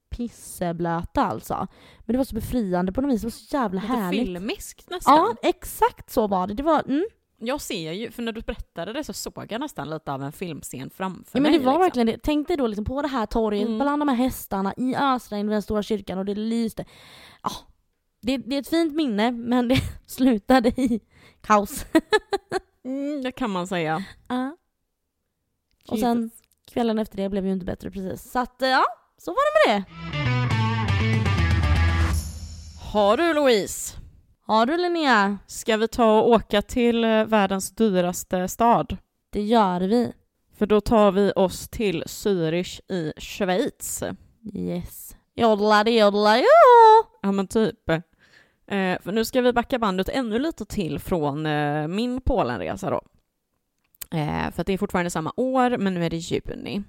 pisseblöta 0.10 1.26
alltså. 1.26 1.68
Men 1.99 2.14
det 2.14 2.18
var 2.18 2.26
så 2.26 2.35
befriande 2.35 2.91
på 2.91 3.01
något 3.01 3.14
vis, 3.14 3.22
det 3.22 3.26
var 3.26 3.31
så 3.31 3.56
jävla 3.56 3.81
Lite 3.81 3.93
härligt. 3.93 4.26
filmiskt 4.26 4.89
nästan. 4.89 5.15
Ja, 5.15 5.35
exakt 5.49 6.10
så 6.10 6.27
var 6.27 6.47
det. 6.47 6.53
Det 6.53 6.64
var, 6.64 6.84
mm. 6.88 7.06
Jag 7.39 7.61
ser 7.61 7.91
ju, 7.91 8.11
för 8.11 8.23
när 8.23 8.31
du 8.31 8.41
berättade 8.41 8.93
det 8.93 9.03
så 9.03 9.13
såg 9.13 9.47
jag 9.49 9.61
nästan 9.61 9.89
lite 9.89 10.11
av 10.11 10.23
en 10.23 10.31
filmscen 10.31 10.89
framför 10.89 11.39
ja, 11.39 11.41
mig. 11.41 11.51
men 11.51 11.59
det 11.59 11.65
var 11.65 11.73
liksom. 11.73 11.81
verkligen 11.81 12.07
det. 12.07 12.17
Tänk 12.23 12.47
dig 12.47 12.57
då 12.57 12.67
liksom 12.67 12.85
på 12.85 13.01
det 13.01 13.07
här 13.07 13.25
torget, 13.25 13.67
mm. 13.67 13.79
bland 13.79 14.01
de 14.01 14.07
här 14.07 14.15
hästarna, 14.15 14.73
i 14.77 14.95
ösregn 14.95 15.47
vid 15.47 15.55
den 15.55 15.61
stora 15.61 15.83
kyrkan 15.83 16.17
och 16.17 16.25
det 16.25 16.35
lyste. 16.35 16.85
Ja, 17.43 17.51
det, 18.21 18.37
det 18.37 18.55
är 18.55 18.59
ett 18.59 18.69
fint 18.69 18.93
minne, 18.93 19.31
men 19.31 19.67
det 19.67 19.81
slutade 20.05 20.69
i 20.69 20.99
kaos. 21.41 21.85
mm, 22.83 23.23
det 23.23 23.31
kan 23.31 23.49
man 23.49 23.67
säga. 23.67 24.03
Ja. 24.27 24.57
Och 25.87 25.99
sen 25.99 26.31
kvällen 26.71 26.99
efter 26.99 27.17
det 27.17 27.29
blev 27.29 27.45
ju 27.45 27.51
inte 27.51 27.65
bättre 27.65 27.91
precis. 27.91 28.31
Så 28.31 28.39
att 28.39 28.55
ja, 28.59 28.85
så 29.17 29.31
var 29.31 29.67
det 29.67 29.73
med 29.73 29.83
det. 29.83 30.09
Har 32.91 33.17
du 33.17 33.33
Louise? 33.33 33.97
Har 34.49 34.65
du 34.65 34.77
Linnea? 34.77 35.38
Ska 35.47 35.77
vi 35.77 35.88
ta 35.88 36.19
och 36.19 36.30
åka 36.30 36.61
till 36.61 37.03
eh, 37.03 37.26
världens 37.26 37.71
dyraste 37.71 38.47
stad? 38.47 38.97
Det 39.30 39.41
gör 39.41 39.81
vi. 39.81 40.13
För 40.57 40.65
då 40.65 40.81
tar 40.81 41.11
vi 41.11 41.31
oss 41.35 41.69
till 41.69 42.03
Zürich 42.03 42.91
i 42.91 43.13
Schweiz. 43.17 44.03
Yes. 44.53 45.15
Jodla 45.35 45.84
det 45.84 45.91
jodla 45.91 46.38
jo! 46.38 46.43
Ja 47.21 47.31
men 47.31 47.47
typ. 47.47 47.89
Eh, 47.89 48.99
för 49.01 49.11
nu 49.11 49.26
ska 49.26 49.41
vi 49.41 49.53
backa 49.53 49.80
bandet 49.80 50.09
ännu 50.09 50.39
lite 50.39 50.65
till 50.65 50.99
från 50.99 51.45
eh, 51.45 51.88
min 51.88 52.21
Polenresa 52.21 52.89
då. 52.89 53.01
Eh, 54.17 54.51
för 54.51 54.63
det 54.63 54.73
är 54.73 54.77
fortfarande 54.77 55.09
samma 55.09 55.34
år, 55.35 55.77
men 55.77 55.93
nu 55.93 56.05
är 56.05 56.09
det 56.09 56.17
juni. 56.17 56.84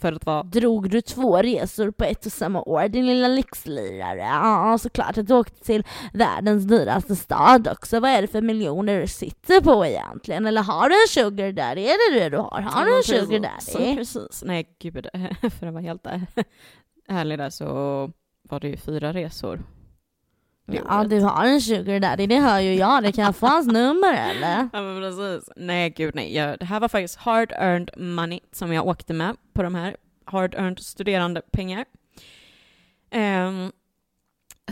För 0.00 0.12
att 0.12 0.26
vara... 0.26 0.42
Drog 0.42 0.90
du 0.90 1.00
två 1.00 1.36
resor 1.42 1.90
på 1.90 2.04
ett 2.04 2.26
och 2.26 2.32
samma 2.32 2.62
år, 2.62 2.88
din 2.88 3.06
lilla 3.06 3.28
lyxlirare? 3.28 4.18
Ja, 4.18 4.78
såklart 4.80 5.18
att 5.18 5.26
du 5.26 5.34
åkte 5.34 5.64
till 5.64 5.84
världens 6.12 6.64
dyraste 6.64 7.16
stad 7.16 7.68
också. 7.68 8.00
Vad 8.00 8.10
är 8.10 8.22
det 8.22 8.28
för 8.28 8.40
miljoner 8.42 9.00
du 9.00 9.06
sitter 9.06 9.60
på 9.60 9.86
egentligen? 9.86 10.46
Eller 10.46 10.62
har 10.62 10.88
du 10.88 10.94
en 10.94 11.08
sugar 11.08 11.52
daddy? 11.52 11.80
Är 11.80 12.12
det 12.14 12.20
det 12.20 12.28
du 12.28 12.36
har? 12.36 12.60
Har 12.60 12.84
du 12.84 12.96
en 12.96 13.02
sugar 13.02 13.38
daddy? 13.38 13.96
Precis. 13.96 14.42
Nej, 14.46 14.76
gud. 14.78 15.06
För 15.58 15.66
att 15.66 15.72
vara 15.72 15.82
helt 15.82 16.06
ärlig 17.08 17.38
där 17.38 17.50
så 17.50 17.66
var 18.42 18.60
det 18.60 18.68
ju 18.68 18.76
fyra 18.76 19.12
resor. 19.12 19.60
Ja, 20.72 21.04
du 21.04 21.20
har 21.20 21.44
en 21.44 21.60
sugar 21.60 22.00
daddy, 22.00 22.26
det 22.26 22.40
hör 22.40 22.60
ju 22.60 22.74
jag. 22.74 23.02
Det 23.02 23.12
kan 23.12 23.24
jag 23.24 23.36
få 23.36 23.46
hans 23.46 23.66
nummer 23.66 24.12
eller? 24.12 24.68
Ja 24.72 24.82
men 24.82 25.00
precis. 25.00 25.50
Nej 25.56 25.90
gud 25.90 26.14
nej. 26.14 26.34
Jag, 26.34 26.58
det 26.58 26.64
här 26.64 26.80
var 26.80 26.88
faktiskt 26.88 27.16
hard 27.16 27.52
earned 27.52 27.90
money 27.96 28.40
som 28.52 28.72
jag 28.72 28.86
åkte 28.86 29.12
med 29.12 29.36
på 29.52 29.62
de 29.62 29.74
här 29.74 29.96
hard 30.24 30.54
earned 30.54 30.78
studerande 30.78 31.42
pengar. 31.52 31.84
Um, 33.14 33.72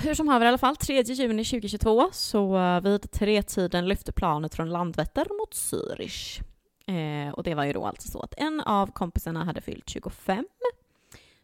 hur 0.03 0.15
som 0.15 0.29
haver 0.29 0.47
i 0.47 0.49
alla 0.49 0.59
fall, 0.59 0.77
3 0.77 1.03
juni 1.03 1.45
2022 1.45 2.09
så 2.13 2.81
vid 2.81 3.11
tretiden 3.11 3.89
lyfte 3.89 4.13
planet 4.13 4.55
från 4.55 4.71
Landvetter 4.71 5.27
mot 5.41 5.55
Zürich. 5.55 6.41
Eh, 6.87 7.33
och 7.33 7.43
det 7.43 7.55
var 7.55 7.65
ju 7.65 7.73
då 7.73 7.87
alltså 7.87 8.09
så 8.09 8.21
att 8.21 8.35
en 8.37 8.61
av 8.61 8.87
kompisarna 8.87 9.45
hade 9.45 9.61
fyllt 9.61 9.91
25 9.91 10.45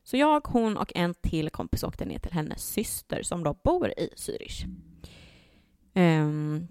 så 0.04 0.16
jag, 0.16 0.46
hon 0.46 0.76
och 0.76 0.92
en 0.94 1.14
till 1.14 1.50
kompis 1.50 1.84
åkte 1.84 2.04
ner 2.04 2.18
till 2.18 2.32
hennes 2.32 2.66
syster 2.66 3.22
som 3.22 3.44
då 3.44 3.54
bor 3.64 3.88
i 3.88 4.10
Zürich. 4.16 4.64
Um, 5.94 6.68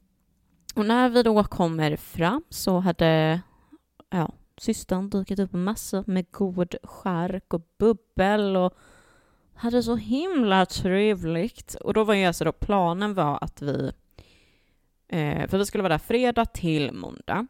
och 0.75 0.85
när 0.85 1.09
vi 1.09 1.23
då 1.23 1.43
kommer 1.43 1.95
fram 1.95 2.43
så 2.49 2.79
hade 2.79 3.41
ja, 4.09 4.31
systern 4.57 5.09
dykt 5.09 5.39
upp 5.39 5.53
massor 5.53 6.03
med 6.07 6.31
god 6.31 6.75
skärk 6.83 7.53
och 7.53 7.61
bubbel 7.77 8.55
och 8.55 8.73
hade 9.53 9.83
så 9.83 9.95
himla 9.95 10.65
trevligt. 10.65 11.75
Och 11.75 11.93
då 11.93 12.03
var 12.03 12.13
ju 12.13 12.25
alltså 12.25 12.43
då 12.45 12.51
planen 12.51 13.13
var 13.13 13.43
att 13.43 13.61
vi, 13.61 13.91
eh, 15.07 15.47
för 15.47 15.57
vi 15.57 15.65
skulle 15.65 15.81
vara 15.81 15.93
där 15.93 15.97
fredag 15.97 16.45
till 16.45 16.91
måndag. 16.91 17.47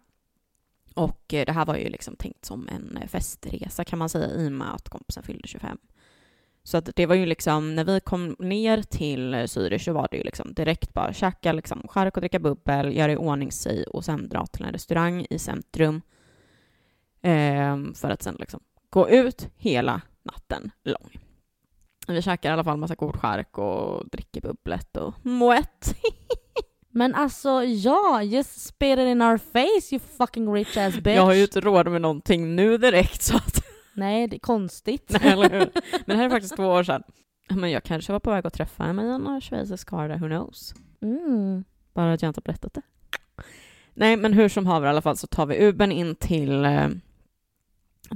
Och 0.93 1.33
eh, 1.33 1.45
det 1.45 1.51
här 1.51 1.65
var 1.65 1.75
ju 1.75 1.89
liksom 1.89 2.15
tänkt 2.15 2.45
som 2.45 2.67
en 2.67 2.97
eh, 2.97 3.07
festresa 3.07 3.83
kan 3.83 3.99
man 3.99 4.09
säga 4.09 4.29
i 4.29 4.47
och 4.47 4.51
med 4.51 4.73
att 4.73 4.89
kompisen 4.89 5.23
fyllde 5.23 5.47
25. 5.47 5.77
Så 6.63 6.77
att 6.77 6.89
det 6.95 7.05
var 7.05 7.15
ju 7.15 7.25
liksom, 7.25 7.75
när 7.75 7.83
vi 7.83 7.99
kom 7.99 8.35
ner 8.39 8.81
till 8.81 9.35
Zürich 9.35 9.77
så 9.77 9.93
var 9.93 10.07
det 10.11 10.17
ju 10.17 10.23
liksom 10.23 10.53
direkt 10.53 10.93
bara 10.93 11.13
käka 11.13 11.53
liksom 11.53 11.87
chark 11.87 12.17
och 12.17 12.21
dricka 12.21 12.39
bubbel, 12.39 12.95
göra 12.95 13.11
i 13.11 13.17
ordning 13.17 13.51
sig 13.51 13.83
och 13.83 14.05
sen 14.05 14.29
dra 14.29 14.45
till 14.45 14.65
en 14.65 14.71
restaurang 14.71 15.25
i 15.29 15.39
centrum. 15.39 16.01
Eh, 17.21 17.77
för 17.95 18.09
att 18.09 18.23
sen 18.23 18.35
liksom 18.39 18.59
gå 18.89 19.09
ut 19.09 19.49
hela 19.55 20.01
natten 20.23 20.71
lång. 20.83 21.19
Vi 22.07 22.21
käkar 22.21 22.49
i 22.49 22.53
alla 22.53 22.63
fall 22.63 22.77
massa 22.77 22.95
god 22.95 23.15
chark 23.15 23.57
och 23.57 24.09
dricker 24.09 24.41
bubblet 24.41 24.97
och 24.97 25.25
moet. 25.25 25.95
Men 26.95 27.15
alltså 27.15 27.63
ja, 27.63 28.23
just 28.23 28.65
spit 28.65 28.99
it 28.99 29.07
in 29.07 29.21
our 29.21 29.37
face 29.37 29.95
you 29.95 29.99
fucking 30.17 30.53
rich 30.53 30.77
ass 30.77 30.95
bitch. 30.95 31.15
Jag 31.15 31.25
har 31.25 31.33
ju 31.33 31.41
inte 31.41 31.61
råd 31.61 31.87
med 31.87 32.01
någonting 32.01 32.55
nu 32.55 32.77
direkt 32.77 33.21
så 33.21 33.37
att... 33.37 33.63
Nej, 33.93 34.27
det 34.27 34.35
är 34.35 34.39
konstigt. 34.39 35.17
Nej, 35.21 35.31
eller 35.31 35.49
hur? 35.49 35.59
Men 35.91 36.01
det 36.05 36.15
här 36.15 36.25
är 36.25 36.29
faktiskt 36.29 36.55
två 36.55 36.65
år 36.65 36.83
sedan. 36.83 37.03
Men 37.49 37.71
jag 37.71 37.83
kanske 37.83 38.11
var 38.11 38.19
på 38.19 38.31
väg 38.31 38.47
att 38.47 38.53
träffa 38.53 38.93
mig 38.93 39.09
en 39.09 39.41
schweizisk 39.41 39.87
karl 39.87 40.11
who 40.11 40.27
knows? 40.27 40.73
Mm. 41.01 41.63
Bara 41.93 42.13
att 42.13 42.21
jag 42.21 42.29
inte 42.29 42.37
har 42.37 42.43
berättat 42.43 42.73
det. 42.73 42.81
Nej, 43.93 44.17
men 44.17 44.33
hur 44.33 44.49
som 44.49 44.65
haver 44.65 44.87
i 44.87 44.89
alla 44.89 45.01
fall 45.01 45.17
så 45.17 45.27
tar 45.27 45.45
vi 45.45 45.67
Ubern 45.67 45.91
in 45.91 46.15
till, 46.15 46.65
eh, 46.65 46.87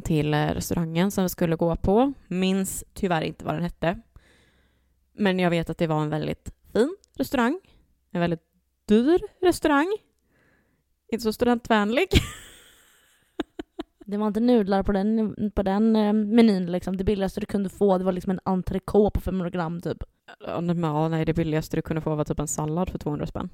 till 0.03 0.33
eh, 0.33 0.47
restaurangen 0.47 1.11
som 1.11 1.23
vi 1.23 1.29
skulle 1.29 1.55
gå 1.55 1.75
på. 1.75 2.13
Minns 2.27 2.83
tyvärr 2.93 3.21
inte 3.21 3.45
vad 3.45 3.53
den 3.53 3.63
hette. 3.63 3.99
Men 5.13 5.39
jag 5.39 5.49
vet 5.49 5.69
att 5.69 5.77
det 5.77 5.87
var 5.87 6.01
en 6.01 6.09
väldigt 6.09 6.51
fin 6.73 6.95
restaurang. 7.17 7.59
En 8.11 8.21
väldigt 8.21 8.46
dyr 8.87 9.19
restaurang. 9.41 9.97
Inte 11.11 11.23
så 11.23 11.33
studentvänlig. 11.33 12.07
Det 14.05 14.17
var 14.17 14.27
inte 14.27 14.39
nudlar 14.39 14.83
på 14.83 14.91
den, 14.91 15.35
på 15.55 15.63
den 15.63 15.95
eh, 15.95 16.13
menyn 16.13 16.71
liksom. 16.71 16.97
Det 16.97 17.03
billigaste 17.03 17.39
du 17.39 17.45
kunde 17.45 17.69
få 17.69 17.97
det 17.97 18.03
var 18.03 18.11
liksom 18.11 18.31
en 18.31 18.39
entrecote 18.43 19.19
på 19.19 19.21
500 19.21 19.49
gram 19.49 19.81
typ. 19.81 19.97
Ja, 20.39 21.07
nej, 21.07 21.25
det 21.25 21.33
billigaste 21.33 21.77
du 21.77 21.81
kunde 21.81 22.01
få 22.01 22.15
var 22.15 22.23
typ 22.23 22.39
en 22.39 22.47
sallad 22.47 22.89
för 22.89 22.97
200 22.97 23.25
spänn. 23.25 23.49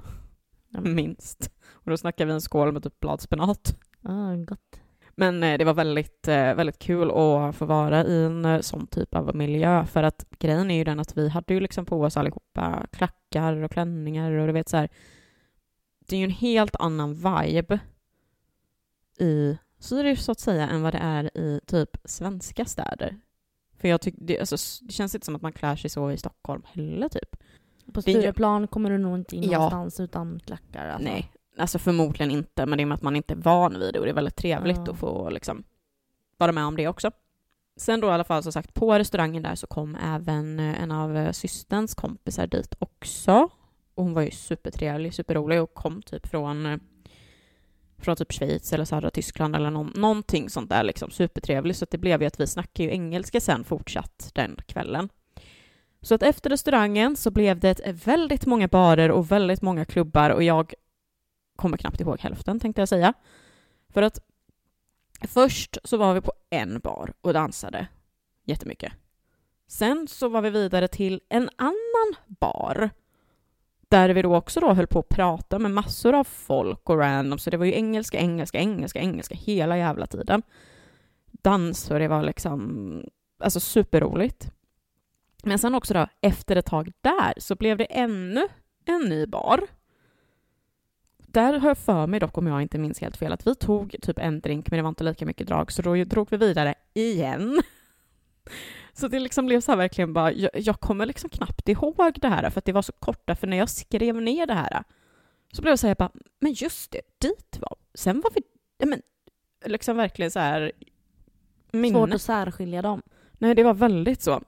Minst. 0.82 1.52
Och 1.72 1.92
då 1.92 1.98
snackar 1.98 2.26
vi 2.26 2.34
en 2.34 2.42
skål 2.42 2.72
med 2.72 2.84
typ 2.84 3.00
bladspenat. 3.00 3.78
Ah, 4.04 4.36
gott. 4.36 4.82
Men 5.16 5.44
eh, 5.44 5.58
det 5.58 5.66
var 5.66 5.74
väldigt, 5.74 6.28
eh, 6.28 6.54
väldigt 6.54 6.80
kul 6.80 7.12
att 7.12 7.56
få 7.56 7.66
vara 7.66 8.06
i 8.06 8.24
en 8.24 8.64
sån 8.64 8.88
typ 8.88 9.16
av 9.16 9.36
miljö 9.36 9.86
för 9.86 10.04
att 10.04 10.26
grejen 10.40 10.72
är 10.72 10.78
ju 10.78 10.84
den 10.84 11.00
att 11.00 11.18
vi 11.18 11.30
hade 11.30 11.54
ju 11.54 11.60
liksom 11.60 11.86
på 11.86 12.02
oss 12.02 12.18
allihopa 12.18 12.88
klackar 12.92 13.64
och 13.64 13.72
klänningar 13.72 14.32
och 14.32 14.48
du 14.48 14.54
vet 14.54 14.70
så 14.70 14.78
här, 14.78 14.90
det 16.08 16.16
är 16.16 16.20
ju 16.20 16.26
en 16.26 16.32
helt 16.32 16.76
annan 16.76 17.14
vibe 17.14 17.80
i 19.20 19.58
Zürich 19.80 20.16
så 20.16 20.32
att 20.32 20.40
säga 20.40 20.70
än 20.70 20.82
vad 20.82 20.94
det 20.94 20.98
är 20.98 21.38
i 21.38 21.60
typ 21.66 21.98
svenska 22.06 22.66
städer. 22.66 23.20
För 23.78 23.88
jag 23.88 24.02
tycker, 24.02 24.22
det, 24.22 24.40
alltså, 24.40 24.86
det 24.86 24.94
känns 24.94 25.16
inte 25.16 25.26
som 25.26 25.36
att 25.36 25.42
man 25.42 25.54
klär 25.54 25.76
sig 25.76 25.90
så 25.90 26.12
i 26.12 26.18
Stockholm 26.18 26.62
heller 26.66 27.10
typ. 27.10 27.36
På 27.94 28.02
Stureplan 28.02 28.68
kommer 28.68 28.90
du 28.90 28.98
nog 28.98 29.18
inte 29.18 29.36
in 29.36 29.44
ja. 29.44 29.58
någonstans 29.58 30.00
utan 30.00 30.40
klackar. 30.46 30.88
Alltså. 30.88 31.10
Nej, 31.10 31.32
alltså 31.58 31.80
förmodligen 31.80 32.32
inte, 32.32 32.66
men 32.66 32.78
det 32.78 32.84
är 32.84 32.86
med 32.86 32.96
att 32.96 33.02
man 33.02 33.16
inte 33.16 33.34
är 33.34 33.38
van 33.38 33.80
vid 33.80 33.94
det 33.94 34.00
och 34.00 34.06
det 34.06 34.12
är 34.12 34.16
väldigt 34.16 34.36
trevligt 34.36 34.82
ja. 34.86 34.92
att 34.92 35.00
få 35.00 35.30
liksom 35.30 35.64
vara 36.38 36.52
med 36.52 36.66
om 36.66 36.76
det 36.76 36.88
också. 36.88 37.12
Sen 37.76 38.00
då 38.00 38.08
i 38.08 38.12
alla 38.12 38.24
fall 38.24 38.44
som 38.44 38.52
sagt, 38.52 38.74
på 38.74 39.00
restaurangen 39.00 39.44
där 39.44 39.56
så 39.56 39.68
kom 39.68 39.96
även 39.96 40.60
en 40.60 40.92
av 40.92 41.32
systerns 41.32 41.96
kompisar 41.96 42.48
dit 42.48 42.76
också. 42.80 43.50
Och 43.96 44.04
hon 44.04 44.14
var 44.14 44.22
ju 44.22 44.32
supertrevlig, 44.32 45.14
superrolig 45.14 45.62
och 45.62 45.74
kom 45.74 46.02
typ 46.02 46.28
från 46.28 46.66
eh, 46.66 46.78
från 47.98 48.16
typ 48.16 48.32
Schweiz 48.34 48.74
eller 48.74 48.86
södra 48.86 49.10
Tyskland 49.10 49.56
eller 49.56 49.70
någon, 49.70 49.94
någonting 49.96 50.50
sånt 50.50 50.70
där 50.70 50.84
liksom 50.84 51.12
Supertrevlig. 51.12 51.76
Så 51.76 51.86
det 51.92 51.98
blev 51.98 52.22
ju 52.22 52.28
att 52.28 52.40
vi 52.40 52.48
snackade 52.48 52.84
ju 52.84 52.92
engelska 52.92 53.42
sen 53.42 53.64
fortsatt 53.64 54.32
den 54.34 54.58
kvällen. 54.68 55.10
Så 56.02 56.16
att 56.16 56.24
efter 56.24 56.50
restaurangen 56.50 57.16
så 57.16 57.32
blev 57.32 57.60
det 57.60 58.06
väldigt 58.06 58.46
många 58.46 58.68
barer 58.68 59.12
och 59.12 59.32
väldigt 59.32 59.62
många 59.62 59.86
klubbar 59.86 60.30
och 60.30 60.44
jag 60.44 60.74
kommer 61.56 61.78
knappt 61.78 62.02
ihåg 62.02 62.20
hälften 62.20 62.60
tänkte 62.60 62.82
jag 62.82 62.90
säga. 62.90 63.14
För 63.90 64.02
att 64.02 64.20
först 65.22 65.78
så 65.84 65.98
var 65.98 66.14
vi 66.14 66.22
på 66.22 66.34
en 66.50 66.80
bar 66.80 67.14
och 67.22 67.34
dansade 67.34 67.88
jättemycket. 68.44 68.94
Sen 69.68 70.08
så 70.08 70.30
var 70.30 70.42
vi 70.42 70.50
vidare 70.50 70.88
till 70.88 71.22
en 71.30 71.50
annan 71.56 72.16
bar 72.28 72.90
där 73.94 74.10
vi 74.10 74.22
då 74.22 74.36
också 74.36 74.60
då 74.60 74.74
höll 74.74 74.88
på 74.88 75.00
att 75.00 75.10
prata 75.10 75.60
med 75.60 75.72
massor 75.72 76.14
av 76.14 76.24
folk 76.24 76.90
och 76.90 76.98
random, 76.98 77.40
så 77.40 77.50
det 77.50 77.58
var 77.58 77.66
ju 77.66 77.74
engelska, 77.74 78.18
engelska, 78.18 78.58
engelska, 78.60 79.00
engelska 79.00 79.36
hela 79.36 79.78
jävla 79.78 80.08
tiden. 80.08 80.44
Dans 81.32 81.92
och 81.92 82.00
det 82.00 82.08
var 82.08 82.24
liksom, 82.24 83.04
alltså 83.40 83.60
superroligt. 83.60 84.52
Men 85.44 85.60
sen 85.60 85.76
också 85.76 85.94
då, 85.94 86.08
efter 86.22 86.56
ett 86.56 86.66
tag 86.66 86.92
där, 87.02 87.34
så 87.38 87.56
blev 87.56 87.78
det 87.78 87.86
ännu 87.86 88.48
en 88.86 89.02
ny 89.02 89.26
bar. 89.26 89.62
Där 91.18 91.60
har 91.60 91.68
jag 91.68 91.78
för 91.78 92.08
mig 92.08 92.20
dock, 92.20 92.38
om 92.38 92.48
jag 92.48 92.62
inte 92.62 92.78
minns 92.78 93.02
helt 93.02 93.18
fel, 93.18 93.34
att 93.34 93.48
vi 93.48 93.56
tog 93.56 93.96
typ 94.02 94.20
en 94.20 94.40
drink, 94.40 94.72
men 94.72 94.78
det 94.78 94.84
var 94.84 94.90
inte 94.90 95.04
lika 95.04 95.26
mycket 95.26 95.48
drag, 95.48 95.72
så 95.72 95.82
då 95.82 96.04
drog 96.04 96.28
vi 96.32 96.38
vidare 96.38 96.76
igen. 96.94 97.62
Så 98.94 99.08
det 99.08 99.20
liksom 99.20 99.46
blev 99.46 99.62
så 99.62 99.72
här 99.72 99.78
verkligen 99.78 100.14
bara, 100.14 100.32
jag, 100.32 100.52
jag, 100.54 100.80
kommer 100.80 101.06
liksom 101.06 101.30
knappt 101.30 101.70
ihåg 101.70 102.18
det 102.22 102.28
här 102.28 102.50
för 102.50 102.60
att 102.60 102.66
det 102.66 102.72
var 102.72 102.82
så 102.82 102.92
korta, 102.92 103.36
för 103.36 103.48
när 103.48 103.58
jag 103.58 103.70
skrev 103.70 104.22
ner 104.22 104.46
det 104.46 104.54
här 104.54 104.84
så 105.54 105.62
blev 105.62 105.72
jag 105.72 105.80
så 105.80 105.88
här 105.88 105.96
bara, 105.96 106.12
men 106.40 106.54
just 106.54 106.92
det, 106.92 107.02
dit 107.20 107.58
var 107.60 107.76
Sen 107.94 108.22
var 108.22 108.32
vi, 108.36 108.42
men 108.86 109.02
liksom 109.66 109.98
verkligen 109.98 110.32
så 110.32 110.40
här 110.40 110.72
minne. 111.72 111.98
Svårt 111.98 112.14
att 112.14 112.22
särskilja 112.22 112.82
dem. 112.82 113.02
Nej, 113.34 113.56
det 113.56 113.64
var 113.64 113.74
väldigt 113.74 114.22
så. 114.22 114.42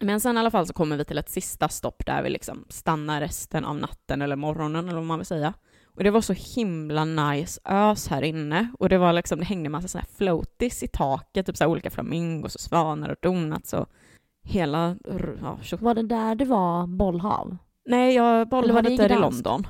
Men 0.00 0.20
sen 0.20 0.36
i 0.36 0.40
alla 0.40 0.50
fall 0.50 0.66
så 0.66 0.72
kommer 0.72 0.96
vi 0.96 1.04
till 1.04 1.18
ett 1.18 1.30
sista 1.30 1.68
stopp 1.68 2.06
där 2.06 2.22
vi 2.22 2.30
liksom 2.30 2.64
stannar 2.68 3.20
resten 3.20 3.64
av 3.64 3.76
natten 3.76 4.22
eller 4.22 4.36
morgonen 4.36 4.88
eller 4.88 4.96
vad 4.96 5.06
man 5.06 5.18
vill 5.18 5.26
säga. 5.26 5.54
Och 5.98 6.04
det 6.04 6.10
var 6.10 6.20
så 6.20 6.32
himla 6.32 7.04
nice 7.04 7.60
ös 7.64 8.08
här 8.08 8.22
inne 8.22 8.68
och 8.78 8.88
det 8.88 8.98
var 8.98 9.12
liksom, 9.12 9.38
det 9.38 9.44
hängde 9.44 9.68
massa 9.68 9.88
sådana 9.88 10.06
här 10.08 10.16
floaties 10.16 10.82
i 10.82 10.88
taket, 10.88 11.46
typ 11.46 11.56
så 11.56 11.66
olika 11.66 11.90
flamingos 11.90 12.54
och 12.54 12.60
svanar 12.60 13.08
och 13.08 13.16
donuts 13.22 13.72
och 13.72 13.88
hela... 14.44 14.96
Ja, 15.40 15.58
var 15.80 15.94
det 15.94 16.02
där 16.02 16.34
det 16.34 16.44
var 16.44 16.86
bollhav? 16.86 17.56
Nej, 17.86 18.14
jag 18.14 18.48
bollhavet 18.48 19.00
är 19.00 19.12
i 19.12 19.18
London. 19.18 19.66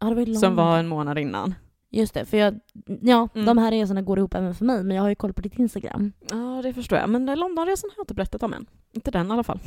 Ja, 0.00 0.06
det 0.06 0.14
var 0.14 0.22
i 0.22 0.26
London. 0.26 0.40
Som 0.40 0.56
var 0.56 0.78
en 0.78 0.88
månad 0.88 1.18
innan. 1.18 1.54
Just 1.90 2.14
det, 2.14 2.24
för 2.24 2.36
jag, 2.36 2.60
ja, 3.02 3.28
mm. 3.34 3.46
de 3.46 3.58
här 3.58 3.70
resorna 3.70 4.02
går 4.02 4.18
ihop 4.18 4.34
även 4.34 4.54
för 4.54 4.64
mig, 4.64 4.84
men 4.84 4.96
jag 4.96 5.02
har 5.02 5.08
ju 5.08 5.14
koll 5.14 5.32
på 5.32 5.40
ditt 5.40 5.58
Instagram. 5.58 6.12
Ja, 6.30 6.60
det 6.62 6.72
förstår 6.72 6.98
jag. 6.98 7.10
Men 7.10 7.26
Londonresan 7.26 7.90
har 7.90 7.96
jag 7.96 8.02
inte 8.02 8.14
berättat 8.14 8.42
om 8.42 8.52
än. 8.52 8.66
Inte 8.92 9.10
den 9.10 9.28
i 9.28 9.30
alla 9.30 9.44
fall. 9.44 9.60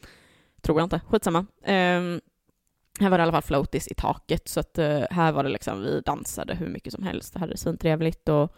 Tror 0.62 0.80
jag 0.80 0.86
inte. 0.86 1.00
Skitsamma. 1.08 1.38
Um, 1.66 2.20
här 3.00 3.10
var 3.10 3.18
det 3.18 3.22
i 3.22 3.24
alla 3.24 3.32
fall 3.32 3.42
floaties 3.42 3.88
i 3.88 3.94
taket, 3.94 4.48
så 4.48 4.60
att 4.60 4.78
eh, 4.78 5.00
här 5.10 5.32
var 5.32 5.42
det 5.44 5.48
liksom, 5.50 5.82
vi 5.82 6.00
dansade 6.00 6.54
hur 6.54 6.68
mycket 6.68 6.92
som 6.92 7.02
helst. 7.02 7.32
Det 7.32 7.38
hade 7.38 7.52
det 7.52 7.56
svintrevligt 7.58 8.28
och 8.28 8.52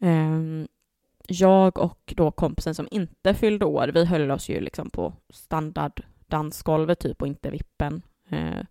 ehm, 0.00 0.68
jag 1.28 1.78
och 1.78 2.12
då 2.16 2.30
kompisen 2.30 2.74
som 2.74 2.88
inte 2.90 3.34
fyllde 3.34 3.64
år, 3.64 3.88
vi 3.94 4.04
höll 4.04 4.30
oss 4.30 4.48
ju 4.48 4.60
liksom 4.60 4.90
på 4.90 5.12
standard 5.32 6.02
dansgolvet 6.26 7.00
typ 7.00 7.22
och 7.22 7.28
inte 7.28 7.50
vippen, 7.50 8.02
eh, 8.30 8.64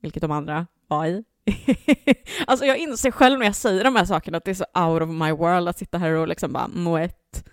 vilket 0.00 0.20
de 0.22 0.30
andra 0.30 0.66
var 0.86 1.06
i. 1.06 1.24
alltså 2.46 2.66
jag 2.66 2.78
inser 2.78 3.10
själv 3.10 3.38
när 3.38 3.46
jag 3.46 3.54
säger 3.54 3.84
de 3.84 3.96
här 3.96 4.04
sakerna 4.04 4.38
att 4.38 4.44
det 4.44 4.50
är 4.50 4.54
så 4.54 4.64
out 4.88 5.02
of 5.02 5.08
my 5.08 5.32
world 5.32 5.68
att 5.68 5.78
sitta 5.78 5.98
här 5.98 6.12
och 6.12 6.28
liksom 6.28 6.52
bara 6.52 6.68
moett, 6.68 7.44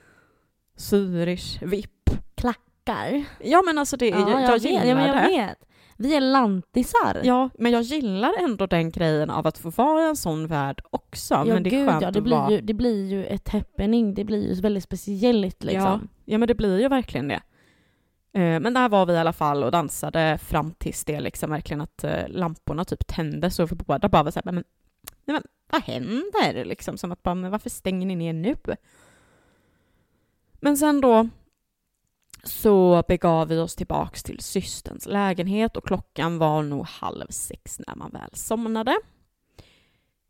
Zürich, 0.77 1.65
vipp. 1.65 2.10
Klackar. 2.35 3.23
Ja 3.44 3.61
men 3.65 3.77
alltså 3.77 3.98
det 3.98 4.11
är, 4.11 4.19
Ja, 4.19 4.30
jag, 4.30 4.41
jag, 4.41 4.44
jag 4.44 4.52
vet. 4.53 4.64
gillar 4.64 4.85
Ja, 4.85 4.95
men 4.95 5.07
jag 5.07 5.15
det. 5.15 5.30
vet. 5.30 5.66
Vi 5.98 6.15
är 6.15 6.22
lantisar. 6.22 7.22
Ja, 7.24 7.49
men 7.57 7.72
jag 7.72 7.82
gillar 7.82 8.34
ändå 8.40 8.68
den 8.68 8.91
grejen 8.91 9.30
av 9.30 9.48
att 9.48 9.57
få 9.57 9.69
vara 9.69 10.03
i 10.03 10.10
en 10.10 10.15
sån 10.15 10.48
värld 10.48 10.82
också. 10.90 11.34
Ja, 11.34 11.44
men 11.45 11.64
det 11.64 11.69
är 11.69 11.72
gud, 11.72 11.90
skönt 11.90 12.02
ja, 12.02 12.11
det, 12.11 12.19
att 12.19 12.24
blir 12.24 12.36
vara... 12.36 12.52
ju, 12.52 12.61
det 12.61 12.74
blir 12.74 13.06
ju 13.06 13.26
ett 13.26 13.49
happening. 13.49 14.14
Det 14.14 14.24
blir 14.24 14.56
ju 14.56 14.61
väldigt 14.61 14.84
speciellt 14.84 15.64
liksom. 15.64 15.82
Ja, 15.84 15.99
ja, 16.26 16.38
men 16.38 16.48
det 16.48 16.56
blir 16.56 16.80
ju 16.80 16.88
verkligen 16.88 17.28
det. 17.28 17.41
Eh, 18.34 18.60
Men 18.60 18.74
där 18.74 18.90
var 18.90 19.06
vi 19.06 19.14
i 19.14 19.18
alla 19.18 19.34
fall 19.34 19.64
och 19.64 19.72
dansade 19.72 20.38
fram 20.38 20.72
tills 20.72 21.06
det 21.06 21.19
liksom 21.19 21.49
verkligen 21.49 21.82
att 21.82 22.03
eh, 22.03 22.28
lamporna 22.28 22.86
typ 22.86 23.07
tändes 23.07 23.60
och 23.60 23.72
vi 23.72 23.76
båda 23.76 24.10
bara 24.10 24.24
var 24.24 24.32
så 24.32 24.40
här, 24.40 24.52
men, 24.52 24.56
men, 25.26 25.34
men 25.34 25.44
vad 25.72 25.82
händer? 25.82 26.65
Liksom 26.65 26.98
som 26.98 27.11
att 27.11 27.24
bara, 27.24 27.36
men 27.36 27.52
varför 27.52 27.69
stänger 27.69 28.07
ni 28.07 28.15
ner 28.15 28.34
nu? 28.34 28.56
Men 30.60 30.78
sen 30.78 31.02
då 31.02 31.30
så 32.48 33.03
begav 33.07 33.48
vi 33.48 33.57
oss 33.57 33.76
tillbaks 33.76 34.24
till 34.24 34.40
systerns 34.40 35.06
lägenhet 35.06 35.78
och 35.78 35.88
klockan 35.88 36.38
var 36.38 36.64
nog 36.64 36.86
halv 36.86 37.28
sex 37.30 37.80
när 37.88 37.95
man 37.95 38.11
väl 38.11 38.30
somnade. 38.34 38.99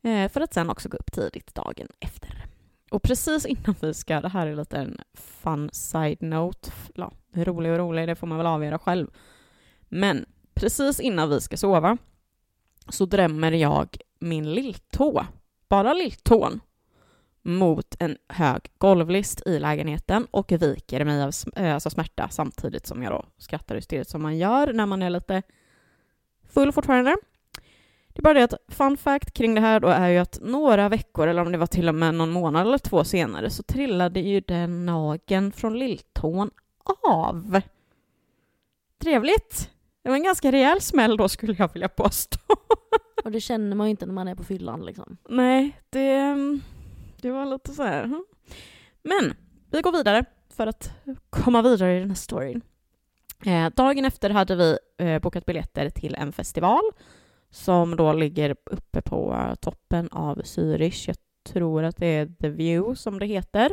Eh, 0.03 0.31
för 0.31 0.41
att 0.41 0.53
sen 0.53 0.69
också 0.69 0.89
gå 0.89 0.97
upp 0.97 1.11
tidigt 1.11 1.55
dagen 1.55 1.87
efter. 1.99 2.45
Och 2.91 3.03
precis 3.03 3.45
innan 3.45 3.75
vi 3.81 3.93
ska, 3.93 4.21
det 4.21 4.29
här 4.29 4.47
är 4.47 4.55
lite 4.55 4.77
en 4.77 4.97
fun 5.13 5.69
side-note, 5.73 6.71
ja, 6.95 7.11
rolig 7.33 7.71
och 7.71 7.77
rolig, 7.77 8.07
det 8.07 8.15
får 8.15 8.27
man 8.27 8.37
väl 8.37 8.47
avgöra 8.47 8.79
själv. 8.79 9.07
Men 9.81 10.25
precis 10.53 10.99
innan 10.99 11.29
vi 11.29 11.41
ska 11.41 11.57
sova 11.57 11.97
så 12.89 13.05
drämmer 13.05 13.51
jag 13.51 13.97
min 14.19 14.53
lilltå, 14.53 15.25
bara 15.69 15.93
lilltån, 15.93 16.59
mot 17.47 17.95
en 17.99 18.17
hög 18.27 18.71
golvlist 18.77 19.47
i 19.47 19.59
lägenheten 19.59 20.27
och 20.31 20.51
viker 20.51 21.05
mig 21.05 21.23
av 21.23 21.31
äh, 21.55 21.73
alltså 21.73 21.89
smärta 21.89 22.27
samtidigt 22.29 22.87
som 22.87 23.03
jag 23.03 23.11
då 23.11 23.25
skrattar 23.37 23.75
hysteriskt 23.75 24.11
som 24.11 24.21
man 24.21 24.37
gör 24.37 24.73
när 24.73 24.85
man 24.85 25.01
är 25.01 25.09
lite 25.09 25.41
full 26.49 26.71
fortfarande. 26.71 27.17
Det 28.07 28.19
är 28.19 28.21
bara 28.21 28.33
det 28.33 28.43
att 28.43 28.53
fun 28.67 28.97
fact 28.97 29.33
kring 29.33 29.55
det 29.55 29.61
här 29.61 29.79
då 29.79 29.87
är 29.87 30.09
ju 30.09 30.17
att 30.17 30.39
några 30.41 30.89
veckor, 30.89 31.27
eller 31.27 31.41
om 31.41 31.51
det 31.51 31.57
var 31.57 31.67
till 31.67 31.89
och 31.89 31.95
med 31.95 32.13
någon 32.13 32.31
månad 32.31 32.67
eller 32.67 32.77
två 32.77 33.03
senare, 33.03 33.49
så 33.49 33.63
trillade 33.63 34.19
ju 34.19 34.39
den 34.39 34.85
nageln 34.85 35.51
från 35.51 35.79
lilltån 35.79 36.49
av. 37.07 37.61
Trevligt! 39.01 39.71
Det 40.03 40.09
var 40.09 40.15
en 40.15 40.23
ganska 40.23 40.51
rejäl 40.51 40.81
smäll 40.81 41.17
då 41.17 41.29
skulle 41.29 41.55
jag 41.57 41.73
vilja 41.73 41.89
påstå. 41.89 42.39
Och 43.23 43.31
det 43.31 43.41
känner 43.41 43.75
man 43.75 43.87
ju 43.87 43.91
inte 43.91 44.05
när 44.05 44.13
man 44.13 44.27
är 44.27 44.35
på 44.35 44.43
fyllan 44.43 44.85
liksom. 44.85 45.17
Nej, 45.29 45.81
det, 45.89 46.35
det 47.27 47.33
var 47.33 47.45
lite 47.45 47.73
så 47.73 47.83
här. 47.83 48.03
Hm. 48.03 48.25
Men 49.03 49.33
vi 49.71 49.81
går 49.81 49.91
vidare 49.91 50.25
för 50.49 50.67
att 50.67 50.91
komma 51.29 51.61
vidare 51.61 51.97
i 51.97 51.99
den 51.99 52.09
här 52.09 52.15
storyn. 52.15 52.61
Eh, 53.45 53.69
dagen 53.69 54.05
efter 54.05 54.29
hade 54.29 54.55
vi 54.55 54.77
eh, 54.97 55.19
bokat 55.19 55.45
biljetter 55.45 55.89
till 55.89 56.15
en 56.15 56.31
festival 56.31 56.83
som 57.49 57.95
då 57.95 58.13
ligger 58.13 58.55
uppe 58.65 59.01
på 59.01 59.33
eh, 59.33 59.55
toppen 59.55 60.09
av 60.11 60.41
Zürich. 60.41 61.07
Jag 61.07 61.17
tror 61.43 61.83
att 61.83 61.97
det 61.97 62.07
är 62.07 62.25
The 62.41 62.49
View 62.49 62.95
som 62.95 63.19
det 63.19 63.25
heter. 63.25 63.71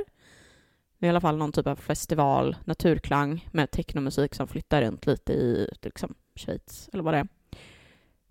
Det 0.98 1.06
är 1.06 1.08
i 1.08 1.10
alla 1.10 1.20
fall 1.20 1.36
någon 1.36 1.52
typ 1.52 1.66
av 1.66 1.76
festival, 1.76 2.56
naturklang 2.64 3.48
med 3.52 3.70
technomusik 3.70 4.34
som 4.34 4.48
flyttar 4.48 4.82
runt 4.82 5.06
lite 5.06 5.32
i 5.32 5.68
liksom, 5.82 6.14
Schweiz 6.36 6.88
eller 6.92 7.02
vad 7.02 7.14
det 7.14 7.26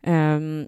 är. 0.03 0.35
Um, 0.35 0.67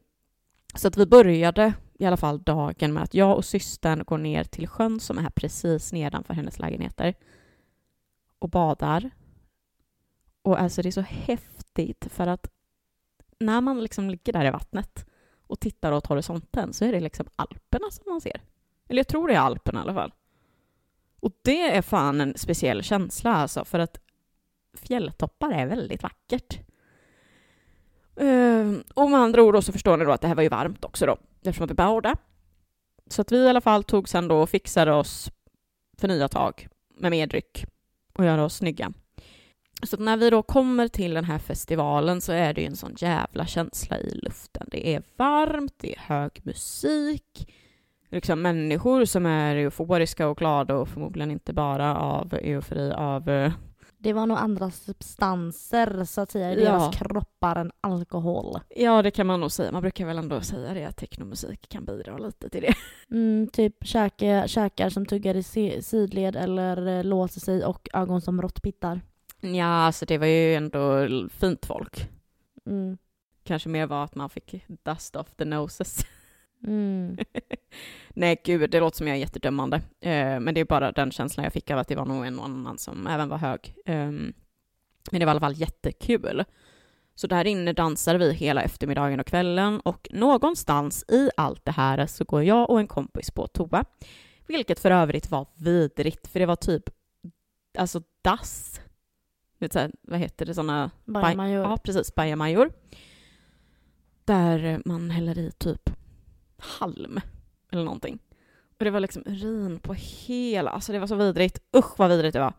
så 0.76 0.88
att 0.88 0.98
vi 0.98 1.06
började 1.06 1.73
i 2.00 2.06
alla 2.06 2.18
fall 2.18 2.44
dagen 2.44 2.94
med 2.94 3.04
att 3.04 3.14
jag 3.14 3.38
och 3.38 3.46
systern 3.46 4.04
går 4.04 4.18
ner 4.18 4.44
till 4.44 4.68
sjön 4.68 5.00
som 5.00 5.18
är 5.18 5.22
här 5.22 5.30
precis 5.30 5.94
nedanför 5.94 6.34
hennes 6.34 6.60
lägenheter 6.60 7.14
och 8.40 8.50
badar. 8.50 9.10
Och 10.42 10.62
alltså 10.62 10.82
det 10.82 10.90
är 10.90 10.92
så 10.92 11.02
häftigt 11.02 12.08
för 12.12 12.28
att 12.28 12.48
när 13.40 13.62
man 13.62 13.84
liksom 13.84 14.10
ligger 14.10 14.34
där 14.34 14.46
i 14.46 14.52
vattnet 14.52 15.06
och 15.48 15.60
tittar 15.60 15.92
åt 15.92 16.08
horisonten 16.08 16.74
så 16.74 16.86
är 16.86 16.92
det 16.92 17.00
liksom 17.00 17.26
Alperna 17.36 17.92
som 17.92 18.04
man 18.08 18.22
ser. 18.22 18.42
Eller 18.90 19.00
jag 19.00 19.08
tror 19.08 19.28
det 19.28 19.34
är 19.34 19.40
Alperna 19.40 19.80
i 19.80 19.82
alla 19.82 19.94
fall. 19.94 20.14
Och 21.20 21.32
det 21.42 21.62
är 21.62 21.82
fan 21.82 22.22
en 22.22 22.38
speciell 22.38 22.84
känsla 22.84 23.34
alltså 23.34 23.66
för 23.66 23.80
att 23.80 24.00
fjälltoppar 24.74 25.52
är 25.52 25.66
väldigt 25.66 26.04
vackert. 26.04 26.60
Ehm, 28.16 28.84
och 28.94 29.12
med 29.12 29.20
andra 29.20 29.44
ord 29.44 29.64
så 29.64 29.72
förstår 29.72 29.98
ni 29.98 30.06
då 30.06 30.12
att 30.12 30.22
det 30.22 30.28
här 30.28 30.36
var 30.36 30.44
ju 30.44 30.50
varmt 30.50 30.86
också 30.86 31.06
då, 31.06 31.18
eftersom 31.50 31.66
att 31.66 31.72
vi 31.72 31.76
badade. 31.76 32.16
Så 33.10 33.22
att 33.22 33.32
vi 33.32 33.38
i 33.38 33.50
alla 33.50 33.62
fall 33.62 33.84
tog 33.84 34.10
sen 34.10 34.28
då 34.28 34.38
och 34.38 34.50
fixade 34.50 34.94
oss 34.94 35.32
för 35.98 36.08
nya 36.08 36.28
tag 36.28 36.68
med 36.98 37.12
mer 37.12 37.28
dryck 37.28 37.66
och 38.14 38.26
göra 38.26 38.44
oss 38.44 38.56
snygga. 38.56 38.94
Så 39.84 39.96
att 39.96 40.00
när 40.00 40.18
vi 40.18 40.30
då 40.30 40.44
kommer 40.44 40.88
till 40.88 41.14
den 41.14 41.26
här 41.26 41.40
festivalen 41.40 42.22
så 42.22 42.32
är 42.32 42.54
det 42.54 42.62
ju 42.62 42.68
en 42.68 42.76
sån 42.76 42.96
jävla 42.98 43.46
känsla 43.46 44.00
i 44.00 44.20
luften. 44.24 44.68
Det 44.72 44.96
är 44.96 45.04
varmt, 45.18 45.74
det 45.78 45.96
är 45.96 46.00
hög 46.00 46.42
musik, 46.44 47.54
liksom 48.10 48.42
människor 48.42 49.06
som 49.06 49.26
är 49.26 49.56
euforiska 49.56 50.28
och 50.28 50.38
glada 50.38 50.76
och 50.76 50.90
förmodligen 50.90 51.32
inte 51.32 51.54
bara 51.54 51.98
av 51.98 52.34
eufori 52.34 52.92
av 52.92 53.30
eh, 53.30 53.54
det 54.06 54.14
var 54.14 54.26
nog 54.26 54.38
andra 54.38 54.72
substanser 54.72 56.03
så 56.03 56.22
att 56.22 56.32
säga 56.32 56.52
i 56.53 56.64
Ja. 56.64 56.72
deras 56.72 56.95
kroppar 56.98 57.56
än 57.56 57.72
alkohol. 57.82 58.60
Ja, 58.76 59.02
det 59.02 59.11
kan 59.11 59.27
man 59.27 59.40
nog 59.40 59.52
säga. 59.52 59.72
Man 59.72 59.82
brukar 59.82 60.06
väl 60.06 60.18
ändå 60.18 60.41
säga 60.41 60.73
det 60.73 60.86
att 60.86 60.98
technomusik 60.98 61.69
kan 61.69 61.86
bidra 61.86 62.18
lite 62.18 62.49
till 62.49 62.61
det. 62.61 62.73
Mm, 63.11 63.48
typ 63.53 63.76
käke, 63.86 64.44
käkar 64.48 64.90
som 64.90 65.06
tuggar 65.06 65.36
i 65.36 65.44
si- 65.44 65.82
sidled 65.82 66.36
eller 66.36 66.88
eh, 66.88 67.03
låser 67.03 67.40
sig 67.41 67.65
och 67.65 67.90
ögon 67.94 68.22
som 68.22 68.41
råttpittar. 68.41 69.02
Ja, 69.41 69.65
alltså 69.65 70.06
det 70.06 70.18
var 70.18 70.27
ju 70.27 70.56
ändå 70.56 71.07
fint 71.30 71.65
folk. 71.65 72.10
Mm. 72.65 72.98
Kanske 73.44 73.69
mer 73.69 73.86
var 73.88 74.03
att 74.03 74.15
man 74.15 74.30
fick 74.30 74.65
dust 74.68 75.15
off 75.15 75.36
the 75.38 75.45
noses. 75.45 76.06
Mm. 76.68 77.18
Nej, 78.10 78.42
gud, 78.44 78.70
det 78.70 78.80
låter 78.80 78.98
som 78.98 79.08
jag 79.08 79.16
är 79.16 79.20
jättedömande. 79.20 79.82
Eh, 80.02 80.40
men 80.40 80.54
det 80.54 80.62
är 80.62 80.66
bara 80.66 80.92
den 80.92 81.12
känslan 81.12 81.44
jag 81.44 81.54
fick 81.54 81.72
av 81.72 81.80
att 81.80 81.88
det 81.88 81.96
var 81.96 82.06
nog 82.06 82.26
en 82.26 82.40
och 82.40 82.46
annan 82.46 82.78
som 82.78 83.08
även 83.08 83.30
var 83.30 83.38
hög. 83.38 83.76
Ehm, 83.86 84.34
men 85.12 85.20
det 85.20 85.26
var 85.26 85.32
i 85.32 85.34
alla 85.34 85.40
fall 85.40 85.60
jättekul. 85.60 86.44
Så 87.16 87.28
där 87.28 87.48
inne 87.48 87.74
dansade 87.74 88.20
vi 88.20 88.34
hela 88.34 88.62
eftermiddagen 88.62 89.20
och 89.20 89.28
kvällen 89.28 89.80
och 89.80 90.08
någonstans 90.12 91.06
i 91.08 91.30
allt 91.38 91.66
det 91.66 91.72
här 91.72 92.06
så 92.06 92.24
går 92.24 92.44
jag 92.44 92.70
och 92.70 92.80
en 92.80 92.88
kompis 92.88 93.32
på 93.32 93.48
toa. 93.48 93.86
Vilket 94.48 94.80
för 94.80 94.92
övrigt 94.92 95.32
var 95.32 95.48
vidrigt, 95.56 96.28
för 96.28 96.40
det 96.40 96.46
var 96.46 96.56
typ 96.56 96.90
alltså 97.78 98.02
dass. 98.22 98.82
Vet 99.60 99.74
så 99.74 99.80
här, 99.80 99.92
vad 100.02 100.20
heter 100.20 100.46
det, 100.46 100.54
sådana 100.54 100.92
Bajamajor. 101.06 101.64
Ja, 101.64 101.78
precis. 101.78 102.16
Bajamajor. 102.16 102.72
Där 104.26 104.82
man 104.86 105.10
häller 105.10 105.38
i 105.38 105.52
typ 105.52 105.90
halm 106.57 107.19
eller 107.72 107.84
någonting. 107.84 108.19
Och 108.77 108.86
det 108.86 108.91
var 108.91 108.99
liksom 108.99 109.23
urin 109.26 109.80
på 109.80 109.94
hela... 109.94 110.72
Alltså 110.72 110.91
det 110.91 110.99
var 110.99 111.07
så 111.07 111.15
vidrigt. 111.15 111.60
Usch 111.77 111.99
vad 111.99 112.10
vidrigt 112.10 112.34
det 112.34 112.40
var. 112.40 112.53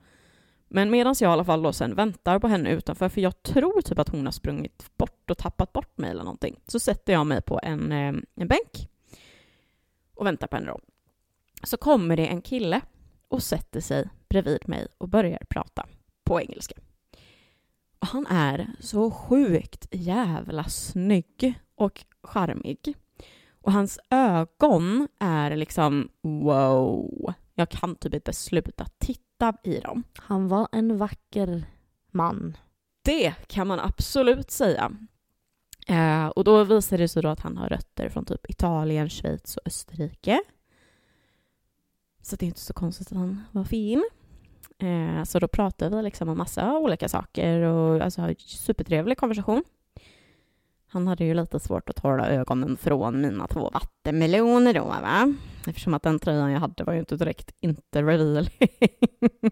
Men 0.68 0.90
medan 0.90 1.14
jag 1.20 1.30
i 1.30 1.32
alla 1.32 1.44
fall 1.44 1.62
då 1.62 1.72
sen 1.72 1.94
väntar 1.94 2.38
på 2.38 2.48
henne 2.48 2.70
utanför, 2.70 3.08
för 3.08 3.20
jag 3.20 3.42
tror 3.42 3.80
typ 3.80 3.98
att 3.98 4.08
hon 4.08 4.24
har 4.24 4.32
sprungit 4.32 4.96
bort 4.96 5.30
och 5.30 5.38
tappat 5.38 5.72
bort 5.72 5.98
mig 5.98 6.10
eller 6.10 6.24
någonting, 6.24 6.60
så 6.66 6.80
sätter 6.80 7.12
jag 7.12 7.26
mig 7.26 7.42
på 7.42 7.60
en, 7.62 7.92
eh, 7.92 8.14
en 8.34 8.48
bänk 8.48 8.88
och 10.14 10.26
väntar 10.26 10.46
på 10.46 10.56
henne 10.56 10.68
då. 10.68 10.80
Så 11.62 11.76
kommer 11.76 12.16
det 12.16 12.26
en 12.26 12.42
kille 12.42 12.80
och 13.28 13.42
sätter 13.42 13.80
sig 13.80 14.08
bredvid 14.28 14.68
mig 14.68 14.86
och 14.98 15.08
börjar 15.08 15.38
prata 15.48 15.86
på 16.24 16.40
engelska. 16.40 16.74
Och 17.98 18.06
han 18.06 18.26
är 18.26 18.72
så 18.80 19.10
sjukt 19.10 19.86
jävla 19.90 20.64
snygg 20.64 21.60
och 21.74 22.04
charmig. 22.22 22.94
Och 23.66 23.72
hans 23.72 23.98
ögon 24.10 25.08
är 25.18 25.56
liksom 25.56 26.08
wow. 26.22 27.34
Jag 27.54 27.68
kan 27.68 27.96
typ 27.96 28.14
inte 28.14 28.32
sluta 28.32 28.86
titta 28.98 29.56
i 29.62 29.80
dem. 29.80 30.02
Han 30.18 30.48
var 30.48 30.68
en 30.72 30.98
vacker 30.98 31.64
man. 32.10 32.56
Det 33.04 33.34
kan 33.46 33.66
man 33.66 33.80
absolut 33.80 34.50
säga. 34.50 34.92
Eh, 35.86 36.26
och 36.26 36.44
då 36.44 36.64
visar 36.64 36.98
det 36.98 37.08
sig 37.08 37.22
då 37.22 37.28
att 37.28 37.40
han 37.40 37.56
har 37.56 37.68
rötter 37.68 38.08
från 38.08 38.24
typ 38.24 38.50
Italien, 38.50 39.08
Schweiz 39.08 39.56
och 39.56 39.66
Österrike. 39.66 40.40
Så 42.22 42.36
det 42.36 42.44
är 42.44 42.48
inte 42.48 42.60
så 42.60 42.72
konstigt 42.72 43.12
att 43.12 43.18
han 43.18 43.42
var 43.52 43.64
fin. 43.64 44.08
Eh, 44.78 45.24
så 45.24 45.38
då 45.38 45.48
pratade 45.48 45.96
vi 45.96 46.02
liksom 46.02 46.28
om 46.28 46.38
massa 46.38 46.78
olika 46.78 47.08
saker 47.08 47.60
och 47.60 48.00
alltså 48.00 48.34
supertrevlig 48.38 49.18
konversation. 49.18 49.64
Han 50.88 51.06
hade 51.06 51.24
ju 51.24 51.34
lite 51.34 51.60
svårt 51.60 51.88
att 51.88 51.98
hålla 51.98 52.28
ögonen 52.28 52.76
från 52.76 53.20
mina 53.20 53.46
två 53.46 53.70
vattenmeloner 53.70 54.74
då, 54.74 54.84
va? 54.84 55.34
Eftersom 55.66 55.94
att 55.94 56.02
den 56.02 56.18
tröjan 56.18 56.50
jag 56.50 56.60
hade 56.60 56.84
var 56.84 56.92
ju 56.92 56.98
inte 56.98 57.16
direkt 57.16 57.54
inte 57.60 58.02
reveal. 58.02 58.48
um, 58.48 59.50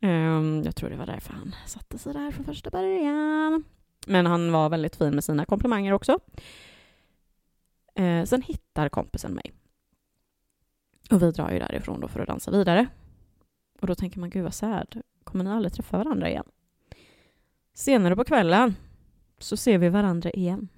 ehm, 0.10 0.62
jag 0.64 0.76
tror 0.76 0.90
det 0.90 0.96
var 0.96 1.06
därför 1.06 1.32
han 1.32 1.54
satte 1.66 1.98
sig 1.98 2.12
där 2.12 2.30
från 2.30 2.44
första 2.44 2.70
början. 2.70 3.64
Men 4.06 4.26
han 4.26 4.52
var 4.52 4.68
väldigt 4.68 4.96
fin 4.96 5.14
med 5.14 5.24
sina 5.24 5.44
komplimanger 5.44 5.92
också. 5.92 6.18
Uh, 8.00 8.24
sen 8.24 8.42
hittar 8.42 8.88
kompisen 8.88 9.32
mig. 9.32 9.52
Och 11.10 11.22
vi 11.22 11.30
drar 11.30 11.50
ju 11.50 11.58
därifrån 11.58 12.00
då 12.00 12.08
för 12.08 12.20
att 12.20 12.28
dansa 12.28 12.50
vidare. 12.50 12.86
Och 13.80 13.86
då 13.86 13.94
tänker 13.94 14.20
man, 14.20 14.30
gud 14.30 14.42
vad 14.42 14.54
sad, 14.54 15.00
kommer 15.24 15.44
ni 15.44 15.50
aldrig 15.50 15.72
träffa 15.72 15.98
varandra 15.98 16.28
igen? 16.28 16.44
Senare 17.74 18.16
på 18.16 18.24
kvällen 18.24 18.74
så 19.44 19.56
ser 19.56 19.78
vi 19.78 19.88
varandra 19.88 20.30
igen. 20.30 20.68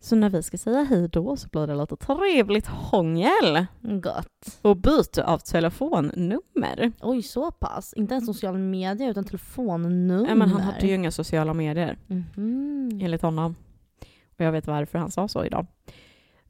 Så 0.00 0.16
när 0.16 0.30
vi 0.30 0.42
ska 0.42 0.58
säga 0.58 0.82
hej 0.82 1.08
då 1.08 1.36
så 1.36 1.48
blir 1.48 1.66
det 1.66 1.74
lite 1.74 1.96
trevligt 1.96 2.66
hångel. 2.66 3.66
Gott. 3.80 4.58
Och 4.62 4.76
byte 4.76 5.24
av 5.24 5.38
telefonnummer. 5.38 6.92
Oj, 7.00 7.22
så 7.22 7.50
pass? 7.50 7.92
Inte 7.94 8.14
ens 8.14 8.26
sociala 8.26 8.58
medier 8.58 9.10
utan 9.10 9.24
telefonnummer? 9.24 10.22
Nej, 10.22 10.34
men 10.34 10.48
han 10.50 10.60
hade 10.60 10.86
ju 10.86 10.94
inga 10.94 11.10
sociala 11.10 11.54
medier, 11.54 11.98
Mhm. 12.06 12.98
enligt 13.02 13.22
honom. 13.22 13.54
Och 14.38 14.44
jag 14.44 14.52
vet 14.52 14.66
varför 14.66 14.98
han 14.98 15.10
sa 15.10 15.28
så 15.28 15.44
idag. 15.44 15.66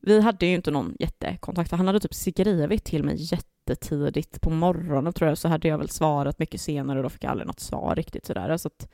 Vi 0.00 0.20
hade 0.20 0.46
ju 0.46 0.54
inte 0.54 0.70
någon 0.70 0.96
jättekontakt. 0.98 1.70
Han 1.70 1.86
hade 1.86 2.00
typ 2.00 2.14
skrivit 2.14 2.84
till 2.84 3.04
mig 3.04 3.16
jättetidigt 3.18 4.40
på 4.40 4.50
morgonen 4.50 5.12
tror 5.12 5.28
jag, 5.28 5.38
så 5.38 5.48
hade 5.48 5.68
jag 5.68 5.78
väl 5.78 5.88
svarat 5.88 6.38
mycket 6.38 6.60
senare 6.60 6.98
och 6.98 7.02
då 7.02 7.08
fick 7.08 7.24
jag 7.24 7.30
aldrig 7.30 7.46
något 7.46 7.60
svar 7.60 7.94
riktigt 7.94 8.26
sådär. 8.26 8.56
Så 8.56 8.68
att, 8.68 8.88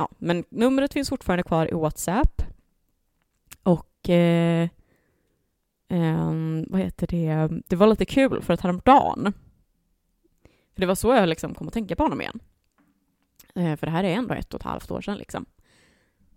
ja. 0.00 0.08
Men 0.18 0.44
numret 0.48 0.92
finns 0.92 1.08
fortfarande 1.08 1.42
kvar 1.42 1.70
i 1.70 1.74
WhatsApp. 1.74 2.42
Och 3.62 4.08
eh, 4.10 4.68
ehm, 5.88 6.64
vad 6.68 6.80
heter 6.80 7.06
det? 7.06 7.62
Det 7.68 7.76
var 7.76 7.86
lite 7.86 8.04
kul 8.04 8.42
för 8.42 8.54
att 8.54 8.60
häromdagen, 8.60 9.32
för 10.74 10.80
det 10.80 10.86
var 10.86 10.94
så 10.94 11.14
jag 11.14 11.28
liksom 11.28 11.54
kom 11.54 11.66
att 11.68 11.74
tänka 11.74 11.96
på 11.96 12.02
honom 12.02 12.20
igen. 12.20 12.40
Eh, 13.54 13.76
för 13.76 13.86
det 13.86 13.90
här 13.90 14.04
är 14.04 14.14
ändå 14.14 14.34
ett 14.34 14.54
och 14.54 14.60
ett 14.60 14.66
halvt 14.66 14.90
år 14.90 15.00
sedan 15.00 15.18
liksom. 15.18 15.46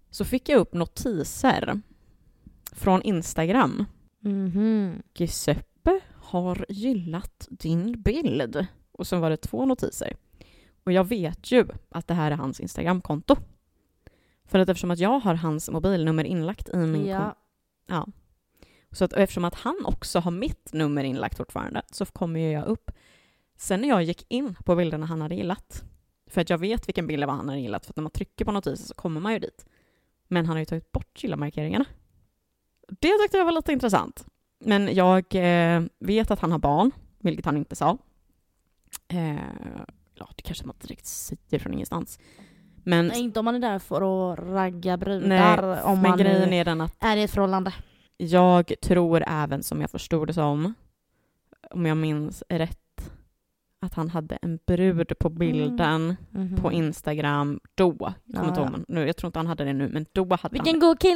Så 0.09 0.25
fick 0.25 0.49
jag 0.49 0.59
upp 0.59 0.73
notiser 0.73 1.81
från 2.71 3.01
Instagram. 3.01 3.85
Mhm. 4.19 5.01
Giuseppe 5.13 5.99
har 6.13 6.65
gillat 6.69 7.47
din 7.49 8.01
bild. 8.01 8.67
Och 8.91 9.07
sen 9.07 9.19
var 9.19 9.29
det 9.29 9.37
två 9.37 9.65
notiser. 9.65 10.15
Och 10.83 10.91
jag 10.91 11.03
vet 11.07 11.51
ju 11.51 11.67
att 11.89 12.07
det 12.07 12.13
här 12.13 12.31
är 12.31 12.35
hans 12.35 12.59
Instagramkonto. 12.59 13.35
För 14.45 14.59
att 14.59 14.69
eftersom 14.69 14.91
att 14.91 14.99
jag 14.99 15.19
har 15.19 15.33
hans 15.35 15.69
mobilnummer 15.69 16.23
inlagt 16.23 16.69
i 16.69 16.77
min 16.77 17.05
Ja. 17.05 17.35
Ja. 17.87 18.07
Så 18.91 19.05
att 19.05 19.13
eftersom 19.13 19.45
att 19.45 19.55
han 19.55 19.85
också 19.85 20.19
har 20.19 20.31
mitt 20.31 20.73
nummer 20.73 21.03
inlagt 21.03 21.37
fortfarande 21.37 21.81
så 21.91 22.05
kommer 22.05 22.39
ju 22.39 22.51
jag 22.51 22.65
upp. 22.65 22.91
Sen 23.57 23.81
när 23.81 23.87
jag 23.87 24.03
gick 24.03 24.25
in 24.27 24.55
på 24.65 24.75
bilderna 24.75 25.05
han 25.05 25.21
hade 25.21 25.35
gillat, 25.35 25.83
för 26.27 26.41
att 26.41 26.49
jag 26.49 26.57
vet 26.57 26.87
vilken 26.87 27.07
bild 27.07 27.23
det 27.23 27.27
var 27.27 27.33
han 27.33 27.49
hade 27.49 27.61
gillat, 27.61 27.85
för 27.85 27.91
att 27.91 27.95
när 27.95 28.03
man 28.03 28.11
trycker 28.11 28.45
på 28.45 28.51
notiser 28.51 28.85
så 28.87 28.93
kommer 28.93 29.21
man 29.21 29.33
ju 29.33 29.39
dit. 29.39 29.65
Men 30.27 30.45
han 30.45 30.55
har 30.55 30.59
ju 30.59 30.65
tagit 30.65 30.91
bort 30.91 31.23
gilla-markeringarna. 31.23 31.85
Det 32.87 33.17
tyckte 33.21 33.37
jag 33.37 33.45
var 33.45 33.51
lite 33.51 33.71
intressant. 33.71 34.25
Men 34.59 34.95
jag 34.95 35.35
eh, 35.35 35.83
vet 35.99 36.31
att 36.31 36.39
han 36.39 36.51
har 36.51 36.59
barn, 36.59 36.91
vilket 37.19 37.45
han 37.45 37.57
inte 37.57 37.75
sa. 37.75 37.97
Eh, 39.07 39.35
ja, 40.15 40.29
det 40.35 40.41
kanske 40.41 40.65
man 40.65 40.75
inte 40.75 40.87
direkt 40.87 41.05
säger 41.05 41.59
från 41.59 41.73
ingenstans. 41.73 42.19
Men, 42.83 43.07
Nej, 43.07 43.19
inte 43.21 43.39
om 43.39 43.45
man 43.45 43.55
är 43.55 43.59
där 43.59 43.79
för 43.79 44.31
att 44.33 44.39
ragga 44.39 44.97
brudar. 44.97 45.83
om 45.83 46.01
men 46.01 46.09
man 46.09 46.17
grejen 46.19 46.53
är 46.53 46.65
den 46.65 46.81
att 46.81 46.95
är 46.99 47.17
i 47.17 47.23
ett 47.23 47.31
förhållande. 47.31 47.73
jag 48.17 48.73
tror 48.81 49.23
även, 49.27 49.63
som 49.63 49.81
jag 49.81 49.91
förstod 49.91 50.27
det 50.27 50.33
som, 50.33 50.73
om 51.71 51.85
jag 51.85 51.97
minns 51.97 52.43
rätt, 52.49 52.79
att 53.81 53.93
han 53.93 54.09
hade 54.09 54.35
en 54.41 54.59
brud 54.67 55.19
på 55.19 55.29
bilden 55.29 56.15
Mhm. 56.31 56.55
på 56.61 56.71
Instagram 56.71 57.59
då. 57.75 58.13
Ja, 58.25 58.53
ja. 58.55 58.69
nu, 58.87 59.05
jag 59.07 59.17
tror 59.17 59.27
inte 59.27 59.39
han 59.39 59.47
hade 59.47 59.63
det 59.63 59.73
nu, 59.73 59.89
men 59.89 60.05
då 60.11 60.23
hade 60.23 60.35
han 60.41 60.49
Vilken 60.51 60.79
god 60.79 60.99
kille! 60.99 61.15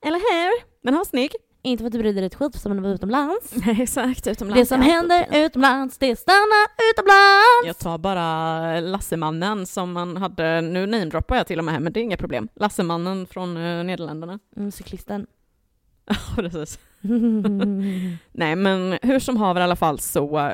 det. 0.00 0.08
Eller 0.08 0.18
hur? 0.18 0.64
Men 0.82 0.94
han 0.94 0.98
var 0.98 1.04
snygg. 1.04 1.30
Inte 1.66 1.82
för 1.82 1.86
att 1.86 1.92
det 1.92 1.98
bryr 1.98 2.12
dig 2.12 2.24
ett 2.24 2.34
skit 2.34 2.54
som 2.54 2.76
när 2.76 2.82
vi 2.82 2.88
var 2.88 2.94
utomlands. 2.94 3.52
Nej, 3.66 3.82
exakt. 3.82 4.26
Utomlands. 4.26 4.60
Det 4.60 4.66
som 4.66 4.80
händer 4.82 5.26
utomlands, 5.32 5.98
det 5.98 6.16
stannar 6.16 6.66
utomlands! 6.92 7.66
Jag 7.66 7.78
tar 7.78 7.98
bara 7.98 8.80
Lassemannen 8.80 9.66
som 9.66 9.92
man 9.92 10.16
hade, 10.16 10.60
nu 10.60 10.86
namedroppar 10.86 11.36
jag 11.36 11.46
till 11.46 11.58
och 11.58 11.64
med 11.64 11.74
här, 11.74 11.80
men 11.80 11.92
det 11.92 12.00
är 12.00 12.02
inga 12.02 12.16
problem. 12.16 12.48
Lassemannen 12.54 13.26
från 13.26 13.56
eh, 13.56 13.84
Nederländerna. 13.84 14.38
Mm, 14.56 14.72
cyklisten. 14.72 15.26
Ja, 16.08 16.14
precis. 16.36 16.78
Nej, 18.32 18.56
men 18.56 18.98
hur 19.02 19.18
som 19.18 19.36
haver 19.36 19.60
i 19.60 19.64
alla 19.64 19.76
fall 19.76 19.98
så, 19.98 20.38
eh, 20.38 20.52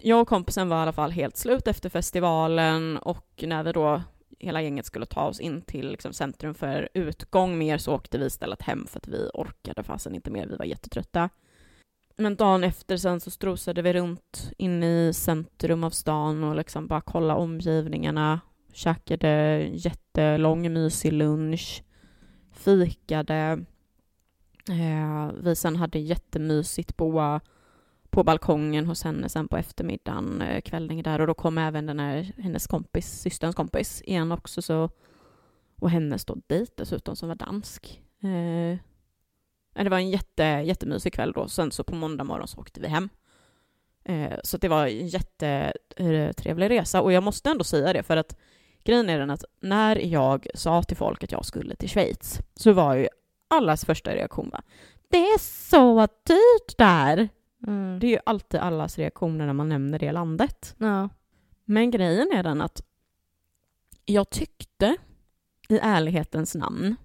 jag 0.00 0.20
och 0.20 0.28
kompisen 0.28 0.68
var 0.68 0.78
i 0.78 0.80
alla 0.80 0.92
fall 0.92 1.10
helt 1.10 1.36
slut 1.36 1.66
efter 1.68 1.90
festivalen 1.90 2.96
och 2.98 3.44
när 3.46 3.62
vi 3.62 3.72
då 3.72 4.02
hela 4.38 4.62
gänget 4.62 4.86
skulle 4.86 5.06
ta 5.06 5.24
oss 5.24 5.40
in 5.40 5.62
till 5.62 5.90
liksom, 5.90 6.12
centrum 6.12 6.54
för 6.54 6.88
utgång 6.94 7.58
mer 7.58 7.78
så 7.78 7.94
åkte 7.94 8.18
vi 8.18 8.26
istället 8.26 8.62
hem 8.62 8.86
för 8.86 8.98
att 8.98 9.08
vi 9.08 9.30
orkade 9.34 9.82
fasen 9.82 10.14
inte 10.14 10.30
mer, 10.30 10.46
vi 10.46 10.56
var 10.56 10.64
jättetrötta. 10.64 11.30
Men 12.16 12.36
dagen 12.36 12.64
efter 12.64 12.96
sen 12.96 13.20
så 13.20 13.30
strosade 13.30 13.82
vi 13.82 13.92
runt 13.92 14.50
in 14.58 14.82
i 14.82 15.12
centrum 15.14 15.84
av 15.84 15.90
stan 15.90 16.44
och 16.44 16.56
liksom 16.56 16.86
bara 16.86 17.00
kolla 17.00 17.36
omgivningarna, 17.36 18.40
käkade 18.72 19.58
jättelång 19.72 20.72
mysig 20.72 21.12
lunch, 21.12 21.82
fikade. 22.52 23.64
Eh, 24.68 25.32
vi 25.42 25.56
sen 25.56 25.76
hade 25.76 25.98
jättemysigt 25.98 26.96
på, 26.96 27.40
på 28.14 28.24
balkongen 28.24 28.86
hos 28.86 29.04
henne 29.04 29.28
sen 29.28 29.48
på 29.48 29.56
eftermiddagen, 29.56 30.42
eh, 30.42 30.60
kvällning 30.60 31.02
där 31.02 31.20
och 31.20 31.26
då 31.26 31.34
kom 31.34 31.58
även 31.58 31.86
den 31.86 32.00
här, 32.00 32.32
hennes 32.38 32.66
kompis, 32.66 33.20
systerns 33.20 33.54
kompis 33.54 34.02
igen 34.02 34.32
också 34.32 34.62
så 34.62 34.90
och 35.80 35.90
hennes 35.90 36.24
då 36.24 36.36
dejt 36.46 36.72
dessutom 36.76 37.16
som 37.16 37.28
var 37.28 37.36
dansk. 37.36 38.02
Eh, 38.22 38.78
det 39.84 39.90
var 39.90 39.98
en 39.98 40.10
jätte, 40.10 40.42
jättemysig 40.42 41.12
kväll 41.12 41.32
då. 41.32 41.48
Sen 41.48 41.70
så 41.70 41.84
på 41.84 41.94
måndag 41.94 42.24
morgon 42.24 42.48
så 42.48 42.60
åkte 42.60 42.80
vi 42.80 42.88
hem. 42.88 43.08
Eh, 44.04 44.38
så 44.44 44.56
det 44.58 44.68
var 44.68 44.86
en 44.86 45.08
jättetrevlig 45.08 46.66
eh, 46.66 46.68
resa 46.68 47.02
och 47.02 47.12
jag 47.12 47.22
måste 47.22 47.50
ändå 47.50 47.64
säga 47.64 47.92
det 47.92 48.02
för 48.02 48.16
att 48.16 48.36
grejen 48.84 49.10
är 49.10 49.18
den 49.18 49.30
att 49.30 49.44
när 49.60 49.96
jag 49.96 50.46
sa 50.54 50.82
till 50.82 50.96
folk 50.96 51.24
att 51.24 51.32
jag 51.32 51.44
skulle 51.44 51.76
till 51.76 51.88
Schweiz 51.88 52.40
så 52.54 52.72
var 52.72 52.94
ju 52.94 53.08
allas 53.48 53.84
första 53.84 54.14
reaktion 54.14 54.50
va? 54.50 54.62
Det 55.10 55.18
är 55.18 55.38
så 55.38 56.06
dyrt 56.06 56.78
där! 56.78 57.28
Mm. 57.66 57.98
Det 58.00 58.06
är 58.06 58.10
ju 58.10 58.18
alltid 58.26 58.60
allas 58.60 58.98
reaktioner 58.98 59.46
när 59.46 59.52
man 59.52 59.68
nämner 59.68 59.98
det 59.98 60.12
landet. 60.12 60.74
Ja. 60.78 61.08
Men 61.64 61.90
grejen 61.90 62.28
är 62.32 62.42
den 62.42 62.60
att 62.60 62.82
jag 64.04 64.30
tyckte 64.30 64.96
i 65.68 65.78
ärlighetens 65.78 66.54
namn 66.54 66.96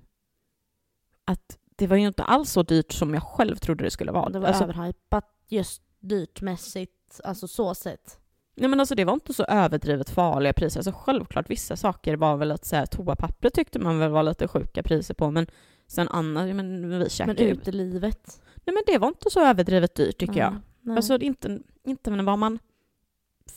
att 1.26 1.57
det 1.76 1.88
var 1.88 1.98
ju 1.98 2.07
inte 2.07 2.23
alls 2.23 2.52
så 2.52 2.64
dyrt 2.64 2.91
som 2.91 3.14
jag 3.14 3.23
själv 3.23 3.56
trodde 3.56 3.84
det 3.84 3.91
skulle 3.91 4.11
vara. 4.11 4.30
Det 4.30 4.40
var 4.40 4.48
alltså, 4.48 4.64
överhypat 4.64 5.26
just 5.48 5.81
dyrtmässigt, 5.99 7.22
alltså 7.23 7.48
så 7.48 7.76
sett. 7.76 8.19
nej 8.56 8.69
men 8.69 8.80
alltså, 8.80 8.95
det 8.95 9.06
var 9.06 9.14
inte 9.14 9.34
så 9.34 9.44
överdrivet 9.44 10.10
farliga 10.10 10.53
priser. 10.53 10.80
Alltså, 10.80 10.91
självklart 10.91 11.49
vissa 11.49 11.76
saker 11.76 12.15
var 12.15 12.38
väl 12.38 12.52
att 12.52 12.65
säga 12.65 12.86
toapapper 12.86 13.49
tyckte 13.49 13.80
man 13.80 13.99
väl 13.99 14.11
var 14.11 14.23
lite 14.23 14.48
sjuka 14.48 14.84
priser 14.84 15.14
på 15.14 15.31
men 15.31 15.48
sen 15.88 16.07
annars, 16.07 16.56
men 16.56 16.90
vi 16.90 16.98
Men 16.98 17.10
käkade 17.10 17.44
ju. 17.44 17.49
utelivet. 17.49 18.41
Nej 18.69 18.73
men 18.73 18.93
det 18.93 18.97
var 18.99 19.07
inte 19.07 19.29
så 19.29 19.45
överdrivet 19.45 19.95
dyrt 19.95 20.17
tycker 20.17 20.39
jag. 20.39 20.55
Nej. 20.81 20.95
Alltså 20.95 21.17
inte, 21.17 21.59
inte 21.83 22.11
vad 22.11 22.39
man 22.39 22.59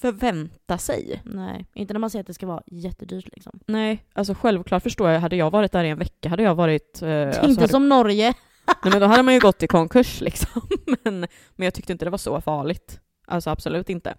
förväntar 0.00 0.76
sig. 0.76 1.22
Nej, 1.24 1.66
inte 1.74 1.92
när 1.92 2.00
man 2.00 2.10
säger 2.10 2.20
att 2.20 2.26
det 2.26 2.34
ska 2.34 2.46
vara 2.46 2.62
jättedyrt 2.66 3.28
liksom. 3.32 3.60
Nej, 3.66 4.04
alltså 4.12 4.34
självklart 4.34 4.82
förstår 4.82 5.10
jag. 5.10 5.20
Hade 5.20 5.36
jag 5.36 5.50
varit 5.50 5.72
där 5.72 5.84
i 5.84 5.88
en 5.88 5.98
vecka 5.98 6.28
hade 6.28 6.42
jag 6.42 6.54
varit... 6.54 7.02
Eh, 7.02 7.26
alltså, 7.26 7.42
inte 7.42 7.60
hade, 7.60 7.72
som 7.72 7.88
Norge. 7.88 8.34
Nej 8.66 8.92
men 8.92 9.00
då 9.00 9.06
hade 9.06 9.22
man 9.22 9.34
ju 9.34 9.40
gått 9.40 9.62
i 9.62 9.66
konkurs 9.66 10.20
liksom. 10.20 10.62
men, 10.86 11.20
men 11.56 11.64
jag 11.64 11.74
tyckte 11.74 11.92
inte 11.92 12.04
det 12.04 12.10
var 12.10 12.18
så 12.18 12.40
farligt. 12.40 13.00
Alltså 13.26 13.50
absolut 13.50 13.90
inte. 13.90 14.14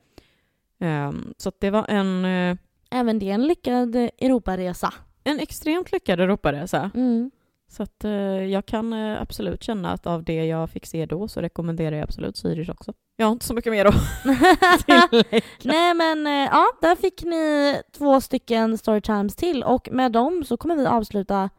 Ehm, 0.79 1.33
så 1.37 1.51
det 1.59 1.69
var 1.69 1.85
en, 1.89 2.25
eh, 2.25 2.57
Även 2.91 3.19
det 3.19 3.29
en 3.29 3.47
lyckad 3.47 3.95
Europaresa. 3.95 4.93
en 5.23 5.39
extremt 5.39 5.91
lyckad 5.91 6.19
Europaresa. 6.19 6.91
Mm. 6.95 7.31
Så 7.73 7.83
att 7.83 8.03
eh, 8.03 8.11
jag 8.45 8.65
kan 8.65 8.93
eh, 8.93 9.21
absolut 9.21 9.63
känna 9.63 9.91
att 9.93 10.07
av 10.07 10.23
det 10.23 10.45
jag 10.45 10.69
fick 10.69 10.85
se 10.85 11.05
då 11.05 11.27
så 11.27 11.41
rekommenderar 11.41 11.95
jag 11.95 12.03
absolut 12.03 12.35
Zürich 12.35 12.71
också. 12.71 12.93
Jag 13.15 13.25
har 13.25 13.31
inte 13.31 13.45
så 13.45 13.53
mycket 13.53 13.71
mer 13.71 13.85
att. 13.85 13.95
Nej 15.63 15.93
men 15.93 16.27
eh, 16.27 16.49
ja, 16.51 16.65
där 16.81 16.95
fick 16.95 17.23
ni 17.23 17.81
två 17.97 18.21
stycken 18.21 18.77
storytimes 18.77 19.35
till 19.35 19.63
och 19.63 19.89
med 19.91 20.11
dem 20.11 20.43
så 20.45 20.57
kommer 20.57 20.75
vi 20.75 20.85
avsluta 20.85 21.49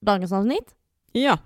dagens 0.00 0.32
avsnitt. 0.32 0.74
Ja. 1.12 1.38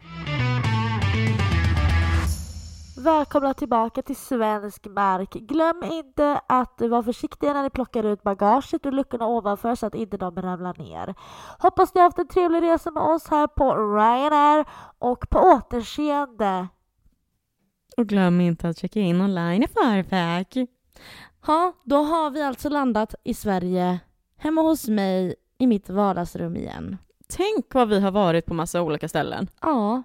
Välkomna 3.06 3.54
tillbaka 3.54 4.02
till 4.02 4.16
svensk 4.16 4.86
mark. 4.86 5.32
Glöm 5.32 5.82
inte 5.84 6.40
att 6.48 6.80
vara 6.80 7.02
försiktiga 7.02 7.52
när 7.52 7.62
ni 7.62 7.70
plockar 7.70 8.04
ut 8.04 8.22
bagaget 8.22 8.86
ur 8.86 8.92
luckorna 8.92 9.26
ovanför 9.26 9.74
så 9.74 9.86
att 9.86 9.94
inte 9.94 10.16
de 10.16 10.42
ramlar 10.42 10.78
ner. 10.78 11.14
Hoppas 11.58 11.94
ni 11.94 12.00
har 12.00 12.06
haft 12.06 12.18
en 12.18 12.28
trevlig 12.28 12.62
resa 12.62 12.90
med 12.90 13.02
oss 13.02 13.28
här 13.28 13.46
på 13.46 13.74
Ryanair 13.74 14.64
och 14.98 15.30
på 15.30 15.38
återseende. 15.38 16.68
Och 17.96 18.06
glöm 18.06 18.40
inte 18.40 18.68
att 18.68 18.78
checka 18.78 19.00
in 19.00 19.20
online 19.20 19.62
i 19.62 19.68
förväg. 19.68 20.66
Ja, 21.46 21.72
då 21.84 21.96
har 21.96 22.30
vi 22.30 22.42
alltså 22.42 22.68
landat 22.68 23.14
i 23.24 23.34
Sverige, 23.34 24.00
hemma 24.36 24.60
hos 24.60 24.88
mig 24.88 25.34
i 25.58 25.66
mitt 25.66 25.90
vardagsrum 25.90 26.56
igen. 26.56 26.96
Tänk 27.28 27.74
vad 27.74 27.88
vi 27.88 28.00
har 28.00 28.10
varit 28.10 28.46
på 28.46 28.54
massa 28.54 28.82
olika 28.82 29.08
ställen. 29.08 29.50
Ja. 29.60 30.02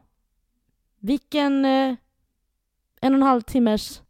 Vilken 0.99 1.65
eh, 1.65 1.95
en 3.01 3.13
och 3.13 3.17
en 3.17 3.27
halv 3.27 3.41
timmers 3.41 4.01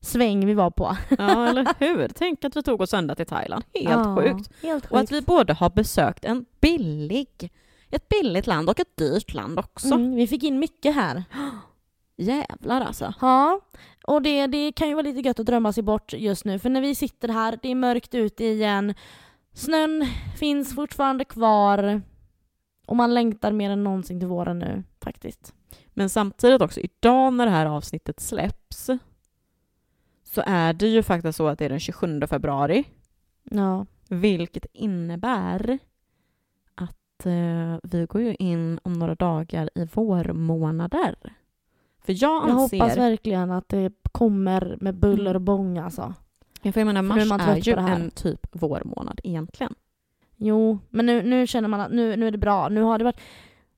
sväng 0.00 0.46
vi 0.46 0.54
var 0.54 0.70
på. 0.70 0.96
Ja, 1.18 1.48
eller 1.48 1.74
hur? 1.78 2.08
Tänk 2.08 2.44
att 2.44 2.56
vi 2.56 2.62
tog 2.62 2.80
oss 2.80 2.94
ända 2.94 3.14
till 3.14 3.26
Thailand. 3.26 3.64
Helt 3.74 3.90
ja, 3.90 4.16
sjukt. 4.16 4.50
Helt 4.62 4.84
sjukt. 4.84 4.92
Och 4.92 4.98
att 4.98 5.12
vi 5.12 5.22
både 5.22 5.52
har 5.52 5.70
besökt 5.70 6.24
en 6.24 6.44
billig, 6.60 7.52
ett 7.90 8.08
billigt 8.08 8.46
land 8.46 8.70
och 8.70 8.80
ett 8.80 8.96
dyrt 8.96 9.34
land 9.34 9.58
också. 9.58 9.94
Mm, 9.94 10.14
vi 10.14 10.26
fick 10.26 10.42
in 10.42 10.58
mycket 10.58 10.94
här. 10.94 11.24
Jävlar 12.16 12.80
alltså. 12.80 13.14
Ja, 13.20 13.60
och 14.06 14.22
det, 14.22 14.46
det 14.46 14.72
kan 14.72 14.88
ju 14.88 14.94
vara 14.94 15.02
lite 15.02 15.28
gött 15.28 15.40
att 15.40 15.46
drömma 15.46 15.72
sig 15.72 15.82
bort 15.82 16.12
just 16.12 16.44
nu 16.44 16.58
för 16.58 16.70
när 16.70 16.80
vi 16.80 16.94
sitter 16.94 17.28
här, 17.28 17.58
det 17.62 17.70
är 17.70 17.74
mörkt 17.74 18.14
ute 18.14 18.44
igen, 18.44 18.94
snön 19.52 20.06
finns 20.38 20.74
fortfarande 20.74 21.24
kvar 21.24 22.02
och 22.86 22.96
man 22.96 23.14
längtar 23.14 23.52
mer 23.52 23.70
än 23.70 23.84
någonsin 23.84 24.20
till 24.20 24.28
våren 24.28 24.58
nu 24.58 24.82
faktiskt. 25.04 25.54
Men 25.98 26.08
samtidigt 26.08 26.62
också, 26.62 26.80
idag 26.80 27.32
när 27.32 27.46
det 27.46 27.52
här 27.52 27.66
avsnittet 27.66 28.20
släpps 28.20 28.90
så 30.24 30.42
är 30.46 30.72
det 30.72 30.86
ju 30.86 31.02
faktiskt 31.02 31.36
så 31.36 31.46
att 31.46 31.58
det 31.58 31.64
är 31.64 31.68
den 31.68 31.80
27 31.80 32.20
februari. 32.26 32.84
Ja. 33.44 33.86
Vilket 34.08 34.66
innebär 34.72 35.78
att 36.74 37.26
eh, 37.26 37.78
vi 37.82 38.06
går 38.08 38.20
ju 38.22 38.34
in 38.34 38.80
om 38.82 38.92
några 38.92 39.14
dagar 39.14 39.70
i 39.74 39.84
vårmånader. 39.92 41.16
För 41.98 42.12
jag 42.12 42.44
Jag 42.44 42.50
anser... 42.50 42.78
hoppas 42.78 42.96
verkligen 42.96 43.50
att 43.50 43.68
det 43.68 43.92
kommer 44.12 44.76
med 44.80 44.94
buller 44.94 45.34
och 45.34 45.40
bång 45.40 45.78
alltså. 45.78 46.14
Ja, 46.62 46.72
för 46.72 46.80
jag 46.80 46.86
menar, 46.86 47.02
mars 47.02 47.28
man 47.28 47.40
är 47.40 47.56
ju 47.56 47.72
en 47.72 48.10
typ 48.10 48.46
vårmånad 48.52 49.20
egentligen. 49.24 49.74
Jo, 50.36 50.78
men 50.90 51.06
nu, 51.06 51.22
nu 51.22 51.46
känner 51.46 51.68
man 51.68 51.80
att 51.80 51.90
nu, 51.90 52.16
nu 52.16 52.26
är 52.26 52.30
det 52.30 52.38
bra. 52.38 52.68
Nu 52.68 52.82
har 52.82 52.98
det 52.98 53.04
varit 53.04 53.20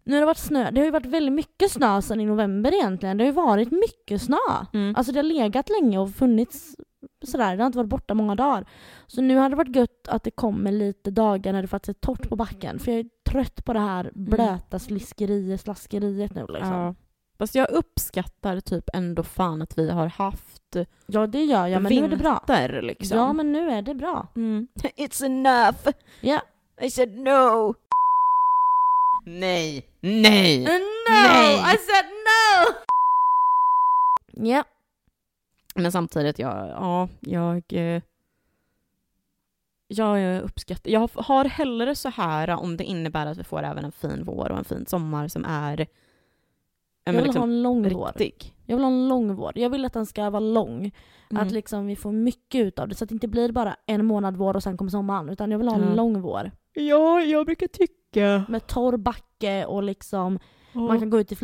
nu 0.09 0.14
har 0.14 0.20
det 0.20 0.26
varit 0.26 0.39
snö. 0.39 0.70
Det 0.70 0.80
har 0.80 0.85
ju 0.85 0.90
varit 0.90 1.06
väldigt 1.06 1.35
mycket 1.35 1.70
snö 1.70 2.02
sedan 2.02 2.20
i 2.20 2.24
november 2.24 2.74
egentligen. 2.74 3.16
Det 3.16 3.24
har 3.24 3.26
ju 3.26 3.32
varit 3.32 3.70
mycket 3.70 4.22
snö. 4.22 4.36
Mm. 4.74 4.97
Alltså 4.97 5.12
det 5.12 5.18
har 5.18 5.24
legat 5.24 5.68
länge 5.68 5.98
och 5.98 6.10
funnits 6.10 6.76
sådär. 7.24 7.56
Det 7.56 7.62
har 7.62 7.66
inte 7.66 7.78
varit 7.78 7.90
borta 7.90 8.14
många 8.14 8.35
dagar. 8.35 8.66
Så 9.06 9.22
nu 9.22 9.36
hade 9.36 9.48
det 9.48 9.56
varit 9.56 9.76
gött 9.76 10.09
att 10.09 10.24
det 10.24 10.30
kommer 10.30 10.72
lite 10.72 11.10
dagar 11.10 11.52
när 11.52 11.62
det 11.62 11.68
faktiskt 11.68 11.98
är 11.98 12.06
torrt 12.06 12.28
på 12.28 12.36
backen. 12.36 12.78
För 12.78 12.93
jag 12.93 13.01
är 13.01 13.06
trött 13.30 13.64
på 13.64 13.72
det 13.72 13.80
här 13.80 14.10
blöta 14.14 14.78
sliskeriet, 14.78 15.60
slaskeriet 15.60 16.35
nu 16.35 16.47
liksom. 16.48 16.72
Ja, 16.72 16.85
Ja. 16.86 16.94
Fast 17.39 17.55
jag 17.55 17.70
uppskattar 17.70 18.60
typ 18.60 18.85
ändå 18.93 19.22
fan 19.22 19.62
att 19.62 19.78
vi 19.78 19.90
har 19.90 20.06
haft 20.06 20.76
det 21.28 21.44
gör 21.44 21.66
jag, 21.66 21.82
men 21.82 21.93
nu 21.93 22.05
är 22.05 22.09
det 22.09 22.16
bra. 22.16 22.44
vinter 22.47 22.82
liksom. 22.82 23.18
Ja, 23.18 23.32
men 23.32 23.52
nu 23.52 23.70
är 23.70 23.82
det 23.82 23.94
bra. 23.94 24.26
Mm. 24.36 24.68
It's 24.97 25.24
enough! 25.24 25.89
Ja. 26.20 26.40
I 26.80 26.90
said 26.90 27.18
no! 27.18 27.74
Nej! 29.26 29.86
Nej! 30.09 30.64
No! 30.64 30.70
Nej. 31.10 31.55
I 31.74 31.78
said 31.78 32.05
no! 32.06 32.74
Ja. 34.48 34.64
Men 35.74 35.93
samtidigt, 35.93 36.39
jag, 36.39 36.68
ja, 36.68 37.09
jag... 37.20 37.62
eh, 37.68 38.02
Jag 39.89 40.43
uppskattar... 40.43 40.90
Jag 40.90 41.10
har 41.14 41.44
hellre 41.44 41.94
så 41.94 42.09
här 42.09 42.51
om 42.51 42.76
det 42.76 42.85
innebär 42.85 43.26
att 43.26 43.39
vi 43.39 43.44
får 43.44 43.62
även 43.62 43.85
en 43.85 43.93
fin 43.93 44.22
vår 44.24 44.51
och 44.52 44.59
en 44.59 44.64
fin 44.64 44.86
sommar 44.86 45.28
som 45.28 45.44
är... 45.44 45.78
Jag 45.78 47.14
Ja, 47.14 47.18
vill 47.18 47.24
liksom 47.24 47.40
ha 47.43 47.48
en 47.48 47.62
lång 47.62 47.89
vår. 47.94 48.12
Jag 48.66 48.76
vill 48.76 48.85
ha 48.85 48.90
en 48.90 49.09
lång 49.09 49.35
vår. 49.35 49.52
Jag 49.59 49.70
vill 49.70 49.85
att 49.85 49.93
den 49.93 50.06
ska 50.06 50.30
vara 50.30 50.40
lång. 50.40 50.90
Mm. 51.30 51.43
Att 51.47 51.52
liksom 51.52 51.86
vi 51.86 51.97
får 51.97 52.12
mycket 52.12 52.60
ut 52.66 52.78
av 52.78 52.89
det. 52.89 52.94
Så 52.94 53.05
att 53.05 53.09
det 53.09 53.14
inte 53.14 53.28
blir 53.28 53.52
bara 53.52 53.76
en 53.86 54.05
månad 54.06 54.36
vår 54.36 54.56
och 54.56 54.62
sen 54.62 54.76
kommer 54.76 54.90
sommaren. 54.90 55.28
Utan 55.28 55.51
jag 55.51 55.59
vill 55.59 55.68
ha 55.68 55.76
en 55.76 55.89
Ja. 55.89 55.94
lång 55.94 56.20
vår. 56.20 56.51
Ja, 56.72 57.20
jag 57.22 57.47
brukar 57.47 57.66
tycka... 57.66 57.94
Med 58.48 58.66
torr 58.66 58.97
backe 58.97 59.64
och 59.66 59.82
liksom 59.82 60.39
man 60.72 60.98
kan 60.98 61.10
gå 61.10 61.20
ut 61.20 61.32
i 61.32 61.36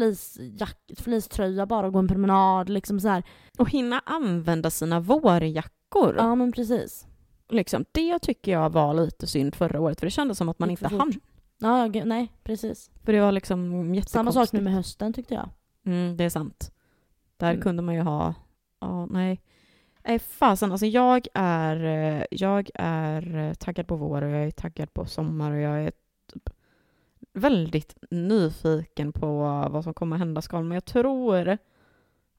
fleecetröja 0.97 1.67
bara 1.67 1.87
och 1.87 1.93
gå 1.93 1.99
en 1.99 2.09
promenad. 2.09 2.69
Liksom 2.69 3.01
så 3.01 3.09
här. 3.09 3.23
Och 3.59 3.71
hinna 3.71 4.03
använda 4.07 4.71
sina 4.71 5.01
vårjackor. 5.01 6.15
Ja 6.19 6.35
men 6.35 6.53
precis. 6.53 7.07
Liksom, 7.49 7.85
det 7.93 8.19
tycker 8.19 8.53
jag 8.53 8.71
var 8.71 8.95
lite 8.95 9.27
synd 9.27 9.55
förra 9.55 9.81
året, 9.81 10.01
för 10.01 10.07
det 10.07 10.11
kändes 10.11 10.39
som 10.39 10.49
att 10.49 10.59
man 10.59 10.71
inte 10.71 10.89
hann. 10.89 11.13
Ja, 11.59 11.87
nej 12.05 12.33
precis. 12.45 12.91
För 13.05 13.13
det 13.13 13.21
var 13.21 13.33
liksom. 13.33 14.03
Samma 14.07 14.33
sak 14.33 14.53
nu 14.53 14.61
med 14.61 14.73
hösten 14.73 15.13
tyckte 15.13 15.35
jag. 15.35 15.49
Mm, 15.87 16.17
det 16.17 16.25
är 16.25 16.31
sant. 16.31 16.71
Där 17.37 17.51
Mm. 17.51 17.63
kunde 17.63 17.83
man 17.83 17.95
ju 17.95 18.01
ha... 18.01 18.35
Ja, 18.81 19.07
nej. 19.07 19.41
Nej, 20.07 20.19
fasen. 20.19 20.73
Alltså 20.73 20.87
jag 20.87 21.27
är, 21.35 21.85
eh, 21.85 22.25
jag 22.31 22.71
är 22.75 23.37
eh, 23.37 23.55
taggad 23.55 23.87
på 23.87 23.97
vår 23.97 24.23
och 24.23 24.31
jag 24.31 24.45
är 24.45 24.51
taggad 24.51 24.95
på 24.95 25.07
sommar 25.07 25.53
och 25.53 25.61
jag 25.61 25.85
är 25.85 25.93
väldigt 27.35 27.97
nyfiken 28.11 29.13
på 29.13 29.37
vad 29.71 29.85
som 29.85 29.95
kommer 29.95 30.17
hända 30.17 30.43
skall. 30.43 30.65
Men 30.65 30.75
jag 30.75 30.85
tror 30.85 31.59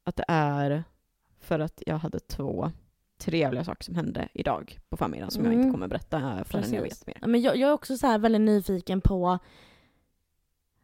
att 0.03 0.15
det 0.15 0.25
är 0.27 0.83
för 1.39 1.59
att 1.59 1.83
jag 1.85 1.97
hade 1.97 2.19
två 2.19 2.71
trevliga 3.17 3.63
saker 3.63 3.83
som 3.83 3.95
hände 3.95 4.29
idag 4.33 4.79
på 4.89 4.97
förmiddagen 4.97 5.31
som 5.31 5.43
jag 5.43 5.53
Mm. 5.53 5.65
inte 5.65 5.73
kommer 5.73 5.87
berätta 5.87 6.19
förrän 6.19 6.73
jag 6.73 6.83
Precis. 6.83 7.07
vet 7.07 7.07
mer. 7.21 7.27
Men 7.27 7.41
jag, 7.41 7.57
jag 7.57 7.69
är 7.69 7.73
också 7.73 7.97
så 7.97 8.17
väldigt 8.17 8.41
nyfiken 8.41 9.01
på 9.01 9.39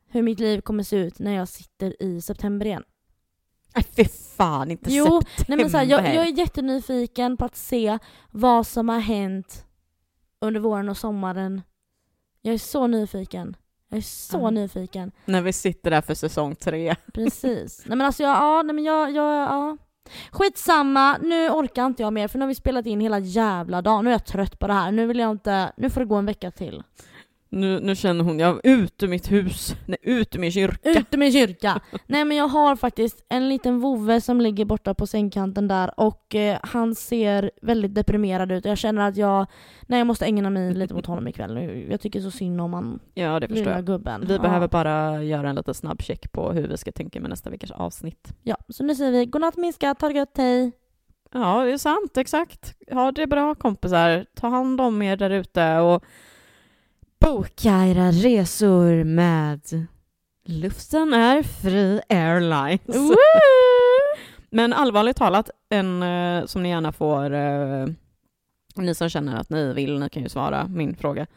hur 0.07 0.21
mitt 0.21 0.39
liv 0.39 0.61
kommer 0.61 0.83
se 0.83 0.95
ut 0.97 1.19
när 1.19 1.31
jag 1.35 1.47
sitter 1.47 2.03
i 2.03 2.21
september 2.21 2.65
igen. 2.65 2.83
Nej, 3.75 3.83
fy 3.95 4.05
fan, 4.35 4.71
inte 4.71 4.93
Jo, 4.93 5.05
september. 5.05 5.45
Nej, 5.47 5.57
men 5.57 5.69
så 5.69 5.77
här, 5.77 5.85
jag, 5.85 6.15
jag 6.15 6.27
är 6.27 6.37
jättenyfiken 6.37 7.37
på 7.37 7.45
att 7.45 7.55
se 7.55 7.99
vad 8.31 8.67
som 8.67 8.89
har 8.89 8.99
hänt 8.99 9.65
under 10.39 10.59
våren 10.61 10.89
och 10.89 10.97
sommaren. 10.97 11.61
Jag 12.41 12.53
är 12.53 12.57
så 12.57 12.87
nyfiken. 12.87 13.55
Jag 13.93 13.97
är 13.97 14.01
så 14.01 14.37
Ja. 14.37 14.49
nyfiken. 14.49 15.11
När 15.25 15.41
vi 15.41 15.53
sitter 15.53 15.91
där 15.91 16.01
för 16.01 16.13
säsong 16.13 16.55
tre. 16.55 16.95
Precis. 17.13 17.81
nej 17.85 17.97
men 17.97 18.05
alltså 18.07 18.23
jag, 18.23 18.31
ja, 18.35 18.61
nej 18.61 18.75
men 18.75 18.83
jag, 18.83 19.11
jag, 19.11 19.33
ja. 19.41 19.77
Skitsamma, 20.31 21.17
nu 21.21 21.49
orkar 21.49 21.85
inte 21.85 22.03
jag 22.03 22.13
mer 22.13 22.27
för 22.27 22.39
nu 22.39 22.43
har 22.43 22.47
vi 22.47 22.55
spelat 22.55 22.85
in 22.85 22.99
hela 23.01 23.19
jävla 23.19 23.81
dagen. 23.81 24.03
Nu 24.05 24.09
är 24.09 24.13
jag 24.13 24.25
trött 24.25 24.59
på 24.59 24.67
det 24.67 24.73
här. 24.73 24.91
Nu 24.91 25.05
vill 25.05 25.19
jag 25.19 25.31
inte, 25.31 25.71
nu 25.77 25.89
får 25.89 26.01
det 26.01 26.05
gå 26.07 26.15
en 26.15 26.25
vecka 26.25 26.51
till. 26.51 26.83
Nu, 27.53 27.79
nu 27.79 27.95
känner 27.95 28.23
hon, 28.23 28.39
jag 28.39 28.59
ut 28.65 29.03
ur 29.03 29.07
mitt 29.07 29.31
hus, 29.31 29.75
nej, 29.85 29.97
ut 30.01 30.35
ur 30.35 30.39
min 30.39 30.51
kyrka. 30.51 30.89
Ut 30.89 31.13
ur 31.13 31.17
min 31.17 31.31
kyrka! 31.31 31.81
Nej 32.07 32.25
men 32.25 32.37
jag 32.37 32.47
har 32.47 32.75
faktiskt 32.75 33.25
en 33.29 33.49
liten 33.49 33.79
vovve 33.79 34.21
som 34.21 34.41
ligger 34.41 34.65
borta 34.65 34.93
på 34.93 35.07
sängkanten 35.07 35.67
där 35.67 35.99
och 35.99 36.35
eh, 36.35 36.59
han 36.63 36.95
ser 36.95 37.51
väldigt 37.61 37.95
deprimerad 37.95 38.51
ut 38.51 38.65
och 38.65 38.71
jag 38.71 38.77
känner 38.77 39.07
att 39.07 39.17
jag, 39.17 39.45
nej 39.87 39.99
jag 39.99 40.07
måste 40.07 40.25
ägna 40.25 40.49
mig 40.49 40.73
lite 40.73 40.93
mot 40.93 41.05
honom 41.05 41.27
ikväll. 41.27 41.53
Nu- 41.53 41.87
Jag 41.91 42.01
tycker 42.01 42.19
så 42.21 42.31
synd 42.31 42.61
om 42.61 42.73
han 42.73 42.99
Ja, 43.13 43.39
det 43.39 43.47
förstår 43.47 43.63
lilla 43.65 43.75
jag. 43.75 43.85
gubben. 43.85 44.23
Vi 44.27 44.33
ja. 44.35 44.41
behöver 44.41 44.67
bara 44.67 45.23
göra 45.23 45.49
en 45.49 45.55
liten 45.55 45.73
snabb 45.73 46.01
check 46.01 46.31
på 46.31 46.51
hur 46.51 46.67
vi 46.67 46.77
ska 46.77 46.91
tänka 46.91 47.19
med 47.19 47.29
nästa 47.29 47.49
veckas 47.49 47.71
avsnitt. 47.71 48.33
Ja, 48.43 48.57
så 48.69 48.83
nu 48.83 48.95
säger 48.95 49.11
vi 49.11 49.25
godnatt 49.25 49.57
min 49.57 49.73
skatt, 49.73 50.01
ha 50.01 50.07
det 50.09 50.15
gött, 50.17 50.37
hej! 50.37 50.71
Ja, 51.33 51.63
det 51.63 51.71
är 51.73 51.77
sant, 51.77 52.17
exakt. 52.17 52.75
Ha 52.91 53.11
det 53.11 53.27
bra 53.27 53.55
kompisar. 53.55 54.25
Ta 54.35 54.47
hand 54.47 54.81
om 54.81 55.01
er 55.01 55.17
där 55.17 55.29
ute 55.29 55.77
och 55.79 56.03
boka 57.21 57.85
era 57.85 58.11
resor 58.11 59.03
med 59.03 59.87
Luften 60.45 61.13
är 61.13 61.43
fri 61.43 62.01
airlines. 62.09 62.81
Woo! 62.87 63.15
Men 64.49 64.73
allvarligt 64.73 65.17
talat, 65.17 65.49
en 65.69 66.03
eh, 66.03 66.45
som 66.45 66.63
ni 66.63 66.69
gärna 66.69 66.91
får, 66.91 67.33
eh, 67.33 67.87
ni 68.75 68.95
som 68.95 69.09
känner 69.09 69.35
att 69.35 69.49
ni 69.49 69.73
vill, 69.73 69.99
ni 69.99 70.09
kan 70.09 70.23
ju 70.23 70.29
svara 70.29 70.67
min 70.67 70.95
fråga. 70.95 71.27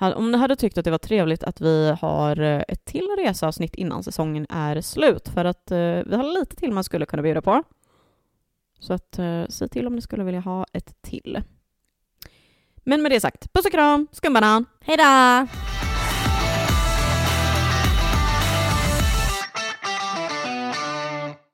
Om 0.00 0.32
ni 0.32 0.38
hade 0.38 0.56
tyckt 0.56 0.78
att 0.78 0.84
det 0.84 0.90
var 0.90 0.98
trevligt 0.98 1.44
att 1.44 1.60
vi 1.60 1.96
har 2.00 2.40
eh, 2.40 2.62
ett 2.68 2.84
till 2.84 3.08
reseavsnitt 3.18 3.74
innan 3.74 4.02
säsongen 4.02 4.46
är 4.48 4.80
slut, 4.80 5.28
för 5.28 5.44
att 5.44 5.70
vi 6.06 6.16
har 6.16 6.40
lite 6.40 6.56
till 6.56 6.72
man 6.72 6.84
skulle 6.84 7.06
kunna 7.06 7.22
bjuda 7.22 7.42
på. 7.42 7.62
Så 8.80 8.92
att 8.92 9.20
säg 9.48 9.68
till 9.68 9.86
om 9.86 9.94
ni 9.94 10.00
skulle 10.00 10.24
vilja 10.24 10.40
ha 10.40 10.66
ett 10.72 11.02
till. 11.02 11.42
Men 12.88 13.02
med 13.02 13.10
det 13.10 13.20
sagt, 13.20 13.52
puss 13.52 13.66
och 13.66 13.72
kram, 13.72 14.08
skumbanan! 14.12 14.66
Hejdå! 14.84 15.48